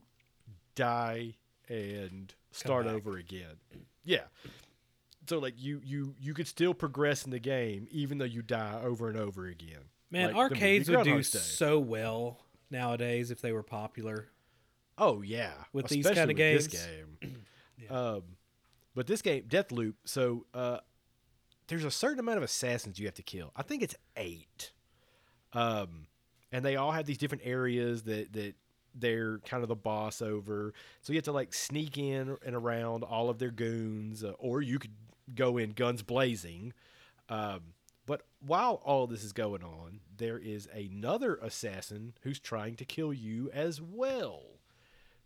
die 0.75 1.35
and 1.69 2.33
start 2.51 2.85
over 2.85 3.17
again. 3.17 3.57
Yeah. 4.03 4.23
So 5.27 5.39
like 5.39 5.55
you 5.57 5.81
you 5.83 6.15
you 6.19 6.33
could 6.33 6.47
still 6.47 6.73
progress 6.73 7.25
in 7.25 7.31
the 7.31 7.39
game 7.39 7.87
even 7.91 8.17
though 8.17 8.25
you 8.25 8.41
die 8.41 8.79
over 8.83 9.09
and 9.09 9.17
over 9.17 9.47
again. 9.47 9.89
Man, 10.09 10.27
Like 10.27 10.33
the 10.33 10.39
arcades 10.39 10.89
would 10.89 11.03
do 11.03 11.17
Day. 11.17 11.21
so 11.23 11.79
well 11.79 12.39
nowadays 12.69 13.31
if 13.31 13.41
they 13.41 13.51
were 13.51 13.63
popular. 13.63 14.29
Oh 14.97 15.21
yeah, 15.21 15.53
With 15.73 15.87
these 15.87 16.07
kinda 16.07 16.33
games. 16.33 16.67
This 16.67 16.85
game. 16.85 17.37
um, 17.89 18.23
but 18.95 19.05
this 19.05 19.21
game, 19.21 19.43
Death 19.47 19.71
Loop. 19.71 19.95
So 20.05 20.45
uh, 20.53 20.79
there's 21.67 21.85
a 21.85 21.91
certain 21.91 22.19
amount 22.19 22.37
of 22.37 22.43
assassins 22.43 22.97
you 22.99 23.05
have 23.05 23.15
to 23.15 23.23
kill. 23.23 23.51
I 23.55 23.61
think 23.61 23.83
it's 23.83 23.95
eight. 24.15 24.71
Um, 25.53 26.07
and 26.51 26.65
they 26.65 26.75
all 26.75 26.91
have 26.91 27.05
these 27.05 27.17
different 27.17 27.43
areas 27.45 28.03
that 28.03 28.33
that 28.33 28.55
they're 28.95 29.37
kind 29.39 29.61
of 29.61 29.69
the 29.69 29.75
boss 29.75 30.21
over. 30.21 30.73
So 31.01 31.13
you 31.13 31.17
have 31.17 31.25
to 31.25 31.31
like 31.31 31.53
sneak 31.53 31.97
in 31.97 32.35
and 32.45 32.55
around 32.55 33.03
all 33.03 33.29
of 33.29 33.37
their 33.37 33.51
goons, 33.51 34.23
uh, 34.23 34.33
or 34.39 34.61
you 34.61 34.79
could 34.79 34.93
go 35.35 35.57
in 35.57 35.71
guns 35.71 36.01
blazing. 36.01 36.73
Um, 37.29 37.73
but 38.07 38.23
while 38.39 38.81
all 38.85 39.05
this 39.05 39.23
is 39.23 39.33
going 39.33 39.61
on, 39.61 39.99
there 40.15 40.39
is 40.39 40.67
another 40.73 41.35
assassin 41.35 42.13
who's 42.21 42.39
trying 42.39 42.75
to 42.77 42.85
kill 42.85 43.13
you 43.13 43.51
as 43.53 43.81
well. 43.81 44.43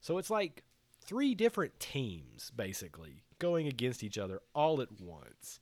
So 0.02 0.18
it's 0.18 0.32
like 0.32 0.64
three 1.00 1.36
different 1.36 1.80
teams 1.80 2.52
basically 2.54 3.24
going 3.38 3.68
against 3.68 4.04
each 4.04 4.18
other 4.18 4.42
all 4.56 4.82
at 4.82 5.00
once. 5.00 5.60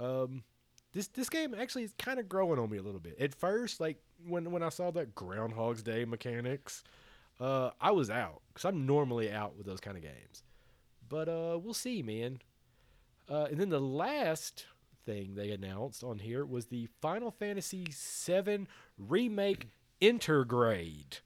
Um, 0.00 0.44
this 0.92 1.08
this 1.08 1.28
game 1.28 1.54
actually 1.54 1.84
is 1.84 1.94
kind 1.98 2.18
of 2.18 2.26
growing 2.26 2.58
on 2.58 2.70
me 2.70 2.78
a 2.78 2.82
little 2.82 3.00
bit. 3.00 3.20
At 3.20 3.34
first, 3.34 3.78
like 3.78 3.98
when 4.26 4.50
when 4.50 4.62
I 4.62 4.70
saw 4.70 4.90
that 4.92 5.14
Groundhog's 5.14 5.82
Day 5.82 6.06
mechanics, 6.06 6.82
uh, 7.38 7.70
I 7.78 7.90
was 7.90 8.08
out 8.08 8.40
because 8.48 8.64
I'm 8.64 8.86
normally 8.86 9.30
out 9.30 9.58
with 9.58 9.66
those 9.66 9.80
kind 9.80 9.98
of 9.98 10.02
games. 10.02 10.42
But 11.06 11.28
uh, 11.28 11.58
we'll 11.62 11.74
see, 11.74 12.02
man. 12.02 12.40
Uh, 13.28 13.46
and 13.50 13.60
then 13.60 13.68
the 13.68 13.80
last 13.80 14.64
thing 15.06 15.34
they 15.34 15.50
announced 15.52 16.04
on 16.04 16.18
here 16.18 16.44
was 16.44 16.66
the 16.66 16.88
Final 17.00 17.30
Fantasy 17.30 17.86
VII 17.90 18.66
remake 18.98 19.68
Intergrade 20.02 21.20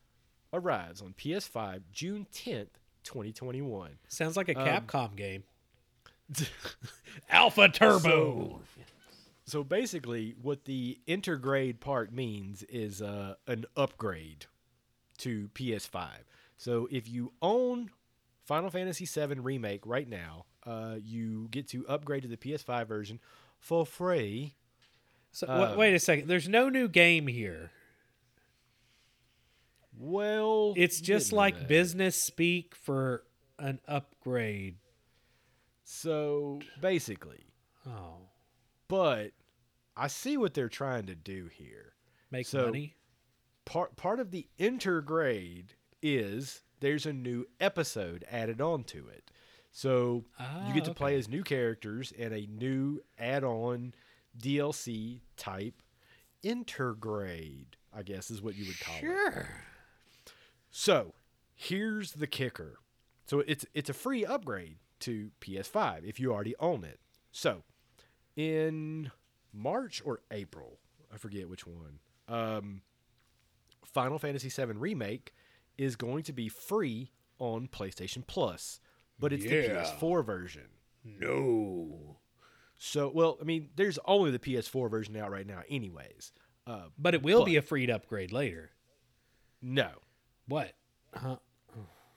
arrives 0.52 1.00
on 1.02 1.14
PS5 1.18 1.82
June 1.92 2.26
10th, 2.32 2.68
2021. 3.04 3.98
Sounds 4.08 4.36
like 4.36 4.48
a 4.48 4.58
Um, 4.58 4.66
Capcom 4.86 5.16
game. 5.16 5.42
Alpha 7.30 7.68
Turbo. 7.68 8.60
So 9.44 9.64
basically, 9.64 10.36
what 10.40 10.64
the 10.64 11.00
intergrade 11.08 11.80
part 11.80 12.12
means 12.12 12.62
is 12.64 13.02
uh, 13.02 13.34
an 13.48 13.64
upgrade 13.76 14.46
to 15.18 15.48
PS5. 15.54 16.08
So 16.56 16.86
if 16.90 17.08
you 17.08 17.32
own 17.42 17.90
Final 18.44 18.70
Fantasy 18.70 19.06
VII 19.06 19.40
Remake 19.40 19.84
right 19.86 20.08
now, 20.08 20.44
uh, 20.64 20.96
you 21.02 21.48
get 21.50 21.66
to 21.68 21.86
upgrade 21.88 22.22
to 22.22 22.28
the 22.28 22.36
PS5 22.36 22.86
version 22.86 23.18
for 23.60 23.86
free. 23.86 24.56
so, 25.30 25.46
wa- 25.46 25.70
um, 25.72 25.76
wait 25.78 25.94
a 25.94 26.00
second. 26.00 26.26
There's 26.26 26.48
no 26.48 26.68
new 26.68 26.88
game 26.88 27.28
here. 27.28 27.70
Well, 29.96 30.72
It's 30.76 31.00
just 31.00 31.32
like 31.32 31.68
business 31.68 32.16
speak 32.24 32.74
for 32.74 33.24
an 33.58 33.80
upgrade. 33.86 34.76
So 35.84 36.60
basically, 36.80 37.44
Oh, 37.86 38.28
but 38.88 39.32
I 39.96 40.06
see 40.06 40.36
what 40.36 40.54
they're 40.54 40.68
trying 40.68 41.06
to 41.06 41.14
do 41.14 41.46
here. 41.52 41.94
make 42.30 42.46
So- 42.46 42.66
money. 42.66 42.94
part 43.66 43.96
part 43.96 44.20
of 44.20 44.30
the 44.30 44.48
intergrade 44.58 45.70
is 46.00 46.62
there's 46.80 47.04
a 47.06 47.12
new 47.12 47.46
episode 47.58 48.24
added 48.30 48.60
on 48.60 48.84
to 48.84 49.08
it. 49.08 49.29
So 49.72 50.24
you 50.66 50.74
get 50.74 50.84
to 50.84 50.90
Ah, 50.90 50.94
play 50.94 51.16
as 51.16 51.28
new 51.28 51.42
characters 51.42 52.12
and 52.18 52.34
a 52.34 52.46
new 52.46 53.00
add-on 53.18 53.94
DLC 54.36 55.20
type 55.36 55.82
intergrade, 56.42 57.66
I 57.94 58.02
guess 58.02 58.30
is 58.30 58.42
what 58.42 58.56
you 58.56 58.66
would 58.66 58.80
call 58.80 58.96
it. 58.96 59.00
Sure. 59.00 59.48
So, 60.70 61.14
here's 61.54 62.12
the 62.12 62.26
kicker. 62.26 62.78
So 63.26 63.40
it's 63.40 63.64
it's 63.74 63.88
a 63.90 63.94
free 63.94 64.24
upgrade 64.24 64.78
to 65.00 65.30
PS5 65.40 66.04
if 66.04 66.18
you 66.18 66.32
already 66.32 66.54
own 66.58 66.84
it. 66.84 66.98
So, 67.32 67.62
in 68.36 69.10
March 69.52 70.02
or 70.04 70.20
April, 70.30 70.78
I 71.12 71.16
forget 71.16 71.48
which 71.48 71.66
one. 71.66 72.00
Um, 72.28 72.82
Final 73.84 74.18
Fantasy 74.18 74.48
VII 74.48 74.72
Remake 74.74 75.32
is 75.78 75.96
going 75.96 76.22
to 76.24 76.32
be 76.32 76.48
free 76.48 77.12
on 77.38 77.68
PlayStation 77.68 78.26
Plus, 78.26 78.80
but 79.20 79.32
it's 79.32 79.44
the 79.44 79.50
PS4 79.50 80.24
version. 80.24 80.64
No. 81.04 82.16
So, 82.76 83.10
well, 83.14 83.38
I 83.40 83.44
mean, 83.44 83.68
there's 83.76 83.98
only 84.06 84.30
the 84.30 84.38
PS4 84.38 84.90
version 84.90 85.16
out 85.16 85.30
right 85.30 85.46
now, 85.46 85.60
anyways. 85.68 86.32
Uh, 86.66 86.84
But 86.98 87.14
it 87.14 87.22
will 87.22 87.44
be 87.44 87.56
a 87.56 87.62
freed 87.62 87.90
upgrade 87.90 88.32
later. 88.32 88.70
no, 89.62 89.90
What? 90.46 90.72
Huh? 91.14 91.36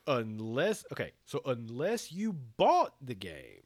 unless 0.06 0.84
okay 0.92 1.14
so 1.24 1.40
unless 1.46 2.12
you 2.12 2.34
bought 2.34 2.94
the 3.02 3.16
game 3.16 3.64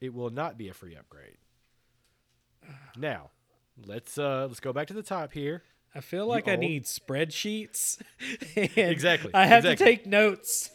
it 0.00 0.12
will 0.12 0.28
not 0.30 0.58
be 0.58 0.68
a 0.68 0.74
free 0.74 0.96
upgrade 0.96 1.36
now 2.96 3.30
let's 3.86 4.18
uh 4.18 4.44
let's 4.48 4.58
go 4.58 4.72
back 4.72 4.88
to 4.88 4.92
the 4.94 5.04
top 5.04 5.32
here 5.32 5.62
I 5.94 6.00
feel 6.00 6.26
like 6.26 6.48
I 6.48 6.54
own- 6.54 6.60
need 6.60 6.84
spreadsheets. 6.84 8.02
Exactly, 8.76 9.30
I 9.32 9.46
have 9.46 9.64
exactly. 9.64 9.76
to 9.76 9.84
take 9.96 10.06
notes. 10.06 10.68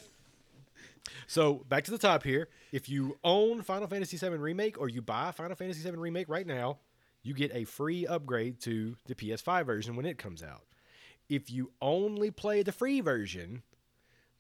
So 1.28 1.56
back 1.70 1.84
to 1.84 1.92
the 1.92 1.98
top 1.98 2.24
here 2.24 2.48
if 2.72 2.88
you 2.90 3.18
own 3.24 3.62
final 3.62 3.88
fantasy 3.88 4.18
7 4.18 4.40
remake 4.40 4.80
or 4.80 4.88
you 4.90 5.02
buy 5.02 5.32
final 5.32 5.56
fantasy 5.56 5.82
7 5.82 6.00
remake 6.00 6.30
right 6.30 6.48
now 6.48 6.78
you 7.24 7.34
get 7.34 7.52
a 7.54 7.64
free 7.66 8.06
upgrade 8.08 8.60
to 8.62 8.96
the 9.06 9.16
ps5 9.16 9.66
version 9.66 9.96
when 9.96 10.06
it 10.06 10.18
comes 10.18 10.42
out 10.44 10.64
if 11.30 11.50
you 11.50 11.72
only 11.82 12.30
play 12.32 12.62
the 12.64 12.72
free 12.72 13.00
version 13.02 13.64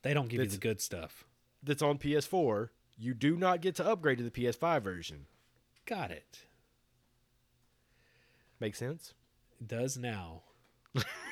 They 0.01 0.14
don't 0.14 0.28
give 0.30 0.41
you 0.41 0.47
the 0.47 0.57
good 0.57 0.82
stuff. 0.82 1.26
that's 1.64 1.82
on 1.82 1.97
ps4 1.97 2.70
you 2.97 3.14
do 3.14 3.36
not 3.36 3.62
get 3.62 3.76
to 3.76 3.86
upgrade 3.88 4.18
to 4.20 4.24
the 4.24 4.32
ps5 4.32 4.82
version 4.82 5.26
Got 5.88 6.12
it. 6.12 6.41
make 8.59 8.76
sense 8.76 9.14
It 9.59 9.68
does 9.68 9.97
now. 9.97 10.43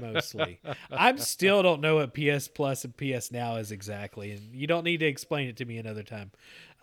Mostly. 0.00 0.60
I'm 0.90 1.18
still 1.18 1.62
don't 1.62 1.80
know 1.80 1.96
what 1.96 2.14
PS 2.14 2.48
Plus 2.48 2.84
and 2.84 2.96
PS 2.96 3.30
Now 3.32 3.56
is 3.56 3.70
exactly, 3.72 4.32
and 4.32 4.54
you 4.54 4.66
don't 4.66 4.84
need 4.84 4.98
to 5.00 5.06
explain 5.06 5.48
it 5.48 5.56
to 5.58 5.64
me 5.64 5.78
another 5.78 6.02
time. 6.02 6.30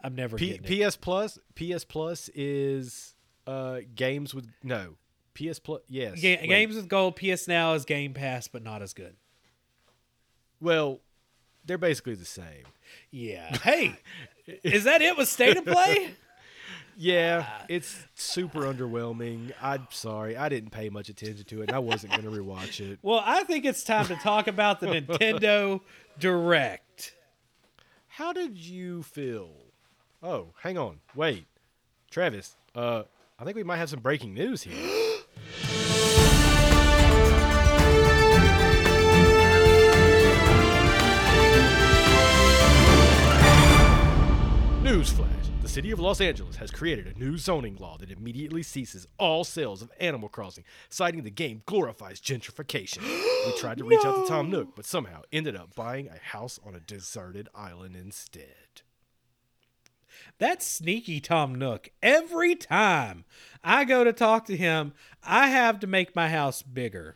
I'm 0.04 0.16
never 0.16 0.38
P-. 0.38 0.58
PS 0.60 0.96
Plus, 0.96 1.38
PS 1.56 1.84
Plus 1.86 2.30
is 2.34 3.16
uh 3.48 3.80
games 3.96 4.34
with 4.36 4.48
no 4.64 4.96
PS 5.34 5.60
Plus. 5.60 5.82
Yes, 5.88 6.20
Ga- 6.22 6.40
wait. 6.42 6.48
games 6.48 6.76
with 6.76 6.88
gold. 6.88 7.16
PS 7.16 7.48
Now 7.48 7.74
is 7.74 7.86
Game 7.86 8.14
Pass, 8.14 8.48
but 8.48 8.64
not 8.64 8.82
as 8.82 8.94
good. 8.94 9.16
Well, 10.60 11.00
they're 11.66 11.78
basically 11.78 12.16
the 12.16 12.26
same. 12.26 12.66
Yeah. 13.10 13.56
Hey, 13.58 13.96
is 14.64 14.84
that 14.84 15.02
it 15.02 15.18
with 15.18 15.28
State 15.30 15.58
of 15.58 15.66
Play? 15.66 16.16
Yeah, 16.98 17.46
it's 17.68 17.96
super 18.16 18.62
underwhelming. 18.62 19.52
I'm 19.62 19.88
sorry, 19.90 20.38
I 20.38 20.50
didn't 20.50 20.70
pay 20.72 20.90
much 20.90 21.10
attention 21.10 21.46
to 21.46 21.62
it, 21.62 21.70
and 21.70 21.76
I 21.76 21.80
wasn't 21.80 22.14
going 22.14 22.24
to 22.24 22.30
rewatch 22.30 22.80
it. 22.80 23.00
Well, 23.04 23.24
I 23.26 23.44
think 23.44 23.66
it's 23.66 23.84
time 23.84 24.06
to 24.08 24.16
talk 24.16 24.48
about 24.48 24.80
the 24.80 24.88
Nintendo 24.88 25.82
Direct. 26.20 27.16
How 28.08 28.34
did 28.34 28.58
you 28.58 29.04
feel? 29.04 29.50
Oh, 30.22 30.48
hang 30.62 30.78
on, 30.78 31.00
wait, 31.16 31.46
Travis. 32.12 32.56
Uh, 32.76 33.04
I 33.40 33.44
think 33.44 33.56
we 33.56 33.64
might 33.64 33.78
have 33.78 33.90
some 33.90 34.02
breaking 34.02 34.34
news 34.34 34.62
here. 34.62 34.76
Newsflash: 44.84 45.41
city 45.72 45.88
City 45.88 45.92
of 45.92 46.02
Los 46.02 46.20
Angeles 46.20 46.58
has 46.58 46.70
created 46.70 47.08
a 47.08 47.18
new 47.18 47.38
zoning 47.38 47.78
law 47.78 47.96
that 47.98 48.12
immediately 48.12 48.62
ceases 48.62 49.08
all 49.18 49.46
sales 49.46 49.82
of 49.82 49.90
Animal 50.02 50.28
Crossing, 50.28 50.66
citing 50.90 51.24
the 51.24 51.32
game 51.32 51.62
glorifies 51.66 52.20
gentrification. 52.20 53.02
we 53.46 53.58
tried 53.58 53.78
to 53.78 53.86
reach 53.86 54.04
out 54.04 54.22
to 54.22 54.30
Tom 54.30 54.50
Nook, 54.50 54.76
but 54.76 54.86
somehow 54.86 55.22
ended 55.32 55.56
up 55.56 55.74
buying 55.74 56.10
a 56.10 56.18
house 56.18 56.60
on 56.66 56.76
a 56.76 56.82
deserted 56.82 57.48
island 57.56 57.96
instead. 57.96 58.82
That's 60.40 60.68
sneaky 60.68 61.22
Tom 61.22 61.56
Nook. 61.56 61.90
Every 62.04 62.54
time 62.54 63.24
I 63.64 63.86
go 63.86 64.04
to 64.04 64.12
talk 64.12 64.48
to 64.48 64.58
him, 64.58 64.92
I 65.24 65.48
have 65.48 65.80
to 65.80 65.88
make 65.88 66.14
my 66.18 66.28
house 66.28 66.62
bigger. 66.62 67.16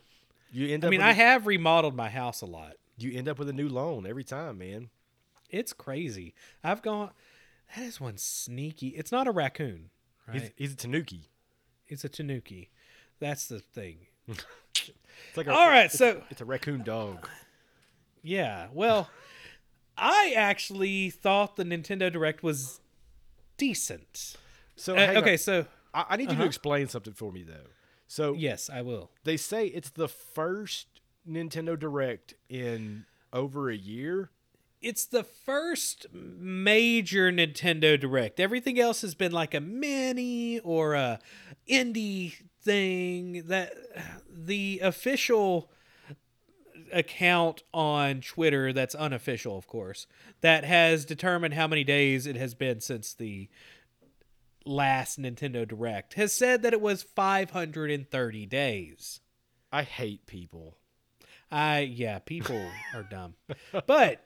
You 0.53 0.73
end 0.73 0.85
up 0.85 0.87
I 0.87 0.91
mean, 0.91 1.01
I 1.01 1.11
a- 1.11 1.15
have 1.15 1.45
remodeled 1.45 1.95
my 1.95 2.07
house 2.07 2.39
a 2.39 2.45
lot. 2.45 2.75
you 2.97 3.11
end 3.17 3.27
up 3.27 3.37
with 3.37 3.49
a 3.49 3.53
new 3.53 3.67
loan 3.67 4.07
every 4.07 4.23
time, 4.23 4.59
man. 4.59 4.91
It's 5.49 5.73
crazy. 5.73 6.33
I've 6.63 6.81
gone. 6.81 7.11
That 7.75 7.83
is 7.85 8.01
one 8.01 8.17
sneaky. 8.17 8.89
It's 8.89 9.11
not 9.11 9.27
a 9.27 9.31
raccoon, 9.31 9.89
right? 10.27 10.41
He's, 10.41 10.51
he's 10.57 10.73
a 10.73 10.75
Tanuki. 10.77 11.29
it's 11.87 12.03
a 12.03 12.09
tanuki. 12.09 12.71
That's 13.19 13.47
the 13.47 13.59
thing. 13.59 14.07
It's 15.29 15.37
like 15.37 15.47
a, 15.47 15.51
All 15.53 15.67
right, 15.69 15.85
it's- 15.85 15.97
so 15.97 16.21
it's 16.29 16.41
a 16.41 16.45
raccoon 16.45 16.83
dog. 16.83 17.27
yeah. 18.21 18.67
Well, 18.73 19.09
I 19.97 20.33
actually 20.35 21.09
thought 21.09 21.55
the 21.55 21.63
Nintendo 21.63 22.11
Direct 22.11 22.43
was 22.43 22.81
decent. 23.57 24.35
So 24.75 24.93
Uh, 24.93 24.97
hang 24.97 25.09
on. 25.17 25.23
okay, 25.23 25.37
so 25.37 25.65
I, 25.93 26.05
I 26.09 26.15
need 26.17 26.23
you 26.25 26.29
Uh-huh. 26.31 26.41
to 26.41 26.47
explain 26.47 26.87
something 26.87 27.13
for 27.13 27.31
me 27.31 27.43
though. 27.43 27.67
So 28.07 28.33
yes, 28.33 28.69
I 28.69 28.81
will. 28.81 29.09
they 29.23 29.37
say 29.37 29.67
it's 29.67 29.89
the 29.89 30.07
first 30.09 30.87
Nintendo 31.27 31.79
Direct 31.79 32.33
in 32.49 33.05
over 33.33 33.69
a 33.69 33.75
year. 33.77 34.29
It's 34.85 35.05
the 35.05 35.23
first 35.23 36.05
major 36.13 37.31
Nintendo 37.31 37.99
Direct. 37.99 38.39
Everything 38.39 38.79
else 38.79 39.01
has 39.01 39.15
been 39.15 39.31
like 39.31 39.55
a 39.55 39.59
mini 39.59 40.59
or 40.59 40.93
a 40.93 41.19
indie 41.67 42.35
thing. 42.61 43.41
That 43.47 43.73
the 44.29 44.79
official 44.83 45.71
account 46.93 47.63
on 47.73 48.21
Twitter 48.21 48.71
that's 48.71 48.93
unofficial, 48.93 49.57
of 49.57 49.65
course, 49.67 50.05
that 50.41 50.63
has 50.63 51.03
determined 51.03 51.55
how 51.55 51.67
many 51.67 51.83
days 51.83 52.27
it 52.27 52.35
has 52.35 52.53
been 52.53 52.79
since 52.79 53.11
the 53.11 53.49
last 54.67 55.19
Nintendo 55.19 55.67
Direct 55.67 56.13
has 56.13 56.31
said 56.31 56.61
that 56.61 56.73
it 56.73 56.81
was 56.81 57.01
530 57.01 58.45
days. 58.45 59.19
I 59.71 59.81
hate 59.81 60.27
people. 60.27 60.77
I 61.55 61.79
yeah, 61.79 62.19
people 62.19 62.61
are 62.93 63.03
dumb. 63.03 63.35
But 63.87 64.25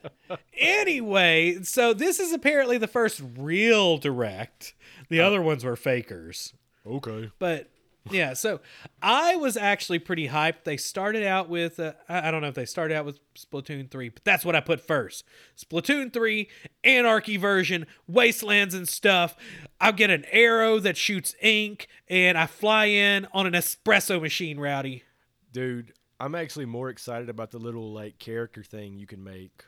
anyway, 0.58 1.60
so 1.62 1.94
this 1.94 2.20
is 2.20 2.34
apparently 2.34 2.80
the 2.80 2.88
first 2.88 3.22
real 3.38 4.00
direct. 4.00 4.74
The 5.10 5.22
other 5.22 5.40
ones 5.40 5.64
were 5.64 5.76
fakers. 5.76 6.56
Okay. 6.88 7.30
But 7.38 7.70
yeah, 8.10 8.34
so 8.34 8.62
I 9.04 9.36
was 9.36 9.58
actually 9.58 10.00
pretty 10.00 10.30
hyped. 10.30 10.64
They 10.64 10.76
started 10.76 11.24
out 11.24 11.50
with 11.50 11.80
uh, 11.80 11.94
I 12.08 12.30
I 12.30 12.32
don't 12.32 12.42
know 12.42 12.48
if 12.48 12.56
they 12.56 12.66
started 12.66 12.96
out 12.96 13.06
with 13.06 13.20
Splatoon 13.38 13.92
3, 13.92 14.10
but 14.10 14.24
that's 14.24 14.44
what 14.44 14.56
I 14.56 14.60
put 14.60 14.82
first. 14.82 15.24
Splatoon 15.56 16.12
3, 16.12 16.50
Anarchy 16.84 17.38
version, 17.38 17.86
wastelands 18.08 18.74
and 18.74 18.90
stuff. 18.90 19.36
I'll 19.80 19.92
get 19.92 20.10
an 20.10 20.26
arrow 20.32 20.80
that 20.80 20.98
shoots 20.98 21.36
ink 21.44 21.90
and 22.08 22.40
I 22.40 22.48
fly 22.48 22.86
in 22.86 23.28
on 23.34 23.46
an 23.46 23.54
espresso 23.54 24.20
machine, 24.20 24.60
Rowdy. 24.60 25.04
Dude, 25.52 25.94
I'm 26.20 26.36
actually 26.36 26.66
more 26.66 26.90
excited 26.90 27.30
about 27.30 27.52
the 27.52 27.60
little 27.60 27.94
like 27.94 28.20
character 28.20 28.64
thing 28.64 28.98
you 28.98 29.08
can 29.08 29.24
make. 29.24 29.66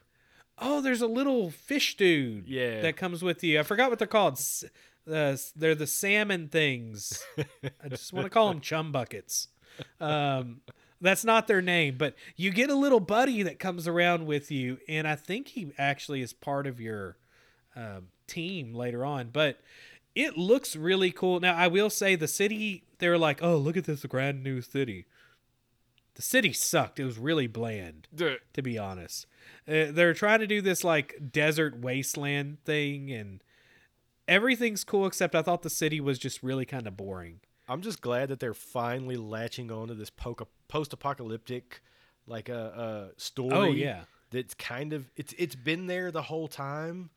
Oh, 0.58 0.82
there's 0.82 1.02
a 1.02 1.08
little 1.08 1.50
fish 1.50 1.96
dude. 1.98 2.48
Yeah. 2.48 2.82
That 2.82 2.98
comes 2.98 3.24
with 3.24 3.44
you. 3.44 3.60
I 3.60 3.64
forgot 3.64 3.90
what 3.90 4.00
they're 4.00 4.08
called. 4.08 4.34
S- 4.34 4.66
Uh, 5.12 5.36
they're 5.56 5.74
the 5.74 5.88
salmon 5.88 6.48
things. 6.50 7.24
I 7.84 7.90
just 7.90 8.14
want 8.14 8.26
to 8.26 8.30
call 8.30 8.50
them 8.50 8.62
chum 8.62 8.92
buckets. 8.92 9.48
Um, 10.00 10.62
that's 11.02 11.26
not 11.26 11.48
their 11.48 11.62
name, 11.62 11.96
but 11.98 12.16
you 12.36 12.52
get 12.52 12.70
a 12.70 12.76
little 12.76 13.00
buddy 13.00 13.42
that 13.42 13.58
comes 13.58 13.88
around 13.88 14.28
with 14.28 14.52
you, 14.52 14.78
and 14.88 15.08
I 15.08 15.16
think 15.16 15.48
he 15.50 15.72
actually 15.80 16.22
is 16.22 16.34
part 16.34 16.68
of 16.68 16.80
your 16.80 17.18
um, 17.76 18.10
team 18.28 18.76
later 18.76 19.04
on. 19.04 19.30
But 19.34 19.60
it 20.14 20.38
looks 20.38 20.76
really 20.76 21.12
cool. 21.12 21.40
Now, 21.40 21.56
I 21.56 21.66
will 21.68 21.90
say 21.90 22.16
the 22.16 22.28
city. 22.28 22.84
They're 23.00 23.18
like, 23.18 23.42
"Oh, 23.42 23.58
look 23.58 23.78
at 23.78 23.86
this 23.86 24.06
grand 24.06 24.44
new 24.44 24.62
city." 24.62 25.06
The 26.16 26.22
city 26.22 26.54
sucked. 26.54 27.00
It 27.00 27.06
was 27.06 27.18
really 27.18 27.48
bland 27.48 28.08
Dude, 28.14 28.40
to 28.54 28.62
be 28.62 28.78
honest. 28.78 29.26
Uh, 29.68 29.92
they're 29.92 30.14
trying 30.14 30.40
to 30.40 30.48
do 30.48 30.62
this 30.62 30.84
like 30.84 31.16
desert 31.32 31.80
wasteland 31.80 32.64
thing, 32.66 33.12
and 33.12 33.44
everything's 34.28 34.84
cool 34.84 35.06
except 35.06 35.36
I 35.36 35.42
thought 35.42 35.62
the 35.62 35.70
city 35.70 36.02
was 36.02 36.20
just 36.20 36.44
really 36.44 36.66
kind 36.66 36.86
of 36.88 36.98
boring. 36.98 37.40
I'm 37.68 37.82
just 37.82 38.02
glad 38.02 38.30
that 38.30 38.40
they're 38.40 38.54
finally 38.54 39.16
latching 39.16 39.72
on 39.72 39.88
to 39.88 39.94
this 39.94 40.10
post-apocalyptic 40.10 41.82
like 42.28 42.50
a 42.50 42.58
uh, 42.60 43.08
story. 43.18 43.54
Oh, 43.54 43.72
yeah. 43.72 44.04
That's 44.32 44.54
kind 44.54 44.94
of 44.94 45.10
it's 45.16 45.34
it's 45.38 45.56
been 45.56 45.88
there 45.88 46.12
the 46.12 46.22
whole 46.22 46.48
time, 46.48 47.10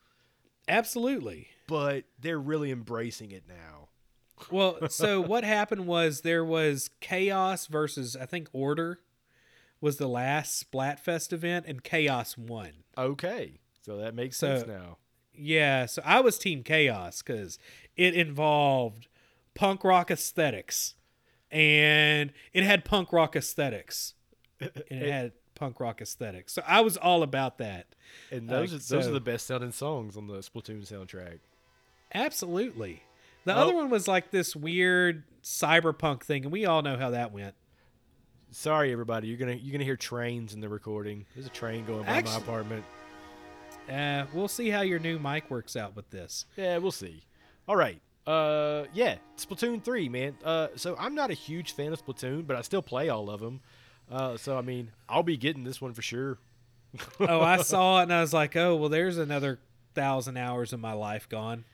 Absolutely. 0.66 1.48
but 1.68 2.04
they're 2.20 2.40
really 2.40 2.70
embracing 2.72 3.30
it 3.30 3.44
now. 3.48 3.88
Well, 4.50 4.88
so 4.88 5.20
what 5.20 5.44
happened 5.44 5.86
was 5.86 6.20
there 6.20 6.44
was 6.44 6.90
chaos 7.00 7.66
versus 7.66 8.16
I 8.16 8.26
think 8.26 8.48
order 8.52 9.00
was 9.80 9.96
the 9.98 10.08
last 10.08 10.70
Splatfest 10.70 11.32
event, 11.32 11.66
and 11.66 11.82
chaos 11.84 12.38
won. 12.38 12.70
Okay. 12.96 13.58
So 13.82 13.96
that 13.98 14.14
makes 14.14 14.36
So- 14.38 14.56
sense 14.56 14.68
now. 14.68 14.98
Yeah, 15.36 15.86
so 15.86 16.00
I 16.04 16.20
was 16.20 16.38
Team 16.38 16.62
Chaos 16.62 17.20
because 17.20 17.58
it 17.96 18.14
involved 18.14 19.08
punk 19.54 19.82
rock 19.82 20.10
aesthetics, 20.10 20.94
and 21.50 22.32
it 22.52 22.62
had 22.62 22.84
punk 22.84 23.12
rock 23.12 23.34
aesthetics, 23.34 24.14
and 24.60 24.70
it 24.88 25.10
had 25.10 25.32
punk 25.56 25.80
rock 25.80 26.00
aesthetics. 26.00 26.52
So 26.52 26.62
I 26.66 26.82
was 26.82 26.96
all 26.96 27.24
about 27.24 27.58
that. 27.58 27.86
And 28.30 28.48
Uh, 28.48 28.60
those 28.60 28.68
are, 28.72 28.76
those 28.76 29.04
so- 29.04 29.10
are 29.10 29.12
the 29.12 29.20
best 29.20 29.46
sounding 29.48 29.72
songs 29.72 30.16
on 30.16 30.28
the 30.28 30.38
Splatoon 30.38 30.82
soundtrack. 30.88 31.40
Absolutely. 32.14 33.02
The 33.44 33.54
Oh. 33.54 33.58
other 33.62 33.74
one 33.74 33.90
was 33.90 34.08
like 34.08 34.30
this 34.30 34.54
weird 34.56 35.24
cyberpunk 35.42 36.22
thing, 36.22 36.44
and 36.44 36.52
we 36.52 36.64
all 36.64 36.82
know 36.82 36.96
how 36.96 37.10
that 37.10 37.32
went. 37.32 37.54
Sorry, 38.50 38.92
everybody. 38.92 39.28
You're 39.28 39.36
gonna 39.38 39.52
you're 39.54 39.72
gonna 39.72 39.84
hear 39.84 39.96
trains 39.96 40.54
in 40.54 40.60
the 40.60 40.68
recording. 40.68 41.26
There's 41.34 41.46
a 41.46 41.50
train 41.50 41.84
going 41.84 42.04
by 42.04 42.22
my 42.22 42.36
apartment. 42.36 42.84
Uh, 43.90 44.24
we'll 44.32 44.48
see 44.48 44.70
how 44.70 44.80
your 44.80 44.98
new 44.98 45.18
mic 45.18 45.50
works 45.50 45.76
out 45.76 45.94
with 45.96 46.08
this. 46.10 46.46
Yeah, 46.56 46.78
we'll 46.78 46.92
see. 46.92 47.24
All 47.68 47.76
right. 47.76 48.00
Uh, 48.26 48.84
yeah, 48.94 49.16
Splatoon 49.36 49.82
three, 49.82 50.08
man. 50.08 50.36
Uh, 50.42 50.68
so 50.76 50.96
I'm 50.98 51.14
not 51.14 51.30
a 51.30 51.34
huge 51.34 51.72
fan 51.72 51.92
of 51.92 52.02
Splatoon, 52.04 52.46
but 52.46 52.56
I 52.56 52.62
still 52.62 52.80
play 52.80 53.08
all 53.10 53.28
of 53.28 53.40
them. 53.40 53.60
Uh, 54.10 54.36
so 54.38 54.56
I 54.56 54.62
mean, 54.62 54.92
I'll 55.08 55.22
be 55.22 55.36
getting 55.36 55.64
this 55.64 55.80
one 55.82 55.92
for 55.92 56.00
sure. 56.02 56.38
oh, 57.20 57.40
I 57.40 57.56
saw 57.62 58.00
it 58.00 58.04
and 58.04 58.12
I 58.14 58.20
was 58.22 58.32
like, 58.32 58.56
oh, 58.56 58.76
well, 58.76 58.88
there's 58.88 59.18
another 59.18 59.58
thousand 59.94 60.36
hours 60.38 60.72
of 60.72 60.80
my 60.80 60.92
life 60.94 61.28
gone. 61.28 61.64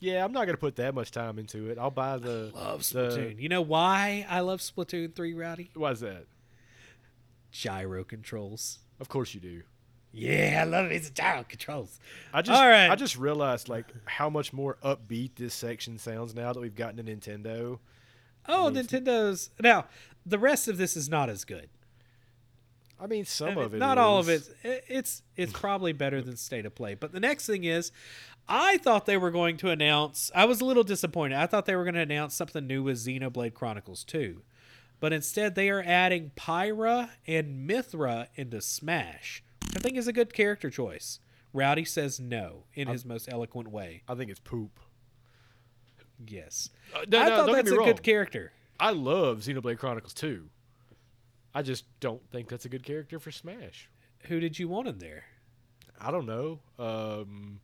Yeah, 0.00 0.24
I'm 0.24 0.32
not 0.32 0.46
gonna 0.46 0.58
put 0.58 0.76
that 0.76 0.94
much 0.94 1.10
time 1.10 1.38
into 1.38 1.70
it. 1.70 1.78
I'll 1.78 1.90
buy 1.90 2.18
the 2.18 2.52
Love 2.54 2.88
the- 2.90 3.08
Splatoon. 3.08 3.40
You 3.40 3.48
know 3.48 3.62
why 3.62 4.26
I 4.28 4.40
love 4.40 4.60
Splatoon 4.60 5.14
3, 5.14 5.34
Rowdy? 5.34 5.70
Why's 5.74 6.00
that? 6.00 6.26
Gyro 7.50 8.04
controls. 8.04 8.78
Of 9.00 9.08
course 9.08 9.34
you 9.34 9.40
do. 9.40 9.62
Yeah, 10.12 10.60
I 10.62 10.64
love 10.64 10.86
it. 10.86 10.92
It's 10.92 11.10
gyro 11.10 11.44
controls. 11.44 12.00
I 12.32 12.42
just 12.42 12.58
All 12.58 12.68
right. 12.68 12.88
I 12.90 12.94
just 12.94 13.16
realized 13.16 13.68
like 13.68 13.86
how 14.06 14.30
much 14.30 14.52
more 14.52 14.76
upbeat 14.82 15.32
this 15.36 15.54
section 15.54 15.98
sounds 15.98 16.34
now 16.34 16.52
that 16.52 16.60
we've 16.60 16.74
gotten 16.74 16.98
a 16.98 17.02
Nintendo. 17.04 17.78
Oh, 18.48 18.70
mean, 18.70 18.84
Nintendo's. 18.84 19.50
Now, 19.60 19.86
the 20.24 20.38
rest 20.38 20.68
of 20.68 20.78
this 20.78 20.96
is 20.96 21.08
not 21.08 21.28
as 21.28 21.44
good. 21.44 21.68
I 23.00 23.06
mean, 23.06 23.26
some 23.26 23.50
I 23.50 23.54
mean, 23.54 23.64
of 23.64 23.74
it, 23.74 23.78
not 23.78 23.98
all 23.98 24.18
of 24.18 24.28
it. 24.28 24.48
It's 24.64 25.22
it's 25.36 25.52
probably 25.52 25.92
better 25.92 26.20
than 26.20 26.36
State 26.36 26.66
of 26.66 26.74
Play. 26.74 26.94
But 26.94 27.12
the 27.12 27.20
next 27.20 27.46
thing 27.46 27.64
is, 27.64 27.92
I 28.48 28.78
thought 28.78 29.04
they 29.06 29.16
were 29.18 29.30
going 29.30 29.56
to 29.58 29.70
announce. 29.70 30.30
I 30.34 30.44
was 30.46 30.60
a 30.60 30.64
little 30.64 30.84
disappointed. 30.84 31.36
I 31.36 31.46
thought 31.46 31.66
they 31.66 31.76
were 31.76 31.84
going 31.84 31.94
to 31.94 32.00
announce 32.00 32.34
something 32.34 32.66
new 32.66 32.82
with 32.82 32.96
Xenoblade 32.96 33.52
Chronicles 33.54 34.04
2, 34.04 34.42
but 35.00 35.12
instead 35.12 35.54
they 35.54 35.68
are 35.70 35.82
adding 35.84 36.32
Pyra 36.36 37.10
and 37.26 37.68
Mythra 37.68 38.28
into 38.36 38.60
Smash, 38.62 39.42
which 39.66 39.76
I 39.76 39.80
think 39.80 39.96
is 39.98 40.08
a 40.08 40.12
good 40.12 40.32
character 40.32 40.70
choice. 40.70 41.20
Rowdy 41.52 41.84
says 41.84 42.18
no 42.20 42.64
in 42.74 42.88
his 42.88 43.04
most 43.04 43.28
eloquent 43.30 43.70
way. 43.70 44.02
I 44.08 44.14
think 44.14 44.30
it's 44.30 44.40
poop. 44.40 44.80
Yes, 46.26 46.70
Uh, 46.94 47.04
no, 47.08 47.20
I 47.20 47.28
no, 47.28 47.36
thought 47.46 47.52
that's 47.52 47.70
a 47.70 47.76
wrong. 47.76 47.86
good 47.86 48.02
character. 48.02 48.52
I 48.80 48.90
love 48.90 49.38
Xenoblade 49.40 49.78
Chronicles 49.78 50.14
2. 50.14 50.48
I 51.54 51.62
just 51.62 51.84
don't 52.00 52.22
think 52.30 52.48
that's 52.48 52.64
a 52.64 52.68
good 52.68 52.82
character 52.84 53.18
for 53.18 53.30
Smash. 53.30 53.88
Who 54.26 54.40
did 54.40 54.58
you 54.58 54.68
want 54.68 54.88
in 54.88 54.98
there? 54.98 55.24
I 56.00 56.10
don't 56.10 56.26
know. 56.26 56.60
Um, 56.78 57.60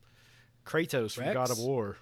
Kratos 0.65 1.13
from 1.15 1.33
God 1.33 1.51
of 1.51 1.59
War. 1.59 1.97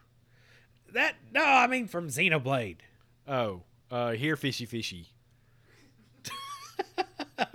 That 0.93 1.15
no, 1.33 1.43
I 1.45 1.67
mean 1.67 1.89
from 1.89 2.09
Xenoblade. 2.09 2.79
Oh, 3.27 3.63
uh, 3.91 4.13
here 4.13 4.37
fishy 4.37 4.67
fishy. 4.67 5.09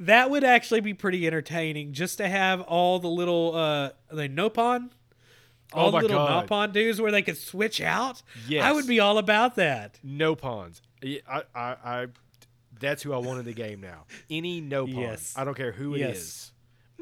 That 0.00 0.28
would 0.28 0.42
actually 0.42 0.80
be 0.80 0.92
pretty 0.92 1.24
entertaining 1.26 1.92
just 1.92 2.18
to 2.18 2.28
have 2.28 2.60
all 2.62 2.98
the 2.98 3.08
little 3.08 3.54
uh 3.54 3.90
the 4.10 4.28
Nopon 4.28 4.90
all 5.72 5.88
Oh 5.88 5.90
the 5.92 5.98
little 6.00 6.16
God. 6.18 6.48
Nopon 6.48 6.72
dudes 6.72 7.00
where 7.00 7.12
they 7.12 7.22
could 7.22 7.38
switch 7.38 7.80
out. 7.80 8.20
yes 8.48 8.64
I 8.64 8.72
would 8.72 8.86
be 8.88 8.98
all 9.00 9.18
about 9.18 9.54
that. 9.54 9.98
No 10.02 10.34
pawns. 10.34 10.82
I, 11.02 11.42
I, 11.54 11.76
I, 11.84 12.06
that's 12.80 13.02
who 13.02 13.12
I 13.12 13.18
want 13.18 13.38
in 13.38 13.44
the 13.44 13.52
game 13.54 13.80
now. 13.80 14.04
Any 14.28 14.60
Nopon. 14.60 14.96
Yes. 14.96 15.32
I 15.36 15.44
don't 15.44 15.54
care 15.56 15.72
who 15.72 15.94
it 15.94 16.00
Yes. 16.00 16.16
is. 16.18 16.52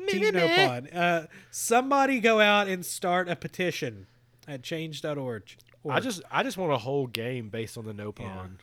Team 0.08 0.32
Nopon. 0.34 0.94
Uh, 0.94 1.26
somebody 1.50 2.20
go 2.20 2.40
out 2.40 2.68
and 2.68 2.84
start 2.84 3.28
a 3.28 3.36
petition 3.36 4.06
at 4.48 4.62
change.org. 4.62 5.44
I 5.88 6.00
just 6.00 6.22
I 6.30 6.42
just 6.42 6.56
want 6.56 6.72
a 6.72 6.78
whole 6.78 7.06
game 7.06 7.48
based 7.48 7.76
on 7.76 7.84
the 7.84 7.92
Nopon. 7.92 8.58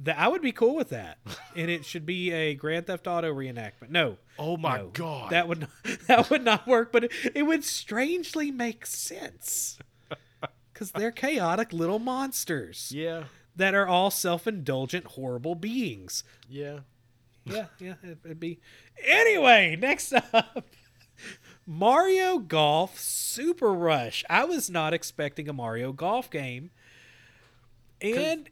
That 0.00 0.18
I 0.18 0.28
would 0.28 0.42
be 0.42 0.52
cool 0.52 0.76
with 0.76 0.90
that, 0.90 1.18
and 1.56 1.70
it 1.70 1.84
should 1.84 2.06
be 2.06 2.30
a 2.30 2.54
Grand 2.54 2.86
Theft 2.86 3.06
Auto 3.06 3.32
reenactment. 3.34 3.90
No, 3.90 4.16
Oh 4.38 4.56
my 4.56 4.78
no, 4.78 4.86
god. 4.88 5.30
that 5.30 5.48
would 5.48 5.60
not, 5.60 5.70
that 6.06 6.30
would 6.30 6.44
not 6.44 6.66
work. 6.66 6.92
But 6.92 7.04
it, 7.04 7.12
it 7.34 7.42
would 7.42 7.64
strangely 7.64 8.50
make 8.50 8.86
sense 8.86 9.78
because 10.72 10.92
they're 10.92 11.10
chaotic 11.10 11.72
little 11.72 11.98
monsters 11.98 12.92
yeah. 12.94 13.24
that 13.56 13.74
are 13.74 13.88
all 13.88 14.10
self-indulgent, 14.12 15.04
horrible 15.04 15.56
beings. 15.56 16.22
Yeah. 16.48 16.80
Yeah, 17.50 17.66
yeah, 17.78 17.94
it, 18.02 18.18
it'd 18.24 18.40
be. 18.40 18.60
Anyway, 19.04 19.76
next 19.80 20.12
up, 20.12 20.66
Mario 21.66 22.38
Golf 22.38 22.98
Super 22.98 23.72
Rush. 23.72 24.24
I 24.30 24.44
was 24.44 24.70
not 24.70 24.94
expecting 24.94 25.48
a 25.48 25.52
Mario 25.52 25.92
Golf 25.92 26.30
game, 26.30 26.70
and 28.00 28.48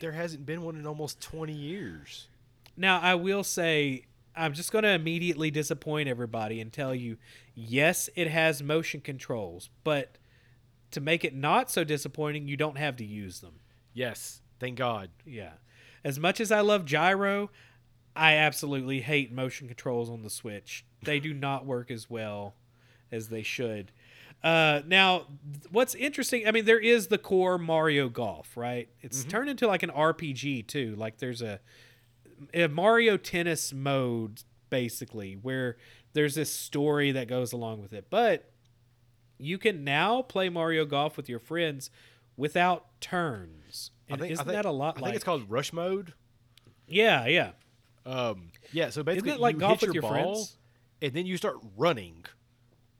There 0.00 0.12
hasn't 0.12 0.44
been 0.44 0.62
one 0.62 0.76
in 0.76 0.86
almost 0.86 1.20
20 1.20 1.52
years. 1.52 2.28
Now, 2.76 3.00
I 3.00 3.14
will 3.14 3.42
say, 3.44 4.04
I'm 4.36 4.52
just 4.52 4.70
going 4.72 4.82
to 4.84 4.90
immediately 4.90 5.50
disappoint 5.50 6.08
everybody 6.08 6.60
and 6.60 6.70
tell 6.72 6.94
you, 6.94 7.16
yes, 7.54 8.10
it 8.14 8.28
has 8.28 8.62
motion 8.62 9.00
controls, 9.00 9.70
but 9.84 10.18
to 10.90 11.00
make 11.00 11.24
it 11.24 11.34
not 11.34 11.70
so 11.70 11.84
disappointing, 11.84 12.46
you 12.48 12.56
don't 12.56 12.76
have 12.76 12.96
to 12.96 13.04
use 13.04 13.40
them. 13.40 13.54
Yes. 13.94 14.42
Thank 14.60 14.76
God. 14.76 15.10
Yeah. 15.24 15.52
As 16.06 16.20
much 16.20 16.40
as 16.40 16.52
I 16.52 16.60
love 16.60 16.84
gyro, 16.84 17.50
I 18.14 18.34
absolutely 18.34 19.00
hate 19.00 19.32
motion 19.32 19.66
controls 19.66 20.08
on 20.08 20.22
the 20.22 20.30
Switch. 20.30 20.84
They 21.02 21.18
do 21.18 21.34
not 21.34 21.66
work 21.66 21.90
as 21.90 22.08
well 22.08 22.54
as 23.10 23.28
they 23.28 23.42
should. 23.42 23.90
Uh, 24.40 24.82
now, 24.86 25.26
what's 25.72 25.96
interesting, 25.96 26.46
I 26.46 26.52
mean, 26.52 26.64
there 26.64 26.78
is 26.78 27.08
the 27.08 27.18
core 27.18 27.58
Mario 27.58 28.08
Golf, 28.08 28.56
right? 28.56 28.88
It's 29.02 29.24
turned 29.24 29.50
into 29.50 29.66
like 29.66 29.82
an 29.82 29.90
RPG 29.90 30.68
too. 30.68 30.94
Like 30.94 31.18
there's 31.18 31.42
a, 31.42 31.58
a 32.54 32.68
Mario 32.68 33.16
Tennis 33.16 33.72
mode, 33.72 34.44
basically, 34.70 35.32
where 35.34 35.76
there's 36.12 36.36
this 36.36 36.52
story 36.52 37.10
that 37.10 37.26
goes 37.26 37.52
along 37.52 37.82
with 37.82 37.92
it. 37.92 38.06
But 38.10 38.52
you 39.38 39.58
can 39.58 39.82
now 39.82 40.22
play 40.22 40.50
Mario 40.50 40.84
Golf 40.84 41.16
with 41.16 41.28
your 41.28 41.40
friends 41.40 41.90
without 42.36 43.00
turns. 43.00 43.90
And 44.08 44.20
isn't 44.22 44.32
I 44.40 44.44
think, 44.44 44.54
that 44.54 44.64
a 44.66 44.70
lot 44.70 44.96
I 44.98 45.00
like? 45.00 45.04
think 45.04 45.16
it's 45.16 45.24
called 45.24 45.50
rush 45.50 45.72
mode. 45.72 46.12
Yeah, 46.86 47.26
yeah. 47.26 47.50
Um, 48.04 48.50
yeah, 48.72 48.90
so 48.90 49.02
basically 49.02 49.32
it 49.32 49.40
like 49.40 49.54
you 49.54 49.60
golf 49.60 49.80
hit 49.80 49.88
with 49.88 49.94
your, 49.96 50.04
your 50.04 50.12
ball, 50.12 50.34
friends? 50.34 50.56
and 51.02 51.12
then 51.12 51.26
you 51.26 51.36
start 51.36 51.56
running 51.76 52.24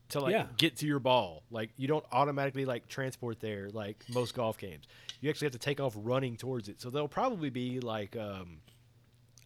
to 0.09 0.21
like 0.21 0.33
Yeah. 0.33 0.47
get 0.57 0.77
to 0.79 0.87
your 0.87 0.99
ball. 0.99 1.45
Like 1.51 1.71
you 1.77 1.87
don't 1.87 2.05
automatically 2.11 2.65
like 2.65 2.89
transport 2.89 3.39
there 3.41 3.71
like 3.71 4.05
most 4.13 4.35
golf 4.35 4.59
games. 4.59 4.85
You 5.21 5.31
actually 5.31 5.47
have 5.47 5.53
to 5.53 5.59
take 5.59 5.81
off 5.81 5.95
running 5.97 6.37
towards 6.37 6.69
it. 6.69 6.81
So 6.81 6.91
there'll 6.91 7.07
probably 7.09 7.51
be 7.51 7.79
like 7.81 8.17
um, 8.17 8.59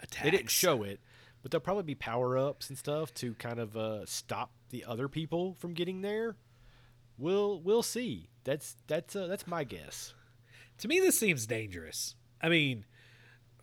Attacks. 0.02 0.24
they 0.24 0.30
didn't 0.30 0.50
show 0.50 0.82
it, 0.82 1.00
but 1.42 1.50
there'll 1.50 1.62
probably 1.62 1.82
be 1.84 1.94
power 1.94 2.38
ups 2.38 2.70
and 2.70 2.78
stuff 2.78 3.12
to 3.14 3.34
kind 3.34 3.58
of 3.58 3.76
uh, 3.76 4.06
stop 4.06 4.50
the 4.70 4.84
other 4.86 5.08
people 5.08 5.54
from 5.58 5.74
getting 5.74 6.00
there. 6.00 6.36
We'll 7.18 7.60
we'll 7.60 7.82
see. 7.82 8.30
That's 8.44 8.76
that's 8.86 9.14
uh, 9.14 9.26
that's 9.26 9.46
my 9.46 9.64
guess. 9.64 10.14
To 10.80 10.88
me, 10.88 10.98
this 10.98 11.18
seems 11.18 11.46
dangerous. 11.46 12.14
I 12.42 12.48
mean, 12.48 12.84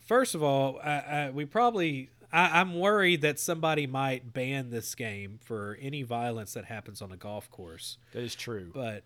first 0.06 0.36
of 0.36 0.44
all, 0.44 0.80
I, 0.84 0.92
I, 0.92 1.30
we 1.32 1.46
probably. 1.46 2.10
I, 2.32 2.60
I'm 2.60 2.78
worried 2.78 3.22
that 3.22 3.40
somebody 3.40 3.88
might 3.88 4.34
ban 4.34 4.70
this 4.70 4.94
game 4.96 5.40
for 5.42 5.78
any 5.82 6.04
violence 6.04 6.54
that 6.54 6.66
happens 6.66 7.02
on 7.02 7.12
a 7.12 7.18
golf 7.18 7.50
course. 7.50 7.98
That 8.12 8.24
is 8.24 8.36
true. 8.36 8.70
But, 8.74 9.04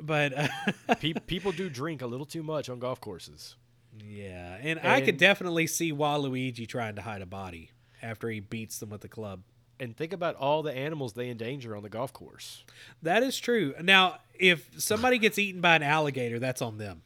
but 0.00 0.32
Pe- 1.00 1.12
people 1.26 1.52
do 1.52 1.68
drink 1.68 2.00
a 2.00 2.06
little 2.06 2.24
too 2.24 2.42
much 2.42 2.70
on 2.70 2.78
golf 2.78 2.98
courses. 2.98 3.56
yeah, 4.02 4.56
and, 4.62 4.80
I 4.82 5.02
could 5.02 5.18
definitely 5.18 5.66
see 5.66 5.92
Waluigi 5.92 6.66
trying 6.66 6.96
to 6.96 7.02
hide 7.02 7.20
a 7.20 7.26
body 7.26 7.72
after 8.00 8.30
he 8.30 8.40
beats 8.40 8.78
them 8.78 8.88
with 8.88 9.02
the 9.02 9.08
club. 9.08 9.42
And 9.78 9.94
think 9.94 10.14
about 10.14 10.36
all 10.36 10.62
the 10.62 10.72
animals 10.72 11.12
they 11.12 11.28
endanger 11.28 11.76
on 11.76 11.82
the 11.82 11.90
golf 11.90 12.12
course. 12.12 12.64
That 13.02 13.22
is 13.22 13.38
true. 13.38 13.74
Now, 13.82 14.18
if 14.34 14.80
somebody 14.80 15.18
gets 15.18 15.38
eaten 15.38 15.60
by 15.60 15.76
an 15.76 15.82
alligator, 15.82 16.38
that's 16.38 16.62
on 16.62 16.78
them. 16.78 17.02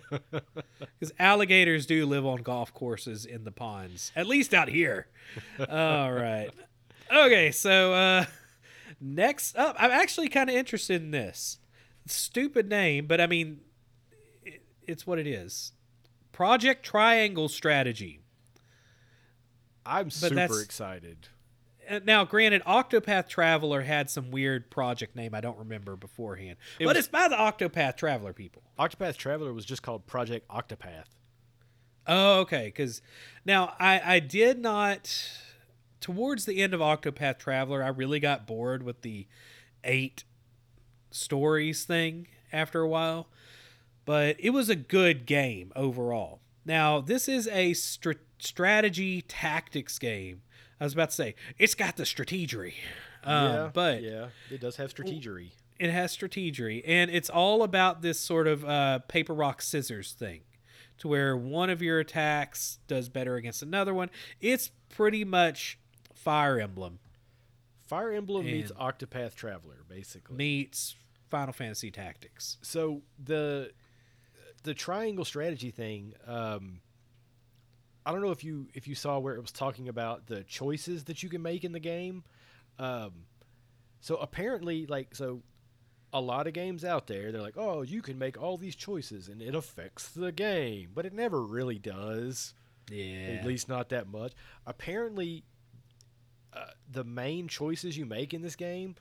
Because 0.98 1.12
alligators 1.18 1.84
do 1.84 2.06
live 2.06 2.24
on 2.24 2.42
golf 2.42 2.72
courses 2.72 3.24
in 3.24 3.42
the 3.42 3.50
ponds, 3.50 4.12
at 4.14 4.26
least 4.26 4.54
out 4.54 4.68
here. 4.68 5.08
All 5.58 6.12
right. 6.12 6.48
Okay, 7.12 7.50
so 7.50 7.92
uh, 7.92 8.24
next 9.00 9.56
up, 9.56 9.74
I'm 9.80 9.90
actually 9.90 10.28
kind 10.28 10.48
of 10.48 10.54
interested 10.54 11.02
in 11.02 11.10
this. 11.10 11.58
Stupid 12.06 12.68
name, 12.68 13.06
but 13.06 13.20
I 13.20 13.26
mean, 13.26 13.60
it, 14.44 14.62
it's 14.86 15.06
what 15.06 15.18
it 15.18 15.26
is. 15.26 15.72
Project 16.30 16.84
Triangle 16.84 17.48
Strategy. 17.48 18.20
I'm 19.84 20.10
super 20.10 20.60
excited. 20.60 21.28
Uh, 21.88 22.00
Now, 22.04 22.24
granted, 22.24 22.62
Octopath 22.64 23.28
Traveler 23.28 23.82
had 23.82 24.08
some 24.10 24.30
weird 24.30 24.70
project 24.70 25.16
name 25.16 25.34
I 25.34 25.40
don't 25.40 25.58
remember 25.58 25.96
beforehand, 25.96 26.56
It 26.78 26.84
but 26.84 26.96
was- 26.96 27.04
it's 27.04 27.08
by 27.08 27.28
the 27.28 27.36
Octopath 27.36 27.96
Traveler 27.96 28.32
people. 28.32 28.62
Octopath 28.78 29.16
Traveler 29.16 29.52
was 29.52 29.64
just 29.64 29.82
called 29.82 30.06
Project 30.06 30.46
Octopath. 30.48 31.06
Oh, 32.06 32.40
okay. 32.40 32.66
Because 32.66 33.00
now 33.44 33.74
I 33.78 34.00
I 34.16 34.18
did 34.20 34.58
not 34.58 35.30
towards 36.00 36.46
the 36.46 36.60
end 36.62 36.74
of 36.74 36.80
Octopath 36.80 37.38
Traveler, 37.38 37.82
I 37.82 37.88
really 37.88 38.18
got 38.18 38.46
bored 38.46 38.82
with 38.82 39.02
the 39.02 39.28
eight 39.84 40.24
stories 41.10 41.84
thing 41.84 42.26
after 42.52 42.80
a 42.80 42.88
while, 42.88 43.28
but 44.04 44.36
it 44.40 44.50
was 44.50 44.68
a 44.68 44.74
good 44.76 45.26
game 45.26 45.72
overall. 45.76 46.40
Now 46.64 47.00
this 47.00 47.28
is 47.28 47.46
a 47.48 47.72
str- 47.74 48.12
strategy 48.38 49.22
tactics 49.22 49.98
game. 49.98 50.42
I 50.82 50.84
was 50.84 50.94
about 50.94 51.10
to 51.10 51.14
say 51.14 51.36
it's 51.58 51.76
got 51.76 51.96
the 51.96 52.02
strategery, 52.02 52.74
um, 53.22 53.70
but 53.72 54.02
yeah, 54.02 54.26
it 54.50 54.60
does 54.60 54.74
have 54.76 54.92
strategery. 54.92 55.52
it 55.78 55.90
has 55.90 56.16
strategery 56.16 56.82
and 56.84 57.08
it's 57.08 57.30
all 57.30 57.62
about 57.62 58.02
this 58.02 58.18
sort 58.18 58.48
of 58.48 58.64
uh, 58.64 58.98
paper 59.06 59.32
rock 59.32 59.62
scissors 59.62 60.10
thing 60.12 60.40
to 60.98 61.06
where 61.06 61.36
one 61.36 61.70
of 61.70 61.80
your 61.82 62.00
attacks 62.00 62.80
does 62.88 63.08
better 63.08 63.36
against 63.36 63.62
another 63.62 63.94
one 63.94 64.10
it's 64.40 64.70
pretty 64.88 65.24
much 65.24 65.78
fire 66.12 66.58
emblem 66.58 66.98
Fire 67.86 68.10
Emblem 68.12 68.46
meets 68.46 68.72
Octopath 68.72 69.34
Traveler, 69.34 69.84
basically. 69.88 70.34
meets 70.34 70.96
final 71.30 71.52
fantasy 71.52 71.90
tactics 71.92 72.56
so 72.62 73.02
the 73.22 73.70
the 74.64 74.74
triangle 74.74 75.24
strategy 75.24 75.70
thing 75.70 76.14
um 76.26 76.80
i 78.04 78.12
don't 78.12 78.22
know 78.22 78.30
if 78.30 78.44
you 78.44 78.68
if 78.74 78.86
you 78.88 78.94
saw 78.94 79.18
where 79.18 79.34
it 79.34 79.40
was 79.40 79.52
talking 79.52 79.88
about 79.88 80.26
the 80.26 80.42
choices 80.44 81.04
that 81.04 81.22
you 81.22 81.28
can 81.28 81.42
make 81.42 81.64
in 81.64 81.72
the 81.72 81.80
game. 81.80 82.24
Um 82.78 83.26
so 84.00 84.16
apparently 84.16 84.86
like 84.86 85.14
so 85.14 85.42
a 86.12 86.20
lot 86.20 86.46
of 86.46 86.52
games 86.52 86.84
out 86.84 87.06
there 87.06 87.32
they're 87.32 87.40
like 87.40 87.56
oh 87.56 87.82
you 87.82 88.02
can 88.02 88.18
make 88.18 88.40
all 88.40 88.58
these 88.58 88.76
choices 88.76 89.28
and 89.28 89.40
it 89.40 89.54
affects 89.54 90.08
the 90.10 90.32
game. 90.32 90.90
But 90.94 91.06
it 91.06 91.12
never 91.12 91.42
really 91.42 91.78
does. 91.78 92.54
Yeah. 92.90 93.38
at 93.38 93.46
least 93.46 93.68
not 93.68 93.90
that 93.90 94.08
much. 94.08 94.32
Apparently 94.66 95.44
uh, 96.52 96.66
the 96.90 97.04
main 97.04 97.48
choices 97.48 97.96
you 97.96 98.04
make 98.04 98.34
in 98.34 98.42
this 98.42 98.56
game 98.56 98.96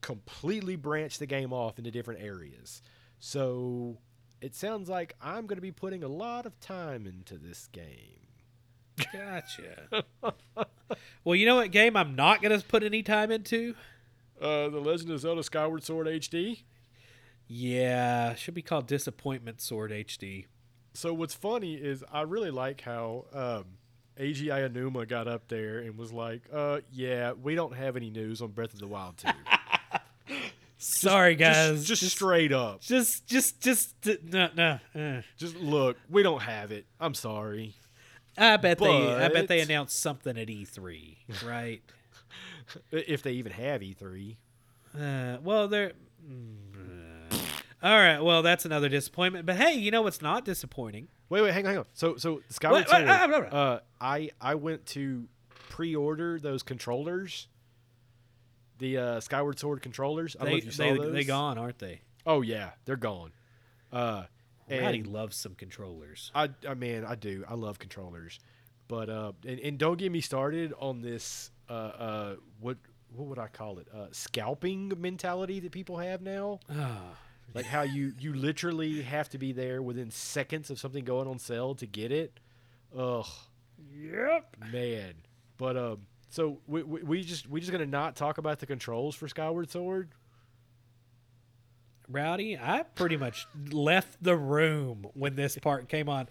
completely 0.00 0.76
branch 0.76 1.18
the 1.18 1.26
game 1.26 1.52
off 1.52 1.78
into 1.78 1.90
different 1.90 2.20
areas. 2.22 2.82
So 3.18 3.96
it 4.42 4.54
sounds 4.54 4.90
like 4.90 5.14
I'm 5.22 5.46
going 5.46 5.56
to 5.56 5.62
be 5.62 5.72
putting 5.72 6.04
a 6.04 6.08
lot 6.08 6.44
of 6.44 6.60
time 6.60 7.06
into 7.06 7.38
this 7.38 7.68
game. 7.68 8.23
Gotcha 9.12 10.04
well 11.24 11.34
you 11.34 11.46
know 11.46 11.56
what 11.56 11.70
game 11.70 11.96
i'm 11.96 12.14
not 12.14 12.40
going 12.42 12.58
to 12.58 12.64
put 12.66 12.82
any 12.82 13.02
time 13.02 13.30
into 13.30 13.74
Uh, 14.40 14.68
the 14.68 14.78
Legend 14.80 15.10
of 15.10 15.20
Zelda 15.20 15.42
Skyward 15.42 15.82
Sword 15.82 16.06
HD. 16.06 16.62
yeah 17.48 18.34
should 18.34 18.54
be 18.54 18.62
called 18.62 18.86
disappointment 18.86 19.60
sword 19.60 19.90
hd 19.90 20.46
So 20.94 21.12
what's 21.12 21.34
funny 21.34 21.74
is 21.74 22.04
I 22.12 22.22
really 22.22 22.50
like 22.50 22.80
how 22.82 23.26
um, 23.32 23.64
Aonuma 24.18 25.08
got 25.08 25.26
up 25.26 25.48
there 25.48 25.78
and 25.80 25.98
was 25.98 26.12
like, 26.12 26.42
uh, 26.52 26.80
"Yeah, 26.92 27.32
we 27.32 27.56
don't 27.56 27.74
have 27.74 27.96
any 27.96 28.10
news 28.10 28.40
on 28.40 28.52
Breath 28.52 28.72
of 28.72 28.78
the 28.78 28.86
Wild 28.86 29.16
2. 29.18 29.28
sorry 30.78 31.34
guys 31.34 31.84
just, 31.84 32.02
just 32.02 32.14
straight 32.16 32.52
up. 32.52 32.80
just 32.80 33.26
just 33.26 33.60
just 33.60 33.94
no 34.30 34.48
no 34.56 34.78
uh. 34.94 35.22
Just 35.36 35.56
look, 35.56 35.96
we 36.08 36.22
don't 36.22 36.42
have 36.42 36.70
it. 36.72 36.86
I'm 37.00 37.14
sorry. 37.14 37.74
I 38.36 38.56
bet 38.56 38.78
they 38.78 39.14
I 39.14 39.28
bet 39.28 39.48
they 39.48 39.60
announced 39.60 39.98
something 40.00 40.36
at 40.36 40.48
E3, 40.48 41.16
right? 41.46 41.82
If 42.90 43.22
they 43.22 43.32
even 43.32 43.52
have 43.52 43.82
E 43.82 43.94
E3. 44.00 44.36
Uh, 44.96 45.38
well, 45.42 45.68
they're. 45.68 45.92
All 47.82 47.98
right. 47.98 48.20
Well, 48.20 48.42
that's 48.42 48.64
another 48.64 48.88
disappointment. 48.88 49.44
But 49.44 49.56
hey, 49.56 49.74
you 49.74 49.90
know 49.90 50.02
what's 50.02 50.22
not 50.22 50.44
disappointing? 50.44 51.08
Wait, 51.28 51.42
wait, 51.42 51.52
hang 51.52 51.66
on, 51.66 51.70
hang 51.72 51.78
on. 51.80 51.86
So, 51.92 52.16
so 52.16 52.40
Skyward 52.48 52.86
Wait, 52.86 52.92
wait, 52.92 53.06
Sword. 53.06 53.30
blah, 53.30 53.40
blah. 53.50 53.58
uh, 53.58 53.80
I 54.00 54.30
I 54.40 54.54
went 54.54 54.86
to 54.86 55.26
pre-order 55.68 56.38
those 56.38 56.62
controllers. 56.62 57.48
The 58.78 58.98
uh, 58.98 59.20
Skyward 59.20 59.58
Sword 59.58 59.82
controllers. 59.82 60.34
I 60.40 60.44
don't 60.44 60.48
know 60.48 60.52
They 60.54 60.58
if 60.58 60.64
you 60.66 60.70
saw 60.72 60.82
they 60.84 60.96
those. 60.96 61.12
they 61.12 61.24
gone, 61.24 61.58
aren't 61.58 61.78
they? 61.78 62.00
Oh 62.26 62.40
yeah, 62.40 62.70
they're 62.86 62.96
gone. 62.96 63.32
Uh, 63.92 64.24
Rowdy 64.70 65.00
and 65.00 65.06
loves 65.06 65.36
some 65.36 65.54
controllers. 65.54 66.30
I, 66.34 66.50
I 66.68 66.74
mean, 66.74 67.04
I 67.04 67.14
do. 67.14 67.44
I 67.48 67.54
love 67.54 67.78
controllers, 67.78 68.40
but 68.88 69.08
uh, 69.08 69.32
and, 69.46 69.60
and 69.60 69.78
don't 69.78 69.98
get 69.98 70.10
me 70.12 70.20
started 70.20 70.72
on 70.78 71.00
this. 71.00 71.50
Uh, 71.68 71.72
uh, 71.72 72.36
what 72.60 72.76
what 73.14 73.28
would 73.28 73.38
I 73.38 73.48
call 73.48 73.78
it? 73.78 73.88
Uh, 73.94 74.06
scalping 74.12 74.92
mentality 74.98 75.60
that 75.60 75.72
people 75.72 75.98
have 75.98 76.20
now. 76.22 76.60
Ah, 76.70 77.14
Like 77.54 77.66
how 77.66 77.82
you 77.82 78.12
you 78.18 78.34
literally 78.34 79.02
have 79.02 79.28
to 79.30 79.38
be 79.38 79.52
there 79.52 79.82
within 79.82 80.10
seconds 80.10 80.70
of 80.70 80.78
something 80.78 81.04
going 81.04 81.28
on 81.28 81.38
sale 81.38 81.74
to 81.76 81.86
get 81.86 82.10
it. 82.10 82.40
Ugh, 82.96 83.26
yep. 83.94 84.56
man. 84.72 85.14
But 85.56 85.76
um, 85.76 86.06
so 86.30 86.58
we, 86.66 86.82
we 86.82 87.02
we 87.02 87.22
just 87.22 87.48
we 87.48 87.60
just 87.60 87.70
gonna 87.72 87.86
not 87.86 88.16
talk 88.16 88.38
about 88.38 88.58
the 88.58 88.66
controls 88.66 89.14
for 89.14 89.28
Skyward 89.28 89.70
Sword. 89.70 90.10
Rowdy, 92.08 92.58
I 92.58 92.82
pretty 92.94 93.16
much 93.16 93.46
left 93.70 94.22
the 94.22 94.36
room 94.36 95.06
when 95.14 95.36
this 95.36 95.56
part 95.58 95.88
came 95.88 96.08
on. 96.08 96.28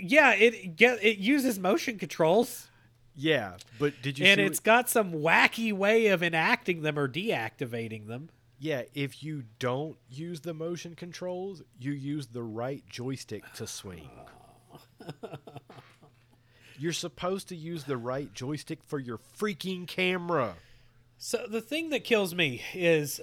Yeah, 0.00 0.32
it 0.34 0.76
get 0.76 1.02
it 1.04 1.18
uses 1.18 1.58
motion 1.58 1.98
controls. 1.98 2.68
Yeah, 3.14 3.56
but 3.78 3.94
did 4.02 4.18
you? 4.18 4.26
and 4.26 4.40
it's 4.40 4.58
what- 4.58 4.64
got 4.64 4.90
some 4.90 5.12
wacky 5.12 5.72
way 5.72 6.08
of 6.08 6.22
enacting 6.22 6.82
them 6.82 6.98
or 6.98 7.08
deactivating 7.08 8.06
them. 8.08 8.28
yeah. 8.58 8.82
If 8.94 9.22
you 9.22 9.44
don't 9.58 9.96
use 10.10 10.40
the 10.40 10.52
motion 10.54 10.94
controls, 10.94 11.62
you 11.78 11.92
use 11.92 12.28
the 12.28 12.42
right 12.42 12.82
joystick 12.88 13.50
to 13.54 13.66
swing. 13.66 14.10
You're 16.78 16.92
supposed 16.92 17.48
to 17.48 17.56
use 17.56 17.84
the 17.84 17.96
right 17.96 18.32
joystick 18.34 18.80
for 18.84 18.98
your 18.98 19.18
freaking 19.38 19.86
camera. 19.86 20.56
So 21.16 21.46
the 21.48 21.62
thing 21.62 21.88
that 21.90 22.04
kills 22.04 22.34
me 22.34 22.62
is 22.74 23.18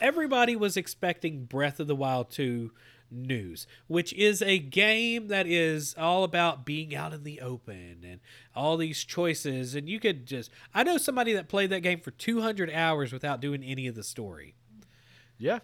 everybody 0.00 0.56
was 0.56 0.76
expecting 0.76 1.44
Breath 1.44 1.80
of 1.80 1.86
the 1.86 1.96
Wild 1.96 2.30
2 2.30 2.70
news, 3.10 3.66
which 3.88 4.12
is 4.12 4.40
a 4.40 4.58
game 4.58 5.28
that 5.28 5.46
is 5.46 5.94
all 5.98 6.22
about 6.22 6.64
being 6.64 6.94
out 6.94 7.12
in 7.12 7.24
the 7.24 7.40
open 7.40 8.04
and 8.04 8.20
all 8.54 8.76
these 8.76 9.02
choices 9.02 9.74
and 9.74 9.88
you 9.88 9.98
could 9.98 10.26
just 10.26 10.50
I 10.72 10.84
know 10.84 10.96
somebody 10.96 11.32
that 11.32 11.48
played 11.48 11.70
that 11.70 11.80
game 11.80 11.98
for 12.00 12.12
200 12.12 12.70
hours 12.70 13.12
without 13.12 13.40
doing 13.40 13.64
any 13.64 13.88
of 13.88 13.94
the 13.96 14.04
story. 14.04 14.54
Yeah, 15.38 15.58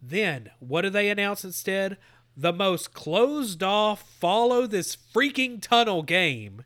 Then, 0.00 0.50
what 0.60 0.82
do 0.82 0.90
they 0.90 1.10
announce 1.10 1.44
instead? 1.44 1.98
The 2.36 2.52
most 2.52 2.94
closed 2.94 3.62
off, 3.62 4.08
follow 4.20 4.66
this 4.66 4.96
freaking 4.96 5.60
tunnel 5.60 6.02
game 6.02 6.62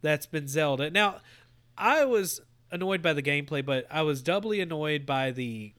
that's 0.00 0.26
been 0.26 0.48
Zelda. 0.48 0.90
Now, 0.90 1.20
I 1.78 2.04
was 2.04 2.40
annoyed 2.72 3.02
by 3.02 3.12
the 3.12 3.22
gameplay, 3.22 3.64
but 3.64 3.86
I 3.90 4.02
was 4.02 4.20
doubly 4.22 4.60
annoyed 4.60 5.06
by 5.06 5.30
the 5.30 5.74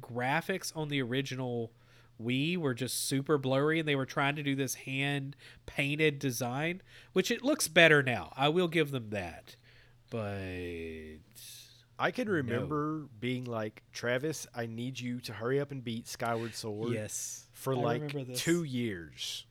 graphics 0.00 0.76
on 0.76 0.88
the 0.88 1.02
original 1.02 1.72
Wii 2.22 2.56
were 2.56 2.74
just 2.74 3.06
super 3.06 3.38
blurry 3.38 3.78
and 3.78 3.88
they 3.88 3.94
were 3.94 4.06
trying 4.06 4.36
to 4.36 4.42
do 4.42 4.54
this 4.54 4.74
hand 4.74 5.36
painted 5.66 6.18
design, 6.18 6.82
which 7.12 7.30
it 7.30 7.44
looks 7.44 7.68
better 7.68 8.02
now. 8.02 8.32
I 8.36 8.48
will 8.48 8.68
give 8.68 8.90
them 8.90 9.10
that. 9.10 9.56
But 10.10 11.20
I 11.98 12.10
can 12.10 12.28
remember 12.28 13.06
being 13.20 13.44
like, 13.44 13.82
Travis, 13.92 14.46
I 14.54 14.66
need 14.66 14.98
you 14.98 15.20
to 15.20 15.32
hurry 15.32 15.60
up 15.60 15.70
and 15.70 15.84
beat 15.84 16.08
Skyward 16.08 16.54
Sword 16.54 16.92
yes, 16.92 17.46
for 17.52 17.74
I 17.74 17.76
like 17.76 18.34
two 18.34 18.64
years. 18.64 19.44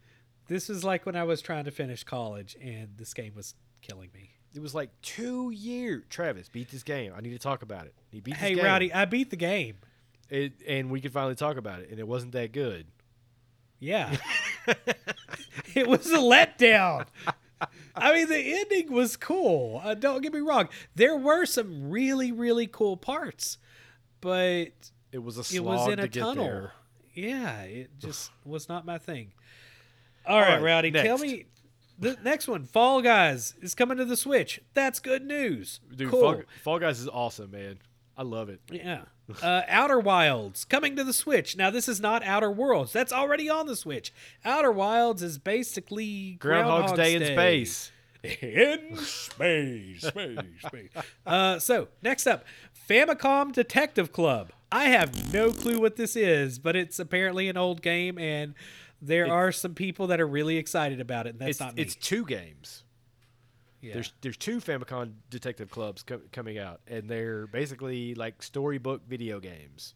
This 0.47 0.69
is 0.69 0.83
like 0.83 1.05
when 1.05 1.15
I 1.15 1.23
was 1.23 1.41
trying 1.41 1.65
to 1.65 1.71
finish 1.71 2.03
college 2.03 2.55
and 2.61 2.89
this 2.97 3.13
game 3.13 3.33
was 3.35 3.53
killing 3.81 4.09
me. 4.13 4.31
It 4.53 4.61
was 4.61 4.73
like 4.73 4.89
two 5.01 5.51
years. 5.51 6.05
Travis, 6.09 6.49
beat 6.49 6.69
this 6.69 6.83
game. 6.83 7.13
I 7.15 7.21
need 7.21 7.31
to 7.31 7.39
talk 7.39 7.61
about 7.61 7.85
it. 7.85 7.93
He 8.09 8.21
beat 8.21 8.37
Hey, 8.37 8.55
game. 8.55 8.63
Rowdy, 8.63 8.93
I 8.93 9.05
beat 9.05 9.29
the 9.29 9.35
game. 9.35 9.75
It, 10.29 10.53
and 10.67 10.89
we 10.89 10.99
could 11.01 11.13
finally 11.13 11.35
talk 11.35 11.57
about 11.57 11.79
it, 11.79 11.89
and 11.89 11.99
it 11.99 12.07
wasn't 12.07 12.33
that 12.33 12.51
good. 12.51 12.87
Yeah. 13.79 14.15
it 15.75 15.87
was 15.87 16.07
a 16.11 16.17
letdown. 16.17 17.05
I 17.95 18.13
mean, 18.13 18.27
the 18.29 18.37
ending 18.59 18.91
was 18.91 19.17
cool. 19.17 19.81
Uh, 19.83 19.93
don't 19.95 20.21
get 20.21 20.33
me 20.33 20.39
wrong. 20.41 20.69
There 20.95 21.15
were 21.17 21.45
some 21.45 21.89
really, 21.89 22.31
really 22.31 22.67
cool 22.67 22.97
parts, 22.97 23.57
but 24.21 24.69
It 25.11 25.23
was 25.23 25.37
a 25.37 25.41
it 25.41 25.45
slog 25.45 25.65
was 25.65 25.87
in 25.89 25.97
to 25.97 26.03
a 26.03 26.07
get 26.07 26.19
tunnel. 26.19 26.43
there. 26.43 26.71
Yeah, 27.13 27.61
it 27.63 27.91
just 27.99 28.31
was 28.45 28.67
not 28.69 28.85
my 28.85 28.97
thing. 28.97 29.31
All 30.25 30.39
right, 30.39 30.55
right, 30.55 30.61
Rowdy, 30.61 30.91
tell 30.91 31.17
me. 31.17 31.45
The 31.99 32.15
next 32.23 32.47
one, 32.47 32.65
Fall 32.65 33.01
Guys, 33.01 33.55
is 33.59 33.73
coming 33.73 33.97
to 33.97 34.05
the 34.05 34.17
Switch. 34.17 34.61
That's 34.75 34.99
good 34.99 35.25
news. 35.25 35.79
Dude, 35.95 36.11
cool. 36.11 36.21
Fall, 36.21 36.41
Fall 36.63 36.79
Guys 36.79 36.99
is 36.99 37.07
awesome, 37.07 37.49
man. 37.49 37.79
I 38.15 38.21
love 38.21 38.49
it. 38.49 38.61
Yeah. 38.69 39.05
Uh, 39.41 39.61
Outer 39.67 39.99
Wilds 39.99 40.63
coming 40.65 40.95
to 40.95 41.03
the 41.03 41.13
Switch. 41.13 41.57
Now, 41.57 41.69
this 41.69 41.87
is 41.89 41.99
not 41.99 42.23
Outer 42.23 42.49
Worlds. 42.51 42.93
That's 42.93 43.11
already 43.11 43.49
on 43.49 43.65
the 43.67 43.75
Switch. 43.75 44.13
Outer 44.45 44.71
Wilds 44.71 45.21
is 45.21 45.37
basically 45.37 46.37
Groundhog's 46.39 46.93
Groundhog's 46.93 46.97
Day 46.97 47.15
in 47.15 47.23
space. 47.23 47.91
In 48.23 48.97
space, 48.97 50.01
space, 50.01 50.39
space. 50.65 50.89
Uh, 51.25 51.59
so, 51.59 51.87
next 52.01 52.25
up 52.27 52.43
Famicom 52.89 53.51
Detective 53.53 54.11
Club. 54.11 54.51
I 54.71 54.85
have 54.85 55.33
no 55.33 55.51
clue 55.51 55.79
what 55.79 55.95
this 55.97 56.15
is, 56.15 56.59
but 56.59 56.75
it's 56.75 56.99
apparently 56.99 57.47
an 57.47 57.55
old 57.57 57.81
game, 57.81 58.17
and 58.17 58.53
there 59.01 59.31
are 59.31 59.51
some 59.51 59.75
people 59.75 60.07
that 60.07 60.19
are 60.19 60.27
really 60.27 60.57
excited 60.57 60.99
about 60.99 61.25
it, 61.27 61.31
and 61.31 61.39
that's 61.39 61.51
It's, 61.51 61.59
not 61.59 61.75
me. 61.75 61.81
it's 61.83 61.95
two 61.95 62.25
games. 62.25 62.83
Yeah. 63.87 63.93
There's 63.95 64.13
there's 64.21 64.37
two 64.37 64.59
Famicom 64.59 65.13
Detective 65.29 65.69
Clubs 65.69 66.03
co- 66.03 66.21
coming 66.31 66.57
out, 66.57 66.81
and 66.87 67.09
they're 67.09 67.47
basically 67.47 68.15
like 68.15 68.43
storybook 68.43 69.07
video 69.07 69.39
games. 69.39 69.93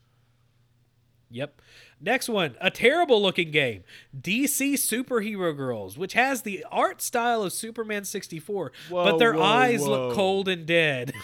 Yep. 1.30 1.62
Next 2.02 2.28
one, 2.28 2.56
a 2.60 2.70
terrible 2.70 3.22
looking 3.22 3.52
game, 3.52 3.84
DC 4.20 4.74
Superhero 4.74 5.56
Girls, 5.56 5.98
which 5.98 6.14
has 6.14 6.42
the 6.42 6.66
art 6.70 7.02
style 7.02 7.44
of 7.44 7.54
Superman 7.54 8.04
64, 8.04 8.72
Whoa, 8.90 9.04
but 9.06 9.18
their 9.18 9.34
whoa, 9.34 9.42
eyes 9.42 9.82
whoa. 9.82 10.08
look 10.08 10.16
cold 10.16 10.48
and 10.48 10.66
dead. 10.66 11.14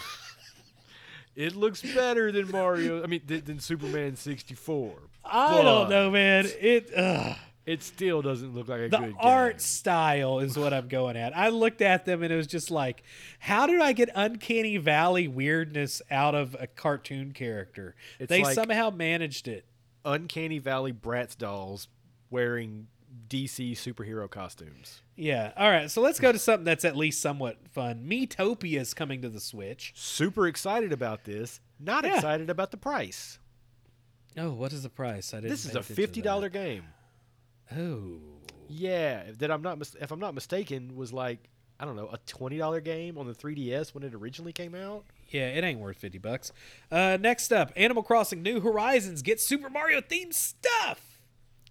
It 1.36 1.54
looks 1.54 1.82
better 1.82 2.32
than 2.32 2.50
Mario. 2.50 3.00
I 3.00 3.06
mean, 3.06 3.20
th- 3.20 3.44
than 3.44 3.60
Superman 3.60 4.16
64. 4.16 4.92
I 5.24 5.62
don't 5.62 5.88
know, 5.88 6.10
man. 6.10 6.48
It 6.60 6.90
ugh. 6.96 7.36
It 7.68 7.82
still 7.82 8.22
doesn't 8.22 8.54
look 8.54 8.68
like 8.68 8.80
a 8.80 8.88
good 8.88 8.92
game. 8.92 9.00
the 9.02 9.06
good 9.08 9.16
art 9.20 9.52
game. 9.54 9.58
style 9.60 10.38
is 10.40 10.56
what 10.56 10.72
I'm 10.72 10.88
going 10.88 11.16
at. 11.16 11.36
I 11.36 11.50
looked 11.50 11.82
at 11.82 12.04
them 12.06 12.22
and 12.22 12.32
it 12.32 12.36
was 12.36 12.46
just 12.46 12.70
like, 12.70 13.02
how 13.38 13.66
did 13.66 13.80
I 13.80 13.92
get 13.92 14.08
uncanny 14.14 14.78
valley 14.78 15.28
weirdness 15.28 16.00
out 16.10 16.34
of 16.34 16.56
a 16.58 16.66
cartoon 16.66 17.32
character? 17.32 17.94
It's 18.18 18.30
they 18.30 18.42
like- 18.42 18.54
somehow 18.54 18.90
managed 18.90 19.48
it. 19.48 19.66
Uncanny 20.04 20.58
Valley 20.58 20.92
Bratz 20.92 21.36
dolls 21.36 21.88
wearing 22.30 22.86
DC 23.28 23.72
superhero 23.72 24.30
costumes. 24.30 25.02
Yeah. 25.16 25.52
All 25.56 25.68
right. 25.70 25.90
So 25.90 26.00
let's 26.00 26.18
go 26.20 26.32
to 26.32 26.38
something 26.38 26.64
that's 26.64 26.84
at 26.86 26.96
least 26.96 27.20
somewhat 27.20 27.58
fun. 27.70 28.06
Miitopia 28.08 28.80
is 28.80 28.94
coming 28.94 29.20
to 29.22 29.28
the 29.28 29.40
Switch. 29.40 29.92
Super 29.94 30.46
excited 30.46 30.92
about 30.92 31.24
this. 31.24 31.60
Not 31.78 32.04
Yeah. 32.04 32.14
excited 32.16 32.48
about 32.48 32.70
the 32.70 32.76
price. 32.78 33.38
Oh, 34.38 34.52
what 34.52 34.72
is 34.72 34.84
the 34.84 34.88
price? 34.88 35.34
I 35.34 35.38
didn't. 35.38 35.50
This 35.50 35.66
is 35.66 35.74
a 35.74 35.82
fifty 35.82 36.22
dollar 36.22 36.48
game. 36.48 36.84
Oh. 37.76 38.18
Yeah, 38.68 39.24
that 39.38 39.50
I'm 39.50 39.62
not 39.62 39.78
mis- 39.78 39.96
if 40.00 40.10
I'm 40.10 40.20
not 40.20 40.34
mistaken 40.34 40.94
was 40.96 41.12
like 41.12 41.48
I 41.80 41.84
don't 41.84 41.96
know 41.96 42.08
a 42.12 42.18
twenty 42.26 42.58
dollar 42.58 42.80
game 42.80 43.16
on 43.16 43.26
the 43.26 43.34
3DS 43.34 43.94
when 43.94 44.02
it 44.02 44.14
originally 44.14 44.52
came 44.52 44.74
out. 44.74 45.04
Yeah, 45.30 45.48
it 45.48 45.64
ain't 45.64 45.80
worth 45.80 45.96
fifty 45.96 46.18
bucks. 46.18 46.52
Uh, 46.90 47.16
next 47.20 47.52
up, 47.52 47.72
Animal 47.76 48.02
Crossing: 48.02 48.42
New 48.42 48.60
Horizons 48.60 49.22
gets 49.22 49.44
Super 49.44 49.70
Mario 49.70 50.00
themed 50.00 50.34
stuff. 50.34 51.20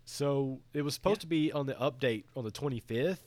So 0.05 0.61
it 0.73 0.83
was 0.83 0.93
supposed 0.93 1.21
to 1.21 1.27
be 1.27 1.51
on 1.51 1.65
the 1.65 1.73
update 1.73 2.23
on 2.33 2.45
the 2.45 2.51
25th. 2.51 3.17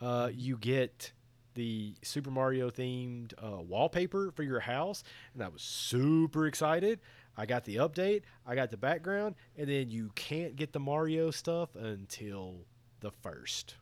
Uh, 0.00 0.30
you 0.32 0.56
get 0.56 1.12
the 1.54 1.96
Super 2.02 2.30
Mario 2.30 2.70
themed 2.70 3.34
uh, 3.36 3.60
wallpaper 3.60 4.30
for 4.30 4.42
your 4.42 4.60
house, 4.60 5.04
and 5.34 5.42
I 5.42 5.48
was 5.48 5.60
super 5.60 6.46
excited. 6.46 7.00
I 7.38 7.46
got 7.46 7.64
the 7.64 7.76
update, 7.76 8.22
I 8.44 8.56
got 8.56 8.70
the 8.70 8.76
background, 8.76 9.36
and 9.56 9.68
then 9.68 9.92
you 9.92 10.10
can't 10.16 10.56
get 10.56 10.72
the 10.72 10.80
Mario 10.80 11.30
stuff 11.30 11.76
until 11.76 12.66
the 12.98 13.12
first. 13.12 13.76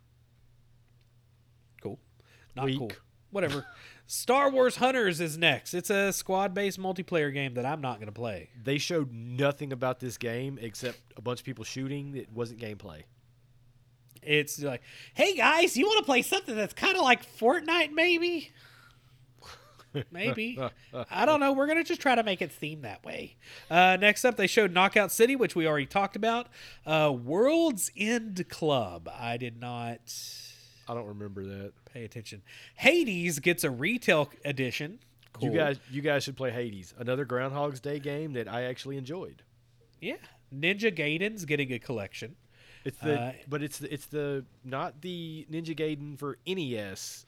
Cool. 1.83 1.99
Not 2.55 2.67
Weak. 2.67 2.79
cool. 2.79 2.93
Whatever. 3.31 3.65
Star 4.07 4.51
Wars 4.51 4.77
Hunters 4.77 5.23
is 5.23 5.39
next. 5.39 5.73
It's 5.73 5.89
a 5.89 6.13
squad-based 6.13 6.79
multiplayer 6.79 7.33
game 7.33 7.55
that 7.55 7.65
I'm 7.65 7.81
not 7.81 7.97
going 7.97 8.07
to 8.09 8.13
play. 8.13 8.51
They 8.63 8.77
showed 8.77 9.11
nothing 9.11 9.73
about 9.73 10.01
this 10.01 10.19
game 10.19 10.59
except 10.61 10.99
a 11.17 11.23
bunch 11.23 11.41
of 11.41 11.47
people 11.47 11.65
shooting. 11.65 12.15
It 12.15 12.31
wasn't 12.31 12.61
gameplay. 12.61 13.05
It's 14.23 14.63
like, 14.63 14.83
hey 15.15 15.35
guys, 15.35 15.79
you 15.79 15.87
want 15.87 15.99
to 16.01 16.05
play 16.05 16.21
something 16.21 16.55
that's 16.55 16.75
kind 16.75 16.97
of 16.97 17.03
like 17.03 17.25
Fortnite, 17.39 17.93
maybe? 17.93 18.51
Maybe. 20.11 20.59
I 21.11 21.25
don't 21.27 21.41
know. 21.41 21.53
We're 21.53 21.67
going 21.67 21.79
to 21.79 21.85
just 21.85 22.01
try 22.01 22.15
to 22.15 22.23
make 22.23 22.43
it 22.43 22.53
seem 22.53 22.83
that 22.83 23.05
way. 23.05 23.37
Uh, 23.71 23.97
next 24.01 24.25
up, 24.25 24.37
they 24.37 24.47
showed 24.47 24.73
Knockout 24.73 25.13
City, 25.13 25.37
which 25.37 25.55
we 25.57 25.67
already 25.67 25.87
talked 25.87 26.17
about. 26.17 26.49
Uh, 26.85 27.13
World's 27.17 27.91
End 27.97 28.49
Club. 28.49 29.09
I 29.13 29.37
did 29.37 29.61
not 29.61 30.01
I 30.89 30.95
don't 30.95 31.07
remember 31.07 31.45
that. 31.45 31.73
pay 31.93 32.05
attention. 32.05 32.43
Hades 32.77 33.39
gets 33.41 33.65
a 33.65 33.71
retail 33.71 34.31
edition. 34.45 34.99
Cool. 35.33 35.51
You 35.51 35.55
guys, 35.59 35.79
you 35.91 36.01
guys 36.03 36.25
should 36.25 36.37
play 36.37 36.51
Hades, 36.51 36.95
another 36.99 37.25
Groundhog's 37.27 37.81
Day 37.81 37.99
game 37.99 38.33
that 38.35 38.49
I 38.49 38.65
actually 38.65 38.97
enjoyed. 38.97 39.43
Yeah. 40.01 40.17
Ninja 40.55 40.95
Gaiden's 40.95 41.45
getting 41.45 41.73
a 41.73 41.79
collection. 41.79 42.37
It's 42.85 42.99
the, 42.99 43.21
Uh, 43.21 43.33
but 43.49 43.63
it's 43.63 43.79
the, 43.79 43.93
it's 43.93 44.07
the 44.07 44.45
not 44.65 45.03
the 45.03 45.47
Ninja 45.51 45.77
Gaiden 45.77 46.17
for 46.19 46.39
NES, 46.47 47.27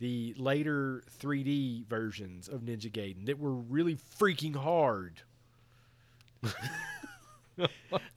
the 0.00 0.34
later 0.36 1.02
3D 1.20 1.86
versions 1.86 2.48
of 2.48 2.62
Ninja 2.62 2.90
Gaiden 2.90 3.26
that 3.26 3.38
were 3.38 3.52
really 3.54 3.96
freaking 4.18 4.56
hard. 4.56 5.22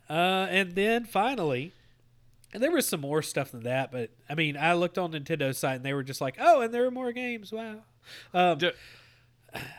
Uh, 0.09 0.47
and 0.49 0.73
then 0.73 1.05
finally, 1.05 1.71
and 2.53 2.63
there 2.63 2.71
was 2.71 2.88
some 2.88 3.01
more 3.01 3.21
stuff 3.21 3.51
than 3.51 3.61
that, 3.63 3.91
but 3.91 4.09
I 4.28 4.34
mean, 4.36 4.57
I 4.57 4.73
looked 4.73 4.97
on 4.97 5.11
Nintendo's 5.11 5.59
site 5.59 5.75
and 5.75 5.86
they 5.86 5.93
were 5.93 6.01
just 6.01 6.21
like, 6.21 6.38
"Oh, 6.39 6.61
and 6.61 6.73
there 6.73 6.86
are 6.86 6.91
more 6.91 7.11
games." 7.11 7.51
Wow. 7.51 7.82
Um, 8.34 8.57
D- 8.57 8.71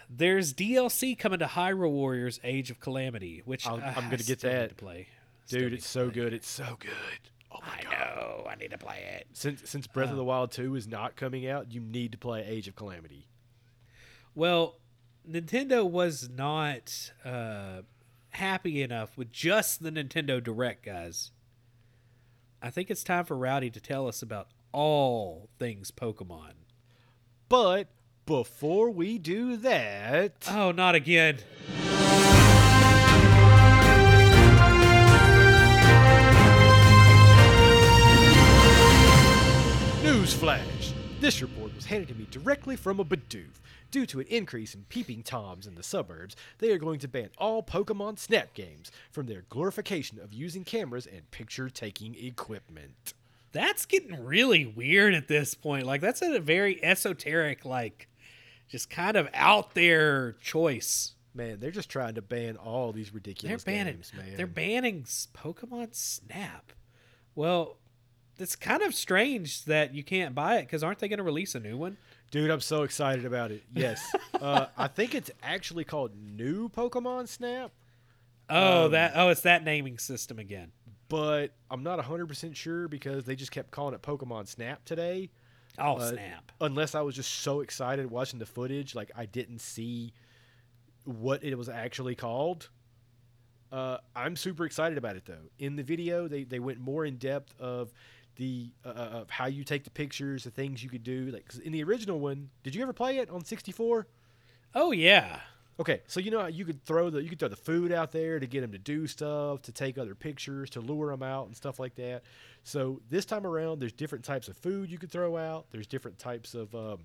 there's 0.09 0.53
DLC 0.55 1.19
coming 1.19 1.41
to 1.41 1.47
Hyrule 1.47 1.91
Warriors: 1.91 2.39
Age 2.45 2.71
of 2.71 2.79
Calamity, 2.79 3.43
which 3.47 3.67
I'll- 3.67 3.77
uh, 3.83 3.95
I'm 3.97 4.05
gonna 4.11 4.19
get 4.19 4.41
that. 4.41 4.69
to 4.69 4.75
play. 4.77 5.09
Dude, 5.49 5.73
it's 5.73 5.89
so 5.89 6.05
play. 6.05 6.15
good. 6.15 6.33
It's 6.35 6.49
so 6.49 6.77
good. 6.79 6.91
Oh 7.53 7.59
my 7.67 7.79
I 7.79 7.83
god. 7.83 7.93
know. 7.93 8.47
I 8.51 8.55
need 8.57 8.71
to 8.73 8.79
play 8.79 9.03
it. 9.17 9.27
Since 9.33 9.69
since 9.71 9.87
Breath 9.87 10.09
of 10.09 10.15
Uh, 10.15 10.17
the 10.17 10.25
Wild 10.25 10.51
2 10.53 10.75
is 10.75 10.87
not 10.87 11.17
coming 11.17 11.47
out, 11.47 11.73
you 11.73 11.81
need 11.81 12.13
to 12.13 12.19
play 12.19 12.45
Age 12.45 12.69
of 12.69 12.77
Calamity. 12.77 13.27
Well, 14.35 14.77
Nintendo 15.29 15.89
was 15.89 16.29
not 16.29 17.13
uh, 17.25 17.83
happy 18.31 18.83
enough 18.83 19.17
with 19.19 19.31
just 19.33 19.83
the 19.83 19.91
Nintendo 19.91 20.43
Direct, 20.43 20.85
guys. 20.85 21.33
I 22.63 22.71
think 22.71 22.91
it's 22.91 23.05
time 23.05 23.25
for 23.25 23.37
Rowdy 23.37 23.71
to 23.71 23.81
tell 23.81 24.07
us 24.09 24.23
about 24.23 24.49
all 24.73 25.49
things 25.59 25.91
Pokemon. 25.91 26.53
But 27.49 27.89
before 28.27 28.91
we 28.91 29.19
do 29.19 29.57
that, 29.57 30.47
Oh, 30.51 30.71
not 30.73 30.95
again. 30.95 31.39
Newsflash! 40.09 40.95
This 41.21 41.43
report 41.43 41.75
was 41.75 41.85
handed 41.85 42.09
to 42.09 42.15
me 42.15 42.27
directly 42.31 42.77
from 42.77 42.99
a 42.99 43.05
Bidoof. 43.05 43.61
Due 43.91 44.07
to 44.07 44.21
an 44.21 44.27
increase 44.29 44.75
in 44.75 44.87
peeping 44.89 45.23
toms 45.23 45.67
in 45.67 45.75
the 45.75 45.83
suburbs, 45.83 46.35
they 46.61 46.71
are 46.73 46.79
going 46.79 46.99
to 47.01 47.07
ban 47.07 47.29
all 47.37 47.63
Pokemon 47.63 48.19
Snap 48.19 48.55
games 48.55 48.91
from 49.11 49.27
their 49.27 49.45
glorification 49.51 50.19
of 50.19 50.33
using 50.33 50.65
cameras 50.65 51.07
and 51.07 51.31
picture 51.31 51.69
taking 51.69 52.15
equipment. 52.15 53.13
That's 53.53 53.85
getting 53.85 54.25
really 54.25 54.65
weird 54.65 55.13
at 55.13 55.29
this 55.29 55.53
point. 55.53 55.85
Like, 55.85 56.01
that's 56.01 56.23
a 56.23 56.41
very 56.41 56.83
esoteric, 56.83 57.67
like, 57.67 58.09
just 58.67 58.89
kind 58.89 59.15
of 59.15 59.29
out 59.35 59.75
there 59.75 60.37
choice. 60.41 61.17
Man, 61.35 61.61
they're 61.61 61.71
just 61.71 61.91
trying 61.91 62.15
to 62.15 62.23
ban 62.23 62.57
all 62.57 62.93
these 62.93 63.13
ridiculous 63.13 63.63
They're 63.63 63.75
banning. 63.75 63.97
games, 63.97 64.13
man. 64.17 64.37
They're 64.39 64.47
banning 64.47 65.03
Pokemon 65.03 65.95
Snap. 65.95 66.73
Well, 67.35 67.77
it's 68.39 68.57
kind 68.57 68.83
of 68.83 68.95
strange 68.95 69.65
that 69.65 69.95
you 69.95 70.03
can't 70.05 70.35
buy 70.35 70.57
it 70.57 70.63
because 70.63 70.83
aren't 70.83 70.99
they 70.99 71.09
going 71.09 71.19
to 71.19 71.25
release 71.25 71.55
a 71.55 71.61
new 71.61 71.77
one? 71.77 71.97
Dude, 72.31 72.51
I'm 72.51 72.61
so 72.61 72.83
excited 72.83 73.25
about 73.25 73.51
it. 73.51 73.63
Yes. 73.75 74.05
uh, 74.41 74.67
I 74.77 74.89
think 74.89 75.15
it's 75.15 75.31
actually 75.43 75.85
called 75.85 76.13
New 76.15 76.69
Pokemon 76.69 77.29
Snap, 77.29 77.73
Oh, 78.51 78.87
Um, 78.87 78.93
that. 78.93 79.13
Oh, 79.15 79.29
it's 79.29 79.43
that 79.43 79.65
naming 79.65 79.99
system 79.99 80.39
again. 80.39 80.73
but 81.09 81.53
I'm 81.71 81.83
not 81.83 81.99
100% 81.99 82.55
sure 82.55 82.87
because 82.89 83.25
they 83.25 83.35
just 83.35 83.51
kept 83.51 83.71
calling 83.71 83.95
it 83.95 84.03
Pokemon 84.03 84.47
Snap 84.47 84.85
today. 84.85 85.31
Oh, 85.79 85.97
uh, 85.97 86.11
snap! 86.11 86.51
unless 86.61 86.95
I 86.95 87.03
was 87.03 87.15
just 87.15 87.31
so 87.33 87.61
excited 87.61 88.11
watching 88.11 88.39
the 88.41 88.47
footage, 88.47 88.95
like 88.95 89.11
I 89.17 89.27
didn't 89.27 89.61
see 89.61 90.13
what 91.05 91.45
it 91.45 91.55
was 91.57 91.69
actually 91.69 92.15
called. 92.15 92.69
Uh, 93.71 93.99
I'm 94.17 94.35
super 94.35 94.65
excited 94.65 94.99
about 94.99 95.17
it 95.17 95.25
though. 95.27 95.51
In 95.59 95.77
the 95.77 95.83
video, 95.83 96.27
they, 96.27 96.45
they 96.45 96.59
went 96.59 96.79
more 96.81 97.05
in 97.05 97.17
depth 97.17 97.55
of 97.61 97.93
the 98.39 98.71
uh, 98.85 98.89
of 98.89 99.31
how 99.31 99.47
you 99.47 99.65
take 99.65 99.85
the 99.85 99.91
pictures, 99.91 100.45
the 100.45 100.51
things 100.51 100.83
you 100.83 100.89
could 100.89 101.05
do. 101.05 101.27
Like 101.27 101.47
'cause 101.49 101.59
in 101.59 101.73
the 101.73 101.83
original 101.85 102.19
one, 102.19 102.49
did 102.63 102.75
you 102.75 102.83
ever 102.83 102.93
play 102.95 103.19
it 103.19 103.29
on 103.29 103.45
64? 103.45 104.07
Oh 104.75 104.93
yeah. 104.93 105.41
Okay, 105.81 106.01
so 106.09 106.19
you 106.19 106.33
know 106.33 106.41
how 106.41 106.47
you 106.49 106.65
could 106.65 106.85
throw 106.85 107.09
the 107.11 107.23
you 107.23 107.29
could 107.29 107.39
throw 107.39 107.49
the 107.49 107.55
food 107.57 107.93
out 107.93 108.11
there 108.11 108.41
to 108.41 108.47
get 108.47 108.63
them 108.63 108.73
to 108.73 108.79
do 108.79 109.07
stuff, 109.07 109.63
to 109.63 109.73
take 109.73 109.97
other 109.99 110.15
pictures, 110.15 110.71
to 110.71 110.81
lure 110.81 111.11
them 111.11 111.23
out 111.23 111.47
and 111.47 111.57
stuff 111.57 111.79
like 111.79 111.95
that. 111.97 112.23
So 112.65 113.01
this 113.11 113.25
time 113.25 113.47
around, 113.47 113.79
there's 113.79 113.93
different 113.93 114.25
types 114.25 114.49
of 114.49 114.57
food 114.57 114.91
you 114.91 114.99
could 114.99 115.11
throw 115.13 115.37
out. 115.37 115.67
There's 115.71 115.87
different 115.87 116.19
types 116.19 116.55
of 116.55 116.75
um, 116.75 116.99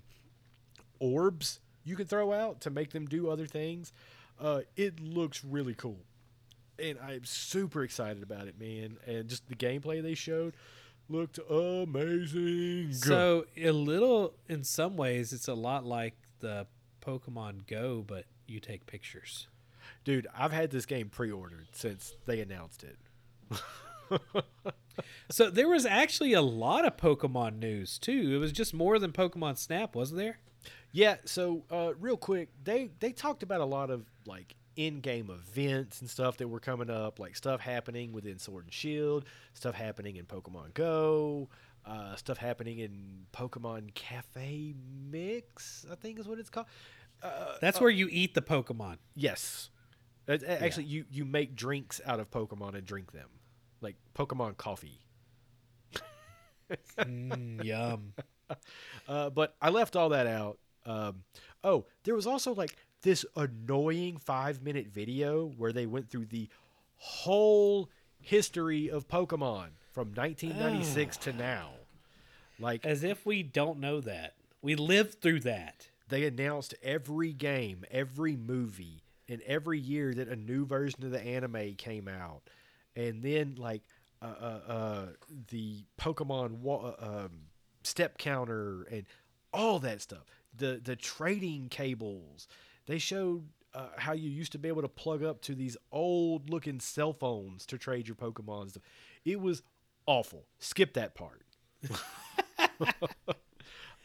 orbs 0.98 1.60
you 1.84 1.96
could 1.96 2.08
throw 2.08 2.32
out 2.32 2.60
to 2.62 2.70
make 2.70 2.90
them 2.90 3.06
do 3.06 3.28
other 3.28 3.46
things. 3.46 3.92
Uh, 4.40 4.62
it 4.76 4.98
looks 5.00 5.44
really 5.44 5.74
cool, 5.74 6.00
and 6.78 6.98
I'm 7.00 7.24
super 7.24 7.84
excited 7.84 8.22
about 8.22 8.48
it, 8.48 8.58
man. 8.58 8.96
And 9.06 9.28
just 9.28 9.46
the 9.48 9.54
gameplay 9.54 10.02
they 10.02 10.14
showed 10.14 10.54
looked 11.08 11.38
amazing. 11.50 12.92
So 12.92 13.46
a 13.56 13.70
little, 13.70 14.34
in 14.48 14.64
some 14.64 14.96
ways, 14.96 15.32
it's 15.32 15.48
a 15.48 15.54
lot 15.54 15.84
like 15.84 16.14
the 16.40 16.66
Pokemon 17.04 17.66
Go, 17.66 18.04
but 18.06 18.24
you 18.46 18.60
take 18.60 18.86
pictures. 18.86 19.48
dude, 20.04 20.26
I've 20.36 20.52
had 20.52 20.70
this 20.70 20.86
game 20.86 21.08
pre-ordered 21.08 21.68
since 21.72 22.14
they 22.26 22.40
announced 22.40 22.84
it. 22.84 22.98
So 25.30 25.50
there 25.50 25.68
was 25.68 25.84
actually 25.86 26.34
a 26.34 26.42
lot 26.42 26.84
of 26.84 26.96
Pokemon 26.96 27.58
news 27.58 27.98
too. 27.98 28.30
It 28.34 28.38
was 28.38 28.52
just 28.52 28.72
more 28.72 28.98
than 29.00 29.10
Pokemon 29.10 29.58
Snap, 29.58 29.96
wasn't 29.96 30.18
there? 30.18 30.38
Yeah, 30.92 31.16
so 31.24 31.64
uh, 31.70 31.94
real 31.98 32.16
quick, 32.16 32.50
they 32.62 32.90
they 33.00 33.10
talked 33.10 33.42
about 33.42 33.60
a 33.60 33.64
lot 33.64 33.90
of 33.90 34.04
like 34.24 34.54
in-game 34.76 35.30
events 35.30 36.00
and 36.00 36.08
stuff 36.10 36.36
that 36.38 36.48
were 36.48 36.60
coming 36.60 36.90
up, 36.90 37.18
like 37.18 37.36
stuff 37.36 37.60
happening 37.60 38.12
within 38.12 38.38
Sword 38.38 38.64
and 38.64 38.72
Shield, 38.72 39.24
stuff 39.52 39.74
happening 39.74 40.16
in 40.16 40.24
Pokemon 40.26 40.74
Go, 40.74 41.48
uh, 41.86 42.16
stuff 42.16 42.38
happening 42.38 42.78
in 42.78 43.26
Pokemon 43.32 43.94
Cafe 43.94 44.74
Mix, 45.10 45.84
I 45.90 45.94
think 45.94 46.18
is 46.18 46.26
what 46.28 46.38
it's 46.38 46.50
called. 46.50 46.66
Uh, 47.22 47.54
That's 47.60 47.80
where 47.80 47.90
you 47.90 48.08
eat 48.10 48.34
the 48.34 48.42
Pokemon. 48.42 48.96
yes, 49.14 49.70
Uh, 50.28 50.38
actually, 50.48 50.84
you 50.84 51.04
you 51.10 51.24
make 51.24 51.54
drinks 51.54 52.00
out 52.06 52.18
of 52.20 52.30
Pokemon 52.30 52.74
and 52.74 52.86
drink 52.86 53.12
them, 53.12 53.28
like 53.80 53.96
Pokemon 54.14 54.56
coffee. 54.56 55.00
Mm, 56.98 57.62
yum. 57.64 58.12
Uh, 59.08 59.30
but 59.30 59.56
I 59.60 59.70
left 59.70 59.96
all 59.96 60.10
that 60.10 60.26
out. 60.26 60.58
Um, 60.84 61.24
oh, 61.62 61.86
there 62.04 62.14
was 62.14 62.26
also 62.26 62.54
like 62.54 62.76
this 63.04 63.24
annoying 63.36 64.16
five 64.16 64.62
minute 64.62 64.88
video 64.88 65.46
where 65.56 65.72
they 65.72 65.86
went 65.86 66.10
through 66.10 66.24
the 66.26 66.48
whole 66.96 67.88
history 68.20 68.90
of 68.90 69.06
Pokemon 69.06 69.68
from 69.92 70.08
1996 70.14 71.18
to 71.18 71.32
now. 71.32 71.70
Like 72.58 72.84
As 72.84 73.04
if 73.04 73.24
we 73.24 73.42
don't 73.42 73.78
know 73.78 74.00
that. 74.00 74.34
We 74.62 74.74
lived 74.74 75.20
through 75.20 75.40
that. 75.40 75.88
they 76.08 76.24
announced 76.24 76.74
every 76.82 77.32
game, 77.32 77.84
every 77.90 78.36
movie, 78.36 79.02
and 79.28 79.42
every 79.42 79.78
year 79.78 80.14
that 80.14 80.28
a 80.28 80.36
new 80.36 80.64
version 80.64 81.04
of 81.04 81.10
the 81.10 81.20
anime 81.20 81.74
came 81.74 82.08
out, 82.08 82.42
and 82.96 83.22
then 83.22 83.56
like 83.58 83.82
uh, 84.22 84.26
uh, 84.40 84.60
uh, 84.72 85.06
the 85.50 85.84
Pokemon 86.00 86.60
wa- 86.60 86.94
uh, 86.98 87.24
um, 87.26 87.40
step 87.82 88.16
counter 88.16 88.86
and 88.90 89.04
all 89.52 89.78
that 89.80 90.00
stuff. 90.00 90.24
The 90.56 90.80
the 90.82 90.96
trading 90.96 91.68
cables. 91.68 92.48
They 92.86 92.98
showed 92.98 93.48
uh, 93.72 93.88
how 93.96 94.12
you 94.12 94.28
used 94.30 94.52
to 94.52 94.58
be 94.58 94.68
able 94.68 94.82
to 94.82 94.88
plug 94.88 95.22
up 95.22 95.40
to 95.42 95.54
these 95.54 95.76
old 95.90 96.50
looking 96.50 96.80
cell 96.80 97.12
phones 97.12 97.66
to 97.66 97.78
trade 97.78 98.06
your 98.08 98.14
Pokemon. 98.16 98.70
stuff. 98.70 98.82
It 99.24 99.40
was 99.40 99.62
awful. 100.06 100.44
Skip 100.58 100.94
that 100.94 101.14
part. 101.14 101.42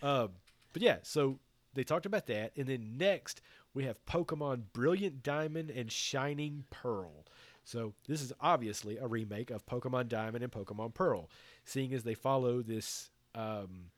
Um, 0.02 0.30
but 0.72 0.82
yeah, 0.82 0.98
so 1.04 1.40
they 1.74 1.84
talked 1.84 2.06
about 2.06 2.28
that, 2.28 2.54
and 2.56 2.68
then 2.68 2.94
next 2.98 3.42
we 3.74 3.84
have 3.84 3.98
Pokemon 4.06 4.64
Brilliant 4.72 5.24
Diamond 5.24 5.70
and 5.70 5.92
Shining 5.92 6.64
Pearl. 6.70 7.26
So 7.66 7.94
this 8.08 8.22
is 8.22 8.32
obviously 8.40 8.96
a 8.98 9.08
remake 9.08 9.52
of 9.52 9.66
Pokemon 9.66 10.08
Diamond 10.08 10.42
and 10.44 10.54
Pokemon 10.54 10.94
Pearl, 10.94 11.30
seeing 11.66 11.94
as 11.94 12.04
they 12.04 12.14
follow 12.14 12.62
this. 12.62 13.10
Um, 13.36 13.92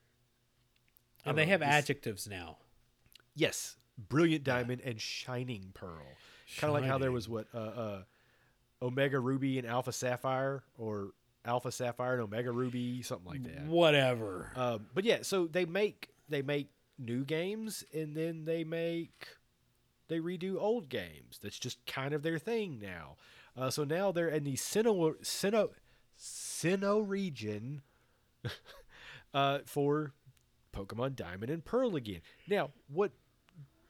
And 1.24 1.38
they 1.38 1.46
know, 1.46 1.52
have 1.52 1.60
this- 1.60 1.70
adjectives 1.70 2.28
now. 2.28 2.58
Yes, 3.36 3.78
Brilliant 4.10 4.44
Diamond 4.44 4.82
and 4.84 5.00
Shining 5.00 5.72
Pearl. 5.74 6.06
Kind 6.58 6.74
of 6.74 6.80
like 6.80 6.90
how 6.90 6.98
there 6.98 7.12
was 7.12 7.30
what 7.30 7.48
uh, 7.54 7.58
uh, 7.58 8.04
Omega 8.82 9.20
Ruby 9.20 9.58
and 9.58 9.68
Alpha 9.68 9.92
Sapphire, 9.92 10.64
or 10.78 11.12
Alpha 11.46 11.72
Sapphire 11.72 12.14
and 12.14 12.22
Omega 12.22 12.52
Ruby, 12.52 13.02
something 13.02 13.28
like 13.28 13.44
that. 13.44 13.66
Whatever. 13.66 14.52
Um, 14.56 14.88
but 14.94 15.04
yeah, 15.04 15.20
so 15.22 15.48
they 15.48 15.66
make 15.66 16.10
they 16.30 16.42
make 16.42 16.70
new 16.98 17.24
games 17.24 17.84
and 17.94 18.16
then 18.16 18.46
they 18.46 18.64
make 18.64 19.28
they 20.08 20.20
redo 20.20 20.58
old 20.60 20.90
games. 20.90 21.40
That's 21.42 21.58
just 21.58 21.86
kind 21.86 22.14
of 22.14 22.22
their 22.22 22.38
thing 22.38 22.80
now. 22.80 23.16
Uh, 23.58 23.70
so 23.70 23.84
now 23.84 24.12
they're 24.12 24.30
in 24.30 24.44
the 24.44 24.54
Sinnoh 24.54 25.16
Sinnoh 25.24 25.70
Sinnoh 26.20 27.08
region 27.08 27.82
uh, 29.34 29.60
for 29.66 30.14
Pokemon 30.74 31.16
Diamond 31.16 31.52
and 31.52 31.64
Pearl 31.64 31.96
again. 31.96 32.22
Now, 32.48 32.72
what 32.88 33.12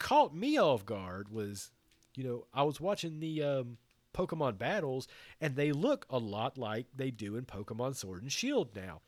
caught 0.01 0.35
me 0.35 0.57
off 0.57 0.85
guard 0.85 1.29
was, 1.29 1.71
you 2.15 2.23
know, 2.23 2.45
I 2.53 2.63
was 2.63 2.81
watching 2.81 3.19
the 3.19 3.43
um, 3.43 3.77
Pokemon 4.13 4.57
battles, 4.57 5.07
and 5.39 5.55
they 5.55 5.71
look 5.71 6.05
a 6.09 6.17
lot 6.17 6.57
like 6.57 6.87
they 6.95 7.11
do 7.11 7.35
in 7.35 7.45
Pokemon 7.45 7.95
Sword 7.95 8.21
and 8.23 8.31
Shield 8.31 8.75
now. 8.75 9.01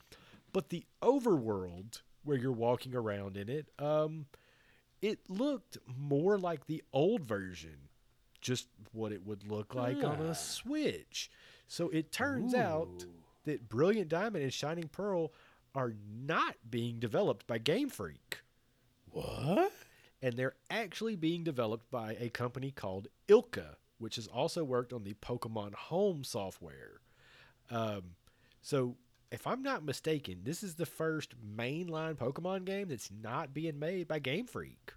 But 0.51 0.69
the 0.69 0.85
overworld, 1.01 2.01
where 2.23 2.37
you're 2.37 2.51
walking 2.51 2.95
around 2.95 3.35
in 3.37 3.49
it, 3.49 3.69
um, 3.79 4.27
it 5.01 5.19
looked 5.29 5.77
more 5.87 6.37
like 6.37 6.67
the 6.67 6.83
old 6.93 7.25
version, 7.25 7.89
just 8.39 8.67
what 8.93 9.11
it 9.11 9.25
would 9.25 9.49
look 9.49 9.73
like 9.75 9.97
on 10.03 10.17
Ah. 10.21 10.29
a 10.31 10.35
Switch. 10.35 11.29
So 11.67 11.89
it 11.89 12.11
turns 12.11 12.53
out 12.53 13.05
that 13.45 13.67
Brilliant 13.67 14.09
Diamond 14.09 14.43
and 14.43 14.53
Shining 14.53 14.87
Pearl 14.89 15.33
are 15.75 15.93
not 16.07 16.55
being 16.69 16.99
developed 16.99 17.47
by 17.47 17.57
Game 17.57 17.89
Freak 17.89 18.41
What? 19.11 19.71
And 20.23 20.37
they're 20.37 20.55
actually 20.71 21.17
being 21.17 21.43
developed 21.43 21.91
by 21.91 22.15
a 22.17 22.29
company 22.29 22.71
called 22.71 23.09
ILCA, 23.27 23.75
which 23.99 24.15
has 24.15 24.25
also 24.25 24.63
worked 24.63 24.93
on 24.93 25.03
the 25.03 25.15
Pokemon 25.15 25.73
Home 25.75 26.23
software. 26.23 27.01
Um, 27.69 28.15
so, 28.61 28.95
if 29.31 29.45
I'm 29.45 29.61
not 29.61 29.83
mistaken, 29.83 30.41
this 30.43 30.63
is 30.63 30.75
the 30.75 30.85
first 30.85 31.33
mainline 31.45 32.15
Pokemon 32.15 32.63
game 32.65 32.87
that's 32.87 33.09
not 33.11 33.53
being 33.53 33.79
made 33.79 34.07
by 34.07 34.19
Game 34.19 34.45
Freak. 34.45 34.93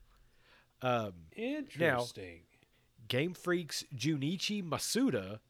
Um, 0.81 1.13
Interesting. 1.35 2.43
Game 3.09 3.35
Freak's 3.35 3.85
Junichi 3.97 4.63
Masuda, 4.63 5.41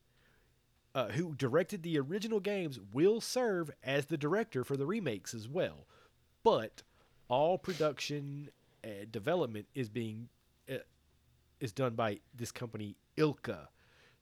uh, 0.95 1.09
who 1.09 1.35
directed 1.35 1.83
the 1.83 1.99
original 1.99 2.41
games, 2.41 2.79
will 2.93 3.21
serve 3.21 3.71
as 3.83 4.07
the 4.07 4.17
director 4.17 4.65
for 4.65 4.77
the 4.77 4.87
remakes 4.87 5.35
as 5.35 5.49
well. 5.49 5.87
But 6.43 6.83
all 7.29 7.59
production 7.59 8.51
and 8.87 9.11
development 9.11 9.67
is 9.75 9.89
being 9.89 10.29
uh, 10.71 10.77
is 11.61 11.73
done 11.73 11.95
by 11.95 12.21
this 12.35 12.53
company 12.53 12.97
ILCA. 13.17 13.69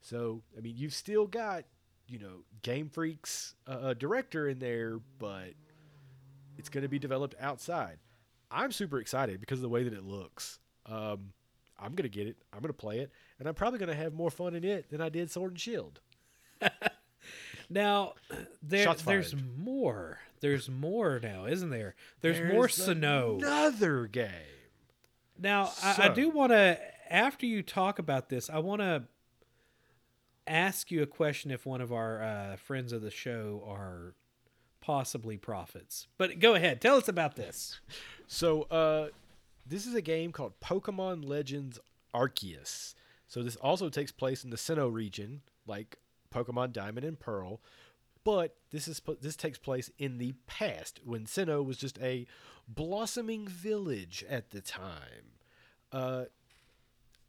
So 0.00 0.42
I 0.56 0.60
mean, 0.60 0.74
you've 0.76 0.94
still 0.94 1.26
got 1.26 1.64
you 2.08 2.18
know 2.18 2.44
Game 2.62 2.88
Freak's 2.88 3.54
uh, 3.66 3.70
uh, 3.70 3.94
director 3.94 4.48
in 4.48 4.58
there, 4.58 4.98
but 5.18 5.50
it's 6.58 6.68
going 6.68 6.82
to 6.82 6.88
be 6.88 6.98
developed 6.98 7.34
outside. 7.40 7.98
I'm 8.50 8.72
super 8.72 9.00
excited 9.00 9.40
because 9.40 9.58
of 9.58 9.62
the 9.62 9.68
way 9.68 9.82
that 9.84 9.92
it 9.92 10.04
looks. 10.04 10.60
Um, 10.86 11.32
I'm 11.78 11.94
gonna 11.94 12.08
get 12.08 12.28
it. 12.28 12.36
I'm 12.52 12.60
gonna 12.60 12.72
play 12.72 13.00
it, 13.00 13.10
and 13.38 13.48
I'm 13.48 13.54
probably 13.54 13.78
gonna 13.80 13.94
have 13.94 14.14
more 14.14 14.30
fun 14.30 14.54
in 14.54 14.64
it 14.64 14.90
than 14.90 15.00
I 15.00 15.08
did 15.08 15.30
Sword 15.30 15.52
and 15.52 15.60
Shield. 15.60 16.00
Now, 17.74 18.14
there, 18.62 18.94
there's 18.94 19.34
more. 19.58 20.20
There's 20.40 20.70
more 20.70 21.18
now, 21.20 21.46
isn't 21.46 21.70
there? 21.70 21.96
There's, 22.20 22.38
more 22.52 22.68
Sinnoh. 22.68 23.38
Another 23.38 24.06
game. 24.06 24.30
Now, 25.36 25.72
I, 25.82 26.04
I 26.04 26.08
do 26.10 26.30
want 26.30 26.52
to, 26.52 26.78
after 27.10 27.46
you 27.46 27.62
talk 27.62 27.98
about 27.98 28.28
this, 28.28 28.48
I 28.48 28.58
want 28.60 28.80
to 28.80 29.02
ask 30.46 30.92
you 30.92 31.02
a 31.02 31.06
question 31.06 31.50
if 31.50 31.66
one 31.66 31.80
of 31.80 31.92
our 31.92 32.22
uh, 32.22 32.56
friends 32.56 32.92
of 32.92 33.02
the 33.02 33.10
show 33.10 33.64
are 33.66 34.14
possibly 34.80 35.36
prophets. 35.36 36.06
But 36.16 36.38
go 36.38 36.54
ahead, 36.54 36.80
tell 36.80 36.96
us 36.96 37.08
about 37.08 37.36
this. 37.36 37.80
So, 38.26 38.62
uh, 38.62 39.08
this 39.66 39.86
is 39.86 39.94
a 39.94 40.00
game 40.00 40.32
called 40.32 40.58
Pokemon 40.58 41.28
Legends 41.28 41.78
Arceus. 42.14 42.94
So 43.28 43.42
this 43.42 43.56
also 43.56 43.90
takes 43.90 44.12
place 44.12 44.44
in 44.44 44.50
the 44.50 44.56
Sinnoh 44.56 44.90
region, 44.90 45.42
like 45.66 45.98
Pokemon 46.34 46.72
Diamond 46.72 47.06
and 47.06 47.18
Pearl, 47.18 47.60
but 48.24 48.56
this 48.70 48.88
is 48.88 49.00
this 49.20 49.36
takes 49.36 49.58
place 49.58 49.90
in 49.98 50.18
the 50.18 50.34
past 50.46 51.00
when 51.04 51.26
Sinnoh 51.26 51.64
was 51.64 51.76
just 51.76 51.98
a 52.00 52.26
blossoming 52.66 53.46
village 53.46 54.24
at 54.28 54.50
the 54.50 54.60
time. 54.60 55.38
Uh, 55.92 56.24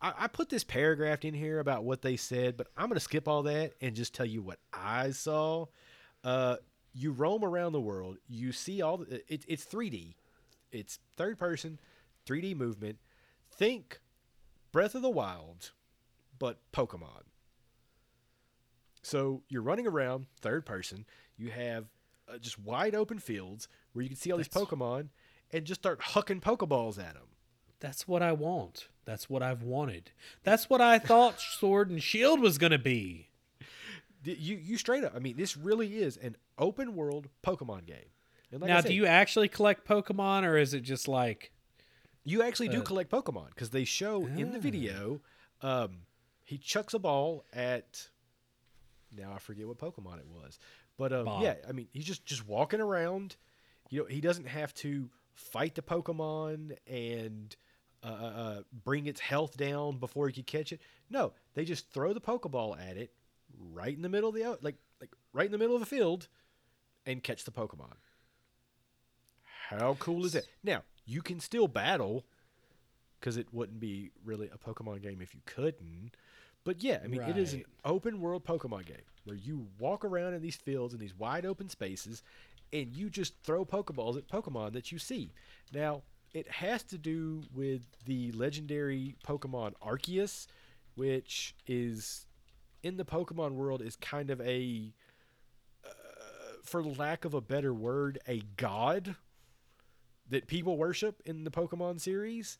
I, 0.02 0.14
I 0.20 0.28
put 0.28 0.50
this 0.50 0.64
paragraph 0.64 1.26
in 1.26 1.34
here 1.34 1.60
about 1.60 1.84
what 1.84 2.02
they 2.02 2.16
said, 2.16 2.58
but 2.58 2.68
I'm 2.78 2.88
going 2.88 2.96
to 2.96 3.02
skip 3.02 3.28
all 3.28 3.44
that 3.44 3.74
and 3.82 3.96
just 3.96 4.14
tell 4.14 4.26
you 4.26 4.42
what 4.42 4.60
I 4.74 5.12
saw. 5.12 5.66
Uh, 6.24 6.58
you 6.94 7.12
roam 7.12 7.44
around 7.44 7.74
the 7.74 7.82
world. 7.82 8.18
You 8.28 8.52
see 8.52 8.82
all 8.82 8.98
the. 8.98 9.22
It, 9.32 9.46
it's 9.48 9.66
3D. 9.66 10.16
It's 10.72 11.00
third 11.18 11.38
person, 11.38 11.80
3D 12.26 12.56
movement. 12.56 12.98
Think 13.52 14.00
Breath 14.72 14.96
of 14.96 15.02
the 15.02 15.10
Wild, 15.10 15.72
but 16.40 16.60
Pokemon. 16.74 17.24
So 19.06 19.44
you're 19.50 19.62
running 19.62 19.86
around 19.86 20.26
third 20.42 20.66
person. 20.66 21.06
You 21.38 21.52
have 21.52 21.86
uh, 22.28 22.38
just 22.40 22.58
wide 22.60 22.96
open 22.96 23.20
fields 23.20 23.68
where 23.94 24.02
you 24.04 24.10
can 24.10 24.18
see 24.18 24.32
all 24.32 24.38
these 24.38 24.48
That's- 24.48 24.68
Pokemon 24.68 25.10
and 25.52 25.64
just 25.66 25.82
start 25.82 26.00
hucking 26.02 26.42
Pokeballs 26.42 26.98
at 26.98 27.14
them. 27.14 27.28
That's 27.80 28.08
what 28.08 28.24
I 28.24 28.32
want. 28.32 28.88
That's 29.06 29.30
what 29.30 29.44
I've 29.44 29.62
wanted. 29.62 30.10
That's 30.44 30.70
what 30.72 30.82
I 30.82 30.98
thought 30.98 31.40
Sword 31.40 31.92
and 31.92 32.02
Shield 32.02 32.40
was 32.40 32.58
going 32.58 32.72
to 32.72 32.80
be. 32.80 33.30
You 34.24 34.56
you 34.58 34.78
straight 34.80 35.04
up. 35.04 35.14
I 35.16 35.20
mean, 35.20 35.38
this 35.38 35.56
really 35.56 35.98
is 35.98 36.18
an 36.18 36.36
open 36.58 36.96
world 36.96 37.28
Pokemon 37.44 37.86
game. 37.86 38.10
And 38.52 38.60
like 38.62 38.70
now, 38.70 38.82
said, 38.82 38.88
do 38.90 38.96
you 38.96 39.06
actually 39.06 39.50
collect 39.50 39.88
Pokemon 39.88 40.44
or 40.46 40.58
is 40.58 40.74
it 40.74 40.82
just 40.82 41.08
like 41.08 41.52
You 42.24 42.42
actually 42.42 42.70
do 42.70 42.80
Uh, 42.80 42.84
collect 42.84 43.12
Pokemon 43.12 43.50
because 43.50 43.70
they 43.70 43.84
show 43.84 44.26
in 44.26 44.52
the 44.52 44.58
Ah. 44.58 44.62
video. 44.62 45.22
Um, 45.62 46.08
he 46.44 46.58
chucks 46.58 46.96
a 46.96 47.00
ball 47.00 47.46
at. 47.54 48.10
Now 49.18 49.34
I 49.34 49.40
forget 49.40 49.68
what 49.68 49.78
Pokemon 49.78 50.20
it 50.20 50.28
was, 50.28 50.60
but 50.98 51.14
um, 51.14 51.28
yeah, 51.42 51.56
I 51.68 51.72
mean 51.72 51.88
he's 51.92 52.06
just 52.06 52.26
just 52.26 52.48
walking 52.48 52.82
around. 52.82 53.36
You 53.90 54.02
know, 54.02 54.06
he 54.08 54.22
doesn't 54.22 54.48
have 54.48 54.74
to 54.76 55.10
fight 55.34 55.76
the 55.76 55.82
Pokemon 55.82 56.76
and 56.88 57.56
uh, 58.04 58.08
uh, 58.08 58.12
uh, 58.26 58.62
bring 58.84 59.08
its 59.08 59.20
health 59.20 59.58
down 59.58 59.98
before 59.98 60.28
he 60.28 60.34
could 60.34 60.48
catch 60.48 60.72
it. 60.72 60.82
No, 61.10 61.34
they 61.54 61.66
just 61.66 61.92
throw 61.92 62.14
the 62.14 62.22
Pokeball 62.22 62.80
at 62.80 62.98
it 62.98 63.12
right 63.74 63.96
in 63.96 64.02
the 64.02 64.10
middle 64.10 64.30
of 64.30 64.36
the 64.36 64.58
like 64.62 64.78
like 65.00 65.12
right 65.34 65.46
in 65.46 65.52
the 65.52 65.58
middle 65.58 65.76
of 65.76 65.80
the 65.80 65.86
field, 65.86 66.28
and 67.06 67.24
catch 67.24 67.44
the 67.44 67.52
Pokemon. 67.52 67.94
How 69.70 69.96
cool 70.00 70.26
is 70.26 70.34
that? 70.34 70.46
Now 70.64 70.84
you 71.06 71.22
can 71.22 71.40
still 71.40 71.68
battle 71.68 72.26
because 73.20 73.38
it 73.38 73.48
wouldn't 73.52 73.80
be 73.80 74.12
really 74.24 74.50
a 74.54 74.58
Pokemon 74.58 75.02
game 75.02 75.22
if 75.22 75.34
you 75.34 75.42
couldn't. 75.46 76.12
But 76.66 76.84
yeah, 76.84 77.00
I 77.04 77.08
mean, 77.08 77.22
it 77.30 77.38
is 77.38 77.54
an 77.54 77.64
open 77.86 78.20
world 78.20 78.44
Pokemon 78.44 78.88
game 78.88 78.98
where 79.24 79.38
you 79.38 79.68
walk 79.80 80.04
around 80.04 80.34
in 80.34 80.42
these 80.42 80.56
fields 80.56 80.94
in 80.94 81.00
these 81.00 81.18
wide 81.18 81.46
open 81.46 81.70
spaces, 81.70 82.24
and 82.74 82.94
you 82.96 83.10
just 83.10 83.36
throw 83.44 83.64
Pokeballs 83.64 84.18
at 84.18 84.28
Pokemon 84.28 84.74
that 84.74 84.92
you 84.92 84.98
see. 85.00 85.32
Now, 85.74 86.02
it 86.34 86.50
has 86.52 86.84
to 86.84 86.98
do 86.98 87.44
with 87.54 87.84
the 88.06 88.32
legendary 88.34 89.16
Pokemon 89.26 89.74
Arceus, 89.82 90.48
which 90.96 91.56
is 91.68 92.26
in 92.84 92.98
the 92.98 93.06
Pokemon 93.06 93.52
world 93.52 93.82
is 93.82 93.96
kind 93.96 94.30
of 94.30 94.42
a, 94.42 94.92
uh, 95.86 95.90
for 96.64 96.84
lack 96.84 97.26
of 97.26 97.34
a 97.34 97.42
better 97.42 97.74
word, 97.74 98.20
a 98.28 98.42
god 98.58 99.16
that 100.30 100.48
people 100.48 100.78
worship 100.78 101.22
in 101.26 101.44
the 101.44 101.52
Pokemon 101.52 102.02
series. 102.02 102.58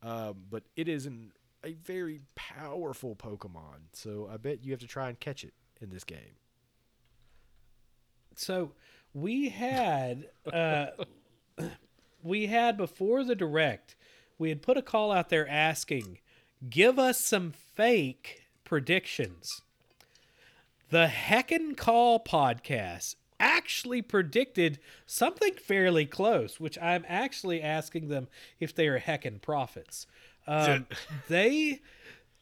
Um, 0.00 0.44
but 0.48 0.62
it 0.76 0.88
is 0.88 1.06
an, 1.06 1.32
a 1.64 1.72
very 1.74 2.20
powerful 2.34 3.16
Pokemon. 3.16 3.88
So 3.92 4.28
I 4.32 4.36
bet 4.36 4.64
you 4.64 4.72
have 4.72 4.80
to 4.80 4.86
try 4.86 5.08
and 5.08 5.18
catch 5.18 5.44
it 5.44 5.54
in 5.80 5.90
this 5.90 6.04
game. 6.04 6.36
so 8.36 8.72
we 9.14 9.48
had 9.48 10.28
uh 10.52 10.86
we 12.22 12.46
had 12.46 12.76
before 12.76 13.24
the 13.24 13.34
direct 13.34 13.96
we 14.38 14.48
had 14.48 14.62
put 14.62 14.76
a 14.76 14.82
call 14.82 15.10
out 15.10 15.28
there 15.28 15.48
asking 15.48 16.18
give 16.68 16.98
us 16.98 17.18
some 17.20 17.52
fake 17.52 18.42
predictions 18.64 19.62
the 20.90 21.06
heckin 21.06 21.76
call 21.76 22.20
podcast 22.22 23.14
actually 23.40 24.02
predicted 24.02 24.78
something 25.06 25.54
fairly 25.54 26.04
close 26.06 26.58
which 26.60 26.76
i'm 26.82 27.04
actually 27.08 27.62
asking 27.62 28.08
them 28.08 28.28
if 28.60 28.74
they 28.74 28.86
are 28.88 29.00
heckin 29.00 29.40
prophets 29.40 30.06
um, 30.48 30.86
they 31.28 31.80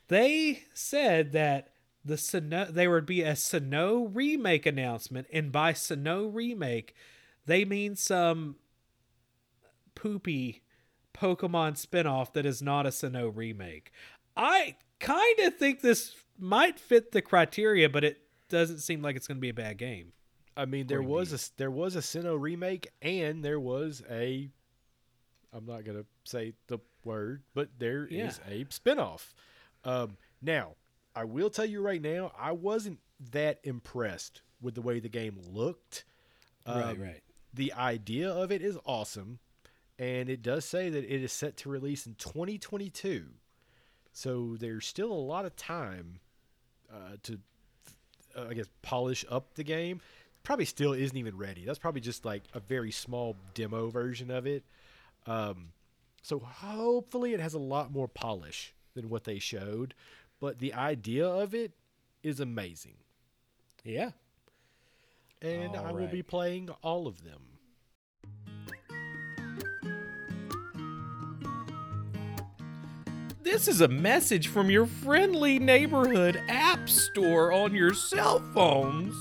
they 0.08 0.62
said 0.72 1.32
that 1.32 1.72
the 2.04 2.14
Sinnoh, 2.14 2.72
there 2.72 2.90
would 2.90 3.06
be 3.06 3.22
a 3.22 3.32
Sinnoh 3.32 4.10
remake 4.12 4.64
announcement, 4.64 5.26
and 5.32 5.50
by 5.50 5.72
Sinnoh 5.72 6.32
remake, 6.32 6.94
they 7.46 7.64
mean 7.64 7.96
some 7.96 8.56
poopy 9.94 10.62
Pokemon 11.12 11.72
spinoff 11.74 12.32
that 12.34 12.46
is 12.46 12.62
not 12.62 12.86
a 12.86 12.90
Sinnoh 12.90 13.34
remake. 13.34 13.90
I 14.36 14.76
kind 15.00 15.38
of 15.40 15.56
think 15.56 15.80
this 15.80 16.14
might 16.38 16.78
fit 16.78 17.12
the 17.12 17.22
criteria, 17.22 17.88
but 17.88 18.04
it 18.04 18.18
doesn't 18.48 18.78
seem 18.78 19.02
like 19.02 19.16
it's 19.16 19.26
going 19.26 19.38
to 19.38 19.40
be 19.40 19.48
a 19.48 19.54
bad 19.54 19.78
game. 19.78 20.12
I 20.56 20.64
mean, 20.64 20.86
there 20.86 21.02
was 21.02 21.32
a 21.32 21.58
there 21.58 21.70
was 21.70 21.96
a 21.96 22.00
Sinnoh 22.00 22.40
remake, 22.40 22.88
and 23.02 23.44
there 23.44 23.60
was 23.60 24.02
a. 24.10 24.48
I'm 25.52 25.66
not 25.66 25.84
gonna 25.84 26.04
say 26.24 26.54
the 26.68 26.78
word, 27.06 27.42
but 27.54 27.70
there 27.78 28.04
is 28.06 28.40
Yeah. 28.46 28.52
a 28.52 28.64
spinoff. 28.66 29.32
Um, 29.84 30.18
now, 30.42 30.74
I 31.14 31.24
will 31.24 31.48
tell 31.48 31.64
you 31.64 31.80
right 31.80 32.02
now, 32.02 32.32
I 32.38 32.52
wasn't 32.52 32.98
that 33.30 33.58
impressed 33.62 34.42
with 34.60 34.74
the 34.74 34.82
way 34.82 35.00
the 35.00 35.08
game 35.08 35.38
looked. 35.50 36.04
right, 36.66 36.82
Um, 36.90 37.00
right. 37.00 37.22
The 37.54 37.72
idea 37.72 38.28
of 38.30 38.52
it 38.52 38.60
is 38.60 38.76
awesome, 38.84 39.38
and 39.98 40.28
it 40.28 40.42
does 40.42 40.64
say 40.66 40.90
that 40.90 41.04
it 41.04 41.22
is 41.22 41.32
set 41.32 41.56
to 41.58 41.70
release 41.70 42.06
in 42.06 42.16
2022. 42.16 43.28
So 44.12 44.56
there's 44.58 44.86
still 44.86 45.10
a 45.12 45.14
lot 45.14 45.44
of 45.46 45.56
time 45.56 46.20
uh, 46.92 47.16
to, 47.24 47.40
uh, 48.36 48.46
I 48.48 48.54
guess, 48.54 48.66
polish 48.82 49.24
up 49.30 49.54
the 49.54 49.64
game. 49.64 50.00
Probably 50.42 50.64
still 50.64 50.92
isn't 50.92 51.16
even 51.16 51.36
ready. 51.36 51.64
That's 51.64 51.78
probably 51.78 52.00
just 52.00 52.24
like 52.24 52.44
a 52.54 52.60
very 52.60 52.90
small 52.92 53.36
demo 53.54 53.88
version 53.88 54.30
of 54.30 54.46
it. 54.46 54.64
Um, 55.26 55.72
so 56.22 56.38
hopefully 56.38 57.34
it 57.34 57.40
has 57.40 57.54
a 57.54 57.58
lot 57.58 57.92
more 57.92 58.08
polish 58.08 58.74
than 58.94 59.08
what 59.08 59.24
they 59.24 59.38
showed. 59.38 59.94
But 60.40 60.58
the 60.58 60.74
idea 60.74 61.26
of 61.26 61.54
it 61.54 61.72
is 62.22 62.40
amazing. 62.40 62.96
Yeah. 63.84 64.10
And 65.40 65.76
I 65.76 65.92
will 65.92 66.08
be 66.08 66.22
playing 66.22 66.70
all 66.82 67.06
of 67.06 67.22
them. 67.22 67.56
This 73.42 73.68
is 73.68 73.80
a 73.80 73.88
message 73.88 74.48
from 74.48 74.70
your 74.70 74.86
friendly 74.86 75.60
neighborhood 75.60 76.42
app 76.48 76.88
store 76.88 77.52
on 77.52 77.74
your 77.74 77.94
cell 77.94 78.40
phones. 78.52 79.14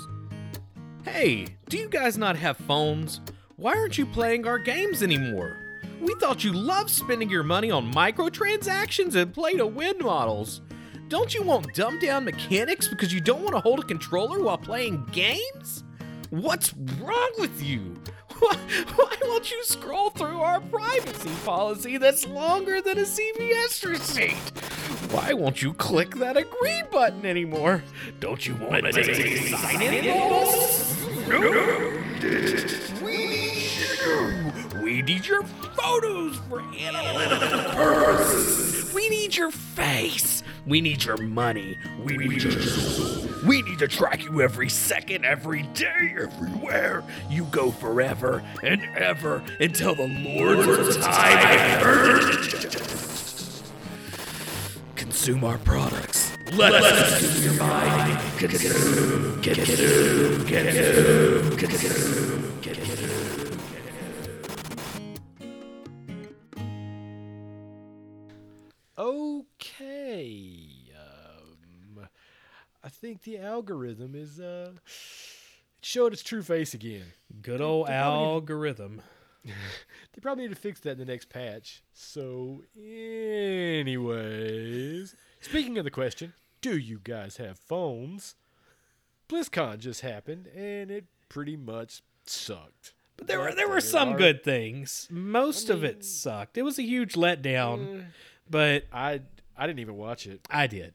Hey, 1.04 1.46
do 1.70 1.78
you 1.78 1.88
guys 1.88 2.18
not 2.18 2.36
have 2.36 2.58
phones? 2.58 3.22
Why 3.56 3.76
aren't 3.76 4.00
you 4.00 4.06
playing 4.08 4.48
our 4.48 4.58
games 4.58 5.04
anymore? 5.04 5.65
We 6.02 6.14
thought 6.16 6.44
you 6.44 6.54
loved 6.54 6.90
spending 6.90 7.30
your 7.30 7.44
money 7.44 7.72
on 7.72 7.92
microtransactions 7.94 9.16
and 9.16 9.34
play 9.34 9.54
to 9.54 9.66
win 9.66 9.98
models. 10.00 10.62
Don't 11.08 11.34
you 11.34 11.44
want 11.44 11.74
dumbed 11.74 12.02
down 12.02 12.26
mechanics 12.26 12.88
because 12.88 13.14
you 13.14 13.22
don't 13.22 13.42
want 13.42 13.56
to 13.56 13.60
hold 13.62 13.80
a 13.80 13.84
controller 13.84 14.42
while 14.42 14.58
playing 14.58 15.06
games? 15.12 15.84
What's 16.32 16.74
wrong 17.00 17.32
with 17.38 17.64
you? 17.64 17.96
Why, 18.40 18.58
why 18.96 19.16
won't 19.22 19.50
you 19.50 19.64
scroll 19.64 20.10
through 20.10 20.42
our 20.42 20.60
privacy 20.60 21.30
policy 21.46 21.98
that's 21.98 22.28
longer 22.28 22.82
than 22.82 22.98
a 22.98 23.04
CVS 23.04 23.90
receipt? 23.90 24.36
Why 25.10 25.32
won't 25.32 25.62
you 25.62 25.72
click 25.74 26.16
that 26.16 26.36
agree 26.36 26.84
button 26.92 27.26
anymore? 27.26 27.82
Don't 28.20 28.46
you 28.46 28.56
want 28.56 28.94
to 28.94 29.16
sign 29.56 29.82
in? 29.82 30.06
No. 31.30 31.96
We 34.96 35.02
need 35.02 35.28
your 35.28 35.44
photos 35.44 36.38
for 36.48 36.62
analytical 36.62 37.70
purposes. 37.72 38.94
We 38.94 39.10
need 39.10 39.36
your 39.36 39.52
face. 39.52 40.42
We 40.66 40.80
need 40.80 41.04
your 41.04 41.18
money. 41.18 41.78
We 42.06 42.16
need 42.16 42.42
your 42.42 42.54
soul. 42.54 43.28
We 43.46 43.62
need 43.64 43.80
to 43.80 43.90
track 43.90 44.24
you 44.24 44.42
every 44.42 44.70
second, 44.70 45.26
every 45.26 45.64
day, 45.74 46.16
everywhere. 46.18 47.04
You 47.30 47.44
go 47.52 47.72
forever 47.72 48.42
and 48.64 48.84
ever 48.96 49.44
until 49.60 49.96
the 49.96 50.08
Lords 50.08 50.96
of 50.96 51.04
Time. 51.04 51.82
Consume 54.96 55.44
our 55.44 55.58
products. 55.58 56.32
Let 56.54 56.74
us 56.74 57.20
consume 57.20 57.44
your 57.44 57.62
mind. 57.62 58.18
Consume, 58.38 59.42
consume, 59.42 60.46
consume, 60.46 60.48
consume, 60.48 61.58
consume. 61.58 62.35
Okay. 69.80 70.70
Um, 70.96 72.08
I 72.84 72.90
think 72.90 73.24
the 73.24 73.38
algorithm 73.40 74.16
is 74.16 74.40
uh, 74.40 74.72
it 74.76 75.86
showed 75.86 76.14
its 76.14 76.24
true 76.24 76.42
face 76.44 76.74
again. 76.74 77.06
Good 77.42 77.62
old 77.62 77.88
They 77.88 77.92
probably 77.94 78.20
need- 78.20 78.26
algorithm. 78.34 79.02
They 80.14 80.22
probably 80.22 80.46
need 80.46 80.56
to 80.56 80.60
fix 80.62 80.80
that 80.80 80.92
in 80.92 80.98
the 80.98 81.04
next 81.06 81.28
patch. 81.30 81.84
So, 81.94 82.64
anyways, 83.76 85.14
speaking 85.42 85.78
of 85.78 85.84
the 85.84 85.92
question, 85.92 86.32
do 86.62 86.78
you 86.78 87.02
guys 87.04 87.36
have 87.38 87.60
phones? 87.60 88.36
BlizzCon 89.28 89.80
just 89.80 90.00
happened, 90.02 90.48
and 90.56 90.90
it 90.90 91.06
pretty 91.28 91.58
much 91.58 92.02
sucked. 92.26 92.94
But 93.18 93.28
there 93.28 93.40
were 93.42 93.54
there 93.54 93.68
were 93.68 93.82
some 93.82 94.14
are- 94.14 94.18
good 94.18 94.42
things. 94.44 95.08
Most 95.12 95.70
of 95.70 95.82
mean- 95.82 95.92
it 95.92 96.06
sucked. 96.06 96.58
It 96.58 96.62
was 96.64 96.80
a 96.80 96.84
huge 96.84 97.14
letdown, 97.16 98.00
Eh, 98.00 98.04
but 98.50 98.86
I 98.94 99.22
I 99.58 99.68
didn't 99.68 99.80
even 99.80 99.96
watch 99.96 100.28
it. 100.28 100.42
I 100.50 100.68
did. 100.68 100.94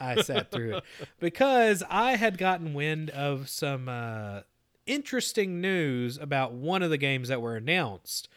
I 0.00 0.22
sat 0.22 0.50
through 0.50 0.78
it 0.78 0.84
because 1.20 1.82
I 1.88 2.16
had 2.16 2.38
gotten 2.38 2.74
wind 2.74 3.10
of 3.10 3.48
some 3.48 3.88
uh, 3.88 4.40
interesting 4.86 5.60
news 5.60 6.18
about 6.18 6.52
one 6.52 6.82
of 6.82 6.90
the 6.90 6.98
games 6.98 7.28
that 7.28 7.40
were 7.40 7.56
announced. 7.56 8.28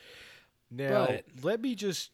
Now, 0.70 1.08
But- 1.08 1.26
let 1.42 1.62
me 1.62 1.74
just 1.76 2.12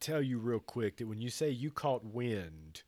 tell 0.00 0.22
you 0.22 0.38
real 0.38 0.60
quick 0.60 0.96
that 0.98 1.06
when 1.06 1.20
you 1.20 1.30
say 1.30 1.50
you 1.50 1.70
caught 1.70 2.04
wind, 2.04 2.82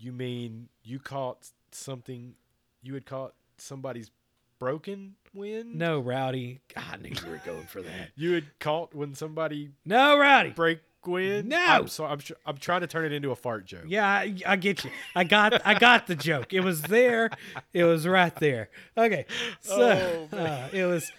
you 0.00 0.12
mean 0.12 0.68
you 0.82 0.98
caught 0.98 1.48
something 1.72 2.34
you 2.82 2.94
had 2.94 3.06
caught 3.06 3.34
somebody's 3.58 4.10
broken 4.58 5.14
wind? 5.34 5.74
No, 5.76 6.00
Rowdy. 6.00 6.60
God, 6.74 6.84
I 6.92 6.96
knew 6.96 7.10
you 7.24 7.30
were 7.30 7.40
going 7.44 7.66
for 7.66 7.82
that. 7.82 8.10
You 8.16 8.32
had 8.32 8.58
caught 8.58 8.94
when 8.94 9.14
somebody 9.14 9.70
No, 9.84 10.18
Rowdy. 10.18 10.50
break 10.50 10.80
wind? 11.06 11.48
No. 11.48 11.64
I'm 11.64 11.88
sorry. 11.88 12.12
I'm, 12.12 12.20
I'm 12.44 12.56
trying 12.58 12.80
to 12.82 12.86
turn 12.86 13.04
it 13.04 13.12
into 13.12 13.30
a 13.30 13.36
fart 13.36 13.66
joke. 13.66 13.84
Yeah, 13.86 14.06
I, 14.06 14.34
I 14.46 14.56
get 14.56 14.84
you. 14.84 14.90
I 15.14 15.24
got 15.24 15.66
I 15.66 15.74
got 15.78 16.06
the 16.06 16.14
joke. 16.14 16.52
It 16.52 16.60
was 16.60 16.82
there. 16.82 17.30
It 17.72 17.84
was 17.84 18.06
right 18.06 18.34
there. 18.36 18.70
Okay. 18.96 19.26
So 19.60 20.28
Oh, 20.32 20.36
uh, 20.36 20.68
it 20.72 20.84
was 20.86 21.10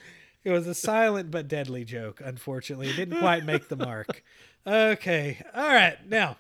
it 0.44 0.52
was 0.52 0.68
a 0.68 0.74
silent 0.76 1.32
but 1.32 1.48
deadly 1.48 1.84
joke. 1.86 2.22
Unfortunately, 2.24 2.90
it 2.90 2.96
didn't 2.96 3.20
quite 3.20 3.44
make 3.46 3.68
the 3.70 3.76
mark. 3.76 4.24
Okay. 4.66 5.42
All 5.56 5.68
right. 5.68 5.98
Now, 6.10 6.38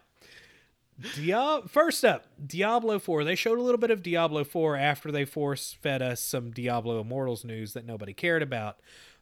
Diab- 0.99 1.69
first 1.69 2.03
up, 2.03 2.26
Diablo 2.45 2.99
4. 2.99 3.24
They 3.24 3.36
showed 3.36 3.60
a 3.60 3.61
little 3.61 3.78
bit 3.78 3.91
of 3.91 4.02
Diablo 4.02 4.44
4 4.44 4.76
after 4.76 5.11
they 5.11 5.26
force 5.26 5.74
fed 5.82 6.02
us 6.02 6.22
some 6.22 6.52
Diablo 6.52 6.99
Immortals 6.99 7.45
news 7.45 7.74
that 7.74 7.86
nobody 7.86 8.14
cared 8.14 8.41
about. 8.41 8.78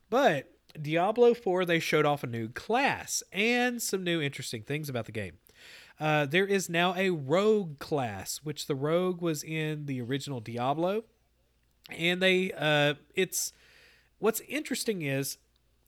But 0.10 0.52
Diablo 0.82 1.34
4, 1.34 1.66
they 1.66 1.80
showed 1.80 2.06
off 2.06 2.24
a 2.24 2.28
new 2.28 2.50
class 2.50 3.24
and 3.32 3.82
some 3.82 4.04
new 4.04 4.22
interesting 4.22 4.64
things 4.64 4.90
about 4.90 5.06
the 5.06 5.12
game. 5.12 5.38
Uh, 6.00 6.26
there 6.26 6.46
is 6.46 6.70
now 6.70 6.94
a 6.96 7.10
rogue 7.10 7.80
class, 7.80 8.42
which 8.44 8.68
the 8.68 8.76
rogue 8.76 9.22
was 9.22 9.44
in 9.44 9.86
the 9.86 10.02
original 10.02 10.42
Diablo, 10.42 11.04
and 11.90 12.22
they 12.22 12.52
uh, 12.52 12.96
it's 13.14 13.54
what's 14.20 14.42
interesting 14.42 15.04
is, 15.04 15.38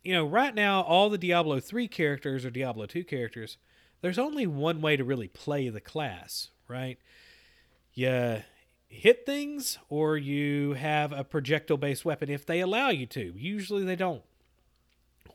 you 0.03 0.13
know, 0.13 0.25
right 0.25 0.55
now 0.55 0.81
all 0.81 1.09
the 1.09 1.17
Diablo 1.17 1.59
three 1.59 1.87
characters 1.87 2.45
or 2.45 2.49
Diablo 2.49 2.85
two 2.85 3.03
characters, 3.03 3.57
there's 4.01 4.19
only 4.19 4.47
one 4.47 4.79
way 4.79 4.95
to 4.95 5.03
really 5.03 5.27
play 5.27 5.67
the 5.67 5.81
class, 5.81 6.51
right? 6.69 6.97
You 7.93 8.43
hit 8.87 9.25
things 9.25 9.77
or 9.89 10.17
you 10.17 10.73
have 10.73 11.11
a 11.11 11.23
projectile 11.23 11.77
based 11.77 12.05
weapon 12.05 12.29
if 12.29 12.45
they 12.45 12.61
allow 12.61 12.89
you 12.89 13.05
to. 13.07 13.33
Usually 13.35 13.83
they 13.83 13.95
don't. 13.95 14.23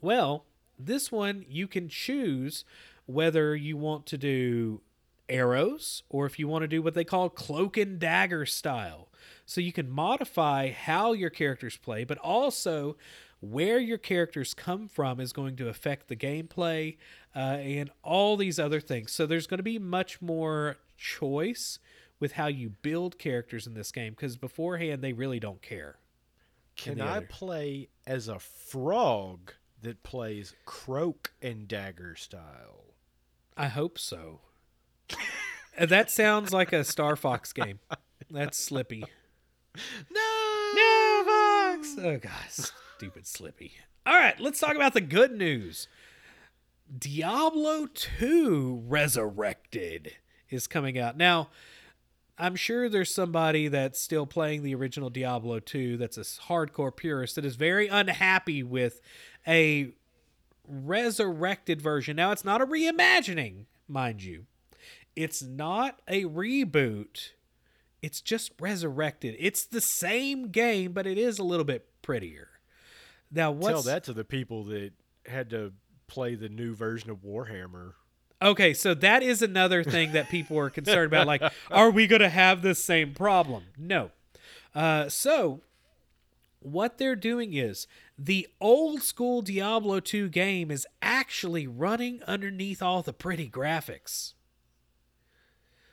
Well, 0.00 0.44
this 0.78 1.12
one 1.12 1.44
you 1.48 1.68
can 1.68 1.88
choose 1.88 2.64
whether 3.06 3.54
you 3.54 3.76
want 3.76 4.06
to 4.06 4.18
do 4.18 4.80
arrows 5.28 6.02
or 6.08 6.26
if 6.26 6.38
you 6.38 6.46
want 6.46 6.62
to 6.62 6.68
do 6.68 6.82
what 6.82 6.94
they 6.94 7.04
call 7.04 7.28
cloak 7.28 7.76
and 7.76 7.98
dagger 7.98 8.46
style. 8.46 9.08
So 9.46 9.60
you 9.60 9.72
can 9.72 9.90
modify 9.90 10.70
how 10.70 11.12
your 11.12 11.30
characters 11.30 11.76
play, 11.76 12.04
but 12.04 12.18
also 12.18 12.96
where 13.40 13.78
your 13.78 13.98
characters 13.98 14.54
come 14.54 14.88
from 14.88 15.18
is 15.18 15.32
going 15.32 15.56
to 15.56 15.68
affect 15.68 16.08
the 16.08 16.16
gameplay 16.16 16.96
uh, 17.34 17.38
and 17.38 17.90
all 18.02 18.36
these 18.36 18.58
other 18.58 18.80
things. 18.80 19.10
So 19.10 19.26
there's 19.26 19.46
going 19.46 19.58
to 19.58 19.64
be 19.64 19.78
much 19.78 20.22
more 20.22 20.76
choice 20.96 21.78
with 22.20 22.32
how 22.32 22.46
you 22.46 22.70
build 22.82 23.18
characters 23.18 23.66
in 23.66 23.74
this 23.74 23.90
game 23.90 24.12
because 24.12 24.36
beforehand 24.36 25.02
they 25.02 25.12
really 25.12 25.40
don't 25.40 25.60
care. 25.60 25.96
Can 26.76 27.00
I 27.00 27.16
other. 27.16 27.26
play 27.26 27.88
as 28.06 28.28
a 28.28 28.38
frog 28.38 29.52
that 29.82 30.02
plays 30.02 30.54
croak 30.64 31.32
and 31.42 31.68
dagger 31.68 32.14
style? 32.16 32.94
I 33.56 33.68
hope 33.68 33.98
so. 33.98 34.40
Uh, 35.78 35.86
that 35.86 36.10
sounds 36.10 36.52
like 36.52 36.72
a 36.72 36.84
Star 36.84 37.16
Fox 37.16 37.52
game. 37.52 37.78
That's 38.30 38.58
Slippy. 38.58 39.04
No. 40.10 40.72
No, 40.74 41.22
Fox. 41.24 41.96
Oh 41.98 42.18
god, 42.18 42.70
stupid 42.96 43.26
Slippy. 43.26 43.72
All 44.04 44.14
right, 44.14 44.38
let's 44.40 44.60
talk 44.60 44.74
about 44.74 44.94
the 44.94 45.00
good 45.00 45.32
news. 45.32 45.88
Diablo 46.98 47.86
2 47.86 48.82
Resurrected 48.86 50.16
is 50.50 50.66
coming 50.66 50.98
out. 50.98 51.16
Now, 51.16 51.48
I'm 52.38 52.56
sure 52.56 52.88
there's 52.88 53.14
somebody 53.14 53.68
that's 53.68 54.00
still 54.00 54.26
playing 54.26 54.62
the 54.62 54.74
original 54.74 55.10
Diablo 55.10 55.60
2 55.60 55.96
that's 55.96 56.16
a 56.16 56.22
hardcore 56.22 56.94
purist 56.94 57.36
that 57.36 57.44
is 57.44 57.56
very 57.56 57.88
unhappy 57.88 58.62
with 58.62 59.00
a 59.46 59.92
resurrected 60.66 61.82
version. 61.82 62.16
Now, 62.16 62.32
it's 62.32 62.44
not 62.44 62.62
a 62.62 62.66
reimagining, 62.66 63.66
mind 63.86 64.22
you. 64.22 64.46
It's 65.14 65.42
not 65.42 66.00
a 66.08 66.24
reboot. 66.24 67.32
It's 68.00 68.20
just 68.20 68.52
resurrected. 68.58 69.36
It's 69.38 69.64
the 69.64 69.80
same 69.80 70.48
game, 70.48 70.92
but 70.92 71.06
it 71.06 71.18
is 71.18 71.38
a 71.38 71.44
little 71.44 71.66
bit 71.66 71.86
prettier. 72.00 72.48
Now, 73.30 73.50
what's 73.52 73.84
Tell 73.84 73.92
that 73.94 74.04
to 74.04 74.12
the 74.12 74.24
people 74.24 74.64
that 74.64 74.92
had 75.26 75.50
to 75.50 75.72
play 76.06 76.34
the 76.34 76.48
new 76.48 76.74
version 76.74 77.10
of 77.10 77.18
Warhammer. 77.18 77.92
Okay, 78.42 78.74
so 78.74 78.92
that 78.94 79.22
is 79.22 79.40
another 79.40 79.84
thing 79.84 80.12
that 80.12 80.28
people 80.28 80.58
are 80.58 80.70
concerned 80.70 81.06
about. 81.06 81.26
Like, 81.26 81.42
are 81.70 81.90
we 81.90 82.06
going 82.06 82.22
to 82.22 82.28
have 82.28 82.62
this 82.62 82.82
same 82.82 83.14
problem? 83.14 83.64
No. 83.78 84.10
Uh, 84.74 85.08
so, 85.08 85.60
what 86.60 86.98
they're 86.98 87.16
doing 87.16 87.54
is 87.54 87.86
the 88.18 88.48
old 88.60 89.02
school 89.02 89.42
Diablo 89.42 90.00
2 90.00 90.28
game 90.28 90.70
is 90.70 90.86
actually 91.00 91.66
running 91.66 92.22
underneath 92.24 92.82
all 92.82 93.02
the 93.02 93.12
pretty 93.12 93.48
graphics. 93.48 94.32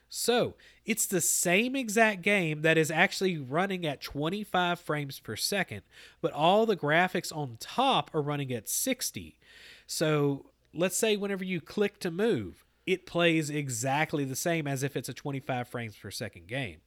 So, 0.10 0.56
it's 0.86 1.06
the 1.06 1.22
same 1.22 1.76
exact 1.76 2.24
game 2.24 2.64
that 2.64 2.80
is 2.80 2.90
actually 2.90 3.38
running 3.38 3.86
at 3.86 4.02
25 4.02 4.80
frames 4.80 5.20
per 5.20 5.36
second, 5.36 5.84
but 6.20 6.34
all 6.34 6.66
the 6.66 6.78
graphics 6.78 7.36
on 7.36 7.58
top 7.60 8.10
are 8.16 8.22
running 8.22 8.52
at 8.52 8.68
60. 8.68 9.38
So, 9.86 10.48
let's 10.74 10.98
say 10.98 11.16
whenever 11.16 11.44
you 11.44 11.62
click 11.62 12.00
to 12.00 12.12
move, 12.12 12.66
it 12.86 13.06
plays 13.06 13.50
exactly 13.50 14.24
the 14.24 14.36
same 14.36 14.68
as 14.68 14.84
if 14.84 14.96
it's 14.96 15.10
a 15.10 15.14
25 15.14 15.68
frames 15.68 15.96
per 15.96 16.12
second 16.12 16.48
game. 16.48 16.78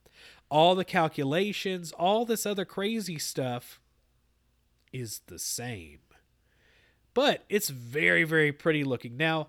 All 0.51 0.75
the 0.75 0.85
calculations, 0.85 1.93
all 1.93 2.25
this 2.25 2.45
other 2.45 2.65
crazy 2.65 3.19
stuff 3.19 3.81
is 4.93 5.21
the 5.27 5.39
same. 5.39 6.01
But 7.15 7.45
it's 7.49 7.69
very 7.69 8.25
very 8.25 8.53
pretty 8.53 8.85
looking. 8.85 9.17
Now, 9.17 9.49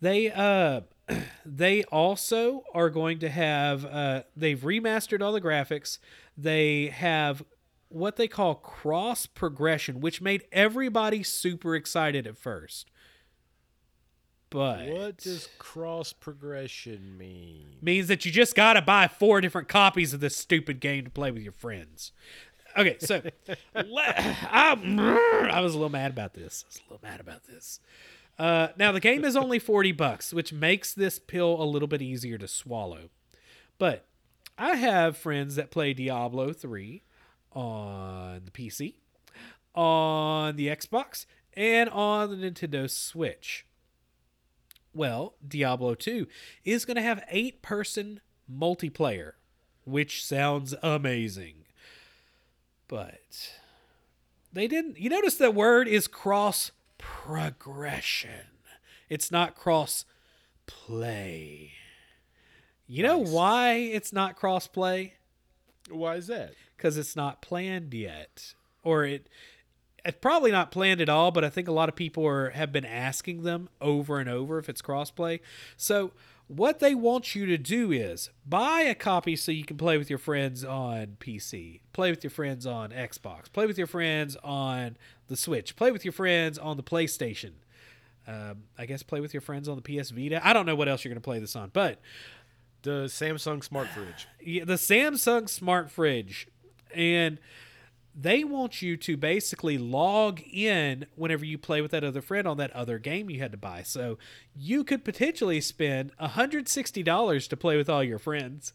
they 0.00 0.30
uh 0.30 0.82
they 1.44 1.84
also 1.84 2.64
are 2.74 2.90
going 2.90 3.18
to 3.20 3.28
have 3.28 3.84
uh 3.84 4.22
they've 4.36 4.60
remastered 4.60 5.22
all 5.22 5.32
the 5.32 5.40
graphics. 5.40 5.98
They 6.36 6.86
have 6.88 7.44
what 7.88 8.16
they 8.16 8.28
call 8.28 8.56
cross 8.56 9.26
progression, 9.26 10.00
which 10.00 10.20
made 10.20 10.44
everybody 10.52 11.22
super 11.22 11.74
excited 11.74 12.26
at 12.26 12.36
first. 12.36 12.90
But 14.56 14.88
What 14.88 15.18
does 15.18 15.50
cross 15.58 16.14
progression 16.14 17.18
mean? 17.18 17.74
means 17.82 18.08
that 18.08 18.24
you 18.24 18.32
just 18.32 18.54
got 18.54 18.72
to 18.72 18.80
buy 18.80 19.06
four 19.06 19.42
different 19.42 19.68
copies 19.68 20.14
of 20.14 20.20
this 20.20 20.34
stupid 20.34 20.80
game 20.80 21.04
to 21.04 21.10
play 21.10 21.30
with 21.30 21.42
your 21.42 21.52
friends. 21.52 22.12
Okay, 22.74 22.96
so 22.98 23.20
le- 23.74 24.14
I, 24.16 25.48
I 25.52 25.60
was 25.60 25.74
a 25.74 25.76
little 25.76 25.90
mad 25.90 26.10
about 26.10 26.32
this. 26.32 26.64
I 26.64 26.68
was 26.68 26.76
a 26.78 26.92
little 26.94 27.06
mad 27.06 27.20
about 27.20 27.44
this. 27.44 27.80
Uh, 28.38 28.68
now 28.78 28.92
the 28.92 29.00
game 29.00 29.26
is 29.26 29.36
only 29.44 29.58
forty 29.58 29.92
bucks, 29.92 30.32
which 30.32 30.54
makes 30.54 30.94
this 30.94 31.18
pill 31.18 31.60
a 31.62 31.64
little 31.64 31.86
bit 31.86 32.00
easier 32.00 32.38
to 32.38 32.48
swallow. 32.48 33.10
But 33.76 34.06
I 34.56 34.76
have 34.76 35.18
friends 35.18 35.56
that 35.56 35.70
play 35.70 35.92
Diablo 35.92 36.54
three 36.54 37.02
on 37.52 38.40
the 38.46 38.50
PC, 38.50 38.94
on 39.74 40.56
the 40.56 40.68
Xbox, 40.68 41.26
and 41.52 41.90
on 41.90 42.30
the 42.30 42.36
Nintendo 42.50 42.88
Switch. 42.88 43.65
Well, 44.96 45.34
Diablo 45.46 45.94
2 45.94 46.26
is 46.64 46.84
going 46.84 46.96
to 46.96 47.02
have 47.02 47.22
eight 47.30 47.60
person 47.62 48.20
multiplayer, 48.50 49.32
which 49.84 50.24
sounds 50.24 50.74
amazing. 50.82 51.64
But 52.88 53.52
they 54.52 54.66
didn't. 54.66 54.98
You 54.98 55.10
notice 55.10 55.36
that 55.36 55.54
word 55.54 55.86
is 55.88 56.08
cross 56.08 56.70
progression, 56.98 58.48
it's 59.08 59.30
not 59.30 59.54
cross 59.54 60.04
play. 60.66 61.72
You 62.88 63.02
know 63.02 63.18
Nice. 63.22 63.30
why 63.30 63.72
it's 63.74 64.12
not 64.12 64.36
cross 64.36 64.66
play? 64.68 65.14
Why 65.90 66.14
is 66.16 66.28
that? 66.28 66.54
Because 66.76 66.96
it's 66.96 67.16
not 67.16 67.42
planned 67.42 67.92
yet. 67.92 68.54
Or 68.84 69.04
it. 69.04 69.28
It's 70.06 70.18
probably 70.20 70.52
not 70.52 70.70
planned 70.70 71.00
at 71.00 71.08
all, 71.08 71.30
but 71.32 71.44
I 71.44 71.50
think 71.50 71.68
a 71.68 71.72
lot 71.72 71.88
of 71.88 71.96
people 71.96 72.26
are 72.26 72.50
have 72.50 72.72
been 72.72 72.84
asking 72.84 73.42
them 73.42 73.68
over 73.80 74.18
and 74.20 74.28
over 74.28 74.58
if 74.58 74.68
it's 74.68 74.80
crossplay. 74.80 75.40
So 75.76 76.12
what 76.48 76.78
they 76.78 76.94
want 76.94 77.34
you 77.34 77.44
to 77.46 77.58
do 77.58 77.90
is 77.90 78.30
buy 78.46 78.82
a 78.82 78.94
copy 78.94 79.34
so 79.34 79.50
you 79.50 79.64
can 79.64 79.76
play 79.76 79.98
with 79.98 80.08
your 80.08 80.18
friends 80.20 80.64
on 80.64 81.16
PC, 81.18 81.80
play 81.92 82.10
with 82.10 82.22
your 82.22 82.30
friends 82.30 82.66
on 82.66 82.90
Xbox, 82.90 83.52
play 83.52 83.66
with 83.66 83.76
your 83.78 83.88
friends 83.88 84.36
on 84.44 84.96
the 85.26 85.36
Switch, 85.36 85.74
play 85.74 85.90
with 85.90 86.04
your 86.04 86.12
friends 86.12 86.56
on 86.56 86.76
the 86.76 86.84
PlayStation. 86.84 87.52
Um, 88.28 88.64
I 88.78 88.86
guess 88.86 89.02
play 89.02 89.20
with 89.20 89.34
your 89.34 89.40
friends 89.40 89.68
on 89.68 89.80
the 89.80 89.82
PS 89.82 90.10
Vita. 90.10 90.40
I 90.46 90.52
don't 90.52 90.66
know 90.66 90.76
what 90.76 90.88
else 90.88 91.04
you're 91.04 91.12
going 91.12 91.20
to 91.20 91.24
play 91.24 91.38
this 91.40 91.56
on, 91.56 91.70
but 91.72 92.00
The 92.82 93.06
Samsung 93.06 93.62
smart 93.64 93.88
fridge. 93.88 94.28
yeah, 94.40 94.64
the 94.64 94.74
Samsung 94.74 95.48
smart 95.48 95.90
fridge, 95.90 96.46
and 96.94 97.38
they 98.18 98.44
want 98.44 98.80
you 98.80 98.96
to 98.96 99.16
basically 99.16 99.76
log 99.76 100.40
in 100.50 101.04
whenever 101.16 101.44
you 101.44 101.58
play 101.58 101.82
with 101.82 101.90
that 101.90 102.02
other 102.02 102.22
friend 102.22 102.48
on 102.48 102.56
that 102.56 102.70
other 102.72 102.98
game 102.98 103.28
you 103.28 103.38
had 103.40 103.52
to 103.52 103.58
buy. 103.58 103.82
So 103.82 104.16
you 104.54 104.84
could 104.84 105.04
potentially 105.04 105.60
spend 105.60 106.16
$160 106.18 107.48
to 107.48 107.56
play 107.58 107.76
with 107.76 107.90
all 107.90 108.02
your 108.02 108.18
friends. 108.18 108.72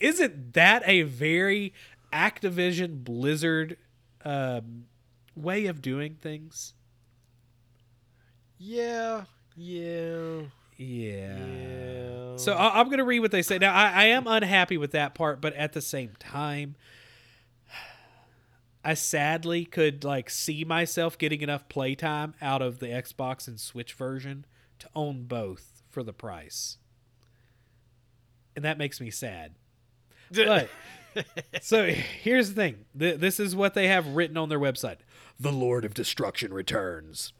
Isn't 0.00 0.54
that 0.54 0.82
a 0.86 1.02
very 1.02 1.72
Activision 2.12 3.04
Blizzard 3.04 3.76
um, 4.24 4.86
way 5.36 5.66
of 5.66 5.80
doing 5.80 6.14
things? 6.20 6.74
Yeah, 8.58 9.24
yeah, 9.56 10.40
Yeah. 10.76 11.36
yeah. 11.46 12.36
So 12.36 12.54
I- 12.54 12.78
I'm 12.80 12.86
going 12.86 12.98
to 12.98 13.04
read 13.04 13.20
what 13.20 13.30
they 13.30 13.42
say. 13.42 13.58
Now, 13.58 13.74
I, 13.74 13.90
I 13.90 14.04
am 14.06 14.26
unhappy 14.26 14.76
with 14.76 14.92
that 14.92 15.14
part, 15.14 15.40
but 15.40 15.54
at 15.54 15.72
the 15.72 15.80
same 15.80 16.12
time, 16.18 16.74
I 18.84 18.94
sadly 18.94 19.64
could 19.64 20.04
like 20.04 20.30
see 20.30 20.64
myself 20.64 21.18
getting 21.18 21.40
enough 21.40 21.68
playtime 21.68 22.34
out 22.40 22.62
of 22.62 22.78
the 22.78 22.86
Xbox 22.86 23.48
and 23.48 23.58
Switch 23.58 23.92
version 23.92 24.46
to 24.78 24.88
own 24.94 25.24
both 25.24 25.82
for 25.88 26.02
the 26.02 26.12
price. 26.12 26.78
And 28.54 28.64
that 28.64 28.78
makes 28.78 29.00
me 29.00 29.10
sad. 29.10 29.54
But 30.32 30.68
so 31.62 31.86
here's 31.86 32.50
the 32.50 32.54
thing. 32.54 32.84
Th- 32.98 33.18
this 33.18 33.40
is 33.40 33.56
what 33.56 33.74
they 33.74 33.88
have 33.88 34.08
written 34.08 34.36
on 34.36 34.48
their 34.48 34.60
website. 34.60 34.98
The 35.38 35.52
Lord 35.52 35.84
of 35.84 35.94
Destruction 35.94 36.52
returns. 36.52 37.32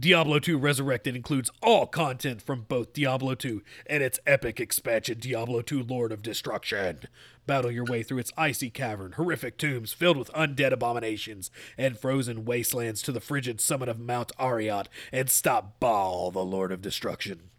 Diablo 0.00 0.38
2 0.38 0.56
Resurrected 0.56 1.14
includes 1.14 1.50
all 1.62 1.86
content 1.86 2.40
from 2.40 2.62
both 2.62 2.94
Diablo 2.94 3.34
2 3.34 3.62
and 3.86 4.02
its 4.02 4.18
epic 4.26 4.58
expansion 4.58 5.18
Diablo 5.18 5.60
2 5.60 5.82
Lord 5.82 6.10
of 6.10 6.22
Destruction. 6.22 7.00
Battle 7.44 7.70
your 7.70 7.84
way 7.84 8.02
through 8.02 8.20
its 8.20 8.32
icy 8.34 8.70
cavern, 8.70 9.12
horrific 9.12 9.58
tombs 9.58 9.92
filled 9.92 10.16
with 10.16 10.32
undead 10.32 10.72
abominations, 10.72 11.50
and 11.76 11.98
frozen 11.98 12.46
wastelands 12.46 13.02
to 13.02 13.12
the 13.12 13.20
frigid 13.20 13.60
summit 13.60 13.90
of 13.90 14.00
Mount 14.00 14.32
Arreat, 14.40 14.88
and 15.12 15.28
stop 15.28 15.78
Baal, 15.80 16.30
the 16.30 16.46
Lord 16.46 16.72
of 16.72 16.80
Destruction. 16.80 17.50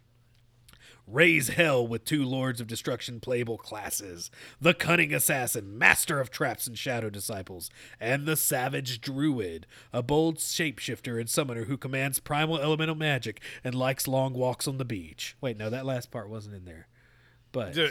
Raise 1.06 1.48
hell 1.48 1.86
with 1.86 2.04
two 2.04 2.24
Lords 2.24 2.60
of 2.60 2.66
Destruction 2.68 3.18
playable 3.18 3.58
classes 3.58 4.30
the 4.60 4.72
Cunning 4.72 5.12
Assassin, 5.12 5.76
Master 5.76 6.20
of 6.20 6.30
Traps 6.30 6.66
and 6.66 6.78
Shadow 6.78 7.10
Disciples, 7.10 7.70
and 8.00 8.24
the 8.24 8.36
Savage 8.36 9.00
Druid, 9.00 9.66
a 9.92 10.02
bold 10.02 10.38
shapeshifter 10.38 11.18
and 11.18 11.28
summoner 11.28 11.64
who 11.64 11.76
commands 11.76 12.20
primal 12.20 12.58
elemental 12.58 12.94
magic 12.94 13.40
and 13.64 13.74
likes 13.74 14.06
long 14.06 14.32
walks 14.32 14.68
on 14.68 14.78
the 14.78 14.84
beach. 14.84 15.36
Wait, 15.40 15.56
no, 15.56 15.68
that 15.70 15.84
last 15.84 16.10
part 16.10 16.28
wasn't 16.28 16.54
in 16.54 16.64
there. 16.64 16.86
But 17.50 17.74
D- 17.74 17.90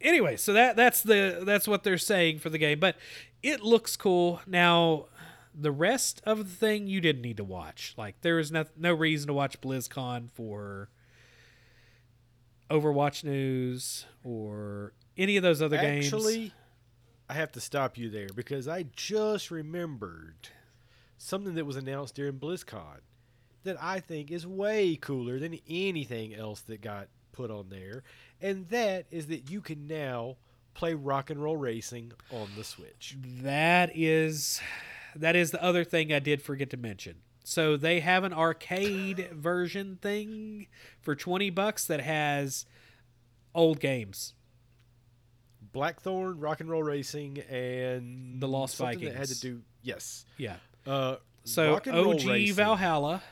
anyway, 0.00 0.36
so 0.36 0.52
that 0.52 0.76
that's 0.76 1.02
the 1.02 1.42
that's 1.44 1.66
what 1.66 1.82
they're 1.82 1.98
saying 1.98 2.40
for 2.40 2.50
the 2.50 2.58
game, 2.58 2.78
but 2.78 2.96
it 3.42 3.62
looks 3.62 3.96
cool. 3.96 4.40
Now, 4.46 5.06
the 5.54 5.72
rest 5.72 6.20
of 6.24 6.38
the 6.38 6.44
thing 6.44 6.86
you 6.86 7.00
didn't 7.00 7.22
need 7.22 7.38
to 7.38 7.44
watch. 7.44 7.94
Like 7.96 8.20
there 8.20 8.38
is 8.38 8.52
no 8.52 8.66
no 8.76 8.92
reason 8.92 9.28
to 9.28 9.34
watch 9.34 9.60
BlizzCon 9.60 10.30
for 10.32 10.90
Overwatch 12.74 13.22
news 13.22 14.06
or 14.24 14.92
any 15.16 15.36
of 15.36 15.42
those 15.42 15.62
other 15.62 15.76
games. 15.76 16.06
Actually, 16.06 16.52
I 17.28 17.34
have 17.34 17.52
to 17.52 17.60
stop 17.60 17.96
you 17.96 18.10
there 18.10 18.28
because 18.34 18.66
I 18.66 18.86
just 18.96 19.50
remembered 19.50 20.48
something 21.16 21.54
that 21.54 21.64
was 21.64 21.76
announced 21.76 22.16
during 22.16 22.34
BlizzCon 22.34 23.00
that 23.62 23.76
I 23.80 24.00
think 24.00 24.30
is 24.30 24.46
way 24.46 24.96
cooler 24.96 25.38
than 25.38 25.58
anything 25.68 26.34
else 26.34 26.60
that 26.62 26.80
got 26.80 27.08
put 27.32 27.50
on 27.50 27.68
there, 27.70 28.02
and 28.40 28.68
that 28.68 29.06
is 29.10 29.28
that 29.28 29.50
you 29.50 29.60
can 29.60 29.86
now 29.86 30.36
play 30.74 30.94
Rock 30.94 31.30
and 31.30 31.42
Roll 31.42 31.56
Racing 31.56 32.12
on 32.30 32.48
the 32.56 32.64
Switch. 32.64 33.16
That 33.42 33.92
is 33.94 34.60
that 35.14 35.36
is 35.36 35.52
the 35.52 35.62
other 35.62 35.84
thing 35.84 36.12
I 36.12 36.18
did 36.18 36.42
forget 36.42 36.70
to 36.70 36.76
mention. 36.76 37.16
So 37.46 37.76
they 37.76 38.00
have 38.00 38.24
an 38.24 38.32
arcade 38.32 39.28
version 39.32 39.98
thing 40.00 40.66
for 41.02 41.14
20 41.14 41.50
bucks 41.50 41.84
that 41.86 42.00
has 42.00 42.64
old 43.54 43.80
games. 43.80 44.32
Blackthorne, 45.72 46.38
Rock 46.40 46.60
and 46.60 46.70
Roll 46.70 46.82
Racing, 46.82 47.38
and 47.50 48.40
The 48.40 48.48
Lost 48.48 48.76
something 48.76 49.00
that 49.04 49.14
had 49.16 49.28
to 49.28 49.40
do 49.40 49.60
yes. 49.82 50.24
Yeah. 50.38 50.56
Uh, 50.86 51.16
So 51.44 51.72
Rock 51.72 51.86
and 51.86 51.96
Roll 51.96 52.14
OG 52.14 52.26
Racing- 52.26 52.54
Valhalla, 52.54 53.22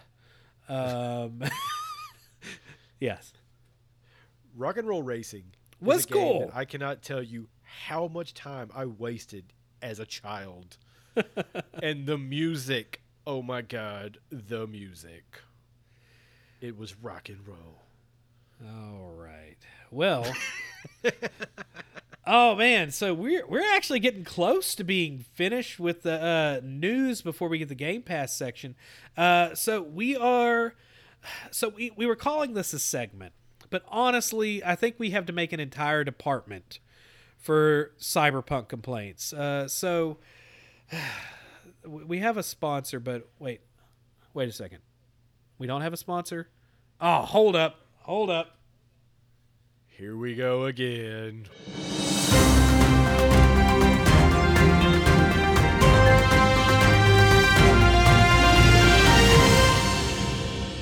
Um, 0.69 1.43
yes. 3.01 3.33
Rock 4.57 4.77
and 4.77 4.87
Roll 4.87 5.03
Racing 5.03 5.45
Was 5.81 6.05
cool. 6.07 6.51
I 6.53 6.65
cannot 6.65 7.03
tell 7.03 7.23
you 7.23 7.49
how 7.63 8.09
much 8.09 8.35
time 8.35 8.71
I 8.75 8.85
wasted 8.87 9.53
as 9.81 9.99
a 9.99 10.05
child. 10.07 10.77
and 11.83 12.07
the 12.07 12.19
music, 12.19 13.02
oh 13.27 13.43
my 13.43 13.63
god, 13.63 14.19
the 14.31 14.67
music. 14.67 15.41
It 16.61 16.77
was 16.77 16.95
rock 16.97 17.29
and 17.29 17.47
roll. 17.47 17.83
All 18.65 19.13
right. 19.17 19.57
Well. 19.91 20.27
oh 22.27 22.55
man, 22.55 22.91
so 22.91 23.15
we're 23.15 23.47
we're 23.47 23.75
actually 23.75 24.01
getting 24.01 24.25
close 24.25 24.75
to 24.77 24.85
being 24.85 25.25
finished 25.35 25.81
with 25.81 26.03
the 26.03 26.23
uh, 26.23 26.61
news 26.63 27.23
before 27.23 27.49
we 27.49 27.59
get 27.59 27.69
the 27.69 27.75
Game 27.75 28.03
Pass 28.03 28.35
section. 28.35 28.75
Uh, 29.17 29.55
so 29.55 29.83
we 29.83 30.17
are. 30.17 30.75
So 31.51 31.69
we 31.69 31.93
we 31.97 32.07
were 32.07 32.17
calling 32.17 32.55
this 32.55 32.73
a 32.73 32.79
segment, 32.79 33.33
but 33.71 33.83
honestly, 33.89 34.63
I 34.65 34.75
think 34.75 34.97
we 34.99 35.11
have 35.11 35.27
to 35.27 35.33
make 35.33 35.53
an 35.53 35.61
entire 35.61 36.05
department 36.05 36.81
for 37.39 37.93
cyberpunk 37.99 38.69
complaints. 38.69 39.33
Uh, 39.33 39.69
so 39.69 40.19
we 41.85 42.19
have 42.19 42.37
a 42.37 42.43
sponsor, 42.43 43.01
but 43.01 43.29
wait, 43.39 43.61
wait 44.35 44.49
a 44.49 44.53
second. 44.53 44.79
We 45.59 45.67
don't 45.67 45.83
have 45.83 45.93
a 45.93 45.97
sponsor. 45.97 46.49
Oh, 47.01 47.23
hold 47.23 47.57
up, 47.57 47.77
hold 48.01 48.31
up. 48.31 48.59
Here 49.87 50.17
we 50.17 50.35
go 50.35 50.65
again. 50.65 51.49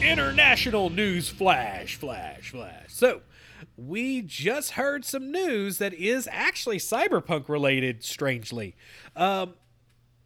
international 0.03 0.91
news 0.91 1.29
flash 1.29 1.95
flash 1.95 2.51
flash 2.51 2.87
so 2.89 3.21
we 3.77 4.21
just 4.23 4.73
heard 4.73 5.05
some 5.05 5.31
news 5.31 5.79
that 5.79 5.95
is 5.95 6.29
actually 6.33 6.79
cyberpunk 6.79 7.49
related 7.49 8.03
strangely 8.03 8.75
um, 9.15 9.55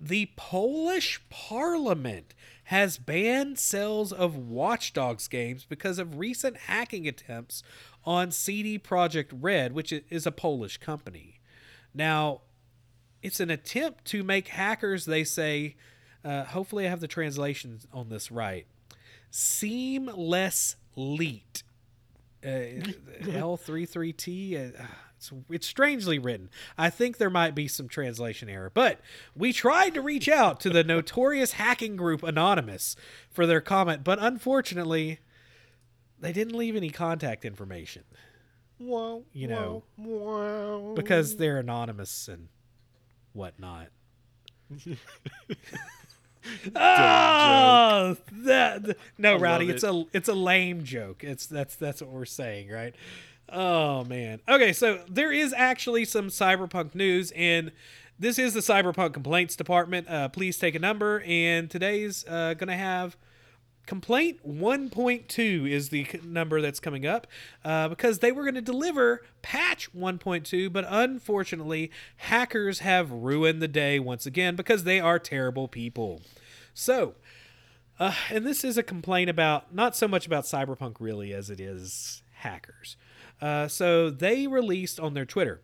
the 0.04 0.30
polish 0.36 1.20
parliament 1.30 2.34
has 2.68 2.96
banned 2.98 3.58
sales 3.58 4.12
of 4.12 4.36
Watch 4.36 4.92
Dogs 4.92 5.28
games 5.28 5.66
because 5.68 5.98
of 5.98 6.18
recent 6.18 6.56
hacking 6.56 7.06
attempts 7.06 7.62
on 8.04 8.30
CD 8.30 8.78
Projekt 8.78 9.30
Red 9.32 9.72
which 9.72 9.92
is 9.92 10.26
a 10.26 10.32
polish 10.32 10.78
company 10.78 11.40
now 11.92 12.42
it's 13.22 13.40
an 13.40 13.50
attempt 13.50 14.04
to 14.06 14.22
make 14.22 14.48
hackers 14.48 15.04
they 15.04 15.24
say 15.24 15.76
uh, 16.24 16.44
hopefully 16.44 16.86
i 16.86 16.90
have 16.90 17.00
the 17.00 17.08
translation 17.08 17.80
on 17.92 18.08
this 18.08 18.30
right 18.30 18.66
seem 19.34 20.06
less 20.14 20.76
leet. 20.94 21.64
Uh, 22.44 22.48
L33T. 23.22 24.78
Uh, 24.80 24.84
it's, 25.16 25.32
it's 25.50 25.66
strangely 25.66 26.18
written. 26.18 26.50
I 26.76 26.90
think 26.90 27.16
there 27.18 27.30
might 27.30 27.54
be 27.54 27.68
some 27.68 27.88
translation 27.88 28.48
error, 28.48 28.70
but 28.72 29.00
we 29.34 29.52
tried 29.52 29.94
to 29.94 30.02
reach 30.02 30.28
out 30.28 30.60
to 30.60 30.70
the 30.70 30.84
notorious 30.84 31.52
hacking 31.52 31.96
group 31.96 32.22
Anonymous 32.22 32.96
for 33.30 33.46
their 33.46 33.60
comment, 33.60 34.04
but 34.04 34.18
unfortunately, 34.20 35.20
they 36.20 36.32
didn't 36.32 36.56
leave 36.56 36.76
any 36.76 36.90
contact 36.90 37.44
information 37.44 38.04
Wow, 38.78 39.22
You 39.32 39.48
know, 39.48 39.84
wow, 39.96 40.78
wow. 40.78 40.94
because 40.94 41.36
they're 41.36 41.58
anonymous 41.58 42.28
and 42.28 42.48
whatnot. 43.32 43.88
oh, 46.74 48.16
that 48.32 48.96
no, 49.16 49.34
I 49.34 49.36
Rowdy, 49.38 49.66
love 49.66 49.74
it's 49.74 49.84
a 49.84 50.04
it's 50.12 50.28
a 50.28 50.34
lame 50.34 50.84
joke. 50.84 51.22
It's 51.22 51.46
that's 51.46 51.76
that's 51.76 52.00
what 52.02 52.10
we're 52.10 52.24
saying, 52.24 52.68
right? 52.70 52.94
Oh 53.48 54.04
man. 54.04 54.40
Okay, 54.48 54.72
so 54.72 55.00
there 55.08 55.32
is 55.32 55.52
actually 55.52 56.04
some 56.04 56.28
cyberpunk 56.28 56.94
news, 56.94 57.32
and 57.36 57.72
this 58.18 58.38
is 58.38 58.54
the 58.54 58.60
cyberpunk 58.60 59.12
complaints 59.12 59.56
department. 59.56 60.08
Uh, 60.08 60.28
please 60.28 60.58
take 60.58 60.74
a 60.74 60.78
number, 60.78 61.22
and 61.26 61.70
today's 61.70 62.24
uh, 62.26 62.54
gonna 62.54 62.76
have 62.76 63.16
complaint 63.86 64.40
1.2 64.48 65.70
is 65.70 65.90
the 65.90 66.06
number 66.24 66.60
that's 66.60 66.80
coming 66.80 67.06
up 67.06 67.26
uh, 67.64 67.88
because 67.88 68.20
they 68.20 68.32
were 68.32 68.42
going 68.42 68.54
to 68.54 68.62
deliver 68.62 69.22
patch 69.42 69.92
1.2 69.94 70.72
but 70.72 70.86
unfortunately 70.88 71.90
hackers 72.16 72.78
have 72.78 73.10
ruined 73.10 73.60
the 73.60 73.68
day 73.68 73.98
once 73.98 74.24
again 74.24 74.56
because 74.56 74.84
they 74.84 75.00
are 75.00 75.18
terrible 75.18 75.68
people 75.68 76.22
so 76.72 77.14
uh, 78.00 78.14
and 78.30 78.46
this 78.46 78.64
is 78.64 78.78
a 78.78 78.82
complaint 78.82 79.28
about 79.28 79.74
not 79.74 79.94
so 79.94 80.08
much 80.08 80.26
about 80.26 80.44
cyberpunk 80.44 80.96
really 80.98 81.32
as 81.34 81.50
it 81.50 81.60
is 81.60 82.22
hackers 82.36 82.96
uh, 83.44 83.68
so 83.68 84.10
they 84.10 84.46
released 84.46 84.98
on 84.98 85.14
their 85.14 85.26
twitter 85.26 85.60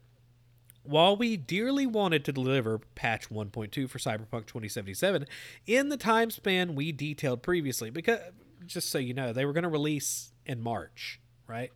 while 0.83 1.17
we 1.17 1.37
dearly 1.37 1.87
wanted 1.87 2.25
to 2.25 2.33
deliver 2.33 2.79
patch 2.95 3.29
1.2 3.29 3.89
for 3.89 3.99
Cyberpunk 3.99 4.47
2077 4.47 5.27
in 5.67 5.89
the 5.89 5.97
time 5.97 6.31
span 6.31 6.75
we 6.75 6.93
detailed 6.93 7.43
previously, 7.43 7.91
because 7.91 8.21
just 8.67 8.91
so 8.91 8.99
you 8.99 9.15
know, 9.15 9.33
they 9.33 9.45
were 9.45 9.53
going 9.53 9.65
to 9.65 9.69
release 9.69 10.33
in 10.47 10.61
March, 10.61 11.21
right? 11.47 11.71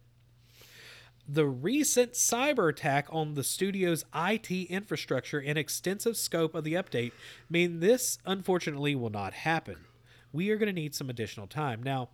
The 1.26 1.46
recent 1.46 2.12
cyber 2.12 2.68
attack 2.68 3.06
on 3.10 3.34
the 3.34 3.44
studio's 3.44 4.04
IT 4.14 4.50
infrastructure 4.50 5.38
and 5.38 5.56
extensive 5.56 6.16
scope 6.16 6.54
of 6.54 6.64
the 6.64 6.74
update 6.74 7.12
mean 7.48 7.80
this 7.80 8.18
unfortunately 8.26 8.94
will 8.94 9.10
not 9.10 9.32
happen. 9.32 9.86
We 10.32 10.50
are 10.50 10.56
going 10.56 10.66
to 10.66 10.72
need 10.72 10.94
some 10.94 11.08
additional 11.08 11.46
time. 11.46 11.82
Now, 11.82 12.10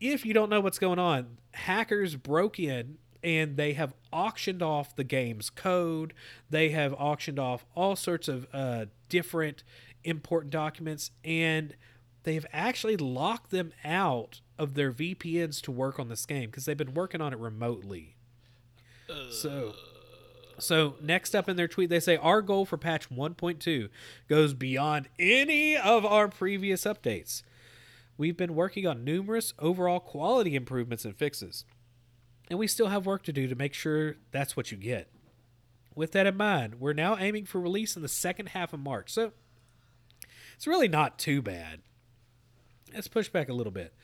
if 0.00 0.24
you 0.24 0.34
don't 0.34 0.50
know 0.50 0.60
what's 0.60 0.78
going 0.78 0.98
on, 0.98 1.38
hackers 1.52 2.16
broke 2.16 2.58
in 2.58 2.98
and 3.22 3.56
they 3.56 3.72
have 3.72 3.94
auctioned 4.12 4.62
off 4.62 4.94
the 4.94 5.04
game's 5.04 5.50
code. 5.50 6.14
They 6.48 6.70
have 6.70 6.94
auctioned 6.94 7.38
off 7.38 7.66
all 7.74 7.96
sorts 7.96 8.28
of 8.28 8.46
uh, 8.52 8.86
different 9.08 9.64
important 10.04 10.52
documents, 10.52 11.10
and 11.24 11.74
they've 12.22 12.46
actually 12.52 12.96
locked 12.96 13.50
them 13.50 13.72
out 13.84 14.40
of 14.58 14.74
their 14.74 14.92
VPNs 14.92 15.60
to 15.62 15.72
work 15.72 15.98
on 15.98 16.08
this 16.08 16.26
game 16.26 16.50
because 16.50 16.64
they've 16.64 16.76
been 16.76 16.94
working 16.94 17.20
on 17.20 17.32
it 17.32 17.38
remotely. 17.38 18.16
So. 19.30 19.74
So 20.60 20.96
next 21.00 21.36
up 21.36 21.48
in 21.48 21.54
their 21.54 21.68
tweet, 21.68 21.88
they 21.88 22.00
say 22.00 22.16
our 22.16 22.42
goal 22.42 22.64
for 22.64 22.76
patch 22.76 23.08
1.2 23.10 23.88
goes 24.28 24.54
beyond 24.54 25.08
any 25.16 25.76
of 25.76 26.04
our 26.04 26.26
previous 26.26 26.84
updates. 26.84 27.42
We've 28.18 28.36
been 28.36 28.56
working 28.56 28.84
on 28.84 29.04
numerous 29.04 29.54
overall 29.60 30.00
quality 30.00 30.56
improvements 30.56 31.04
and 31.04 31.16
fixes, 31.16 31.64
and 32.50 32.58
we 32.58 32.66
still 32.66 32.88
have 32.88 33.06
work 33.06 33.22
to 33.22 33.32
do 33.32 33.46
to 33.46 33.54
make 33.54 33.74
sure 33.74 34.16
that's 34.32 34.56
what 34.56 34.72
you 34.72 34.76
get. 34.76 35.08
With 35.94 36.12
that 36.12 36.26
in 36.26 36.36
mind, 36.36 36.80
we're 36.80 36.92
now 36.92 37.16
aiming 37.16 37.46
for 37.46 37.60
release 37.60 37.94
in 37.94 38.02
the 38.02 38.08
second 38.08 38.50
half 38.50 38.72
of 38.72 38.80
March, 38.80 39.12
so 39.12 39.32
it's 40.56 40.66
really 40.66 40.88
not 40.88 41.20
too 41.20 41.40
bad. 41.40 41.80
Let's 42.92 43.06
push 43.06 43.28
back 43.28 43.48
a 43.48 43.54
little 43.54 43.72
bit. 43.72 43.94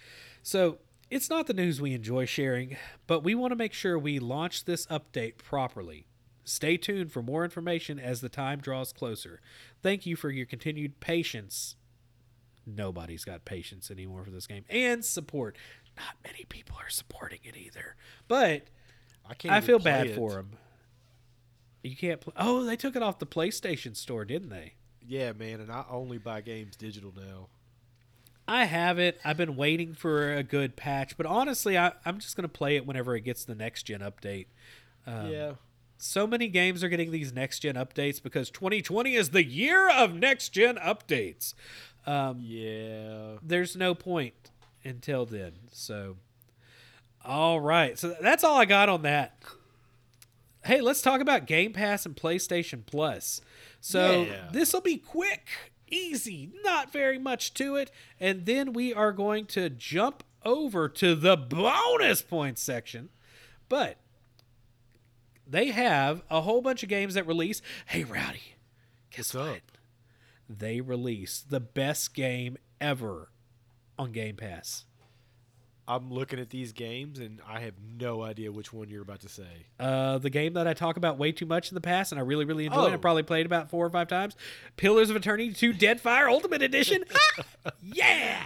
So, 0.43 0.79
it's 1.11 1.29
not 1.29 1.47
the 1.47 1.53
news 1.53 1.81
we 1.81 1.93
enjoy 1.93 2.25
sharing, 2.25 2.77
but 3.07 3.23
we 3.23 3.35
want 3.35 3.51
to 3.51 3.57
make 3.57 3.73
sure 3.73 3.99
we 3.99 4.19
launch 4.19 4.65
this 4.65 4.87
update 4.87 5.39
properly. 5.39 6.07
Stay 6.45 6.77
tuned 6.77 7.13
for 7.13 7.23
more 7.23 7.45
information 7.45 7.99
as 7.99 8.21
the 8.21 8.29
time 8.29 8.61
draws 8.61 8.93
closer. 8.93 9.41
Thank 9.83 10.07
you 10.07 10.17
for 10.17 10.31
your 10.31 10.47
continued 10.47 11.01
patience. 11.01 11.77
Nobody's 12.67 13.25
got 13.25 13.45
patience 13.45 13.91
anymore 13.91 14.25
for 14.25 14.31
this 14.31 14.47
game 14.47 14.65
and 14.71 15.05
support. 15.05 15.57
Not 15.97 16.17
many 16.25 16.45
people 16.49 16.77
are 16.81 16.91
supporting 16.91 17.41
it 17.45 17.57
either. 17.57 17.97
But 18.27 18.69
I 19.29 19.35
can't. 19.35 19.55
I 19.55 19.61
feel 19.61 19.79
bad 19.79 20.09
it. 20.09 20.17
for 20.17 20.33
them. 20.33 20.51
You 21.83 21.97
can't 21.97 22.21
play. 22.21 22.33
Oh, 22.37 22.65
they 22.65 22.77
took 22.77 22.97
it 22.97 23.03
off 23.03 23.19
the 23.19 23.27
PlayStation 23.27 23.95
Store, 23.95 24.25
didn't 24.25 24.49
they? 24.49 24.75
Yeah, 25.07 25.33
man, 25.33 25.61
and 25.61 25.71
I 25.71 25.85
only 25.91 26.19
buy 26.19 26.41
games 26.41 26.77
digital 26.77 27.13
now. 27.15 27.49
I 28.47 28.65
have 28.65 28.99
it. 28.99 29.21
I've 29.25 29.37
been 29.37 29.57
waiting 29.57 29.95
for 29.95 30.35
a 30.35 30.43
good 30.43 30.77
patch, 30.77 31.17
but 31.17 31.27
honestly, 31.27 31.79
I, 31.79 31.93
I'm 32.05 32.19
just 32.19 32.37
going 32.37 32.43
to 32.43 32.49
play 32.49 32.77
it 32.77 32.87
whenever 32.87 33.17
it 33.17 33.23
gets 33.23 33.45
the 33.45 33.55
next 33.55 33.85
gen 33.85 34.01
update. 34.01 34.47
Um, 35.07 35.31
yeah, 35.31 35.53
So 35.97 36.27
many 36.27 36.49
games 36.49 36.85
are 36.85 36.89
getting 36.89 37.11
these 37.11 37.33
next 37.33 37.61
gen 37.61 37.75
updates 37.75 38.23
because 38.23 38.51
2020 38.51 39.15
is 39.15 39.31
the 39.31 39.45
year 39.45 39.91
of 39.91 40.15
next 40.15 40.51
gen 40.51 40.77
updates. 40.77 41.55
Um, 42.07 42.39
yeah. 42.43 43.37
there's 43.43 43.77
no 43.77 43.95
point 43.95 44.51
until 44.85 45.25
then. 45.27 45.53
So, 45.73 46.17
all 47.25 47.61
right. 47.61 47.99
So 47.99 48.15
that's 48.21 48.45
all 48.45 48.57
I 48.59 48.65
got 48.67 48.89
on 48.89 49.03
that. 49.03 49.43
Hey, 50.65 50.81
let's 50.81 51.03
talk 51.03 51.21
about 51.21 51.47
Game 51.47 51.73
Pass 51.73 52.07
and 52.07 52.17
PlayStation 52.17 52.85
Plus. 52.87 53.41
So 53.81 54.23
Yeah. 54.25 54.49
this 54.53 54.73
will 54.73 54.81
be 54.81 54.97
quick, 54.97 55.49
easy, 55.91 56.51
not 56.63 56.91
very 56.93 57.19
much 57.19 57.53
to 57.55 57.77
it, 57.77 57.91
and 58.19 58.47
then 58.47 58.73
we 58.73 58.93
are 58.95 59.13
going 59.13 59.47
to 59.47 59.69
jump 59.71 60.25
over 60.45 60.89
to 60.89 61.15
the 61.15 61.37
bonus 61.37 62.23
points 62.23 62.63
section. 62.63 63.09
But 63.69 63.97
they 65.47 65.67
have 65.67 66.23
a 66.31 66.41
whole 66.43 66.63
bunch 66.63 66.83
of 66.83 66.89
games 66.89 67.15
that 67.15 67.27
release. 67.27 67.61
Hey, 67.87 68.05
Rowdy, 68.05 68.57
guess 69.11 69.35
What's 69.35 69.47
what? 69.49 69.57
up? 69.57 69.74
They 70.49 70.81
release 70.81 71.41
the 71.49 71.61
best 71.61 72.15
game 72.15 72.57
ever 72.81 73.31
on 73.99 74.13
Game 74.13 74.37
Pass. 74.37 74.85
I'm 75.87 76.11
looking 76.11 76.39
at 76.41 76.49
these 76.49 76.73
games 76.73 77.19
and 77.19 77.41
I 77.47 77.61
have 77.61 77.75
no 77.99 78.23
idea 78.23 78.51
which 78.51 78.73
one 78.73 78.89
you're 78.89 79.03
about 79.03 79.21
to 79.21 79.29
say. 79.29 79.67
Uh, 79.79 80.17
the 80.17 80.31
game 80.31 80.55
that 80.55 80.67
I 80.67 80.73
talk 80.73 80.97
about 80.97 81.19
way 81.19 81.31
too 81.31 81.45
much 81.45 81.71
in 81.71 81.75
the 81.75 81.81
past, 81.83 82.11
and 82.11 82.19
I 82.19 82.25
really, 82.25 82.47
really 82.47 82.65
enjoy. 82.67 82.87
it. 82.87 82.91
I 82.93 82.95
Oh. 82.95 82.99
probably 82.99 83.23
played 83.23 83.45
about 83.45 83.69
four 83.69 83.85
or 83.85 83.91
five 83.91 84.09
times. 84.09 84.35
Pillars 84.77 85.11
of 85.11 85.17
Eternity 85.17 85.53
2 85.53 85.75
Deadfire 85.75 86.27
Ultimate 86.31 86.63
Edition. 86.63 87.05
yeah. 87.83 88.43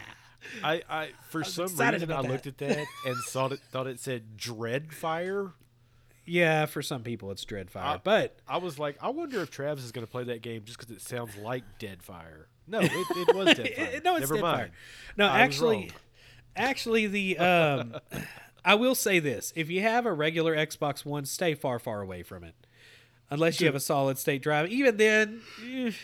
I, 0.64 0.82
I 0.90 1.08
for 1.28 1.44
some 1.44 1.66
reason 1.66 2.10
I 2.10 2.22
that. 2.22 2.24
looked 2.28 2.46
at 2.48 2.58
that 2.58 2.86
and 3.06 3.16
thought 3.28 3.52
it 3.52 3.60
thought 3.70 3.86
it 3.86 4.00
said 4.00 4.36
Dreadfire. 4.36 5.52
Yeah, 6.28 6.66
for 6.66 6.82
some 6.82 7.02
people 7.02 7.30
it's 7.30 7.44
Dreadfire, 7.44 7.76
I- 7.76 8.00
but 8.02 8.36
I 8.46 8.58
was 8.58 8.78
like, 8.78 8.96
I 9.02 9.08
wonder 9.08 9.40
if 9.40 9.50
Travis 9.50 9.84
is 9.84 9.92
going 9.92 10.06
to 10.06 10.10
play 10.10 10.24
that 10.24 10.42
game 10.42 10.62
just 10.64 10.78
because 10.78 10.94
it 10.94 11.00
sounds 11.02 11.36
like 11.36 11.64
Deadfire. 11.78 12.44
No, 12.66 12.80
it, 12.80 12.92
it 12.92 13.34
was 13.34 13.48
Deadfire. 13.48 14.04
no, 14.04 14.16
it's 14.16 14.30
Never 14.30 14.36
Deadfire. 14.36 14.40
mind. 14.42 14.70
No, 15.16 15.26
I 15.26 15.40
actually, 15.40 15.90
actually, 16.54 17.06
the 17.06 17.38
um, 17.38 17.96
I 18.64 18.74
will 18.74 18.94
say 18.94 19.18
this: 19.20 19.52
if 19.56 19.70
you 19.70 19.80
have 19.82 20.04
a 20.06 20.12
regular 20.12 20.54
Xbox 20.54 21.04
One, 21.04 21.24
stay 21.24 21.54
far, 21.54 21.78
far 21.78 22.02
away 22.02 22.22
from 22.22 22.44
it, 22.44 22.54
unless 23.30 23.60
you 23.60 23.66
have 23.66 23.74
a 23.74 23.80
solid 23.80 24.18
state 24.18 24.42
drive. 24.42 24.68
Even 24.70 24.98
then, 24.98 25.40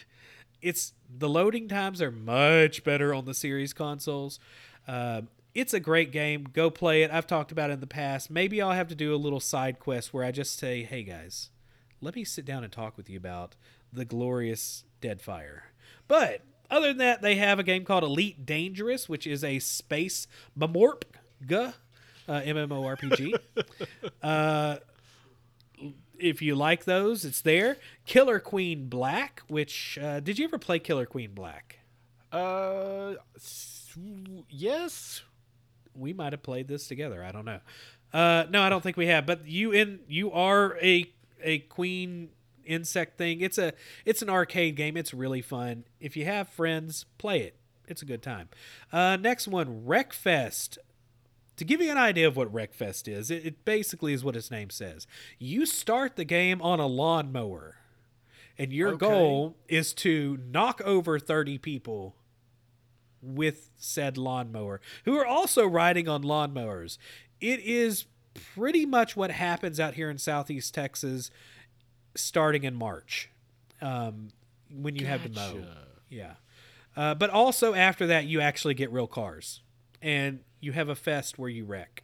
it's 0.62 0.92
the 1.16 1.28
loading 1.28 1.68
times 1.68 2.00
are 2.00 2.10
much 2.10 2.82
better 2.84 3.12
on 3.12 3.24
the 3.26 3.34
series 3.34 3.72
consoles. 3.72 4.40
Um, 4.88 5.28
it's 5.54 5.74
a 5.74 5.80
great 5.80 6.10
game. 6.10 6.48
Go 6.52 6.70
play 6.70 7.02
it. 7.02 7.10
I've 7.10 7.26
talked 7.26 7.52
about 7.52 7.70
it 7.70 7.74
in 7.74 7.80
the 7.80 7.86
past. 7.86 8.30
Maybe 8.30 8.60
I'll 8.60 8.72
have 8.72 8.88
to 8.88 8.94
do 8.94 9.14
a 9.14 9.16
little 9.16 9.40
side 9.40 9.78
quest 9.78 10.12
where 10.12 10.24
I 10.24 10.30
just 10.30 10.58
say, 10.58 10.82
"Hey 10.82 11.02
guys, 11.02 11.50
let 12.00 12.16
me 12.16 12.24
sit 12.24 12.44
down 12.44 12.64
and 12.64 12.72
talk 12.72 12.96
with 12.96 13.08
you 13.08 13.16
about 13.16 13.54
the 13.92 14.04
glorious 14.04 14.84
Deadfire." 15.00 15.62
But 16.08 16.42
other 16.70 16.88
than 16.88 16.98
that, 16.98 17.22
they 17.22 17.36
have 17.36 17.58
a 17.58 17.62
game 17.62 17.84
called 17.84 18.04
Elite 18.04 18.44
Dangerous, 18.44 19.08
which 19.08 19.26
is 19.26 19.44
a 19.44 19.58
space 19.60 20.26
Mamorp 20.58 21.02
uh, 22.28 22.40
MMORPG. 22.40 23.34
uh, 24.22 24.76
if 26.18 26.42
you 26.42 26.54
like 26.54 26.84
those, 26.84 27.24
it's 27.24 27.40
there. 27.40 27.76
Killer 28.06 28.40
Queen 28.40 28.88
Black, 28.88 29.42
which 29.48 29.98
uh, 30.00 30.20
did 30.20 30.38
you 30.38 30.46
ever 30.46 30.58
play 30.58 30.78
Killer 30.78 31.06
Queen 31.06 31.32
Black? 31.32 31.80
Uh, 32.32 33.14
yes. 34.48 35.22
We 35.96 36.12
might 36.12 36.32
have 36.32 36.42
played 36.42 36.68
this 36.68 36.86
together. 36.88 37.22
I 37.24 37.32
don't 37.32 37.44
know. 37.44 37.60
Uh, 38.12 38.44
no, 38.50 38.62
I 38.62 38.68
don't 38.68 38.82
think 38.82 38.96
we 38.96 39.06
have. 39.08 39.26
But 39.26 39.46
you 39.46 39.72
in 39.72 40.00
you 40.08 40.30
are 40.32 40.76
a 40.82 41.10
a 41.42 41.58
queen 41.60 42.30
insect 42.64 43.18
thing. 43.18 43.40
It's 43.40 43.58
a 43.58 43.72
it's 44.04 44.22
an 44.22 44.30
arcade 44.30 44.76
game. 44.76 44.96
It's 44.96 45.12
really 45.12 45.42
fun. 45.42 45.84
If 46.00 46.16
you 46.16 46.24
have 46.24 46.48
friends, 46.48 47.06
play 47.18 47.40
it. 47.42 47.56
It's 47.86 48.00
a 48.02 48.06
good 48.06 48.22
time. 48.22 48.48
Uh, 48.92 49.16
next 49.16 49.46
one, 49.48 49.84
Wreckfest. 49.86 50.78
To 51.56 51.64
give 51.64 51.80
you 51.80 51.90
an 51.90 51.98
idea 51.98 52.26
of 52.26 52.36
what 52.36 52.52
Wreckfest 52.52 53.06
is, 53.06 53.30
it, 53.30 53.44
it 53.46 53.64
basically 53.64 54.12
is 54.12 54.24
what 54.24 54.34
its 54.36 54.50
name 54.50 54.70
says. 54.70 55.06
You 55.38 55.66
start 55.66 56.16
the 56.16 56.24
game 56.24 56.60
on 56.62 56.80
a 56.80 56.86
lawnmower, 56.86 57.76
and 58.58 58.72
your 58.72 58.94
Okay. 58.94 59.06
goal 59.06 59.56
is 59.68 59.92
to 59.94 60.38
knock 60.50 60.80
over 60.84 61.18
30 61.20 61.58
people 61.58 62.16
with 63.24 63.70
said 63.76 64.16
lawnmower 64.18 64.80
who 65.04 65.16
are 65.16 65.26
also 65.26 65.66
riding 65.66 66.08
on 66.08 66.22
lawnmowers. 66.22 66.98
It 67.40 67.60
is 67.60 68.04
pretty 68.54 68.84
much 68.84 69.16
what 69.16 69.30
happens 69.30 69.78
out 69.80 69.94
here 69.94 70.10
in 70.10 70.18
Southeast 70.18 70.74
Texas 70.74 71.30
starting 72.14 72.64
in 72.64 72.74
March 72.74 73.30
um, 73.80 74.28
when 74.70 74.96
you 74.96 75.06
have 75.06 75.22
to 75.22 75.28
mow. 75.30 75.64
Yeah. 76.08 76.34
Uh, 76.96 77.14
but 77.14 77.30
also 77.30 77.74
after 77.74 78.06
that, 78.08 78.26
you 78.26 78.40
actually 78.40 78.74
get 78.74 78.92
real 78.92 79.06
cars 79.06 79.60
and 80.00 80.40
you 80.60 80.72
have 80.72 80.88
a 80.88 80.94
fest 80.94 81.38
where 81.38 81.50
you 81.50 81.64
wreck. 81.64 82.02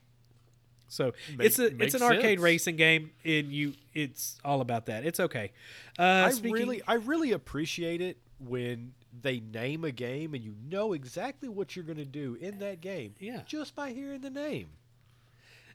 So 0.88 1.12
Make- 1.36 1.47
it's 1.47 1.59
a 1.60 1.66
it's 1.82 1.94
an 1.94 2.02
arcade 2.02 2.38
sense. 2.38 2.40
racing 2.40 2.74
game, 2.76 3.12
and 3.24 3.52
you 3.52 3.74
it's 3.94 4.40
all 4.44 4.60
about 4.60 4.86
that. 4.86 5.06
It's 5.06 5.20
okay. 5.20 5.52
Uh, 5.97 6.02
I 6.02 6.30
speaking- 6.30 6.52
really, 6.52 6.82
I 6.88 6.94
really 6.94 7.30
appreciate 7.30 8.01
it 8.01 8.18
when 8.40 8.92
they 9.19 9.41
name 9.41 9.85
a 9.85 9.93
game 9.93 10.35
and 10.35 10.45
you 10.45 10.55
know 10.69 10.93
exactly 10.93 11.49
what 11.49 11.74
you're 11.74 11.85
going 11.85 11.99
to 11.99 12.05
do 12.05 12.37
in 12.41 12.59
that 12.59 12.81
game. 12.81 13.15
Yeah. 13.19 13.43
Just 13.47 13.74
by 13.74 13.91
hearing 13.93 14.20
the 14.20 14.31
name. 14.31 14.69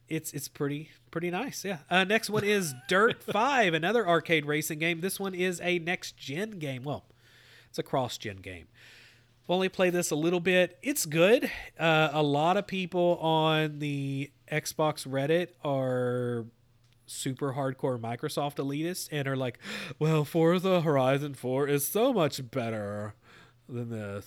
it's 0.07 0.33
it's 0.33 0.47
pretty 0.47 0.89
pretty 1.11 1.31
nice. 1.31 1.65
Yeah. 1.65 1.79
Uh, 1.89 2.03
next 2.03 2.29
one 2.29 2.43
is 2.43 2.73
Dirt 2.87 3.23
Five, 3.23 3.73
another 3.73 4.07
arcade 4.07 4.45
racing 4.45 4.79
game. 4.79 5.01
This 5.01 5.19
one 5.19 5.33
is 5.33 5.59
a 5.61 5.79
next 5.79 6.17
gen 6.17 6.51
game. 6.51 6.83
Well, 6.83 7.05
it's 7.69 7.79
a 7.79 7.83
cross 7.83 8.17
gen 8.17 8.37
game. 8.37 8.67
I've 9.43 9.49
only 9.51 9.69
played 9.69 9.93
this 9.93 10.09
a 10.11 10.15
little 10.15 10.39
bit. 10.39 10.77
It's 10.81 11.05
good. 11.05 11.51
Uh, 11.79 12.09
a 12.11 12.23
lot 12.23 12.57
of 12.57 12.65
people 12.65 13.17
on 13.17 13.77
the 13.79 14.31
Xbox 14.51 15.07
Reddit 15.07 15.49
are 15.63 16.45
super 17.05 17.53
hardcore 17.53 17.99
Microsoft 17.99 18.55
elitists 18.55 19.07
and 19.11 19.27
are 19.27 19.35
like, 19.35 19.59
"Well, 19.99 20.25
Forza 20.25 20.81
Horizon 20.81 21.35
4 21.35 21.67
is 21.67 21.87
so 21.87 22.11
much 22.11 22.49
better 22.49 23.13
than 23.67 23.89
this." 23.89 24.25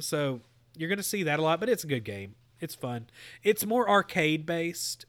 So 0.00 0.40
you're 0.76 0.88
gonna 0.88 1.02
see 1.02 1.22
that 1.24 1.38
a 1.38 1.42
lot, 1.42 1.60
but 1.60 1.68
it's 1.68 1.84
a 1.84 1.86
good 1.88 2.04
game. 2.04 2.34
It's 2.60 2.74
fun. 2.74 3.08
It's 3.42 3.66
more 3.66 3.88
arcade 3.88 4.46
based, 4.46 5.04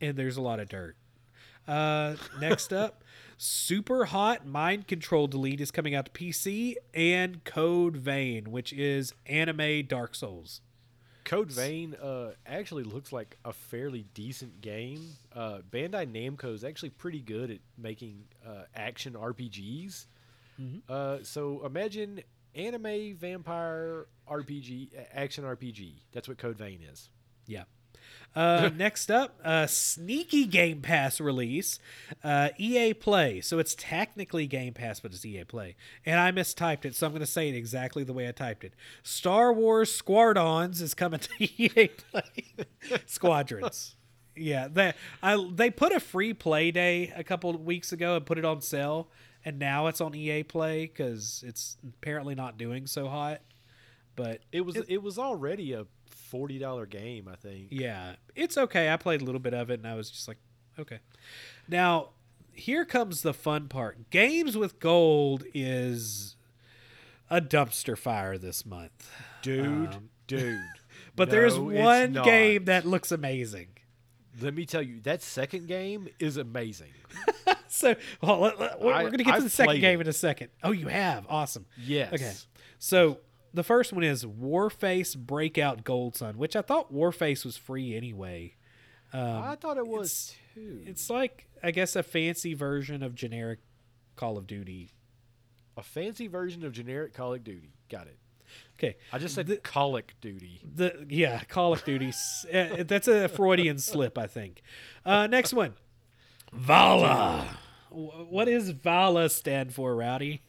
and 0.00 0.16
there's 0.16 0.36
a 0.36 0.42
lot 0.42 0.60
of 0.60 0.68
dirt. 0.68 0.96
Uh, 1.66 2.14
next 2.40 2.72
up, 2.72 3.02
Superhot 3.38 4.44
Mind 4.44 4.86
Control 4.86 5.26
Delete 5.26 5.60
is 5.60 5.70
coming 5.70 5.94
out 5.94 6.06
to 6.06 6.10
PC 6.12 6.74
and 6.92 7.42
Code 7.44 7.96
Vein, 7.96 8.50
which 8.50 8.72
is 8.72 9.14
anime 9.26 9.86
Dark 9.86 10.14
Souls. 10.14 10.60
Code 11.24 11.50
Vein 11.50 11.94
uh, 11.94 12.32
actually 12.46 12.84
looks 12.84 13.10
like 13.10 13.38
a 13.44 13.52
fairly 13.52 14.04
decent 14.14 14.60
game. 14.60 15.00
Uh, 15.34 15.58
Bandai 15.70 16.06
Namco 16.06 16.54
is 16.54 16.64
actually 16.64 16.90
pretty 16.90 17.20
good 17.20 17.50
at 17.50 17.58
making 17.78 18.24
uh, 18.46 18.64
action 18.74 19.14
RPGs. 19.14 20.06
Uh, 20.88 21.18
so 21.22 21.64
imagine 21.66 22.22
anime 22.54 23.16
vampire 23.16 24.06
RPG, 24.28 24.90
action 25.12 25.44
RPG. 25.44 25.94
That's 26.12 26.28
what 26.28 26.38
Code 26.38 26.56
Vein 26.56 26.80
is. 26.90 27.08
Yeah. 27.46 27.64
Uh, 28.34 28.70
next 28.76 29.10
up, 29.10 29.38
uh, 29.44 29.66
sneaky 29.66 30.46
Game 30.46 30.80
Pass 30.80 31.20
release, 31.20 31.78
uh, 32.22 32.48
EA 32.58 32.94
Play. 32.94 33.40
So 33.40 33.58
it's 33.58 33.74
technically 33.74 34.46
Game 34.46 34.74
Pass, 34.74 35.00
but 35.00 35.12
it's 35.12 35.24
EA 35.24 35.44
Play. 35.44 35.76
And 36.04 36.20
I 36.20 36.32
mistyped 36.32 36.84
it, 36.84 36.94
so 36.94 37.06
I'm 37.06 37.12
going 37.12 37.20
to 37.20 37.26
say 37.26 37.48
it 37.48 37.54
exactly 37.54 38.04
the 38.04 38.12
way 38.12 38.28
I 38.28 38.32
typed 38.32 38.64
it. 38.64 38.74
Star 39.02 39.52
Wars 39.52 39.92
Squadrons 39.92 40.80
is 40.80 40.94
coming 40.94 41.20
to 41.20 41.30
EA 41.38 41.88
Play. 41.88 42.54
Squadrons. 43.06 43.96
Yeah, 44.36 44.66
they 44.66 44.94
I 45.22 45.48
they 45.54 45.70
put 45.70 45.92
a 45.92 46.00
free 46.00 46.34
play 46.34 46.72
day 46.72 47.12
a 47.14 47.22
couple 47.22 47.50
of 47.50 47.60
weeks 47.60 47.92
ago 47.92 48.16
and 48.16 48.26
put 48.26 48.36
it 48.36 48.44
on 48.44 48.60
sale, 48.60 49.08
and 49.44 49.58
now 49.58 49.86
it's 49.88 50.00
on 50.00 50.14
EA 50.14 50.42
Play 50.42 50.86
because 50.86 51.44
it's 51.46 51.76
apparently 51.86 52.34
not 52.34 52.56
doing 52.56 52.86
so 52.86 53.08
hot. 53.08 53.40
But 54.16 54.40
It 54.52 54.62
was 54.62 54.76
it, 54.76 55.02
was 55.02 55.18
already 55.18 55.72
a 55.72 55.86
forty 56.06 56.58
dollar 56.58 56.86
game, 56.86 57.28
I 57.28 57.36
think. 57.36 57.68
Yeah, 57.70 58.14
it's 58.34 58.56
okay. 58.56 58.90
I 58.92 58.96
played 58.96 59.22
a 59.22 59.24
little 59.24 59.40
bit 59.40 59.54
of 59.54 59.70
it 59.70 59.80
and 59.80 59.86
I 59.88 59.94
was 59.94 60.10
just 60.10 60.28
like, 60.28 60.38
okay. 60.78 61.00
Now, 61.68 62.10
here 62.52 62.84
comes 62.84 63.22
the 63.22 63.34
fun 63.34 63.68
part. 63.68 64.10
Games 64.10 64.56
with 64.56 64.78
Gold 64.78 65.44
is 65.52 66.36
a 67.28 67.40
dumpster 67.40 67.98
fire 67.98 68.38
this 68.38 68.64
month. 68.64 69.10
Dude, 69.42 69.94
um, 69.94 70.10
dude. 70.26 70.60
But 71.16 71.30
there's 71.30 71.56
No, 71.56 71.70
it's 71.70 71.80
one 71.80 72.24
game 72.24 72.64
that 72.64 72.84
looks 72.84 73.12
amazing. 73.12 73.68
Let 74.40 74.54
me 74.54 74.66
tell 74.66 74.82
you, 74.82 75.00
that 75.02 75.22
second 75.22 75.68
game 75.68 76.08
is 76.18 76.36
amazing. 76.36 76.92
So, 77.74 77.96
well, 78.22 78.38
let- 78.38 78.60
let- 78.60 78.80
we're, 78.80 78.92
going 79.00 79.18
to 79.18 79.24
get 79.24 79.34
to 79.34 79.42
the 79.42 79.50
second 79.50 79.80
game 79.80 79.98
it. 79.98 80.02
in 80.02 80.08
a 80.08 80.12
second. 80.12 80.50
Oh, 80.62 80.70
you 80.70 80.86
have? 80.86 81.26
Awesome. 81.28 81.66
Yes. 81.76 82.12
Okay. 82.12 82.32
So, 82.78 83.18
the 83.52 83.64
first 83.64 83.92
one 83.92 84.04
is 84.04 84.24
Warface 84.24 85.16
Breakout 85.16 85.82
Gold 85.82 86.14
Sun, 86.14 86.38
which 86.38 86.54
I 86.54 86.62
thought 86.62 86.94
Warface 86.94 87.44
was 87.44 87.56
free 87.56 87.96
anyway. 87.96 88.54
Um, 89.12 89.42
I 89.42 89.56
thought 89.56 89.76
it 89.76 89.86
was 89.88 90.34
too. 90.54 90.82
It's 90.86 91.10
like, 91.10 91.48
I 91.64 91.72
guess, 91.72 91.96
a 91.96 92.04
fancy 92.04 92.54
version 92.54 93.02
of 93.02 93.16
generic 93.16 93.58
Call 94.14 94.38
of 94.38 94.46
Duty. 94.46 94.90
A 95.76 95.82
fancy 95.82 96.28
version 96.28 96.64
of 96.64 96.72
generic 96.72 97.12
Call 97.12 97.34
of 97.34 97.42
Duty. 97.42 97.74
Got 97.88 98.06
it. 98.06 98.18
Okay. 98.78 98.96
I 99.12 99.18
just 99.18 99.34
said 99.34 99.46
The- 99.46 99.56
Colic 99.58 100.14
Duty. 100.20 100.60
The 100.74 101.06
yeah, 101.08 101.42
of 101.56 101.84
Duty. 101.84 102.12
uh, 102.52 102.84
that's 102.86 103.08
a 103.08 103.28
Freudian 103.28 103.78
slip, 103.78 104.18
I 104.18 104.26
think. 104.26 104.62
Uh, 105.04 105.26
next 105.26 105.52
one, 105.52 105.74
Vala. 106.52 107.58
What 107.90 108.46
does 108.46 108.70
Vala 108.70 109.28
stand 109.28 109.72
for, 109.72 109.94
Rowdy? 109.94 110.42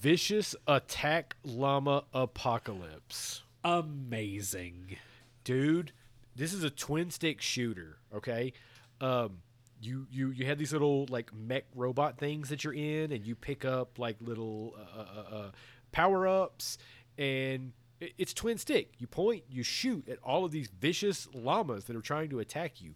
Vicious 0.00 0.54
Attack 0.66 1.34
Llama 1.44 2.04
Apocalypse. 2.14 3.42
Amazing. 3.64 4.96
Dude, 5.44 5.92
this 6.36 6.52
is 6.52 6.62
a 6.64 6.70
twin 6.70 7.10
stick 7.10 7.40
shooter, 7.40 7.98
okay? 8.14 8.52
Um 9.00 9.38
you, 9.82 10.06
you 10.10 10.30
you 10.30 10.44
have 10.44 10.58
these 10.58 10.72
little 10.74 11.06
like 11.08 11.32
mech 11.34 11.64
robot 11.74 12.18
things 12.18 12.50
that 12.50 12.64
you're 12.64 12.74
in 12.74 13.12
and 13.12 13.24
you 13.26 13.34
pick 13.34 13.64
up 13.64 13.98
like 13.98 14.16
little 14.20 14.74
uh, 14.78 15.00
uh, 15.00 15.34
uh, 15.36 15.50
power 15.90 16.28
ups 16.28 16.76
and 17.20 17.72
It's 18.00 18.32
twin 18.34 18.56
stick. 18.58 18.94
You 18.98 19.06
point, 19.06 19.44
you 19.50 19.62
shoot 19.62 20.08
at 20.08 20.18
all 20.24 20.44
of 20.46 20.50
these 20.52 20.68
vicious 20.68 21.28
llamas 21.34 21.84
that 21.84 21.94
are 21.94 22.00
trying 22.00 22.30
to 22.30 22.38
attack 22.40 22.80
you. 22.80 22.94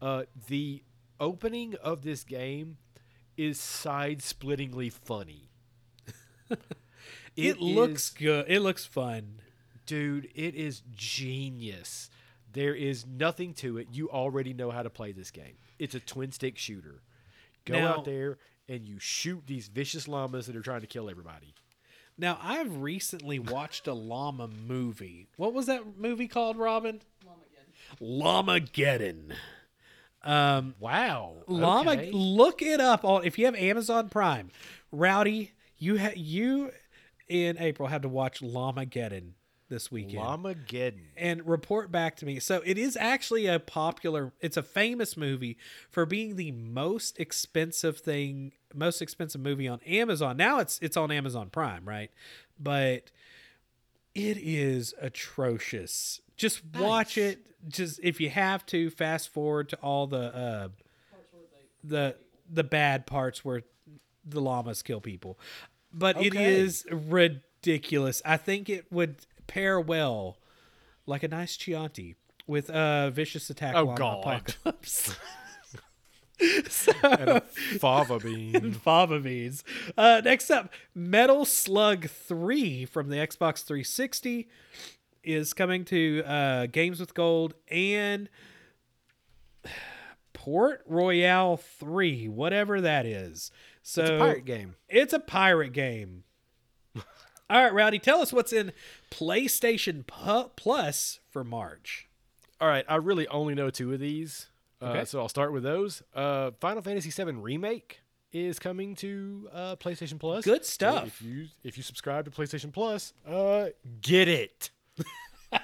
Uh, 0.00 0.24
the 0.48 0.82
opening 1.20 1.74
of 1.82 2.02
this 2.02 2.24
game 2.24 2.78
is 3.36 3.60
side-splittingly 3.60 4.90
funny. 4.90 5.50
It, 7.36 7.60
looks 7.60 8.04
is- 8.04 8.10
good. 8.10 8.46
It 8.48 8.60
looks 8.60 8.86
fun. 8.86 9.40
dude. 9.84 10.30
It 10.34 10.54
is 10.54 10.82
genius. 10.94 12.08
There 12.50 12.74
is 12.74 13.04
nothing 13.06 13.52
to 13.54 13.76
it. 13.76 13.88
You 13.92 14.08
already 14.08 14.54
know 14.54 14.70
how 14.70 14.82
to 14.82 14.88
play 14.88 15.12
this 15.12 15.30
game. 15.30 15.58
It's 15.78 15.94
a 15.94 16.00
twin 16.00 16.32
stick 16.32 16.56
shooter. 16.56 17.02
Go 17.66 17.74
Now- 17.74 17.88
out 17.98 18.04
there 18.06 18.38
and 18.68 18.86
you 18.88 18.98
shoot 18.98 19.42
these 19.46 19.68
vicious 19.68 20.08
llamas 20.08 20.46
that 20.46 20.56
are 20.56 20.62
trying 20.62 20.80
to 20.80 20.86
kill 20.86 21.10
everybody. 21.10 21.54
Now, 22.18 22.38
I've 22.42 22.78
recently 22.78 23.38
watched 23.38 23.86
a 23.86 23.92
llama 23.92 24.48
movie. 24.48 25.28
What 25.36 25.52
was 25.52 25.66
that 25.66 25.98
movie 25.98 26.28
called, 26.28 26.56
Robin? 26.56 27.02
Llamageddon. 28.00 29.32
Um, 30.22 30.74
Wow. 30.80 31.36
Llama, 31.46 31.92
okay. 31.92 32.10
look 32.12 32.62
it 32.62 32.80
up 32.80 33.04
on 33.04 33.24
if 33.24 33.38
you 33.38 33.44
have 33.46 33.54
Amazon 33.54 34.08
Prime. 34.08 34.50
Rowdy, 34.90 35.52
you 35.78 35.98
ha- 35.98 36.10
you 36.16 36.72
in 37.28 37.58
April 37.58 37.88
have 37.88 38.02
to 38.02 38.08
watch 38.08 38.40
Llamageddon 38.40 39.32
this 39.68 39.90
weekend. 39.90 40.22
Llamageddon. 40.24 41.00
and 41.16 41.46
report 41.46 41.90
back 41.92 42.16
to 42.16 42.26
me. 42.26 42.40
So 42.40 42.62
it 42.64 42.78
is 42.78 42.96
actually 42.96 43.46
a 43.46 43.58
popular, 43.60 44.32
it's 44.40 44.56
a 44.56 44.62
famous 44.62 45.16
movie 45.16 45.58
for 45.90 46.06
being 46.06 46.36
the 46.36 46.52
most 46.52 47.18
expensive 47.20 47.98
thing, 47.98 48.52
most 48.76 49.00
expensive 49.02 49.40
movie 49.40 49.66
on 49.68 49.80
Amazon. 49.86 50.36
Now 50.36 50.58
it's 50.60 50.78
it's 50.80 50.96
on 50.96 51.10
Amazon 51.10 51.50
Prime, 51.50 51.84
right? 51.84 52.10
But 52.58 53.10
it 54.14 54.38
is 54.38 54.94
atrocious. 55.00 56.20
Just 56.36 56.62
watch 56.78 57.18
it. 57.18 57.40
Just 57.68 57.98
if 58.02 58.20
you 58.20 58.30
have 58.30 58.64
to, 58.66 58.90
fast 58.90 59.28
forward 59.30 59.68
to 59.70 59.76
all 59.76 60.06
the 60.06 60.34
uh, 60.36 60.68
the 61.82 62.16
the 62.50 62.64
bad 62.64 63.06
parts 63.06 63.44
where 63.44 63.62
the 64.24 64.40
llamas 64.40 64.82
kill 64.82 65.00
people. 65.00 65.38
But 65.92 66.16
it 66.20 66.28
Okay. 66.34 66.54
is 66.60 66.84
ridiculous. 66.90 68.20
I 68.24 68.36
think 68.36 68.68
it 68.68 68.90
would 68.92 69.16
pair 69.46 69.80
well, 69.80 70.38
like 71.06 71.22
a 71.22 71.28
nice 71.28 71.56
Chianti, 71.56 72.16
with 72.46 72.68
a 72.70 73.10
vicious 73.14 73.48
attack 73.50 73.74
Oh, 73.74 73.94
God. 73.94 74.20
apocalypse. 74.20 75.16
and 77.02 77.28
a 77.28 77.40
fava 77.40 78.18
bean. 78.18 78.72
Fava 78.84 79.20
beans. 79.20 79.64
Uh, 79.96 80.20
next 80.24 80.50
up, 80.50 80.72
Metal 80.94 81.44
Slug 81.44 82.08
3 82.08 82.84
from 82.84 83.08
the 83.08 83.16
Xbox 83.16 83.62
360 83.64 84.48
is 85.24 85.52
coming 85.52 85.84
to 85.86 86.22
uh, 86.26 86.66
Games 86.66 87.00
with 87.00 87.14
Gold 87.14 87.54
and 87.68 88.28
Port 90.32 90.82
Royale 90.86 91.56
3, 91.56 92.28
whatever 92.28 92.80
that 92.80 93.06
is. 93.06 93.50
So 93.82 94.02
It's 94.02 94.10
a 94.10 94.18
pirate 94.18 94.44
game. 94.44 94.74
It's 94.88 95.12
a 95.12 95.18
pirate 95.18 95.72
game. 95.72 96.24
All 96.96 97.62
right, 97.62 97.72
Rowdy, 97.72 97.98
tell 97.98 98.20
us 98.20 98.32
what's 98.32 98.52
in 98.52 98.72
PlayStation 99.10 100.06
Pu- 100.06 100.50
Plus 100.56 101.20
for 101.30 101.44
March. 101.44 102.08
All 102.60 102.68
right, 102.68 102.84
I 102.88 102.96
really 102.96 103.28
only 103.28 103.54
know 103.54 103.70
two 103.70 103.92
of 103.92 104.00
these, 104.00 104.46
uh, 104.82 104.86
Okay. 104.86 105.04
so 105.04 105.20
I'll 105.20 105.28
start 105.28 105.52
with 105.52 105.62
those. 105.62 106.02
Uh, 106.14 106.50
Final 106.60 106.82
Fantasy 106.82 107.10
VII 107.10 107.32
Remake 107.32 108.00
is 108.32 108.58
coming 108.58 108.94
to 108.96 109.48
uh, 109.52 109.76
PlayStation 109.76 110.18
Plus. 110.18 110.44
Good 110.44 110.64
So 110.64 110.70
stuff. 110.70 111.06
if 111.06 111.22
you 111.22 111.46
if 111.64 111.76
you 111.76 111.82
subscribe 111.82 112.24
to 112.26 112.30
PlayStation 112.30 112.72
Plus, 112.72 113.12
uh, 113.26 113.66
get 114.02 114.28
it. 114.28 114.70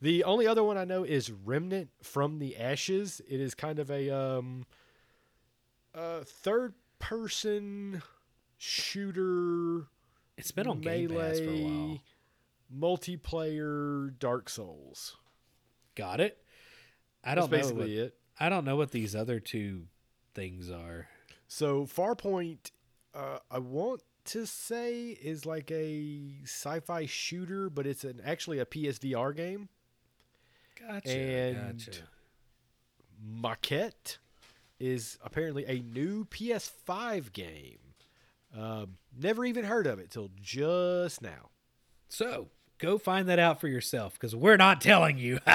the 0.00 0.24
only 0.24 0.46
other 0.46 0.64
one 0.64 0.76
I 0.78 0.84
know 0.84 1.04
is 1.04 1.30
Remnant 1.30 1.90
from 2.02 2.38
the 2.38 2.56
Ashes. 2.56 3.20
It 3.28 3.40
is 3.40 3.54
kind 3.54 3.78
of 3.78 3.90
a 3.90 4.10
um, 4.10 4.64
uh, 5.94 6.20
third 6.24 6.74
person 6.98 8.02
shooter 8.58 9.86
It's 10.36 10.50
been 10.52 10.66
on 10.66 10.80
Game 10.80 11.10
Pass 11.10 11.38
for 11.40 11.50
a 11.50 11.62
while. 11.62 11.98
multiplayer 12.74 14.16
Dark 14.18 14.48
Souls. 14.48 15.16
Got 15.94 16.20
it? 16.20 16.41
I 17.24 17.34
don't 17.34 17.50
know. 17.50 17.56
What, 17.56 17.62
basically 17.62 17.98
it. 17.98 18.14
I 18.38 18.48
don't 18.48 18.64
know 18.64 18.76
what 18.76 18.90
these 18.90 19.14
other 19.14 19.40
two 19.40 19.82
things 20.34 20.70
are. 20.70 21.08
So 21.48 21.84
Farpoint, 21.84 22.70
uh, 23.14 23.38
I 23.50 23.58
want 23.58 24.02
to 24.26 24.46
say 24.46 25.10
is 25.10 25.44
like 25.44 25.70
a 25.70 26.32
sci-fi 26.44 27.06
shooter, 27.06 27.68
but 27.68 27.86
it's 27.86 28.04
an 28.04 28.20
actually 28.24 28.58
a 28.58 28.66
PSVR 28.66 29.36
game. 29.36 29.68
Gotcha. 30.80 31.10
And- 31.10 31.78
gotcha. 31.78 32.00
Maquette 33.24 34.18
is 34.80 35.16
apparently 35.22 35.64
a 35.66 35.80
new 35.80 36.24
PS5 36.24 37.32
game. 37.32 37.78
Um, 38.56 38.96
never 39.16 39.44
even 39.44 39.64
heard 39.64 39.86
of 39.86 39.98
it 39.98 40.10
till 40.10 40.30
just 40.40 41.22
now. 41.22 41.50
So 42.08 42.48
go 42.78 42.98
find 42.98 43.28
that 43.28 43.38
out 43.38 43.60
for 43.60 43.68
yourself 43.68 44.14
because 44.14 44.34
we're 44.34 44.56
not 44.56 44.80
telling 44.80 45.18
you. 45.18 45.38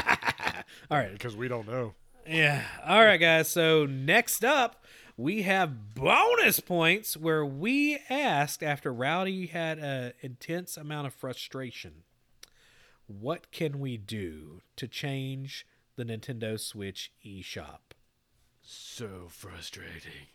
All 0.89 0.97
right. 0.97 1.11
Because 1.11 1.35
we 1.35 1.47
don't 1.47 1.67
know. 1.67 1.93
Yeah. 2.27 2.63
All 2.85 3.03
right, 3.03 3.17
guys. 3.17 3.47
So 3.47 3.85
next 3.85 4.43
up, 4.43 4.83
we 5.15 5.43
have 5.43 5.95
bonus 5.95 6.59
points 6.59 7.17
where 7.17 7.45
we 7.45 7.99
asked 8.09 8.61
after 8.61 8.93
Rowdy 8.93 9.47
had 9.47 9.79
an 9.79 10.13
intense 10.21 10.77
amount 10.77 11.07
of 11.07 11.13
frustration, 11.13 12.03
what 13.07 13.51
can 13.51 13.79
we 13.79 13.97
do 13.97 14.61
to 14.75 14.87
change 14.87 15.65
the 15.95 16.03
Nintendo 16.03 16.59
Switch 16.59 17.11
eShop? 17.25 17.93
So 18.61 19.27
frustrating. 19.29 20.27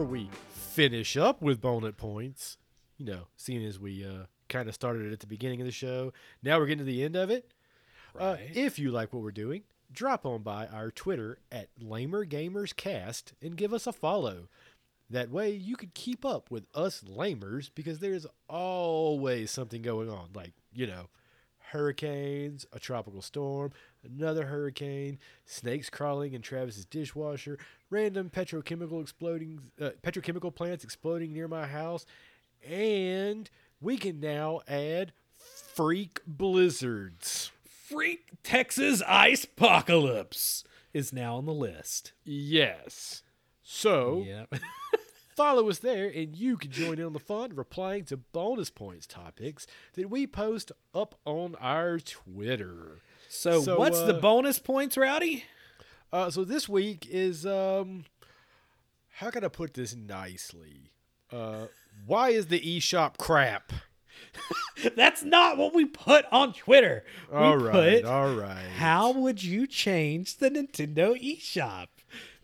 Before 0.00 0.12
we 0.12 0.30
finish 0.48 1.14
up 1.14 1.42
with 1.42 1.60
bonus 1.60 1.92
points, 1.94 2.56
you 2.96 3.04
know, 3.04 3.26
seeing 3.36 3.62
as 3.62 3.78
we 3.78 4.02
uh, 4.02 4.24
kind 4.48 4.66
of 4.66 4.74
started 4.74 5.04
it 5.04 5.12
at 5.12 5.20
the 5.20 5.26
beginning 5.26 5.60
of 5.60 5.66
the 5.66 5.70
show, 5.70 6.10
now 6.42 6.58
we're 6.58 6.64
getting 6.64 6.78
to 6.78 6.84
the 6.84 7.04
end 7.04 7.16
of 7.16 7.28
it. 7.28 7.52
Uh, 8.18 8.36
if 8.54 8.78
you 8.78 8.90
like 8.90 9.12
what 9.12 9.22
we're 9.22 9.30
doing, 9.30 9.62
drop 9.92 10.24
on 10.24 10.40
by 10.40 10.66
our 10.68 10.90
Twitter 10.90 11.36
at 11.52 11.68
Lamer 11.78 12.24
Gamers 12.24 12.74
Cast 12.74 13.34
and 13.42 13.56
give 13.56 13.74
us 13.74 13.86
a 13.86 13.92
follow. 13.92 14.48
That 15.10 15.30
way, 15.30 15.50
you 15.50 15.76
could 15.76 15.92
keep 15.92 16.24
up 16.24 16.50
with 16.50 16.64
us 16.74 17.02
lamers 17.02 17.68
because 17.74 17.98
there's 17.98 18.26
always 18.48 19.50
something 19.50 19.82
going 19.82 20.08
on, 20.08 20.30
like 20.32 20.54
you 20.72 20.86
know, 20.86 21.10
hurricanes, 21.72 22.64
a 22.72 22.78
tropical 22.78 23.20
storm, 23.20 23.72
another 24.04 24.46
hurricane, 24.46 25.18
snakes 25.44 25.90
crawling 25.90 26.32
in 26.32 26.42
Travis's 26.42 26.84
dishwasher, 26.84 27.58
random 27.90 28.30
petrochemical 28.30 29.00
exploding, 29.02 29.60
uh, 29.80 29.90
petrochemical 30.02 30.54
plants 30.54 30.84
exploding 30.84 31.32
near 31.32 31.48
my 31.48 31.66
house, 31.66 32.06
and 32.66 33.50
we 33.80 33.96
can 33.96 34.20
now 34.20 34.60
add 34.68 35.12
freak 35.36 36.20
blizzards. 36.26 37.50
Freak 37.88 38.26
Texas 38.42 39.02
Ice 39.06 39.44
Apocalypse 39.44 40.64
is 40.92 41.12
now 41.12 41.36
on 41.36 41.46
the 41.46 41.52
list. 41.52 42.12
Yes. 42.24 43.22
So 43.62 44.24
Yep. 44.26 44.54
follow 45.36 45.68
us 45.68 45.78
there, 45.78 46.06
and 46.08 46.36
you 46.36 46.56
can 46.56 46.70
join 46.70 46.98
in 46.98 47.04
on 47.06 47.12
the 47.12 47.18
fun, 47.18 47.54
replying 47.54 48.04
to 48.04 48.16
bonus 48.16 48.68
points 48.70 49.06
topics 49.06 49.66
that 49.94 50.10
we 50.10 50.26
post 50.26 50.70
up 50.94 51.18
on 51.24 51.54
our 51.56 51.98
Twitter. 51.98 52.98
So, 53.32 53.60
So, 53.62 53.78
what's 53.78 54.00
the 54.00 54.16
uh, 54.16 54.20
bonus 54.20 54.58
points, 54.58 54.96
Rowdy? 54.96 55.44
Uh, 56.12 56.30
so 56.30 56.42
this 56.42 56.68
week 56.68 57.06
is 57.08 57.46
um, 57.46 58.04
how 59.18 59.30
can 59.30 59.44
I 59.44 59.48
put 59.48 59.74
this 59.74 59.94
nicely? 59.94 60.90
Uh, 61.32 61.66
why 62.06 62.30
is 62.30 62.46
the 62.48 62.58
eShop 62.58 63.18
crap? 63.18 63.72
That's 64.96 65.22
not 65.22 65.56
what 65.58 65.72
we 65.72 65.84
put 65.84 66.24
on 66.32 66.52
Twitter. 66.54 67.04
We 67.30 67.36
All 67.36 67.56
right, 67.56 68.02
put, 68.02 68.04
all 68.10 68.34
right. 68.34 68.66
How 68.78 69.12
would 69.12 69.44
you 69.44 69.68
change 69.68 70.38
the 70.38 70.50
Nintendo 70.50 71.14
eShop? 71.16 71.86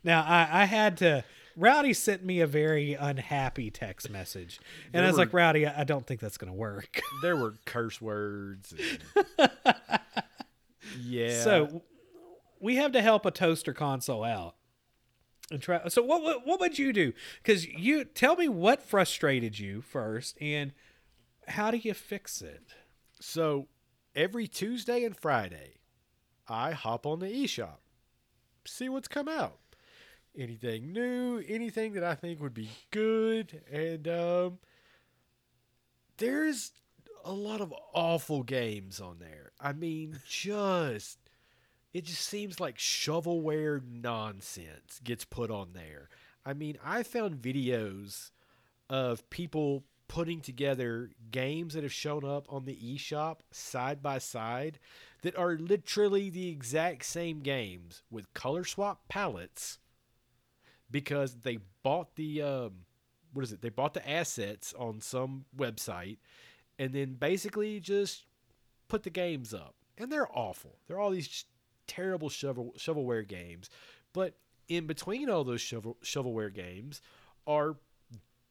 Now, 0.05 0.23
I, 0.23 0.61
I 0.61 0.65
had 0.65 0.95
to. 0.99 1.25
Rowdy 1.57 1.93
sent 1.93 2.23
me 2.23 2.39
a 2.39 2.47
very 2.47 2.93
unhappy 2.93 3.71
text 3.71 4.09
message. 4.09 4.61
And 4.93 5.03
I 5.03 5.07
was 5.07 5.17
were- 5.17 5.25
like, 5.25 5.33
Rowdy, 5.33 5.65
I 5.67 5.81
I 5.81 5.83
don't 5.83 6.07
think 6.07 6.21
that's 6.21 6.37
going 6.37 6.51
to 6.53 6.57
work. 6.57 7.01
there 7.21 7.35
were 7.35 7.55
curse 7.65 7.99
words. 7.99 8.73
And 9.37 9.51
Yeah. 10.99 11.41
So 11.41 11.83
we 12.59 12.75
have 12.75 12.91
to 12.93 13.01
help 13.01 13.25
a 13.25 13.31
toaster 13.31 13.73
console 13.73 14.23
out. 14.23 14.55
And 15.49 15.61
try. 15.61 15.87
So 15.87 16.01
what 16.01 16.23
what, 16.23 16.45
what 16.45 16.59
would 16.59 16.77
you 16.77 16.91
do? 16.91 17.13
Because 17.41 17.65
you 17.65 18.03
tell 18.03 18.35
me 18.35 18.49
what 18.49 18.81
frustrated 18.81 19.57
you 19.57 19.81
first, 19.81 20.37
and 20.41 20.73
how 21.47 21.71
do 21.71 21.77
you 21.77 21.93
fix 21.93 22.41
it? 22.41 22.63
So 23.21 23.67
every 24.13 24.47
Tuesday 24.47 25.05
and 25.05 25.15
Friday, 25.15 25.75
I 26.49 26.71
hop 26.71 27.05
on 27.05 27.19
the 27.19 27.27
eShop, 27.27 27.77
see 28.65 28.89
what's 28.89 29.07
come 29.07 29.29
out. 29.29 29.59
Anything 30.37 30.91
new, 30.91 31.41
anything 31.47 31.93
that 31.93 32.03
I 32.03 32.13
think 32.13 32.41
would 32.41 32.53
be 32.53 32.69
good, 32.91 33.61
and 33.71 34.07
um, 34.07 34.59
there's 36.17 36.73
a 37.27 37.33
lot 37.33 37.59
of 37.59 37.73
awful 37.93 38.41
games 38.41 39.01
on 39.01 39.19
there. 39.19 39.51
I 39.59 39.73
mean, 39.73 40.19
just 40.27 41.19
it 41.93 42.05
just 42.05 42.21
seems 42.21 42.59
like 42.59 42.77
shovelware 42.77 43.81
nonsense 43.85 45.01
gets 45.03 45.25
put 45.25 45.51
on 45.51 45.73
there. 45.73 46.09
I 46.45 46.53
mean, 46.53 46.77
I 46.83 47.03
found 47.03 47.41
videos 47.41 48.31
of 48.89 49.29
people 49.29 49.83
putting 50.07 50.39
together 50.39 51.09
games 51.29 51.73
that 51.73 51.83
have 51.83 51.91
shown 51.91 52.23
up 52.23 52.45
on 52.49 52.63
the 52.63 52.77
eShop 52.77 53.39
side 53.51 54.01
by 54.01 54.19
side 54.19 54.79
that 55.21 55.37
are 55.37 55.57
literally 55.57 56.29
the 56.29 56.47
exact 56.47 57.03
same 57.03 57.41
games 57.41 58.03
with 58.09 58.33
color 58.33 58.63
swap 58.63 59.01
palettes 59.09 59.79
because 60.89 61.35
they 61.41 61.59
bought 61.83 62.15
the 62.15 62.41
um, 62.41 62.71
what 63.33 63.43
is 63.43 63.51
it? 63.51 63.61
They 63.61 63.69
bought 63.69 63.93
the 63.93 64.09
assets 64.09 64.73
on 64.79 65.01
some 65.01 65.43
website 65.55 66.17
and 66.79 66.93
then 66.93 67.13
basically 67.13 67.79
just 67.79 68.25
put 68.87 69.03
the 69.03 69.09
games 69.09 69.53
up. 69.53 69.75
And 69.97 70.11
they're 70.11 70.29
awful. 70.31 70.77
They're 70.87 70.99
all 70.99 71.09
these 71.09 71.45
terrible 71.87 72.29
shovel 72.29 72.73
shovelware 72.77 73.27
games, 73.27 73.69
but 74.13 74.35
in 74.67 74.85
between 74.85 75.29
all 75.29 75.43
those 75.43 75.61
shovel 75.61 75.97
shovelware 76.03 76.53
games 76.53 77.01
are 77.45 77.77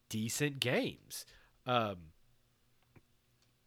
decent 0.09 0.59
games. 0.59 1.25
Um, 1.65 1.97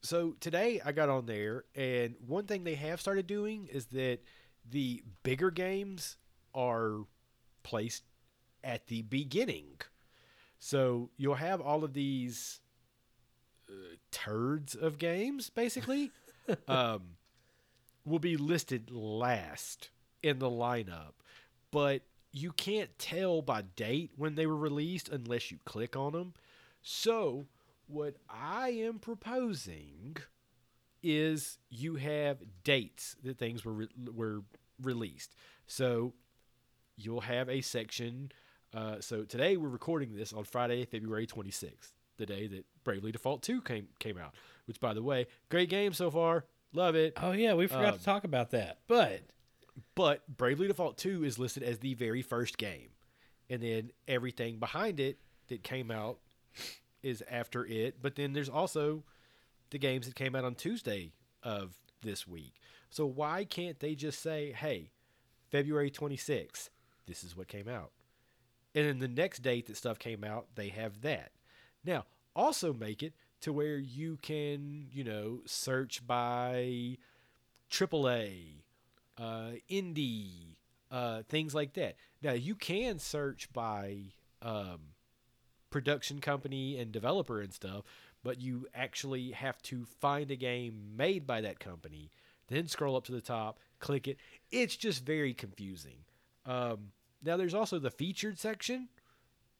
so 0.02 0.34
today 0.40 0.80
I 0.84 0.92
got 0.92 1.08
on 1.08 1.26
there, 1.26 1.64
and 1.74 2.14
one 2.26 2.46
thing 2.46 2.64
they 2.64 2.74
have 2.74 3.00
started 3.00 3.26
doing 3.26 3.68
is 3.70 3.86
that 3.86 4.18
the 4.68 5.02
bigger 5.22 5.50
games 5.50 6.16
are 6.54 7.00
placed 7.62 8.04
at 8.64 8.86
the 8.86 9.02
beginning. 9.02 9.80
So 10.58 11.10
you'll 11.16 11.34
have 11.34 11.60
all 11.60 11.84
of 11.84 11.92
these 11.92 12.60
uh, 13.68 13.96
turds 14.10 14.74
of 14.74 14.98
games, 14.98 15.50
basically, 15.50 16.10
um, 16.68 17.16
will 18.04 18.18
be 18.18 18.36
listed 18.36 18.90
last 18.90 19.90
in 20.22 20.38
the 20.38 20.50
lineup. 20.50 21.12
But 21.70 22.02
you 22.32 22.52
can't 22.52 22.96
tell 22.98 23.42
by 23.42 23.62
date 23.62 24.10
when 24.16 24.34
they 24.34 24.46
were 24.46 24.56
released 24.56 25.08
unless 25.08 25.50
you 25.50 25.58
click 25.64 25.96
on 25.96 26.12
them. 26.12 26.34
So 26.82 27.46
what 27.86 28.16
I 28.28 28.70
am 28.70 28.98
proposing 28.98 30.16
is 31.02 31.58
you 31.68 31.96
have 31.96 32.38
dates 32.62 33.16
that 33.24 33.38
things 33.38 33.64
were 33.64 33.72
re- 33.72 33.88
were 34.14 34.42
released. 34.80 35.34
So 35.66 36.14
you'll 36.96 37.22
have 37.22 37.48
a 37.48 37.60
section. 37.60 38.32
Uh, 38.74 38.96
so 39.00 39.24
today 39.24 39.56
we're 39.56 39.68
recording 39.68 40.14
this 40.14 40.32
on 40.32 40.44
Friday, 40.44 40.84
February 40.84 41.26
26th, 41.26 41.92
the 42.20 42.26
day 42.26 42.46
that 42.46 42.64
Bravely 42.84 43.10
Default 43.10 43.42
2 43.42 43.60
came 43.62 43.88
came 43.98 44.16
out. 44.16 44.34
Which, 44.66 44.78
by 44.80 44.94
the 44.94 45.02
way, 45.02 45.26
great 45.48 45.68
game 45.68 45.92
so 45.92 46.10
far. 46.10 46.44
Love 46.72 46.94
it. 46.94 47.14
Oh 47.16 47.32
yeah, 47.32 47.54
we 47.54 47.66
forgot 47.66 47.94
Um, 47.94 47.98
to 47.98 48.04
talk 48.04 48.22
about 48.24 48.50
that. 48.52 48.78
But 48.86 49.22
But 49.96 50.22
Bravely 50.36 50.68
Default 50.68 50.96
2 50.98 51.24
is 51.24 51.38
listed 51.38 51.62
as 51.64 51.78
the 51.78 51.94
very 51.94 52.22
first 52.22 52.56
game. 52.58 52.90
And 53.48 53.60
then 53.62 53.90
everything 54.06 54.58
behind 54.60 55.00
it 55.00 55.18
that 55.48 55.64
came 55.64 55.90
out 55.90 56.18
is 57.02 57.22
after 57.28 57.64
it. 57.66 57.96
But 58.00 58.14
then 58.14 58.32
there's 58.32 58.48
also 58.48 59.02
the 59.70 59.78
games 59.78 60.06
that 60.06 60.14
came 60.14 60.36
out 60.36 60.44
on 60.44 60.54
Tuesday 60.54 61.12
of 61.42 61.74
this 62.02 62.28
week. 62.28 62.54
So 62.90 63.06
why 63.06 63.44
can't 63.44 63.80
they 63.80 63.94
just 63.96 64.20
say, 64.20 64.52
hey, 64.52 64.90
February 65.50 65.90
26th, 65.90 66.68
this 67.06 67.24
is 67.24 67.36
what 67.36 67.48
came 67.48 67.68
out? 67.68 67.90
And 68.74 68.86
then 68.86 68.98
the 69.00 69.08
next 69.08 69.40
date 69.40 69.66
that 69.66 69.76
stuff 69.76 69.98
came 69.98 70.22
out, 70.22 70.46
they 70.54 70.68
have 70.68 71.00
that. 71.02 71.32
Now, 71.84 72.04
also 72.34 72.72
make 72.72 73.02
it 73.02 73.14
to 73.40 73.52
where 73.52 73.78
you 73.78 74.18
can, 74.22 74.86
you 74.92 75.04
know, 75.04 75.40
search 75.46 76.06
by 76.06 76.96
AAA, 77.70 78.62
uh, 79.18 79.52
indie, 79.70 80.56
uh, 80.90 81.22
things 81.28 81.54
like 81.54 81.74
that. 81.74 81.96
Now 82.22 82.32
you 82.32 82.54
can 82.54 82.98
search 82.98 83.52
by 83.52 84.12
um, 84.42 84.80
production 85.70 86.20
company 86.20 86.78
and 86.78 86.92
developer 86.92 87.40
and 87.40 87.52
stuff, 87.52 87.84
but 88.22 88.40
you 88.40 88.66
actually 88.74 89.30
have 89.30 89.62
to 89.62 89.84
find 89.84 90.30
a 90.30 90.36
game 90.36 90.92
made 90.96 91.26
by 91.26 91.40
that 91.40 91.60
company, 91.60 92.10
then 92.48 92.66
scroll 92.66 92.96
up 92.96 93.04
to 93.04 93.12
the 93.12 93.20
top, 93.20 93.58
click 93.78 94.08
it. 94.08 94.18
It's 94.50 94.76
just 94.76 95.04
very 95.04 95.32
confusing. 95.32 96.04
Um, 96.44 96.92
now 97.22 97.36
there's 97.36 97.54
also 97.54 97.78
the 97.78 97.90
featured 97.90 98.38
section, 98.38 98.88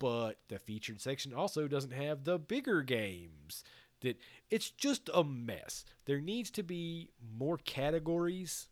but 0.01 0.39
the 0.48 0.59
featured 0.59 1.01
section 1.01 1.32
also 1.32 1.68
doesn't 1.68 1.93
have 1.93 2.24
the 2.24 2.39
bigger 2.39 2.82
games. 2.82 3.62
That 4.01 4.18
it's 4.51 4.70
just 4.70 5.10
a 5.14 5.22
mess. 5.22 5.85
There 6.06 6.20
needs 6.20 6.51
to 6.52 6.62
be 6.62 7.10
more 7.39 7.59
categories 7.59 8.68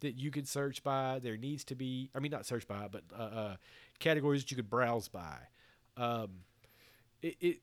that 0.00 0.18
you 0.18 0.30
could 0.30 0.48
search 0.48 0.82
by. 0.82 1.20
There 1.22 1.36
needs 1.36 1.64
to 1.64 1.76
be, 1.76 2.10
I 2.14 2.18
mean, 2.18 2.32
not 2.32 2.44
search 2.44 2.66
by, 2.66 2.88
but 2.90 3.04
uh, 3.16 3.22
uh, 3.22 3.56
categories 4.00 4.42
that 4.42 4.50
you 4.50 4.56
could 4.56 4.68
browse 4.68 5.08
by. 5.08 5.36
Um, 5.96 6.40
it, 7.22 7.36
it 7.40 7.56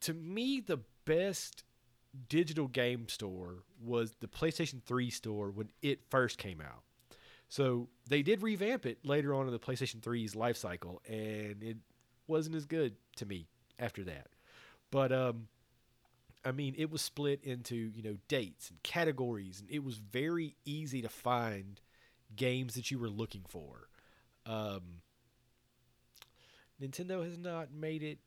to 0.00 0.12
me 0.12 0.60
the 0.60 0.80
best 1.04 1.62
digital 2.28 2.66
game 2.66 3.08
store 3.08 3.62
was 3.80 4.16
the 4.20 4.28
PlayStation 4.28 4.82
3 4.82 5.10
store 5.10 5.50
when 5.50 5.70
it 5.82 6.00
first 6.10 6.38
came 6.38 6.60
out. 6.60 6.82
So 7.48 7.88
they 8.08 8.22
did 8.22 8.42
revamp 8.42 8.86
it 8.86 8.98
later 9.04 9.34
on 9.34 9.46
in 9.46 9.52
the 9.52 9.58
PlayStation 9.60 10.00
3's 10.00 10.34
life 10.34 10.56
cycle, 10.56 11.00
and 11.06 11.62
it 11.62 11.76
wasn't 12.26 12.56
as 12.56 12.66
good 12.66 12.94
to 13.16 13.26
me 13.26 13.48
after 13.78 14.04
that. 14.04 14.28
But 14.90 15.12
um, 15.12 15.48
I 16.44 16.52
mean, 16.52 16.74
it 16.76 16.90
was 16.90 17.02
split 17.02 17.40
into 17.42 17.74
you 17.74 18.02
know 18.02 18.16
dates 18.28 18.70
and 18.70 18.82
categories, 18.82 19.60
and 19.60 19.70
it 19.70 19.82
was 19.82 19.96
very 19.96 20.56
easy 20.64 21.02
to 21.02 21.08
find 21.08 21.80
games 22.36 22.74
that 22.74 22.90
you 22.90 22.98
were 22.98 23.08
looking 23.08 23.42
for. 23.48 23.88
Um, 24.46 25.00
Nintendo 26.80 27.24
has 27.24 27.38
not 27.38 27.72
made 27.72 28.02
it 28.02 28.18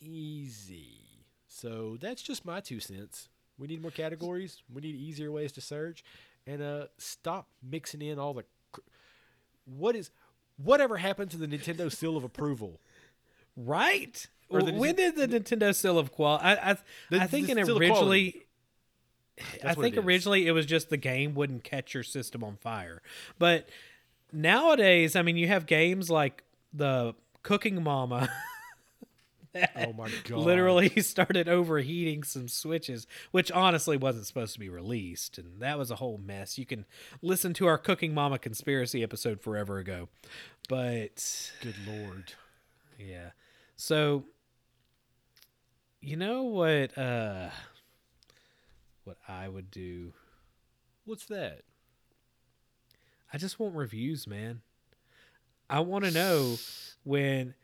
easy, 0.00 1.24
so 1.46 1.96
that's 2.00 2.22
just 2.22 2.44
my 2.44 2.60
two 2.60 2.80
cents. 2.80 3.28
We 3.58 3.68
need 3.68 3.82
more 3.82 3.90
categories. 3.90 4.62
We 4.72 4.80
need 4.80 4.96
easier 4.96 5.30
ways 5.30 5.52
to 5.52 5.60
search, 5.60 6.02
and 6.46 6.62
uh, 6.62 6.86
stop 6.98 7.46
mixing 7.62 8.02
in 8.02 8.18
all 8.18 8.34
the. 8.34 8.44
Cr- 8.72 8.80
what 9.64 9.94
is 9.94 10.10
whatever 10.56 10.96
happened 10.96 11.30
to 11.30 11.36
the 11.36 11.46
Nintendo 11.46 11.94
seal 11.94 12.16
of 12.16 12.24
approval? 12.24 12.80
Right? 13.56 14.26
When 14.48 14.94
did 14.96 15.16
the 15.16 15.26
Nintendo 15.26 15.74
seal 15.74 15.98
of 15.98 16.12
quality? 16.12 16.44
I 16.44 16.70
I, 16.72 16.76
The- 17.10 17.20
I 17.22 17.26
think 17.26 17.46
the 17.46 17.58
in 17.58 17.64
seal 17.66 17.78
originally. 17.78 18.42
I 19.64 19.74
think 19.74 19.96
it 19.96 20.04
originally 20.04 20.46
it 20.46 20.52
was 20.52 20.66
just 20.66 20.90
the 20.90 20.96
game 20.98 21.34
wouldn't 21.34 21.64
catch 21.64 21.94
your 21.94 22.02
system 22.02 22.44
on 22.44 22.56
fire, 22.56 23.00
but 23.38 23.68
nowadays, 24.30 25.16
I 25.16 25.22
mean, 25.22 25.36
you 25.36 25.48
have 25.48 25.64
games 25.66 26.10
like 26.10 26.44
the 26.72 27.14
Cooking 27.42 27.82
Mama. 27.82 28.28
Oh 29.76 29.92
my 29.92 30.08
god! 30.24 30.38
literally 30.38 30.88
started 31.02 31.46
overheating 31.46 32.22
some 32.22 32.48
switches, 32.48 33.06
which 33.32 33.52
honestly 33.52 33.98
wasn't 33.98 34.24
supposed 34.26 34.54
to 34.54 34.58
be 34.58 34.70
released, 34.70 35.36
and 35.36 35.60
that 35.60 35.76
was 35.76 35.90
a 35.90 35.96
whole 35.96 36.16
mess. 36.16 36.56
You 36.56 36.64
can 36.64 36.86
listen 37.20 37.52
to 37.54 37.66
our 37.66 37.76
Cooking 37.76 38.14
Mama 38.14 38.38
conspiracy 38.38 39.02
episode 39.02 39.42
forever 39.42 39.76
ago, 39.78 40.08
but 40.70 41.52
Good 41.60 41.74
lord! 41.86 42.32
yeah. 42.98 43.32
So 43.76 44.24
you 46.00 46.16
know 46.16 46.42
what 46.42 46.96
uh 46.98 47.50
what 49.04 49.16
I 49.28 49.48
would 49.48 49.70
do? 49.70 50.12
What's 51.04 51.26
that? 51.26 51.62
I 53.32 53.38
just 53.38 53.58
want 53.58 53.74
reviews, 53.74 54.26
man. 54.26 54.60
I 55.68 55.80
want 55.80 56.04
to 56.04 56.10
know 56.10 56.56
when 57.02 57.54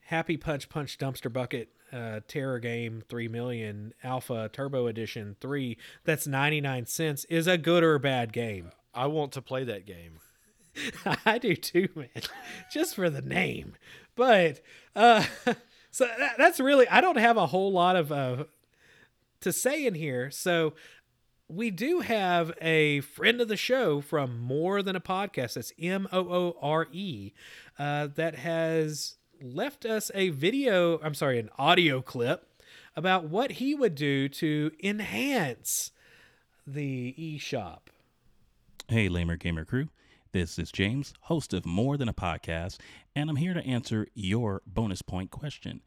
Happy 0.00 0.36
Punch 0.36 0.68
Punch 0.68 0.98
Dumpster 0.98 1.32
Bucket 1.32 1.68
uh, 1.92 2.20
Terror 2.26 2.58
Game 2.58 3.02
3 3.08 3.28
million 3.28 3.94
Alpha 4.02 4.50
Turbo 4.52 4.86
Edition 4.86 5.36
3 5.40 5.76
that's 6.04 6.26
99 6.26 6.86
cents 6.86 7.24
is 7.26 7.46
a 7.46 7.58
good 7.58 7.84
or 7.84 7.94
a 7.94 8.00
bad 8.00 8.32
game. 8.32 8.72
I 8.94 9.06
want 9.06 9.32
to 9.32 9.42
play 9.42 9.64
that 9.64 9.86
game. 9.86 10.18
I 11.26 11.38
do 11.38 11.54
too, 11.54 11.88
man. 11.94 12.08
Just 12.72 12.94
for 12.94 13.08
the 13.10 13.22
name. 13.22 13.74
But 14.16 14.60
uh 14.94 15.24
so 15.90 16.06
that, 16.18 16.36
that's 16.38 16.60
really 16.60 16.88
I 16.88 17.00
don't 17.00 17.18
have 17.18 17.36
a 17.36 17.46
whole 17.46 17.72
lot 17.72 17.96
of 17.96 18.12
uh 18.12 18.44
to 19.40 19.52
say 19.52 19.86
in 19.86 19.94
here. 19.94 20.30
So 20.30 20.74
we 21.48 21.70
do 21.70 22.00
have 22.00 22.52
a 22.62 23.00
friend 23.00 23.40
of 23.40 23.48
the 23.48 23.56
show 23.56 24.00
from 24.00 24.40
More 24.40 24.82
Than 24.82 24.96
a 24.96 25.00
Podcast. 25.00 25.54
That's 25.54 25.72
M 25.78 26.08
O 26.10 26.20
O 26.20 26.56
R 26.62 26.88
E, 26.92 27.32
uh, 27.78 28.08
that 28.14 28.36
has 28.36 29.16
left 29.40 29.84
us 29.84 30.10
a 30.14 30.30
video. 30.30 30.98
I'm 31.02 31.14
sorry, 31.14 31.38
an 31.38 31.50
audio 31.58 32.00
clip 32.00 32.48
about 32.96 33.24
what 33.24 33.52
he 33.52 33.74
would 33.74 33.94
do 33.94 34.28
to 34.28 34.70
enhance 34.82 35.90
the 36.66 37.14
eShop. 37.18 37.80
Hey, 38.88 39.08
Lamer 39.08 39.36
Gamer 39.36 39.64
crew. 39.64 39.88
This 40.32 40.58
is 40.58 40.72
James, 40.72 41.12
host 41.20 41.52
of 41.52 41.66
More 41.66 41.98
Than 41.98 42.08
a 42.08 42.14
Podcast, 42.14 42.78
and 43.14 43.28
I'm 43.28 43.36
here 43.36 43.52
to 43.52 43.66
answer 43.66 44.06
your 44.14 44.62
bonus 44.66 45.02
point 45.02 45.30
question. 45.30 45.82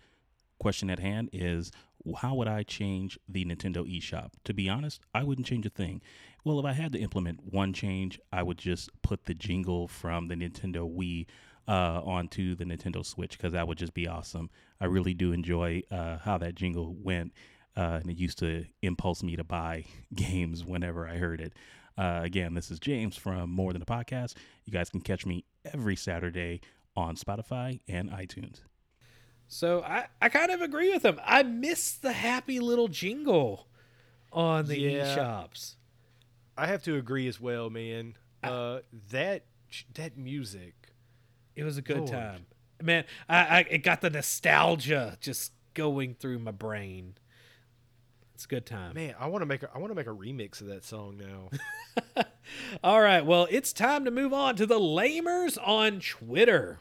Question 0.59 0.91
at 0.91 0.99
hand 0.99 1.31
is 1.34 1.72
how 2.17 2.35
would 2.35 2.47
I 2.47 2.61
change 2.61 3.17
the 3.27 3.43
Nintendo 3.43 3.77
eShop? 3.77 4.34
To 4.43 4.53
be 4.53 4.69
honest, 4.69 5.01
I 5.15 5.23
wouldn't 5.23 5.47
change 5.47 5.65
a 5.65 5.72
thing. 5.72 5.99
Well, 6.43 6.59
if 6.59 6.65
I 6.65 6.73
had 6.73 6.91
to 6.91 6.99
implement 6.99 7.53
one 7.53 7.73
change, 7.73 8.19
I 8.31 8.43
would 8.43 8.59
just 8.59 8.91
put 9.01 9.26
the 9.26 9.34
jingle 9.34 9.88
from 9.88 10.27
the 10.27 10.35
Nintendo 10.35 10.88
Wii 10.88 11.26
uh, 11.67 12.03
onto 12.05 12.53
the 12.53 12.65
Nintendo 12.65 13.03
Switch 13.03 13.39
because 13.39 13.53
that 13.53 13.67
would 13.67 13.80
just 13.80 13.95
be 13.95 14.07
awesome. 14.07 14.51
I 14.80 14.85
really 14.85 15.15
do 15.15 15.31
enjoy 15.31 15.81
uh, 15.89 16.19
how 16.19 16.38
that 16.38 16.53
jingle 16.53 16.93
went, 16.93 17.34
uh, 17.76 17.97
and 18.03 18.11
it 18.11 18.19
used 18.19 18.38
to 18.39 18.65
impulse 18.84 19.23
me 19.23 19.35
to 19.38 19.43
buy 19.43 19.85
games 20.13 20.63
whenever 20.63 21.07
I 21.07 21.17
heard 21.17 21.41
it. 21.41 21.53
Uh, 21.97 22.19
again, 22.23 22.53
this 22.53 22.69
is 22.72 22.80
James 22.80 23.15
from 23.15 23.49
More 23.49 23.72
Than 23.73 23.81
a 23.81 23.85
Podcast. 23.85 24.34
You 24.65 24.73
guys 24.73 24.89
can 24.89 25.01
catch 25.01 25.26
me 25.26 25.45
every 25.73 25.95
Saturday 25.95 26.61
on 26.95 27.15
Spotify 27.15 27.80
and 27.88 28.09
iTunes. 28.11 28.61
So 29.47 29.81
I, 29.84 30.07
I 30.22 30.30
kind 30.30 30.51
of 30.51 30.61
agree 30.61 30.91
with 30.91 31.05
him. 31.05 31.19
I 31.23 31.43
miss 31.43 31.93
the 31.93 32.11
happy 32.13 32.59
little 32.59 32.88
jingle 32.88 33.67
on 34.34 34.65
the 34.65 34.80
Yeah. 34.80 35.15
eShops. 35.15 35.76
I 36.57 36.67
have 36.67 36.84
to 36.84 36.95
agree 36.95 37.27
as 37.27 37.39
well, 37.39 37.69
man. 37.69 38.15
Uh, 38.43 38.80
that 39.11 39.45
that 39.95 40.17
music. 40.17 40.73
It 41.55 41.63
was 41.63 41.77
a 41.77 41.81
good 41.81 41.97
Lord. 41.97 42.11
time. 42.11 42.45
Man, 42.81 43.03
I, 43.27 43.38
I 43.39 43.59
it 43.69 43.77
got 43.80 44.01
the 44.01 44.09
nostalgia 44.09 45.17
just 45.22 45.51
going 45.73 46.15
through 46.15 46.39
my 46.39 46.51
brain. 46.51 47.15
It's 48.36 48.45
a 48.45 48.48
good 48.48 48.66
time. 48.66 48.94
Man, 48.94 49.16
I 49.20 49.28
want 49.28 49.41
to 49.41 49.45
make 49.45 49.64
a, 49.64 49.70
I 49.74 49.80
want 49.80 49.91
to 49.91 49.95
make 49.95 50.07
a 50.07 50.12
remix 50.12 50.62
of 50.62 50.68
that 50.68 50.84
song 50.86 51.18
now. 51.18 52.24
All 52.84 53.02
right, 53.02 53.26
well, 53.26 53.48
it's 53.49 53.74
time 53.74 54.06
to 54.06 54.12
move 54.12 54.34
on 54.34 54.56
to 54.57 54.66
the 54.66 54.80
lamers 54.80 55.57
on 55.66 55.99
Twitter. 55.99 56.80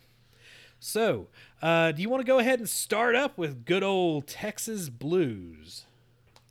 So, 0.80 1.28
uh, 1.62 1.92
do 1.92 2.02
you 2.02 2.10
want 2.10 2.20
to 2.20 2.26
go 2.26 2.38
ahead 2.38 2.58
and 2.58 2.68
start 2.68 3.14
up 3.14 3.38
with 3.38 3.64
good 3.64 3.82
old 3.82 4.26
Texas 4.26 4.90
Blues? 4.90 5.84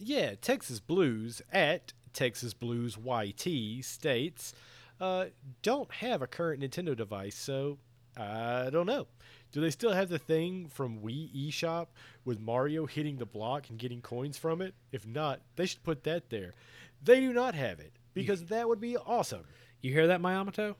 yeah, 0.06 0.34
Texas 0.42 0.80
Blues 0.80 1.42
at 1.52 1.94
Texas 2.14 2.54
Blues 2.54 2.98
YT 2.98 3.84
states, 3.84 4.54
uh, 5.00 5.26
don't 5.62 5.92
have 5.96 6.22
a 6.22 6.28
current 6.28 6.62
Nintendo 6.62 6.96
device, 6.96 7.36
so 7.36 7.78
I 8.18 8.70
don't 8.72 8.86
know. 8.86 9.08
Do 9.54 9.62
they 9.62 9.70
still 9.70 9.94
have 9.94 10.10
the 10.10 10.18
thing 10.18 10.68
from 10.68 11.00
Wii 11.00 11.50
eShop 11.50 11.88
with 12.26 12.40
Mario 12.40 12.88
hitting 12.88 13.18
the 13.18 13.26
block 13.26 13.70
and 13.70 13.78
getting 13.78 14.02
coins 14.02 14.36
from 14.36 14.62
it? 14.62 14.74
If 14.92 15.06
not, 15.06 15.42
they 15.56 15.68
should 15.68 15.84
put 15.84 16.04
that 16.06 16.32
there. 16.32 16.56
They 17.04 17.20
do 17.20 17.32
not 17.32 17.54
have 17.54 17.80
it 17.80 17.94
because 18.16 18.46
that 18.46 18.68
would 18.68 18.82
be 18.82 18.98
awesome. 18.98 19.44
You 19.80 19.94
hear 19.94 20.08
that, 20.08 20.22
Miyamoto? 20.22 20.74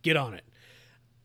Get 0.00 0.16
on 0.16 0.32
it. 0.32 0.44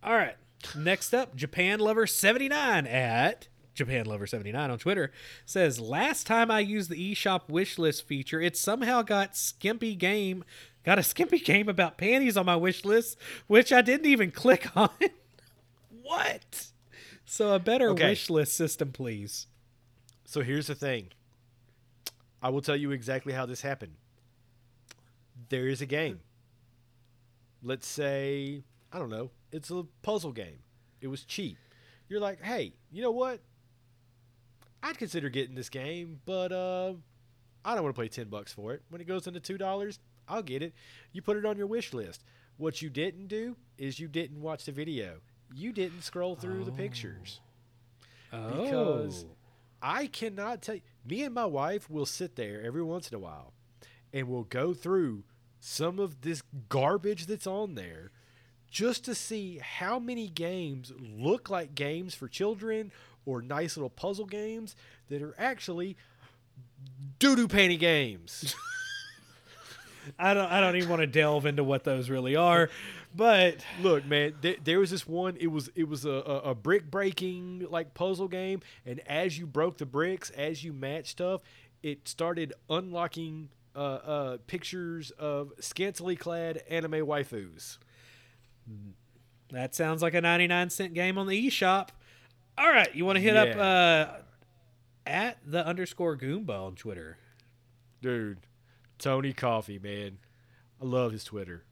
All 0.04 0.14
right. 0.14 0.36
Next 0.76 1.14
up, 1.14 1.38
Japan 1.38 1.80
Lover 1.80 2.06
79 2.06 2.86
at 2.86 3.48
Japan 3.74 4.06
Lover 4.06 4.28
79 4.28 4.70
on 4.70 4.78
Twitter 4.78 5.12
says, 5.46 5.80
Last 5.80 6.28
time 6.28 6.52
I 6.52 6.60
used 6.60 6.90
the 6.90 7.14
eShop 7.14 7.48
wishlist 7.48 8.04
feature, 8.04 8.42
it 8.42 8.58
somehow 8.58 9.04
got 9.04 9.38
skimpy 9.38 9.96
game, 9.96 10.44
got 10.84 11.00
a 11.00 11.04
skimpy 11.04 11.40
game 11.46 11.70
about 11.70 11.98
panties 11.98 12.36
on 12.36 12.46
my 12.46 12.58
wish 12.58 12.84
list, 12.84 13.18
which 13.46 13.72
I 13.72 13.82
didn't 13.82 14.08
even 14.08 14.32
click 14.32 14.76
on. 14.76 14.90
what? 16.08 16.68
So 17.26 17.54
a 17.54 17.60
better 17.60 17.90
Okay. 17.90 18.10
wish 18.10 18.30
list 18.30 18.54
system, 18.56 18.92
please. 18.92 19.48
So 20.26 20.42
here's 20.42 20.68
the 20.68 20.76
thing. 20.76 21.10
I 22.42 22.50
will 22.50 22.62
tell 22.62 22.76
you 22.76 22.92
exactly 22.92 23.34
how 23.34 23.46
this 23.46 23.62
happened. 23.62 23.96
There 25.50 25.68
is 25.68 25.82
a 25.82 25.86
game. 25.86 26.20
Let's 27.64 27.88
say, 27.88 28.64
I 28.92 29.00
don't 29.00 29.10
know, 29.10 29.32
it's 29.52 29.70
a 29.72 29.86
puzzle 30.02 30.32
game. 30.32 30.60
It 31.02 31.08
was 31.08 31.24
cheap. 31.24 31.58
You're 32.08 32.20
like, 32.20 32.42
hey, 32.42 32.74
you 32.92 33.02
know 33.02 33.12
what? 33.12 33.42
I'd 34.84 34.98
consider 34.98 35.30
getting 35.30 35.56
this 35.56 35.70
game, 35.70 36.22
but 36.26 36.52
uh, 36.52 36.94
I 37.66 37.74
don't 37.76 37.84
want 37.84 37.96
to 37.96 38.02
pay 38.02 38.08
10 38.08 38.30
bucks 38.30 38.54
for 38.54 38.74
it. 38.74 38.84
When 38.90 39.02
it 39.02 39.08
goes 39.08 39.28
into 39.28 39.40
$2, 39.58 39.98
I'll 40.30 40.44
get 40.44 40.62
it. 40.62 40.74
You 41.12 41.22
put 41.22 41.36
it 41.38 41.46
on 41.46 41.58
your 41.58 41.68
wish 41.68 41.94
list. 41.94 42.24
What 42.58 42.82
you 42.82 42.90
didn't 42.90 43.28
do 43.28 43.56
is 43.78 44.00
you 44.00 44.08
didn't 44.08 44.42
watch 44.42 44.66
the 44.66 44.72
video. 44.72 45.18
You 45.54 45.72
didn't 45.72 46.02
scroll 46.02 46.36
through 46.36 46.64
the 46.66 46.72
pictures. 46.72 47.40
Because 48.32 49.26
Oh. 49.28 49.34
I 49.82 50.08
cannot 50.08 50.62
tell 50.62 50.76
you. 50.76 50.82
Me 51.06 51.24
and 51.24 51.34
my 51.34 51.46
wife 51.46 51.90
will 51.90 52.06
sit 52.06 52.36
there 52.36 52.62
every 52.62 52.84
once 52.84 53.10
in 53.10 53.16
a 53.16 53.20
while 53.20 53.54
and 54.12 54.28
we'll 54.28 54.44
go 54.44 54.74
through 54.74 55.24
some 55.60 56.00
of 56.00 56.22
this 56.22 56.42
garbage 56.70 57.26
that's 57.28 57.48
on 57.48 57.76
there 57.76 58.12
just 58.70 59.06
to 59.06 59.16
see 59.16 59.60
how 59.60 59.98
many 60.00 60.28
games 60.28 60.92
look 61.00 61.50
like 61.50 61.76
games 61.76 62.14
for 62.16 62.28
children 62.28 62.92
or 63.26 63.42
nice 63.42 63.78
little 63.78 63.90
puzzle 63.90 64.26
games 64.26 64.76
that 65.10 65.22
are 65.22 65.36
actually 65.38 65.96
doo 67.20 67.36
doo 67.36 67.48
panty 67.48 67.80
games. 67.80 68.54
I 70.20 70.34
don't 70.34 70.50
I 70.52 70.60
don't 70.62 70.76
even 70.78 70.90
want 70.90 71.02
to 71.02 71.08
delve 71.08 71.46
into 71.46 71.64
what 71.64 71.84
those 71.84 72.10
really 72.10 72.36
are, 72.36 72.70
but 73.18 73.66
Look, 73.82 74.06
man, 74.06 74.36
th- 74.42 74.60
there 74.64 74.80
was 74.80 74.92
this 74.92 75.08
one. 75.08 75.36
It 75.40 75.48
was 75.48 75.70
it 75.76 75.88
was 75.90 76.06
a, 76.06 76.12
a, 76.12 76.40
a 76.52 76.56
brick 76.56 76.90
breaking 76.90 77.66
like 77.70 77.94
puzzle 77.94 78.28
game, 78.28 78.62
and 78.86 79.02
as 79.08 79.38
you 79.38 79.46
broke 79.46 79.78
the 79.78 79.86
bricks, 79.86 80.30
as 80.30 80.64
you 80.64 80.72
matched 80.72 81.10
stuff, 81.10 81.42
it 81.84 82.08
started 82.08 82.54
unlocking 82.70 83.50
uh, 83.76 83.80
uh, 83.80 84.38
pictures 84.48 85.12
of 85.12 85.52
scantily 85.60 86.16
clad 86.16 86.62
anime 86.70 87.06
waifus. 87.06 87.78
That 89.52 89.76
sounds 89.76 90.02
like 90.02 90.14
a 90.14 90.22
99 90.22 90.70
cent 90.70 90.94
game 90.94 91.18
on 91.18 91.28
the 91.28 91.48
eShop. 91.48 91.90
All 92.58 92.70
right, 92.70 92.94
you 92.94 93.06
want 93.06 93.18
to 93.18 93.22
hit 93.22 93.38
up 93.38 93.56
uh, 93.56 94.18
at 95.06 95.38
the 95.46 95.66
underscore 95.66 96.18
Goomba 96.18 96.66
on 96.66 96.76
Twitter. 96.76 97.18
Dude, 98.02 98.40
Tony 98.98 99.32
Coffee, 99.32 99.80
man, 99.80 100.18
I 100.82 100.86
love 100.86 101.12
his 101.12 101.24
Twitter. 101.24 101.64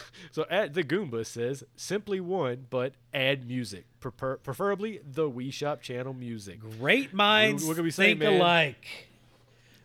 so 0.32 0.44
at 0.50 0.74
the 0.74 0.82
Goomba 0.84 1.24
says 1.26 1.64
simply 1.76 2.20
one, 2.20 2.66
but 2.70 2.94
add 3.14 3.46
music, 3.46 3.84
prefer- 4.00 4.36
preferably 4.38 5.00
the 5.04 5.30
Wii 5.30 5.52
Shop 5.52 5.80
channel 5.82 6.14
music. 6.14 6.60
Great 6.80 7.12
minds 7.14 7.62
What- 7.64 7.68
what 7.70 7.74
can 7.76 7.84
we 7.84 7.90
say, 7.90 8.08
think 8.08 8.20
man? 8.20 8.40
alike. 8.40 8.86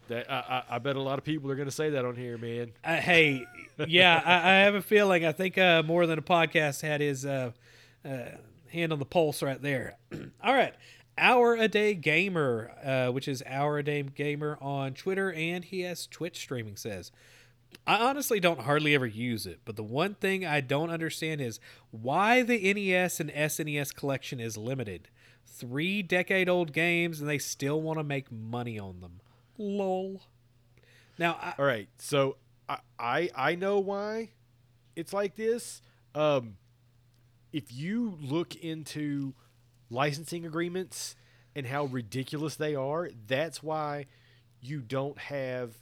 That 0.07 0.29
I, 0.29 0.63
I, 0.69 0.75
I 0.75 0.79
bet 0.79 0.95
a 0.97 1.01
lot 1.01 1.17
of 1.19 1.23
people 1.23 1.49
are 1.51 1.55
going 1.55 1.67
to 1.69 1.73
say 1.73 1.91
that 1.91 2.03
on 2.03 2.15
here, 2.17 2.37
man. 2.37 2.73
Uh, 2.83 2.95
hey, 2.95 3.45
yeah, 3.87 4.21
I, 4.25 4.33
I 4.33 4.53
have 4.63 4.75
a 4.75 4.81
feeling. 4.81 5.25
I 5.25 5.31
think 5.31 5.57
uh, 5.57 5.83
more 5.85 6.05
than 6.05 6.19
a 6.19 6.23
podcast 6.23 6.81
had 6.81 6.99
his 6.99 7.25
uh, 7.25 7.51
uh, 8.03 8.09
hand 8.73 8.91
on 8.91 8.99
the 8.99 9.05
pulse 9.05 9.41
right 9.41 9.61
there. 9.61 9.97
All 10.43 10.53
right, 10.53 10.73
hour 11.17 11.53
a 11.55 11.69
day 11.69 11.93
gamer, 11.93 12.71
uh, 12.83 13.11
which 13.13 13.27
is 13.29 13.41
hour 13.45 13.77
a 13.77 13.83
day 13.83 14.01
gamer 14.01 14.57
on 14.59 14.93
Twitter, 14.95 15.31
and 15.31 15.63
he 15.63 15.81
has 15.81 16.07
Twitch 16.07 16.39
streaming. 16.39 16.75
Says, 16.75 17.11
I 17.87 17.97
honestly 18.09 18.39
don't 18.39 18.61
hardly 18.61 18.93
ever 18.93 19.05
use 19.05 19.45
it, 19.45 19.61
but 19.65 19.75
the 19.75 19.83
one 19.83 20.13
thing 20.15 20.45
I 20.45 20.61
don't 20.61 20.89
understand 20.89 21.41
is 21.41 21.59
why 21.89 22.43
the 22.43 22.73
NES 22.73 23.19
and 23.19 23.31
SNES 23.31 23.95
collection 23.95 24.39
is 24.39 24.57
limited. 24.57 25.09
Three 25.45 26.01
decade 26.01 26.47
old 26.47 26.73
games, 26.73 27.19
and 27.19 27.29
they 27.29 27.37
still 27.37 27.81
want 27.81 27.99
to 27.99 28.03
make 28.03 28.31
money 28.31 28.77
on 28.77 29.01
them. 29.01 29.19
Lol. 29.57 30.21
Now, 31.17 31.37
I, 31.41 31.53
All 31.57 31.65
right, 31.65 31.89
so 31.97 32.37
I 32.69 32.77
I, 32.99 33.29
I 33.35 33.55
know 33.55 33.79
why 33.79 34.29
it's 34.95 35.13
like 35.13 35.35
this. 35.35 35.81
Um, 36.13 36.57
if 37.51 37.71
you 37.71 38.17
look 38.21 38.55
into 38.55 39.33
licensing 39.89 40.45
agreements 40.45 41.15
and 41.55 41.67
how 41.67 41.85
ridiculous 41.85 42.55
they 42.55 42.75
are, 42.75 43.09
that's 43.27 43.61
why 43.61 44.05
you 44.61 44.79
don't 44.81 45.17
have 45.17 45.75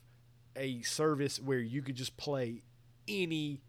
a 0.59 0.81
service 0.83 1.39
where 1.39 1.59
you 1.59 1.81
could 1.81 1.95
just 1.95 2.17
play 2.17 2.61
any 3.07 3.61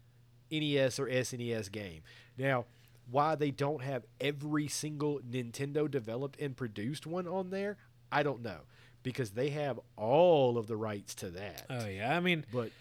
NES 0.51 0.99
or 0.99 1.07
SNES 1.07 1.71
game. 1.71 2.01
Now, 2.37 2.65
why 3.09 3.35
they 3.35 3.51
don't 3.51 3.81
have 3.81 4.05
every 4.19 4.67
single 4.67 5.19
Nintendo 5.19 5.89
developed 5.89 6.39
and 6.39 6.55
produced 6.55 7.07
one 7.07 7.27
on 7.27 7.49
there, 7.49 7.77
I 8.11 8.23
don't 8.23 8.41
know. 8.41 8.59
Because 9.03 9.31
they 9.31 9.49
have 9.49 9.79
all 9.97 10.57
of 10.57 10.67
the 10.67 10.77
rights 10.77 11.15
to 11.15 11.31
that. 11.31 11.65
oh 11.69 11.87
yeah, 11.87 12.15
I 12.15 12.19
mean, 12.19 12.45
But 12.53 12.71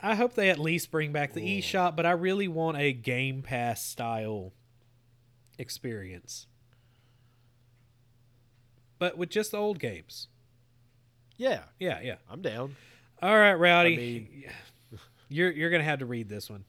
I 0.00 0.14
hope 0.14 0.34
they 0.34 0.50
at 0.50 0.58
least 0.60 0.92
bring 0.92 1.10
back 1.10 1.32
the 1.32 1.60
eShop, 1.60 1.96
but 1.96 2.06
I 2.06 2.12
really 2.12 2.46
want 2.46 2.76
a 2.76 2.92
Game 2.92 3.42
Pass 3.42 3.82
style 3.84 4.52
experience. 5.58 6.46
But 9.00 9.18
with 9.18 9.30
just 9.30 9.54
old 9.54 9.78
games. 9.78 10.28
yeah, 11.36 11.62
Yeah, 11.78 12.00
yeah. 12.02 12.16
I'm 12.30 12.42
down. 12.42 12.76
All 13.22 13.36
right, 13.36 13.54
Rowdy. 13.54 13.94
I 13.94 13.96
mean- 13.96 14.44
you're 15.28 15.50
you're 15.50 15.70
gonna 15.70 15.84
have 15.84 15.98
to 16.00 16.06
read 16.06 16.28
this 16.28 16.48
one. 16.50 16.64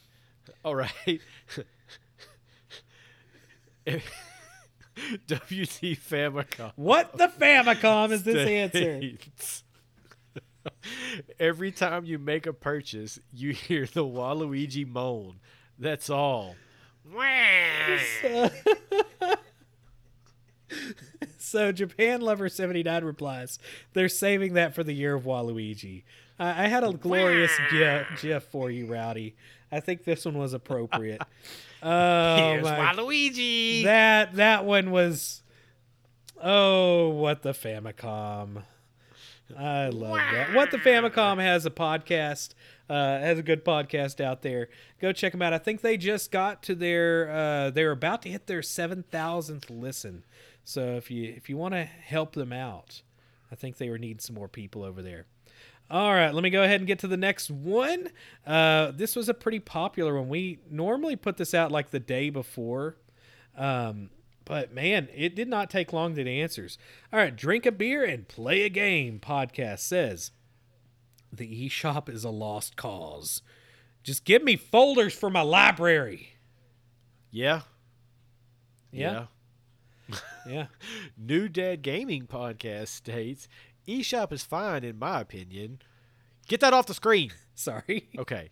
All 0.64 0.74
right. 0.74 0.90
WT 5.26 5.96
Famicom. 5.98 6.72
What 6.76 7.16
the 7.16 7.26
Famicom 7.28 8.12
is 8.12 8.22
this 8.22 8.48
answer? 8.48 9.00
Every 11.40 11.72
time 11.72 12.04
you 12.04 12.18
make 12.18 12.46
a 12.46 12.52
purchase, 12.52 13.18
you 13.32 13.52
hear 13.52 13.86
the 13.86 14.04
Waluigi 14.04 14.86
moan. 14.86 15.40
That's 15.78 16.08
all. 16.10 16.54
So 21.52 21.70
Japan 21.70 22.22
Lover 22.22 22.48
seventy 22.48 22.82
nine 22.82 23.04
replies, 23.04 23.58
"They're 23.92 24.08
saving 24.08 24.54
that 24.54 24.74
for 24.74 24.82
the 24.82 24.94
year 24.94 25.14
of 25.14 25.24
Waluigi." 25.24 26.02
I, 26.38 26.64
I 26.64 26.68
had 26.68 26.82
a 26.82 26.92
glorious 26.94 27.52
gif, 27.70 28.06
gif 28.22 28.42
for 28.44 28.70
you, 28.70 28.86
Rowdy. 28.86 29.36
I 29.70 29.80
think 29.80 30.04
this 30.04 30.24
one 30.24 30.38
was 30.38 30.52
appropriate. 30.54 31.20
Oh 31.84 32.36
Here's 32.36 32.62
my 32.62 32.94
Waluigi. 32.94 33.82
that 33.82 34.36
that 34.36 34.64
one 34.64 34.92
was 34.92 35.42
oh 36.40 37.08
what 37.08 37.42
the 37.42 37.50
famicom 37.50 38.62
i 39.58 39.88
love 39.88 40.16
that 40.16 40.54
what 40.54 40.70
the 40.70 40.76
famicom 40.78 41.40
has 41.40 41.66
a 41.66 41.70
podcast 41.70 42.54
uh 42.88 43.18
has 43.18 43.36
a 43.38 43.42
good 43.42 43.64
podcast 43.64 44.20
out 44.20 44.42
there 44.42 44.68
go 45.00 45.10
check 45.12 45.32
them 45.32 45.42
out 45.42 45.52
i 45.52 45.58
think 45.58 45.80
they 45.80 45.96
just 45.96 46.30
got 46.30 46.62
to 46.62 46.76
their 46.76 47.28
uh 47.30 47.70
they're 47.70 47.90
about 47.90 48.22
to 48.22 48.28
hit 48.28 48.46
their 48.46 48.60
7000th 48.60 49.64
listen 49.68 50.22
so 50.64 50.96
if 50.96 51.10
you 51.10 51.32
if 51.36 51.48
you 51.48 51.56
want 51.56 51.74
to 51.74 51.84
help 51.84 52.34
them 52.34 52.52
out 52.52 53.02
i 53.50 53.54
think 53.54 53.76
they 53.76 53.90
were 53.90 53.98
need 53.98 54.20
some 54.20 54.34
more 54.34 54.48
people 54.48 54.82
over 54.82 55.02
there 55.02 55.26
all 55.90 56.14
right, 56.14 56.32
let 56.32 56.42
me 56.42 56.48
go 56.48 56.62
ahead 56.62 56.80
and 56.80 56.86
get 56.86 57.00
to 57.00 57.06
the 57.06 57.18
next 57.18 57.50
one. 57.50 58.08
Uh, 58.46 58.92
this 58.92 59.14
was 59.14 59.28
a 59.28 59.34
pretty 59.34 59.58
popular 59.60 60.18
one. 60.18 60.30
We 60.30 60.60
normally 60.70 61.16
put 61.16 61.36
this 61.36 61.52
out 61.52 61.70
like 61.70 61.90
the 61.90 62.00
day 62.00 62.30
before, 62.30 62.96
um, 63.58 64.08
but 64.46 64.72
man, 64.72 65.08
it 65.14 65.36
did 65.36 65.48
not 65.48 65.68
take 65.68 65.92
long 65.92 66.14
to 66.14 66.24
get 66.24 66.30
answers. 66.30 66.78
All 67.12 67.18
right, 67.18 67.36
drink 67.36 67.66
a 67.66 67.72
beer 67.72 68.04
and 68.04 68.26
play 68.26 68.62
a 68.62 68.70
game. 68.70 69.20
Podcast 69.20 69.80
says 69.80 70.30
the 71.30 71.68
eShop 71.68 72.08
is 72.08 72.24
a 72.24 72.30
lost 72.30 72.74
cause. 72.76 73.42
Just 74.02 74.24
give 74.24 74.42
me 74.42 74.56
folders 74.56 75.12
for 75.12 75.28
my 75.28 75.42
library. 75.42 76.36
yeah. 77.30 77.62
Yeah, 78.90 79.12
yeah. 79.12 79.24
New 81.16 81.48
Dad 81.48 81.82
Gaming 81.82 82.26
Podcast 82.26 82.88
states 82.88 83.48
eShop 83.86 84.32
is 84.32 84.42
fine 84.42 84.84
in 84.84 84.98
my 84.98 85.20
opinion. 85.20 85.80
Get 86.48 86.60
that 86.60 86.72
off 86.72 86.86
the 86.86 86.94
screen. 86.94 87.32
Sorry. 87.54 88.08
Okay. 88.18 88.50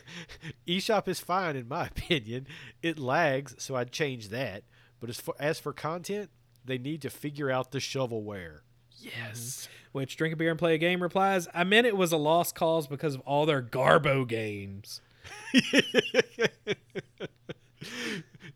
eShop 0.66 1.08
is 1.08 1.20
fine 1.20 1.56
in 1.56 1.68
my 1.68 1.86
opinion. 1.86 2.46
It 2.82 2.98
lags, 2.98 3.54
so 3.58 3.76
I'd 3.76 3.92
change 3.92 4.28
that. 4.28 4.64
But 5.00 5.10
as 5.10 5.20
for, 5.20 5.34
as 5.38 5.58
for 5.58 5.72
content, 5.72 6.30
they 6.64 6.78
need 6.78 7.02
to 7.02 7.10
figure 7.10 7.50
out 7.50 7.72
the 7.72 7.78
shovelware. 7.78 8.60
Yes. 8.98 9.66
Mm-hmm. 9.66 9.72
Which 9.92 10.16
drink 10.16 10.32
a 10.32 10.36
beer 10.36 10.50
and 10.50 10.58
play 10.58 10.74
a 10.74 10.78
game 10.78 11.02
replies, 11.02 11.48
I 11.52 11.64
meant 11.64 11.86
it 11.86 11.96
was 11.96 12.12
a 12.12 12.16
lost 12.16 12.54
cause 12.54 12.86
because 12.86 13.14
of 13.14 13.20
all 13.22 13.46
their 13.46 13.62
Garbo 13.62 14.26
games. 14.26 15.00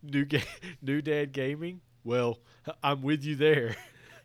new 0.02 0.24
ga- 0.24 0.44
New 0.80 1.02
Dad 1.02 1.32
Gaming? 1.32 1.80
Well, 2.04 2.38
I'm 2.82 3.02
with 3.02 3.24
you 3.24 3.36
there. 3.36 3.76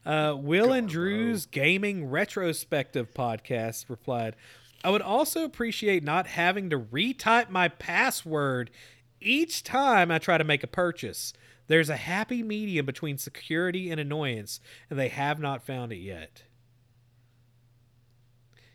Uh, 0.05 0.35
Will 0.37 0.71
and 0.73 0.89
Drew's 0.89 1.45
Gaming 1.45 2.09
Retrospective 2.09 3.13
podcast 3.13 3.89
replied, 3.89 4.35
I 4.83 4.89
would 4.89 5.03
also 5.03 5.43
appreciate 5.43 6.03
not 6.03 6.25
having 6.27 6.69
to 6.71 6.79
retype 6.79 7.49
my 7.49 7.67
password 7.67 8.71
each 9.19 9.63
time 9.63 10.09
I 10.09 10.17
try 10.17 10.39
to 10.39 10.43
make 10.43 10.63
a 10.63 10.67
purchase. 10.67 11.33
There's 11.67 11.89
a 11.89 11.97
happy 11.97 12.41
medium 12.41 12.85
between 12.87 13.17
security 13.19 13.91
and 13.91 13.99
annoyance, 13.99 14.59
and 14.89 14.97
they 14.97 15.09
have 15.09 15.39
not 15.39 15.61
found 15.61 15.91
it 15.93 15.97
yet. 15.99 16.43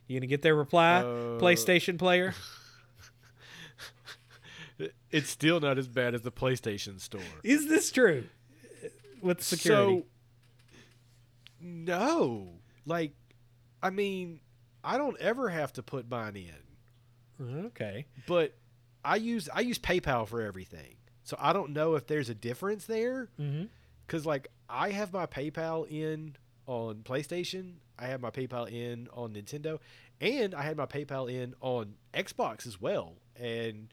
You 0.06 0.18
gonna 0.20 0.28
get 0.28 0.42
their 0.42 0.54
reply, 0.54 1.00
Uh, 1.00 1.38
PlayStation 1.40 1.98
player? 1.98 2.34
It's 5.10 5.30
still 5.30 5.58
not 5.60 5.78
as 5.78 5.88
bad 5.88 6.14
as 6.14 6.20
the 6.20 6.30
PlayStation 6.32 7.00
Store. 7.00 7.22
Is 7.42 7.66
this 7.68 7.90
true? 7.90 8.24
With 9.26 9.42
security. 9.42 9.98
So, 9.98 10.06
no. 11.60 12.48
Like, 12.84 13.12
I 13.82 13.90
mean, 13.90 14.40
I 14.84 14.98
don't 14.98 15.18
ever 15.20 15.48
have 15.48 15.72
to 15.74 15.82
put 15.82 16.08
mine 16.08 16.36
in, 16.36 17.66
okay. 17.66 18.06
but 18.26 18.54
I 19.04 19.16
use 19.16 19.48
I 19.52 19.60
use 19.60 19.78
PayPal 19.78 20.28
for 20.28 20.42
everything. 20.42 20.96
So 21.24 21.36
I 21.40 21.52
don't 21.52 21.70
know 21.72 21.96
if 21.96 22.06
there's 22.06 22.28
a 22.28 22.34
difference 22.34 22.86
there. 22.86 23.28
Mm-hmm. 23.40 23.64
Because 24.06 24.24
like 24.24 24.48
I 24.68 24.90
have 24.90 25.12
my 25.12 25.26
PayPal 25.26 25.88
in 25.90 26.36
on 26.66 27.02
PlayStation, 27.02 27.74
I 27.98 28.06
have 28.06 28.20
my 28.20 28.30
PayPal 28.30 28.70
in 28.70 29.08
on 29.12 29.34
Nintendo, 29.34 29.80
and 30.20 30.54
I 30.54 30.62
had 30.62 30.76
my 30.76 30.86
PayPal 30.86 31.30
in 31.30 31.54
on 31.60 31.94
Xbox 32.14 32.66
as 32.66 32.80
well. 32.80 33.14
And 33.34 33.92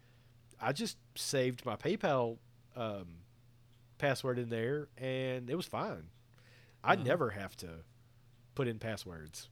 I 0.61 0.73
just 0.73 0.97
saved 1.15 1.65
my 1.65 1.75
PayPal 1.75 2.37
um, 2.75 3.22
password 4.03 4.37
in 4.37 4.49
there, 4.49 4.89
and 4.97 5.49
it 5.49 5.55
was 5.55 5.65
fine. 5.65 6.03
I 6.83 6.93
Uh-huh. 6.95 7.03
never 7.03 7.29
have 7.29 7.55
to 7.57 7.69
put 8.53 8.67
in 8.67 8.77
passwords. 8.77 9.47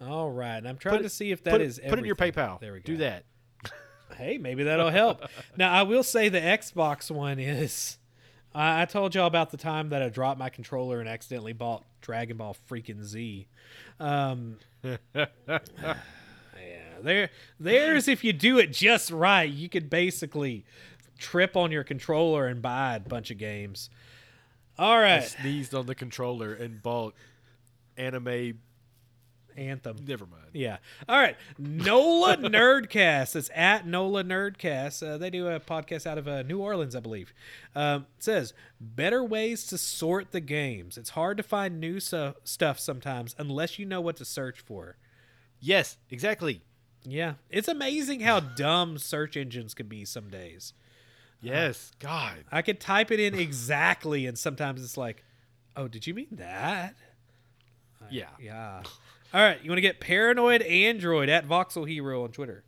All 0.00 0.30
right. 0.30 0.56
And 0.58 0.68
I'm 0.68 0.76
trying 0.76 0.96
Put 0.98 1.02
to 1.04 1.08
see 1.08 1.30
if 1.32 1.42
that 1.44 1.52
put, 1.52 1.60
is 1.62 1.80
put 1.88 1.98
in 1.98 2.04
your. 2.04 2.14
PayPal. 2.16 2.60
There 2.60 2.72
we 2.74 2.80
go. 2.80 2.84
Do 2.84 2.96
that. 2.98 3.24
Hey, 4.16 4.38
maybe 4.38 4.64
that'll 4.64 4.90
help. 4.90 5.22
now, 5.56 5.72
I 5.72 5.82
will 5.82 6.02
say 6.02 6.28
the 6.28 6.40
Xbox 6.40 7.10
one 7.12 7.38
is. 7.38 7.96
I, 8.52 8.82
I 8.82 8.84
told 8.84 9.14
y'all 9.14 9.26
about 9.28 9.50
the 9.50 9.56
time 9.56 9.90
that 9.90 10.02
I 10.02 10.08
dropped 10.08 10.38
my 10.38 10.48
controller 10.50 10.98
and 11.00 11.08
accidentally 11.08 11.52
bought 11.52 11.84
Dragon 12.00 12.36
Ball 12.36 12.56
freaking 12.68 13.02
Z. 13.04 13.46
Um, 14.00 14.56
yeah, 15.14 15.98
there, 17.02 17.30
there's 17.60 18.08
if 18.08 18.24
you 18.24 18.32
do 18.32 18.58
it 18.58 18.72
just 18.72 19.10
right, 19.12 19.48
you 19.48 19.68
could 19.68 19.88
basically 19.88 20.64
trip 21.20 21.56
on 21.56 21.70
your 21.70 21.84
controller 21.84 22.46
and 22.46 22.60
buy 22.60 22.96
a 22.96 23.00
bunch 23.00 23.30
of 23.30 23.38
games. 23.38 23.90
All 24.78 24.98
right. 24.98 25.22
I 25.22 25.26
sneezed 25.26 25.74
on 25.74 25.86
the 25.86 25.94
controller 25.94 26.52
and 26.54 26.82
bought 26.82 27.14
anime. 27.96 28.58
Anthem. 29.56 29.96
Never 30.06 30.26
mind. 30.26 30.46
Yeah. 30.54 30.78
All 31.08 31.18
right. 31.18 31.36
NOLA 31.58 32.36
Nerdcast. 32.38 33.36
It's 33.36 33.50
at 33.54 33.86
NOLA 33.86 34.24
Nerdcast. 34.24 35.06
Uh, 35.06 35.18
they 35.18 35.28
do 35.28 35.48
a 35.48 35.60
podcast 35.60 36.06
out 36.06 36.18
of 36.18 36.26
uh, 36.26 36.42
New 36.42 36.58
Orleans, 36.60 36.96
I 36.96 37.00
believe. 37.00 37.34
Um, 37.74 38.06
it 38.16 38.24
says 38.24 38.54
better 38.80 39.22
ways 39.22 39.66
to 39.66 39.76
sort 39.76 40.32
the 40.32 40.40
games. 40.40 40.96
It's 40.96 41.10
hard 41.10 41.36
to 41.36 41.42
find 41.42 41.78
new 41.80 42.00
so- 42.00 42.36
stuff 42.44 42.78
sometimes 42.78 43.34
unless 43.38 43.78
you 43.78 43.84
know 43.86 44.00
what 44.00 44.16
to 44.16 44.24
search 44.24 44.60
for. 44.60 44.96
Yes, 45.60 45.98
exactly. 46.10 46.62
Yeah. 47.04 47.34
It's 47.50 47.68
amazing 47.68 48.20
how 48.20 48.40
dumb 48.40 48.98
search 48.98 49.36
engines 49.36 49.74
can 49.74 49.88
be 49.88 50.04
some 50.04 50.28
days. 50.30 50.72
Yes. 51.40 51.92
God. 51.98 52.44
I 52.50 52.62
could 52.62 52.80
type 52.80 53.10
it 53.10 53.20
in 53.20 53.34
exactly, 53.34 54.26
and 54.26 54.38
sometimes 54.38 54.82
it's 54.82 54.96
like, 54.96 55.24
oh, 55.76 55.88
did 55.88 56.06
you 56.06 56.14
mean 56.14 56.28
that? 56.32 56.94
Yeah. 58.10 58.28
Yeah. 58.40 58.82
All 59.32 59.42
right. 59.42 59.62
You 59.62 59.70
want 59.70 59.78
to 59.78 59.82
get 59.82 60.00
Paranoid 60.00 60.62
Android 60.62 61.28
at 61.28 61.46
Voxel 61.46 61.88
Hero 61.88 62.24
on 62.24 62.30
Twitter. 62.30 62.64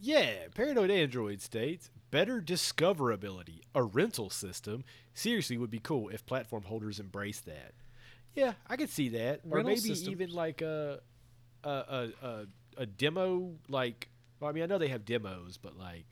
Yeah, 0.00 0.48
Paranoid 0.54 0.90
Android 0.90 1.40
states 1.40 1.90
better 2.10 2.40
discoverability, 2.40 3.62
a 3.74 3.82
rental 3.82 4.30
system. 4.30 4.84
Seriously, 5.14 5.58
would 5.58 5.70
be 5.70 5.80
cool 5.80 6.10
if 6.10 6.24
platform 6.26 6.62
holders 6.62 7.00
embrace 7.00 7.40
that. 7.40 7.72
Yeah, 8.34 8.52
I 8.68 8.76
could 8.76 8.90
see 8.90 9.08
that, 9.10 9.40
or 9.50 9.64
maybe 9.64 9.80
systems. 9.80 10.08
even 10.08 10.30
like 10.30 10.60
a 10.62 11.00
a, 11.64 11.68
a 11.70 12.08
a 12.22 12.46
a 12.78 12.86
demo. 12.86 13.54
Like, 13.68 14.10
well, 14.38 14.50
I 14.50 14.52
mean, 14.52 14.62
I 14.62 14.66
know 14.66 14.78
they 14.78 14.88
have 14.88 15.04
demos, 15.04 15.56
but 15.56 15.76
like, 15.76 16.04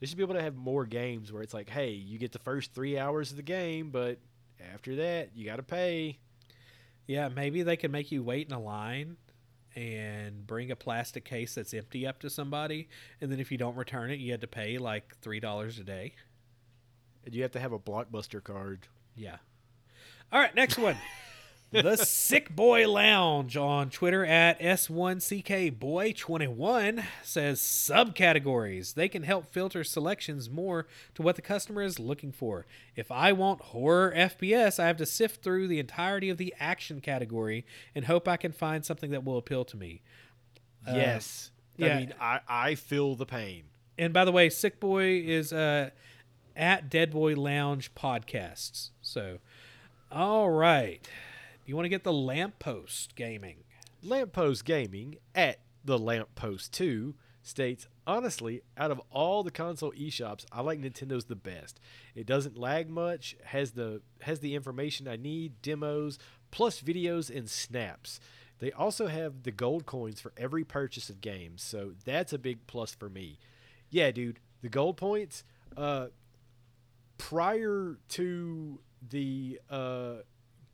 they 0.00 0.06
should 0.06 0.16
be 0.16 0.22
able 0.22 0.34
to 0.34 0.42
have 0.42 0.56
more 0.56 0.86
games 0.86 1.32
where 1.32 1.42
it's 1.42 1.54
like, 1.54 1.68
hey, 1.68 1.90
you 1.90 2.18
get 2.18 2.32
the 2.32 2.38
first 2.38 2.74
three 2.74 2.98
hours 2.98 3.30
of 3.30 3.36
the 3.36 3.42
game, 3.42 3.90
but 3.90 4.18
after 4.72 4.96
that, 4.96 5.30
you 5.34 5.44
got 5.44 5.56
to 5.56 5.62
pay. 5.62 6.18
Yeah, 7.06 7.28
maybe 7.28 7.62
they 7.62 7.76
can 7.76 7.90
make 7.90 8.10
you 8.10 8.22
wait 8.22 8.46
in 8.46 8.54
a 8.54 8.60
line 8.60 9.16
and 9.76 10.46
bring 10.46 10.70
a 10.70 10.76
plastic 10.76 11.24
case 11.24 11.54
that's 11.54 11.74
empty 11.74 12.06
up 12.06 12.18
to 12.20 12.30
somebody, 12.30 12.88
and 13.20 13.30
then 13.30 13.38
if 13.38 13.52
you 13.52 13.58
don't 13.58 13.76
return 13.76 14.10
it, 14.10 14.18
you 14.18 14.32
had 14.32 14.40
to 14.40 14.46
pay 14.46 14.78
like 14.78 15.16
three 15.20 15.40
dollars 15.40 15.78
a 15.78 15.84
day. 15.84 16.14
And 17.24 17.34
you 17.34 17.42
have 17.42 17.52
to 17.52 17.60
have 17.60 17.72
a 17.72 17.78
blockbuster 17.78 18.42
card. 18.42 18.88
Yeah. 19.14 19.36
All 20.32 20.40
right, 20.40 20.54
next 20.54 20.78
one. 20.78 20.96
the 21.70 21.96
Sick 21.96 22.54
Boy 22.54 22.86
Lounge 22.88 23.56
on 23.56 23.90
Twitter 23.90 24.24
at 24.24 24.60
S1CKBoy21 24.60 27.04
says 27.22 27.60
subcategories. 27.60 28.94
They 28.94 29.08
can 29.08 29.22
help 29.22 29.46
filter 29.46 29.84
selections 29.84 30.50
more 30.50 30.88
to 31.14 31.22
what 31.22 31.36
the 31.36 31.42
customer 31.42 31.82
is 31.82 32.00
looking 32.00 32.32
for. 32.32 32.66
If 32.96 33.12
I 33.12 33.32
want 33.32 33.60
horror 33.60 34.12
FPS, 34.16 34.80
I 34.80 34.86
have 34.86 34.96
to 34.98 35.06
sift 35.06 35.42
through 35.42 35.68
the 35.68 35.78
entirety 35.78 36.28
of 36.28 36.36
the 36.38 36.52
action 36.58 37.00
category 37.00 37.64
and 37.94 38.06
hope 38.06 38.26
I 38.26 38.36
can 38.36 38.50
find 38.52 38.84
something 38.84 39.12
that 39.12 39.24
will 39.24 39.38
appeal 39.38 39.64
to 39.66 39.76
me. 39.76 40.02
Uh, 40.86 40.94
yes. 40.94 41.50
yeah. 41.76 41.94
I 41.94 41.98
mean, 41.98 42.14
I, 42.20 42.40
I 42.48 42.74
feel 42.74 43.14
the 43.14 43.26
pain. 43.26 43.62
And 43.96 44.12
by 44.12 44.24
the 44.24 44.32
way, 44.32 44.50
Sick 44.50 44.80
Boy 44.80 45.22
is 45.24 45.52
uh, 45.52 45.90
at 46.56 46.90
Dead 46.90 47.12
Boy 47.12 47.34
Lounge 47.34 47.94
Podcasts. 47.94 48.90
So, 49.02 49.38
all 50.10 50.50
right. 50.50 51.08
You 51.70 51.76
want 51.76 51.84
to 51.84 51.90
get 51.90 52.02
the 52.02 52.12
Lamppost 52.12 53.14
Gaming? 53.14 53.58
Lamppost 54.02 54.64
Gaming 54.64 55.18
at 55.36 55.60
the 55.84 56.00
Lamppost 56.00 56.72
2 56.72 57.14
states, 57.44 57.86
honestly, 58.08 58.62
out 58.76 58.90
of 58.90 59.00
all 59.08 59.44
the 59.44 59.52
console 59.52 59.92
eShops, 59.92 60.44
I 60.50 60.62
like 60.62 60.80
Nintendo's 60.80 61.26
the 61.26 61.36
best. 61.36 61.78
It 62.16 62.26
doesn't 62.26 62.58
lag 62.58 62.90
much, 62.90 63.36
has 63.44 63.70
the 63.70 64.02
has 64.22 64.40
the 64.40 64.56
information 64.56 65.06
I 65.06 65.14
need, 65.14 65.62
demos, 65.62 66.18
plus 66.50 66.80
videos 66.80 67.30
and 67.30 67.48
snaps. 67.48 68.18
They 68.58 68.72
also 68.72 69.06
have 69.06 69.44
the 69.44 69.52
gold 69.52 69.86
coins 69.86 70.20
for 70.20 70.32
every 70.36 70.64
purchase 70.64 71.08
of 71.08 71.20
games, 71.20 71.62
so 71.62 71.92
that's 72.04 72.32
a 72.32 72.38
big 72.38 72.66
plus 72.66 72.96
for 72.96 73.08
me. 73.08 73.38
Yeah, 73.90 74.10
dude, 74.10 74.40
the 74.60 74.68
gold 74.68 74.96
points 74.96 75.44
uh 75.76 76.08
prior 77.16 77.96
to 78.08 78.80
the 79.08 79.60
uh 79.70 80.14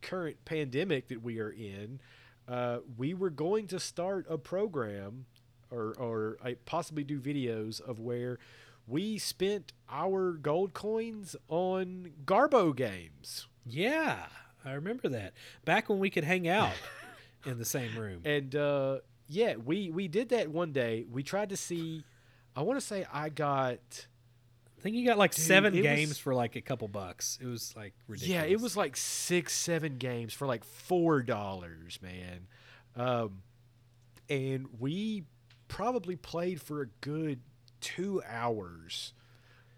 current 0.06 0.44
pandemic 0.44 1.08
that 1.08 1.22
we 1.22 1.40
are 1.40 1.50
in, 1.50 2.00
uh, 2.48 2.78
we 2.96 3.12
were 3.12 3.30
going 3.30 3.66
to 3.66 3.80
start 3.80 4.24
a 4.30 4.38
program 4.38 5.26
or, 5.70 5.94
or 5.98 6.38
uh, 6.44 6.52
possibly 6.64 7.02
do 7.04 7.20
videos 7.20 7.80
of 7.80 7.98
where 7.98 8.38
we 8.86 9.18
spent 9.18 9.72
our 9.90 10.32
gold 10.32 10.72
coins 10.72 11.34
on 11.48 12.12
Garbo 12.24 12.74
games. 12.74 13.48
Yeah, 13.64 14.26
I 14.64 14.72
remember 14.74 15.08
that. 15.08 15.32
Back 15.64 15.88
when 15.88 15.98
we 15.98 16.08
could 16.08 16.22
hang 16.24 16.46
out 16.48 16.74
in 17.44 17.58
the 17.58 17.64
same 17.64 17.96
room. 17.98 18.22
And 18.24 18.54
uh, 18.54 18.98
yeah, 19.28 19.56
we, 19.56 19.90
we 19.90 20.06
did 20.06 20.28
that 20.28 20.48
one 20.50 20.72
day. 20.72 21.04
We 21.10 21.24
tried 21.24 21.48
to 21.48 21.56
see, 21.56 22.04
I 22.54 22.62
want 22.62 22.78
to 22.78 22.86
say 22.86 23.04
I 23.12 23.28
got. 23.28 24.06
I 24.86 24.88
think 24.88 25.00
you 25.02 25.06
got 25.08 25.18
like 25.18 25.34
Dude, 25.34 25.44
seven 25.44 25.74
games 25.82 26.10
was- 26.10 26.18
for 26.18 26.32
like 26.32 26.54
a 26.54 26.60
couple 26.60 26.86
bucks. 26.86 27.38
It 27.42 27.46
was 27.46 27.74
like 27.76 27.92
ridiculous. 28.06 28.44
Yeah, 28.46 28.48
it 28.48 28.60
was 28.60 28.76
like 28.76 28.96
six, 28.96 29.52
seven 29.52 29.98
games 29.98 30.32
for 30.32 30.46
like 30.46 30.62
four 30.62 31.22
dollars, 31.22 31.98
man. 32.00 32.46
Um, 32.94 33.42
and 34.30 34.68
we 34.78 35.24
probably 35.66 36.14
played 36.14 36.60
for 36.60 36.82
a 36.82 36.86
good 37.00 37.40
two 37.80 38.22
hours 38.28 39.12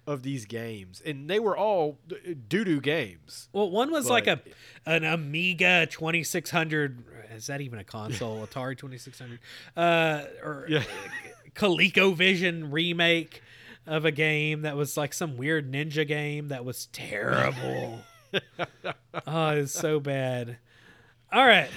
of 0.06 0.22
these 0.22 0.44
games, 0.44 1.00
and 1.04 1.28
they 1.28 1.38
were 1.40 1.56
all 1.56 1.98
doo 2.06 2.64
doo 2.64 2.80
games. 2.80 3.48
Well, 3.54 3.70
one 3.70 3.90
was 3.90 4.10
like 4.10 4.26
a 4.26 4.40
an 4.84 5.04
Amiga 5.04 5.86
2600. 5.86 7.04
Is 7.34 7.46
that 7.46 7.62
even 7.62 7.78
a 7.78 7.84
console? 7.84 8.38
Atari 8.46 8.76
2600, 8.76 9.38
uh, 9.74 10.24
or 10.44 10.66
Yeah. 10.68 10.82
ColecoVision 11.54 12.72
remake 12.72 13.42
of 13.88 14.04
a 14.04 14.12
game 14.12 14.62
that 14.62 14.76
was 14.76 14.96
like 14.96 15.12
some 15.12 15.36
weird 15.36 15.72
ninja 15.72 16.06
game 16.06 16.48
that 16.48 16.64
was 16.64 16.86
terrible. 16.86 18.00
oh, 19.26 19.48
it's 19.50 19.72
so 19.72 19.98
bad. 19.98 20.58
All 21.32 21.46
right, 21.46 21.70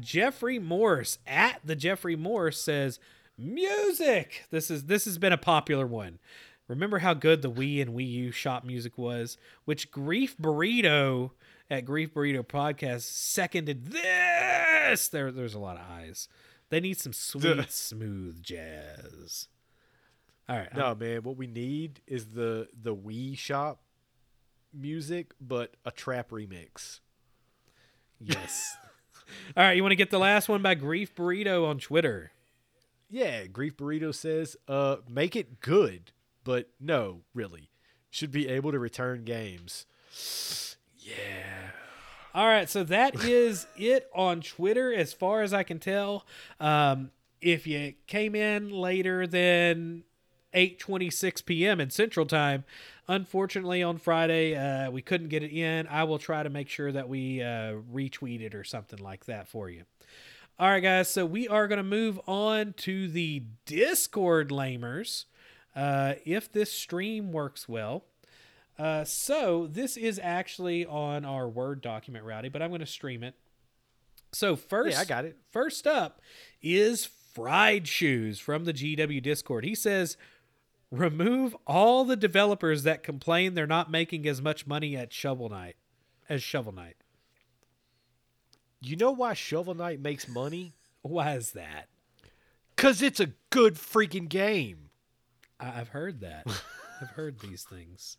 Jeffrey 0.00 0.58
Morse 0.58 1.18
at 1.26 1.60
the 1.64 1.76
Jeffrey 1.76 2.16
Morse 2.16 2.60
says 2.60 2.98
music. 3.36 4.44
This 4.50 4.70
is 4.70 4.84
this 4.84 5.04
has 5.04 5.18
been 5.18 5.32
a 5.32 5.38
popular 5.38 5.86
one. 5.86 6.18
Remember 6.66 6.98
how 6.98 7.14
good 7.14 7.40
the 7.40 7.50
Wii 7.50 7.80
and 7.80 7.94
Wii 7.94 8.10
U 8.10 8.32
shop 8.32 8.64
music 8.64 8.98
was, 8.98 9.38
which 9.64 9.90
Grief 9.90 10.36
Burrito 10.36 11.30
at 11.70 11.86
Grief 11.86 12.12
Burrito 12.12 12.42
Podcast 12.42 13.02
seconded 13.02 13.92
this. 13.92 15.08
There, 15.08 15.30
there's 15.30 15.54
a 15.54 15.58
lot 15.58 15.76
of 15.76 15.82
eyes. 15.90 16.28
They 16.70 16.80
need 16.80 16.98
some 16.98 17.14
sweet, 17.14 17.70
smooth 17.70 18.42
jazz. 18.42 19.48
All 20.48 20.56
right, 20.56 20.74
No, 20.74 20.94
man, 20.94 21.22
what 21.22 21.36
we 21.36 21.46
need 21.46 22.00
is 22.06 22.26
the 22.28 22.68
the 22.80 22.94
Wii 22.96 23.36
Shop 23.36 23.80
music, 24.72 25.32
but 25.40 25.74
a 25.84 25.90
trap 25.90 26.30
remix. 26.30 27.00
yes. 28.20 28.76
All 29.56 29.62
right, 29.64 29.76
you 29.76 29.82
want 29.82 29.92
to 29.92 29.96
get 29.96 30.10
the 30.10 30.18
last 30.18 30.48
one 30.48 30.62
by 30.62 30.74
Grief 30.74 31.14
Burrito 31.14 31.66
on 31.68 31.78
Twitter? 31.78 32.30
Yeah, 33.10 33.44
Grief 33.46 33.76
Burrito 33.76 34.14
says, 34.14 34.56
uh, 34.66 34.96
make 35.08 35.36
it 35.36 35.60
good, 35.60 36.12
but 36.44 36.70
no, 36.80 37.22
really. 37.34 37.68
Should 38.10 38.32
be 38.32 38.48
able 38.48 38.72
to 38.72 38.78
return 38.78 39.24
games. 39.24 39.84
Yeah. 40.98 41.70
All 42.34 42.46
right, 42.46 42.70
so 42.70 42.84
that 42.84 43.22
is 43.24 43.66
it 43.76 44.08
on 44.14 44.40
Twitter 44.40 44.94
as 44.94 45.12
far 45.12 45.42
as 45.42 45.52
I 45.52 45.62
can 45.62 45.78
tell. 45.78 46.24
Um, 46.58 47.10
if 47.42 47.66
you 47.66 47.94
came 48.06 48.34
in 48.34 48.70
later 48.70 49.26
than 49.26 50.04
8:26 50.54 51.44
p.m. 51.44 51.80
in 51.80 51.90
Central 51.90 52.26
Time, 52.26 52.64
unfortunately 53.06 53.82
on 53.82 53.98
Friday 53.98 54.56
uh, 54.56 54.90
we 54.90 55.02
couldn't 55.02 55.28
get 55.28 55.42
it 55.42 55.52
in. 55.52 55.86
I 55.86 56.04
will 56.04 56.18
try 56.18 56.42
to 56.42 56.50
make 56.50 56.68
sure 56.68 56.90
that 56.92 57.08
we 57.08 57.42
uh, 57.42 57.74
retweet 57.92 58.40
it 58.40 58.54
or 58.54 58.64
something 58.64 58.98
like 58.98 59.26
that 59.26 59.48
for 59.48 59.68
you. 59.68 59.84
All 60.58 60.68
right, 60.68 60.80
guys. 60.80 61.08
So 61.08 61.24
we 61.24 61.46
are 61.46 61.68
going 61.68 61.76
to 61.76 61.84
move 61.84 62.18
on 62.26 62.74
to 62.78 63.08
the 63.08 63.44
Discord 63.64 64.48
lamers. 64.50 65.24
Uh, 65.76 66.14
if 66.24 66.50
this 66.50 66.72
stream 66.72 67.30
works 67.30 67.68
well. 67.68 68.04
Uh, 68.76 69.04
so 69.04 69.68
this 69.70 69.96
is 69.96 70.20
actually 70.22 70.84
on 70.86 71.24
our 71.24 71.48
Word 71.48 71.80
document, 71.80 72.24
Rowdy, 72.24 72.48
but 72.48 72.62
I'm 72.62 72.70
going 72.70 72.80
to 72.80 72.86
stream 72.86 73.22
it. 73.22 73.34
So 74.32 74.56
first, 74.56 74.96
Yeah, 74.96 75.02
I 75.02 75.04
got 75.04 75.24
it. 75.24 75.36
First 75.50 75.86
up 75.86 76.20
is 76.62 77.06
Fried 77.06 77.86
Shoes 77.86 78.40
from 78.40 78.64
the 78.64 78.72
GW 78.72 79.22
Discord. 79.22 79.64
He 79.64 79.74
says, 79.74 80.16
"Remove 80.90 81.56
all 81.66 82.04
the 82.04 82.16
developers 82.16 82.82
that 82.84 83.02
complain 83.02 83.54
they're 83.54 83.66
not 83.66 83.90
making 83.90 84.26
as 84.26 84.40
much 84.40 84.66
money 84.66 84.96
at 84.96 85.12
Shovel 85.12 85.48
Knight 85.48 85.76
as 86.28 86.42
Shovel 86.42 86.72
Knight. 86.72 86.96
You 88.80 88.96
know 88.96 89.10
why 89.10 89.34
Shovel 89.34 89.74
Knight 89.74 90.00
makes 90.00 90.28
money? 90.28 90.74
Why 91.02 91.34
is 91.34 91.52
that? 91.52 91.88
Because 92.74 93.02
it's 93.02 93.20
a 93.20 93.32
good 93.50 93.74
freaking 93.74 94.28
game. 94.28 94.90
I- 95.58 95.80
I've 95.80 95.88
heard 95.88 96.20
that. 96.20 96.46
I've 97.00 97.10
heard 97.10 97.40
these 97.40 97.64
things. 97.64 98.16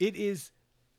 It 0.00 0.16
is. 0.16 0.50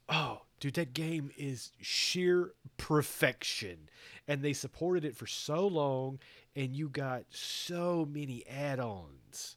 Oh, 0.09 0.43
dude, 0.59 0.75
that 0.75 0.93
game 0.93 1.31
is 1.37 1.71
sheer 1.81 2.53
perfection. 2.77 3.89
And 4.27 4.41
they 4.41 4.53
supported 4.53 5.03
it 5.05 5.15
for 5.17 5.27
so 5.27 5.67
long, 5.67 6.19
and 6.55 6.75
you 6.75 6.87
got 6.89 7.23
so 7.29 8.07
many 8.09 8.45
add 8.47 8.79
ons. 8.79 9.56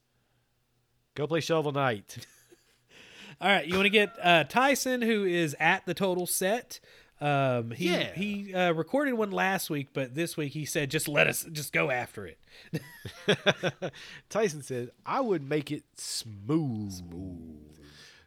Go 1.21 1.27
play 1.27 1.41
Shovel 1.41 1.73
Knight. 1.73 2.27
All 3.43 3.49
right, 3.51 3.67
you 3.67 3.75
want 3.75 3.85
to 3.85 3.91
get 3.91 4.17
uh, 4.23 4.45
Tyson, 4.45 5.03
who 5.03 5.27
is 5.27 5.55
at 5.61 5.85
the 5.85 5.93
total 5.93 6.27
set. 6.27 6.81
Um, 7.21 7.73
he 7.73 7.93
Yeah. 7.93 8.15
he 8.15 8.55
uh, 8.55 8.73
recorded 8.73 9.13
one 9.13 9.31
last 9.31 9.69
week, 9.69 9.89
but 9.93 10.15
this 10.15 10.39
week 10.39 10.55
he 10.55 10.65
said, 10.65 10.91
"Just 10.91 11.09
let 11.09 11.27
us, 11.27 11.45
just 11.53 11.75
go 11.75 11.91
after 11.91 12.27
it." 12.27 12.39
Tyson 14.31 14.63
said, 14.63 14.93
I 15.05 15.21
would 15.21 15.47
make 15.47 15.71
it 15.71 15.85
smooth. 15.97 17.03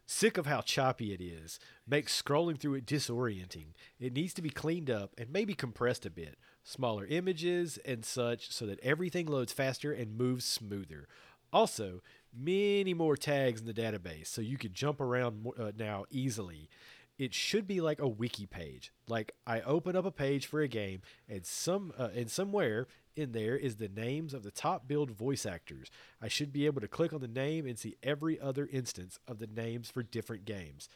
Sick 0.06 0.38
of 0.38 0.46
how 0.46 0.60
choppy 0.60 1.12
it 1.12 1.20
is. 1.20 1.58
Makes 1.88 2.22
scrolling 2.22 2.60
through 2.60 2.74
it 2.74 2.86
disorienting. 2.86 3.70
It 3.98 4.12
needs 4.12 4.34
to 4.34 4.42
be 4.42 4.50
cleaned 4.50 4.88
up 4.88 5.14
and 5.18 5.30
maybe 5.32 5.54
compressed 5.54 6.06
a 6.06 6.10
bit. 6.10 6.38
Smaller 6.62 7.06
images 7.06 7.76
and 7.84 8.04
such 8.04 8.52
so 8.52 8.66
that 8.66 8.78
everything 8.84 9.26
loads 9.26 9.52
faster 9.52 9.92
and 9.92 10.16
moves 10.16 10.44
smoother. 10.44 11.08
Also, 11.52 12.02
many 12.36 12.94
more 12.94 13.16
tags 13.16 13.60
in 13.60 13.66
the 13.66 13.74
database 13.74 14.26
so 14.26 14.40
you 14.40 14.58
could 14.58 14.74
jump 14.74 15.00
around 15.00 15.42
more, 15.42 15.54
uh, 15.58 15.72
now 15.76 16.04
easily. 16.10 16.68
It 17.16 17.32
should 17.32 17.66
be 17.66 17.80
like 17.80 18.00
a 18.00 18.08
wiki 18.08 18.46
page. 18.46 18.92
Like 19.08 19.32
I 19.46 19.60
open 19.60 19.94
up 19.94 20.04
a 20.04 20.10
page 20.10 20.46
for 20.46 20.60
a 20.60 20.68
game 20.68 21.02
and 21.28 21.46
some 21.46 21.92
uh, 21.96 22.08
and 22.14 22.30
somewhere 22.30 22.88
in 23.16 23.32
there 23.32 23.56
is 23.56 23.76
the 23.76 23.88
names 23.88 24.34
of 24.34 24.42
the 24.42 24.50
top 24.50 24.88
billed 24.88 25.10
voice 25.10 25.46
actors. 25.46 25.90
I 26.20 26.28
should 26.28 26.52
be 26.52 26.66
able 26.66 26.80
to 26.80 26.88
click 26.88 27.12
on 27.12 27.20
the 27.20 27.28
name 27.28 27.66
and 27.66 27.78
see 27.78 27.96
every 28.02 28.40
other 28.40 28.68
instance 28.72 29.18
of 29.28 29.38
the 29.38 29.46
names 29.46 29.90
for 29.90 30.02
different 30.02 30.44
games. 30.44 30.88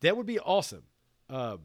That 0.00 0.16
would 0.16 0.26
be 0.26 0.40
awesome. 0.40 0.84
Um, 1.30 1.60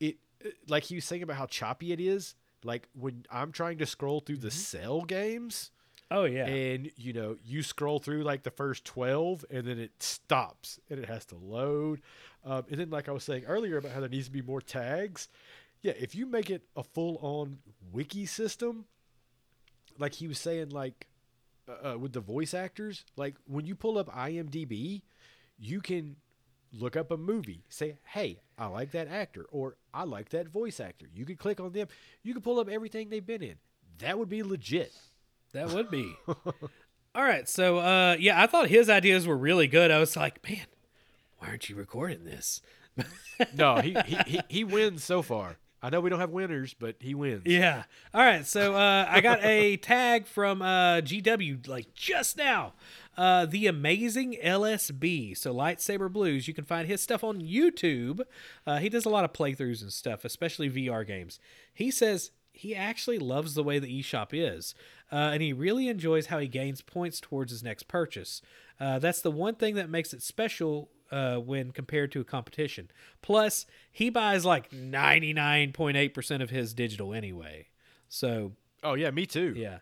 it 0.00 0.18
uh, 0.44 0.50
like 0.68 0.84
he 0.84 0.94
was 0.96 1.04
saying 1.04 1.22
about 1.22 1.36
how 1.36 1.46
choppy 1.46 1.92
it 1.92 2.00
is. 2.00 2.34
Like 2.62 2.88
when 2.94 3.24
I'm 3.30 3.52
trying 3.52 3.78
to 3.78 3.86
scroll 3.86 4.20
through 4.20 4.38
the 4.38 4.50
cell 4.50 5.02
games, 5.02 5.70
Oh 6.10 6.24
yeah, 6.24 6.46
and 6.46 6.90
you 6.96 7.12
know 7.12 7.36
you 7.44 7.62
scroll 7.62 7.98
through 7.98 8.22
like 8.22 8.42
the 8.42 8.50
first 8.50 8.84
12 8.84 9.44
and 9.50 9.66
then 9.66 9.78
it 9.78 10.02
stops 10.02 10.78
and 10.90 10.98
it 10.98 11.08
has 11.08 11.24
to 11.26 11.36
load. 11.36 12.00
Um, 12.44 12.64
and 12.70 12.78
then 12.78 12.90
like 12.90 13.08
i 13.08 13.12
was 13.12 13.24
saying 13.24 13.44
earlier 13.46 13.78
about 13.78 13.92
how 13.92 14.00
there 14.00 14.08
needs 14.08 14.26
to 14.26 14.30
be 14.30 14.42
more 14.42 14.60
tags 14.60 15.28
yeah 15.80 15.94
if 15.98 16.14
you 16.14 16.26
make 16.26 16.50
it 16.50 16.62
a 16.76 16.82
full-on 16.82 17.56
wiki 17.90 18.26
system 18.26 18.84
like 19.98 20.12
he 20.12 20.28
was 20.28 20.38
saying 20.38 20.68
like 20.68 21.06
uh, 21.66 21.92
uh, 21.92 21.98
with 21.98 22.12
the 22.12 22.20
voice 22.20 22.52
actors 22.52 23.06
like 23.16 23.34
when 23.46 23.64
you 23.64 23.74
pull 23.74 23.96
up 23.96 24.14
imdb 24.14 25.00
you 25.58 25.80
can 25.80 26.16
look 26.70 26.96
up 26.96 27.10
a 27.10 27.16
movie 27.16 27.64
say 27.70 27.96
hey 28.04 28.38
i 28.58 28.66
like 28.66 28.90
that 28.90 29.08
actor 29.08 29.46
or 29.50 29.76
i 29.94 30.02
like 30.02 30.28
that 30.30 30.48
voice 30.48 30.80
actor. 30.80 31.06
You 31.14 31.24
can 31.24 31.36
click 31.36 31.60
on 31.60 31.72
them. 31.72 31.88
You 32.22 32.34
can 32.34 32.42
pull 32.42 32.58
up 32.58 32.68
everything 32.68 33.08
they've 33.08 33.24
been 33.24 33.42
in. 33.42 33.56
That 33.98 34.18
would 34.18 34.28
be 34.28 34.42
legit 34.42 34.92
That 35.54 35.70
would 35.72 35.90
be. 35.90 36.14
All 36.26 37.22
right. 37.22 37.48
So, 37.48 37.78
uh, 37.78 38.16
yeah, 38.18 38.42
I 38.42 38.46
thought 38.46 38.68
his 38.68 38.90
ideas 38.90 39.26
were 39.26 39.36
really 39.36 39.68
good. 39.68 39.90
I 39.90 39.98
was 39.98 40.16
like, 40.16 40.46
man, 40.46 40.66
why 41.38 41.48
aren't 41.48 41.68
you 41.68 41.76
recording 41.76 42.24
this? 42.24 42.60
no, 43.56 43.76
he, 43.76 43.96
he 44.06 44.18
he 44.26 44.40
he 44.48 44.64
wins 44.64 45.02
so 45.02 45.22
far. 45.22 45.56
I 45.82 45.90
know 45.90 46.00
we 46.00 46.08
don't 46.08 46.20
have 46.20 46.30
winners, 46.30 46.74
but 46.74 46.96
he 47.00 47.14
wins. 47.14 47.42
Yeah. 47.44 47.84
All 48.14 48.22
right. 48.22 48.46
So 48.46 48.74
uh, 48.74 49.06
I 49.08 49.20
got 49.20 49.44
a 49.44 49.76
tag 49.76 50.26
from 50.26 50.62
uh, 50.62 51.02
GW 51.02 51.68
like 51.68 51.92
just 51.94 52.36
now. 52.36 52.72
Uh, 53.16 53.46
the 53.46 53.66
amazing 53.66 54.36
LSB. 54.42 55.36
So 55.36 55.54
Lightsaber 55.54 56.10
Blues. 56.10 56.48
You 56.48 56.54
can 56.54 56.64
find 56.64 56.88
his 56.88 57.02
stuff 57.02 57.22
on 57.22 57.40
YouTube. 57.40 58.22
Uh, 58.66 58.78
he 58.78 58.88
does 58.88 59.04
a 59.04 59.10
lot 59.10 59.24
of 59.24 59.32
playthroughs 59.32 59.82
and 59.82 59.92
stuff, 59.92 60.24
especially 60.24 60.70
VR 60.70 61.06
games. 61.06 61.38
He 61.72 61.90
says 61.90 62.30
he 62.54 62.74
actually 62.74 63.18
loves 63.18 63.54
the 63.54 63.64
way 63.64 63.78
the 63.78 64.00
eShop 64.00 64.28
is, 64.32 64.74
uh, 65.12 65.30
and 65.32 65.42
he 65.42 65.52
really 65.52 65.88
enjoys 65.88 66.26
how 66.26 66.38
he 66.38 66.48
gains 66.48 66.80
points 66.80 67.20
towards 67.20 67.50
his 67.52 67.62
next 67.62 67.88
purchase. 67.88 68.42
Uh, 68.80 68.98
that's 68.98 69.20
the 69.20 69.30
one 69.30 69.54
thing 69.54 69.74
that 69.76 69.88
makes 69.90 70.12
it 70.12 70.22
special 70.22 70.90
uh, 71.10 71.36
when 71.36 71.70
compared 71.70 72.10
to 72.12 72.20
a 72.20 72.24
competition. 72.24 72.90
Plus, 73.22 73.66
he 73.92 74.10
buys 74.10 74.44
like 74.44 74.70
99.8% 74.70 76.42
of 76.42 76.50
his 76.50 76.74
digital 76.74 77.12
anyway. 77.14 77.68
So, 78.08 78.52
Oh 78.82 78.94
yeah, 78.94 79.10
me 79.10 79.26
too. 79.26 79.54
yeah. 79.56 79.78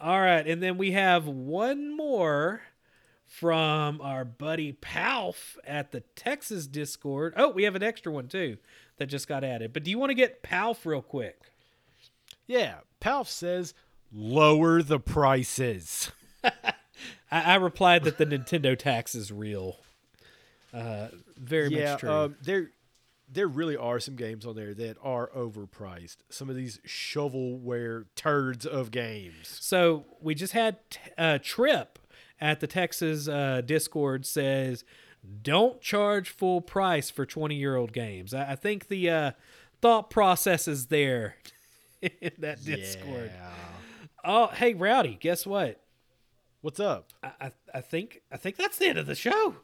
All 0.00 0.20
right. 0.20 0.46
And 0.46 0.62
then 0.62 0.76
we 0.78 0.92
have 0.92 1.26
one 1.26 1.96
more 1.96 2.62
from 3.26 4.00
our 4.00 4.24
buddy 4.24 4.72
Palf 4.72 5.56
at 5.66 5.92
the 5.92 6.00
Texas 6.16 6.66
Discord. 6.66 7.34
Oh, 7.36 7.50
we 7.50 7.62
have 7.64 7.74
an 7.74 7.82
extra 7.82 8.12
one 8.12 8.28
too 8.28 8.58
that 8.98 9.06
just 9.06 9.28
got 9.28 9.44
added. 9.44 9.72
But 9.72 9.84
do 9.84 9.90
you 9.90 9.98
want 9.98 10.10
to 10.10 10.14
get 10.14 10.42
Palf 10.42 10.84
real 10.84 11.02
quick? 11.02 11.40
Yeah. 12.46 12.76
Palf 13.00 13.28
says 13.28 13.74
lower 14.14 14.82
the 14.82 15.00
prices. 15.00 16.12
I, 16.44 16.52
I 17.30 17.54
replied 17.56 18.04
that 18.04 18.18
the 18.18 18.26
Nintendo 18.26 18.78
tax 18.78 19.14
is 19.14 19.32
real. 19.32 19.78
Uh, 20.72 21.08
very 21.36 21.68
yeah, 21.68 21.92
much 21.92 22.00
true. 22.00 22.10
um, 22.10 22.36
there 22.42 22.70
there 23.32 23.48
really 23.48 23.76
are 23.76 23.98
some 23.98 24.16
games 24.16 24.46
on 24.46 24.54
there 24.54 24.74
that 24.74 24.96
are 25.02 25.30
overpriced. 25.36 26.18
Some 26.30 26.48
of 26.48 26.56
these 26.56 26.78
shovelware 26.86 28.04
turds 28.14 28.64
of 28.66 28.90
games. 28.90 29.58
So 29.60 30.04
we 30.20 30.34
just 30.34 30.52
had 30.52 30.76
a 31.18 31.38
trip 31.38 31.98
at 32.40 32.60
the 32.60 32.66
Texas 32.66 33.28
uh, 33.28 33.62
Discord 33.64 34.26
says, 34.26 34.84
"Don't 35.42 35.80
charge 35.80 36.30
full 36.30 36.60
price 36.60 37.10
for 37.10 37.24
twenty 37.26 37.56
year 37.56 37.76
old 37.76 37.92
games." 37.92 38.34
I, 38.34 38.52
I 38.52 38.56
think 38.56 38.88
the 38.88 39.10
uh, 39.10 39.30
thought 39.80 40.10
process 40.10 40.68
is 40.68 40.86
there 40.86 41.36
in 42.02 42.32
that 42.38 42.64
Discord. 42.64 43.32
Yeah. 43.34 43.73
Oh, 44.24 44.46
hey, 44.48 44.74
Rowdy, 44.74 45.16
guess 45.20 45.46
what? 45.46 45.80
What's 46.62 46.80
up? 46.80 47.10
I, 47.22 47.30
I 47.40 47.52
I 47.74 47.80
think 47.82 48.22
I 48.32 48.36
think 48.38 48.56
that's 48.56 48.78
the 48.78 48.86
end 48.86 48.98
of 48.98 49.06
the 49.06 49.14
show. 49.14 49.56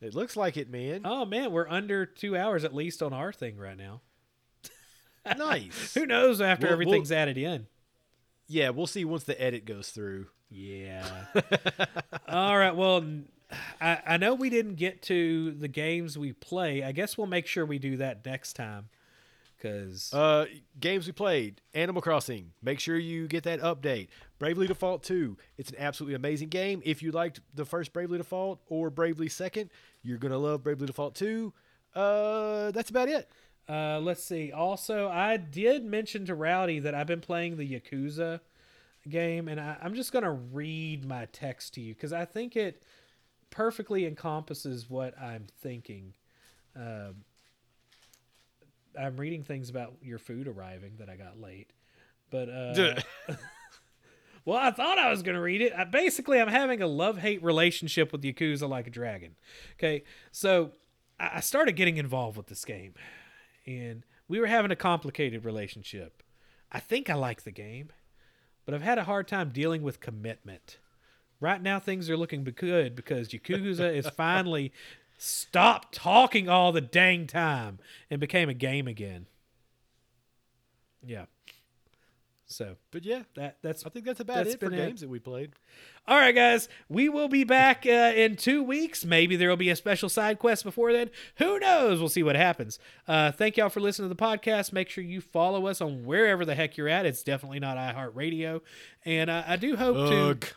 It 0.00 0.14
looks 0.14 0.36
like 0.36 0.56
it, 0.56 0.70
man. 0.70 1.02
Oh 1.04 1.24
man, 1.26 1.52
we're 1.52 1.68
under 1.68 2.06
two 2.06 2.36
hours 2.36 2.64
at 2.64 2.74
least 2.74 3.02
on 3.02 3.12
our 3.12 3.32
thing 3.32 3.58
right 3.58 3.76
now. 3.76 4.00
nice. 5.36 5.92
Who 5.94 6.06
knows 6.06 6.40
after 6.40 6.66
We'll- 6.66 6.72
everything's 6.72 7.12
added 7.12 7.36
in? 7.36 7.66
Yeah, 8.48 8.70
we'll 8.70 8.86
see 8.86 9.04
once 9.04 9.24
the 9.24 9.40
edit 9.40 9.64
goes 9.64 9.90
through. 9.90 10.26
Yeah. 10.50 11.06
All 12.28 12.58
right. 12.58 12.74
Well, 12.74 13.04
I, 13.80 14.00
I 14.06 14.16
know 14.18 14.34
we 14.34 14.50
didn't 14.50 14.74
get 14.74 15.00
to 15.02 15.52
the 15.52 15.68
games 15.68 16.18
we 16.18 16.32
play. 16.32 16.82
I 16.82 16.92
guess 16.92 17.16
we'll 17.16 17.26
make 17.28 17.46
sure 17.46 17.64
we 17.64 17.78
do 17.78 17.96
that 17.98 18.24
next 18.26 18.54
time. 18.54 18.88
Because 19.62 20.12
Uh, 20.12 20.46
games 20.80 21.06
we 21.06 21.12
played: 21.12 21.60
Animal 21.72 22.02
Crossing. 22.02 22.52
Make 22.62 22.80
sure 22.80 22.98
you 22.98 23.28
get 23.28 23.44
that 23.44 23.60
update. 23.60 24.08
Bravely 24.40 24.66
Default 24.66 25.04
2. 25.04 25.36
It's 25.56 25.70
an 25.70 25.76
absolutely 25.78 26.16
amazing 26.16 26.48
game. 26.48 26.82
If 26.84 27.00
you 27.02 27.12
liked 27.12 27.40
the 27.54 27.64
first 27.64 27.92
Bravely 27.92 28.18
Default 28.18 28.60
or 28.66 28.90
Bravely 28.90 29.28
Second, 29.28 29.70
you're 30.02 30.18
gonna 30.18 30.38
love 30.38 30.64
Bravely 30.64 30.86
Default 30.86 31.14
2. 31.14 31.52
Uh, 31.94 32.70
that's 32.72 32.90
about 32.90 33.08
it. 33.08 33.28
uh, 33.68 34.00
let's 34.00 34.24
see. 34.24 34.50
Also, 34.50 35.08
I 35.08 35.36
did 35.36 35.84
mention 35.84 36.26
to 36.26 36.34
Rowdy 36.34 36.80
that 36.80 36.94
I've 36.94 37.06
been 37.06 37.20
playing 37.20 37.56
the 37.56 37.80
Yakuza 37.80 38.40
game, 39.08 39.46
and 39.46 39.60
I, 39.60 39.76
I'm 39.80 39.94
just 39.94 40.10
going 40.12 40.24
to 40.24 40.30
read 40.32 41.04
my 41.04 41.26
text 41.26 41.74
to 41.74 41.80
you 41.80 41.94
because 41.94 42.12
I 42.12 42.24
think 42.24 42.56
it 42.56 42.82
perfectly 43.50 44.06
encompasses 44.06 44.88
what 44.90 45.16
I'm 45.20 45.46
thinking. 45.60 46.14
Um, 46.74 47.24
I'm 48.98 49.16
reading 49.16 49.42
things 49.42 49.70
about 49.70 49.94
your 50.02 50.18
food 50.18 50.48
arriving 50.48 50.94
that 50.98 51.08
I 51.08 51.16
got 51.16 51.40
late, 51.40 51.70
but 52.30 52.48
uh, 52.48 52.94
well, 54.44 54.58
I 54.58 54.70
thought 54.70 54.98
I 54.98 55.10
was 55.10 55.22
going 55.22 55.34
to 55.34 55.40
read 55.40 55.60
it. 55.60 55.72
I, 55.76 55.84
basically, 55.84 56.40
I'm 56.40 56.48
having 56.48 56.82
a 56.82 56.86
love 56.86 57.18
hate 57.18 57.42
relationship 57.42 58.12
with 58.12 58.22
Yakuza 58.22 58.68
Like 58.68 58.86
a 58.86 58.90
Dragon. 58.90 59.36
Okay, 59.78 60.04
so 60.30 60.72
I, 61.18 61.30
I 61.36 61.40
started 61.40 61.76
getting 61.76 61.96
involved 61.96 62.36
with 62.36 62.46
this 62.46 62.64
game, 62.64 62.94
and 63.66 64.04
we 64.28 64.40
were 64.40 64.46
having 64.46 64.70
a 64.70 64.76
complicated 64.76 65.44
relationship. 65.44 66.22
I 66.70 66.80
think 66.80 67.10
I 67.10 67.14
like 67.14 67.42
the 67.42 67.50
game, 67.50 67.90
but 68.64 68.74
I've 68.74 68.82
had 68.82 68.98
a 68.98 69.04
hard 69.04 69.28
time 69.28 69.50
dealing 69.50 69.82
with 69.82 70.00
commitment. 70.00 70.78
Right 71.40 71.60
now, 71.60 71.80
things 71.80 72.08
are 72.08 72.16
looking 72.16 72.44
good 72.44 72.94
because 72.94 73.28
Yakuza 73.30 73.94
is 73.94 74.08
finally 74.08 74.72
stopped 75.24 75.94
talking 75.94 76.48
all 76.48 76.72
the 76.72 76.80
dang 76.80 77.26
time 77.28 77.78
and 78.10 78.20
became 78.20 78.48
a 78.48 78.54
game 78.54 78.88
again. 78.88 79.26
Yeah. 81.04 81.26
So 82.46 82.76
but 82.90 83.04
yeah, 83.04 83.22
that 83.34 83.56
that's 83.62 83.86
I 83.86 83.88
think 83.88 84.04
that's 84.04 84.20
about 84.20 84.36
That's 84.36 84.54
it 84.54 84.60
for 84.60 84.68
been 84.68 84.78
it. 84.78 84.86
games 84.86 85.00
that 85.00 85.08
we 85.08 85.18
played. 85.18 85.52
all 86.06 86.18
right, 86.18 86.34
guys. 86.34 86.68
We 86.86 87.08
will 87.08 87.28
be 87.28 87.44
back 87.44 87.86
uh, 87.86 88.12
in 88.14 88.36
two 88.36 88.62
weeks. 88.62 89.06
Maybe 89.06 89.36
there 89.36 89.48
will 89.48 89.56
be 89.56 89.70
a 89.70 89.76
special 89.76 90.10
side 90.10 90.38
quest 90.38 90.62
before 90.62 90.92
then. 90.92 91.08
Who 91.36 91.58
knows? 91.58 91.98
We'll 91.98 92.10
see 92.10 92.22
what 92.22 92.36
happens. 92.36 92.78
Uh, 93.08 93.32
thank 93.32 93.56
y'all 93.56 93.70
for 93.70 93.80
listening 93.80 94.10
to 94.10 94.14
the 94.14 94.22
podcast. 94.22 94.70
Make 94.70 94.90
sure 94.90 95.02
you 95.02 95.22
follow 95.22 95.66
us 95.66 95.80
on 95.80 96.04
wherever 96.04 96.44
the 96.44 96.54
heck 96.54 96.76
you're 96.76 96.90
at. 96.90 97.06
It's 97.06 97.22
definitely 97.22 97.60
not 97.60 97.78
iHeartRadio, 97.78 98.60
and 99.06 99.30
uh, 99.30 99.44
I 99.46 99.56
do 99.56 99.76
hope 99.76 99.96
to. 100.42 100.48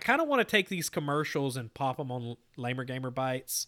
I 0.00 0.02
kind 0.02 0.22
of 0.22 0.28
want 0.28 0.40
to 0.40 0.50
take 0.50 0.70
these 0.70 0.88
commercials 0.88 1.58
and 1.58 1.72
pop 1.74 1.98
them 1.98 2.10
on 2.10 2.36
Lamer 2.56 2.84
Gamer 2.84 3.10
Bites. 3.10 3.66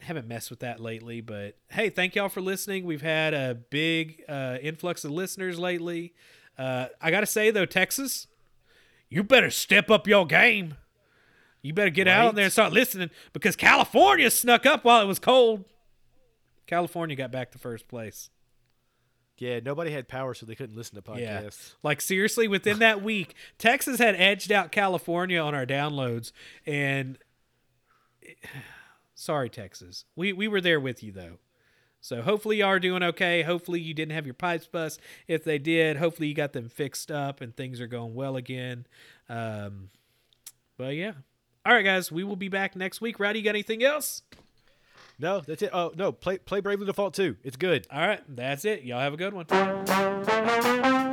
Haven't 0.00 0.26
messed 0.26 0.50
with 0.50 0.58
that 0.60 0.80
lately, 0.80 1.20
but 1.20 1.56
hey, 1.70 1.90
thank 1.90 2.16
y'all 2.16 2.28
for 2.28 2.40
listening. 2.40 2.84
We've 2.84 3.02
had 3.02 3.34
a 3.34 3.54
big 3.54 4.24
uh, 4.28 4.58
influx 4.60 5.04
of 5.04 5.12
listeners 5.12 5.56
lately. 5.56 6.12
Uh, 6.58 6.86
I 7.00 7.12
got 7.12 7.20
to 7.20 7.26
say 7.26 7.52
though, 7.52 7.66
Texas, 7.66 8.26
you 9.08 9.22
better 9.22 9.48
step 9.48 9.92
up 9.92 10.08
your 10.08 10.26
game. 10.26 10.74
You 11.62 11.72
better 11.72 11.88
get 11.88 12.08
out 12.08 12.34
there 12.34 12.46
and 12.46 12.52
start 12.52 12.72
listening 12.72 13.10
because 13.32 13.54
California 13.54 14.32
snuck 14.32 14.66
up 14.66 14.84
while 14.84 15.02
it 15.02 15.06
was 15.06 15.20
cold. 15.20 15.64
California 16.66 17.14
got 17.14 17.30
back 17.30 17.52
to 17.52 17.58
first 17.58 17.86
place. 17.86 18.28
Yeah, 19.38 19.60
nobody 19.60 19.90
had 19.90 20.06
power, 20.06 20.32
so 20.34 20.46
they 20.46 20.54
couldn't 20.54 20.76
listen 20.76 20.94
to 20.94 21.02
podcasts. 21.02 21.18
Yeah. 21.18 21.50
Like 21.82 22.00
seriously, 22.00 22.46
within 22.46 22.78
that 22.78 23.02
week, 23.02 23.34
Texas 23.58 23.98
had 23.98 24.14
edged 24.14 24.52
out 24.52 24.70
California 24.70 25.40
on 25.40 25.54
our 25.54 25.66
downloads, 25.66 26.32
and 26.66 27.18
sorry, 29.14 29.50
Texas, 29.50 30.04
we 30.14 30.32
we 30.32 30.48
were 30.48 30.60
there 30.60 30.80
with 30.80 31.02
you 31.02 31.12
though. 31.12 31.38
So 32.00 32.20
hopefully 32.20 32.58
you 32.58 32.66
are 32.66 32.78
doing 32.78 33.02
okay. 33.02 33.40
Hopefully 33.40 33.80
you 33.80 33.94
didn't 33.94 34.12
have 34.12 34.26
your 34.26 34.34
pipes 34.34 34.66
bust. 34.66 35.00
If 35.26 35.42
they 35.42 35.58
did, 35.58 35.96
hopefully 35.96 36.28
you 36.28 36.34
got 36.34 36.52
them 36.52 36.68
fixed 36.68 37.10
up 37.10 37.40
and 37.40 37.56
things 37.56 37.80
are 37.80 37.86
going 37.86 38.14
well 38.14 38.36
again. 38.36 38.86
Um, 39.26 39.88
but 40.76 40.96
yeah. 40.96 41.12
All 41.64 41.72
right, 41.72 41.82
guys, 41.82 42.12
we 42.12 42.22
will 42.22 42.36
be 42.36 42.50
back 42.50 42.76
next 42.76 43.00
week. 43.00 43.18
Rowdy, 43.18 43.38
you 43.38 43.44
got 43.46 43.52
anything 43.52 43.82
else? 43.82 44.20
No, 45.18 45.40
that's 45.40 45.62
it. 45.62 45.70
Oh 45.72 45.92
no, 45.96 46.12
play 46.12 46.38
play 46.38 46.60
Bravely 46.60 46.86
Default 46.86 47.14
2. 47.14 47.36
It's 47.44 47.56
good. 47.56 47.86
All 47.90 48.06
right, 48.06 48.20
that's 48.28 48.64
it. 48.64 48.82
Y'all 48.82 49.00
have 49.00 49.14
a 49.14 49.16
good 49.16 49.32
one. 49.32 51.03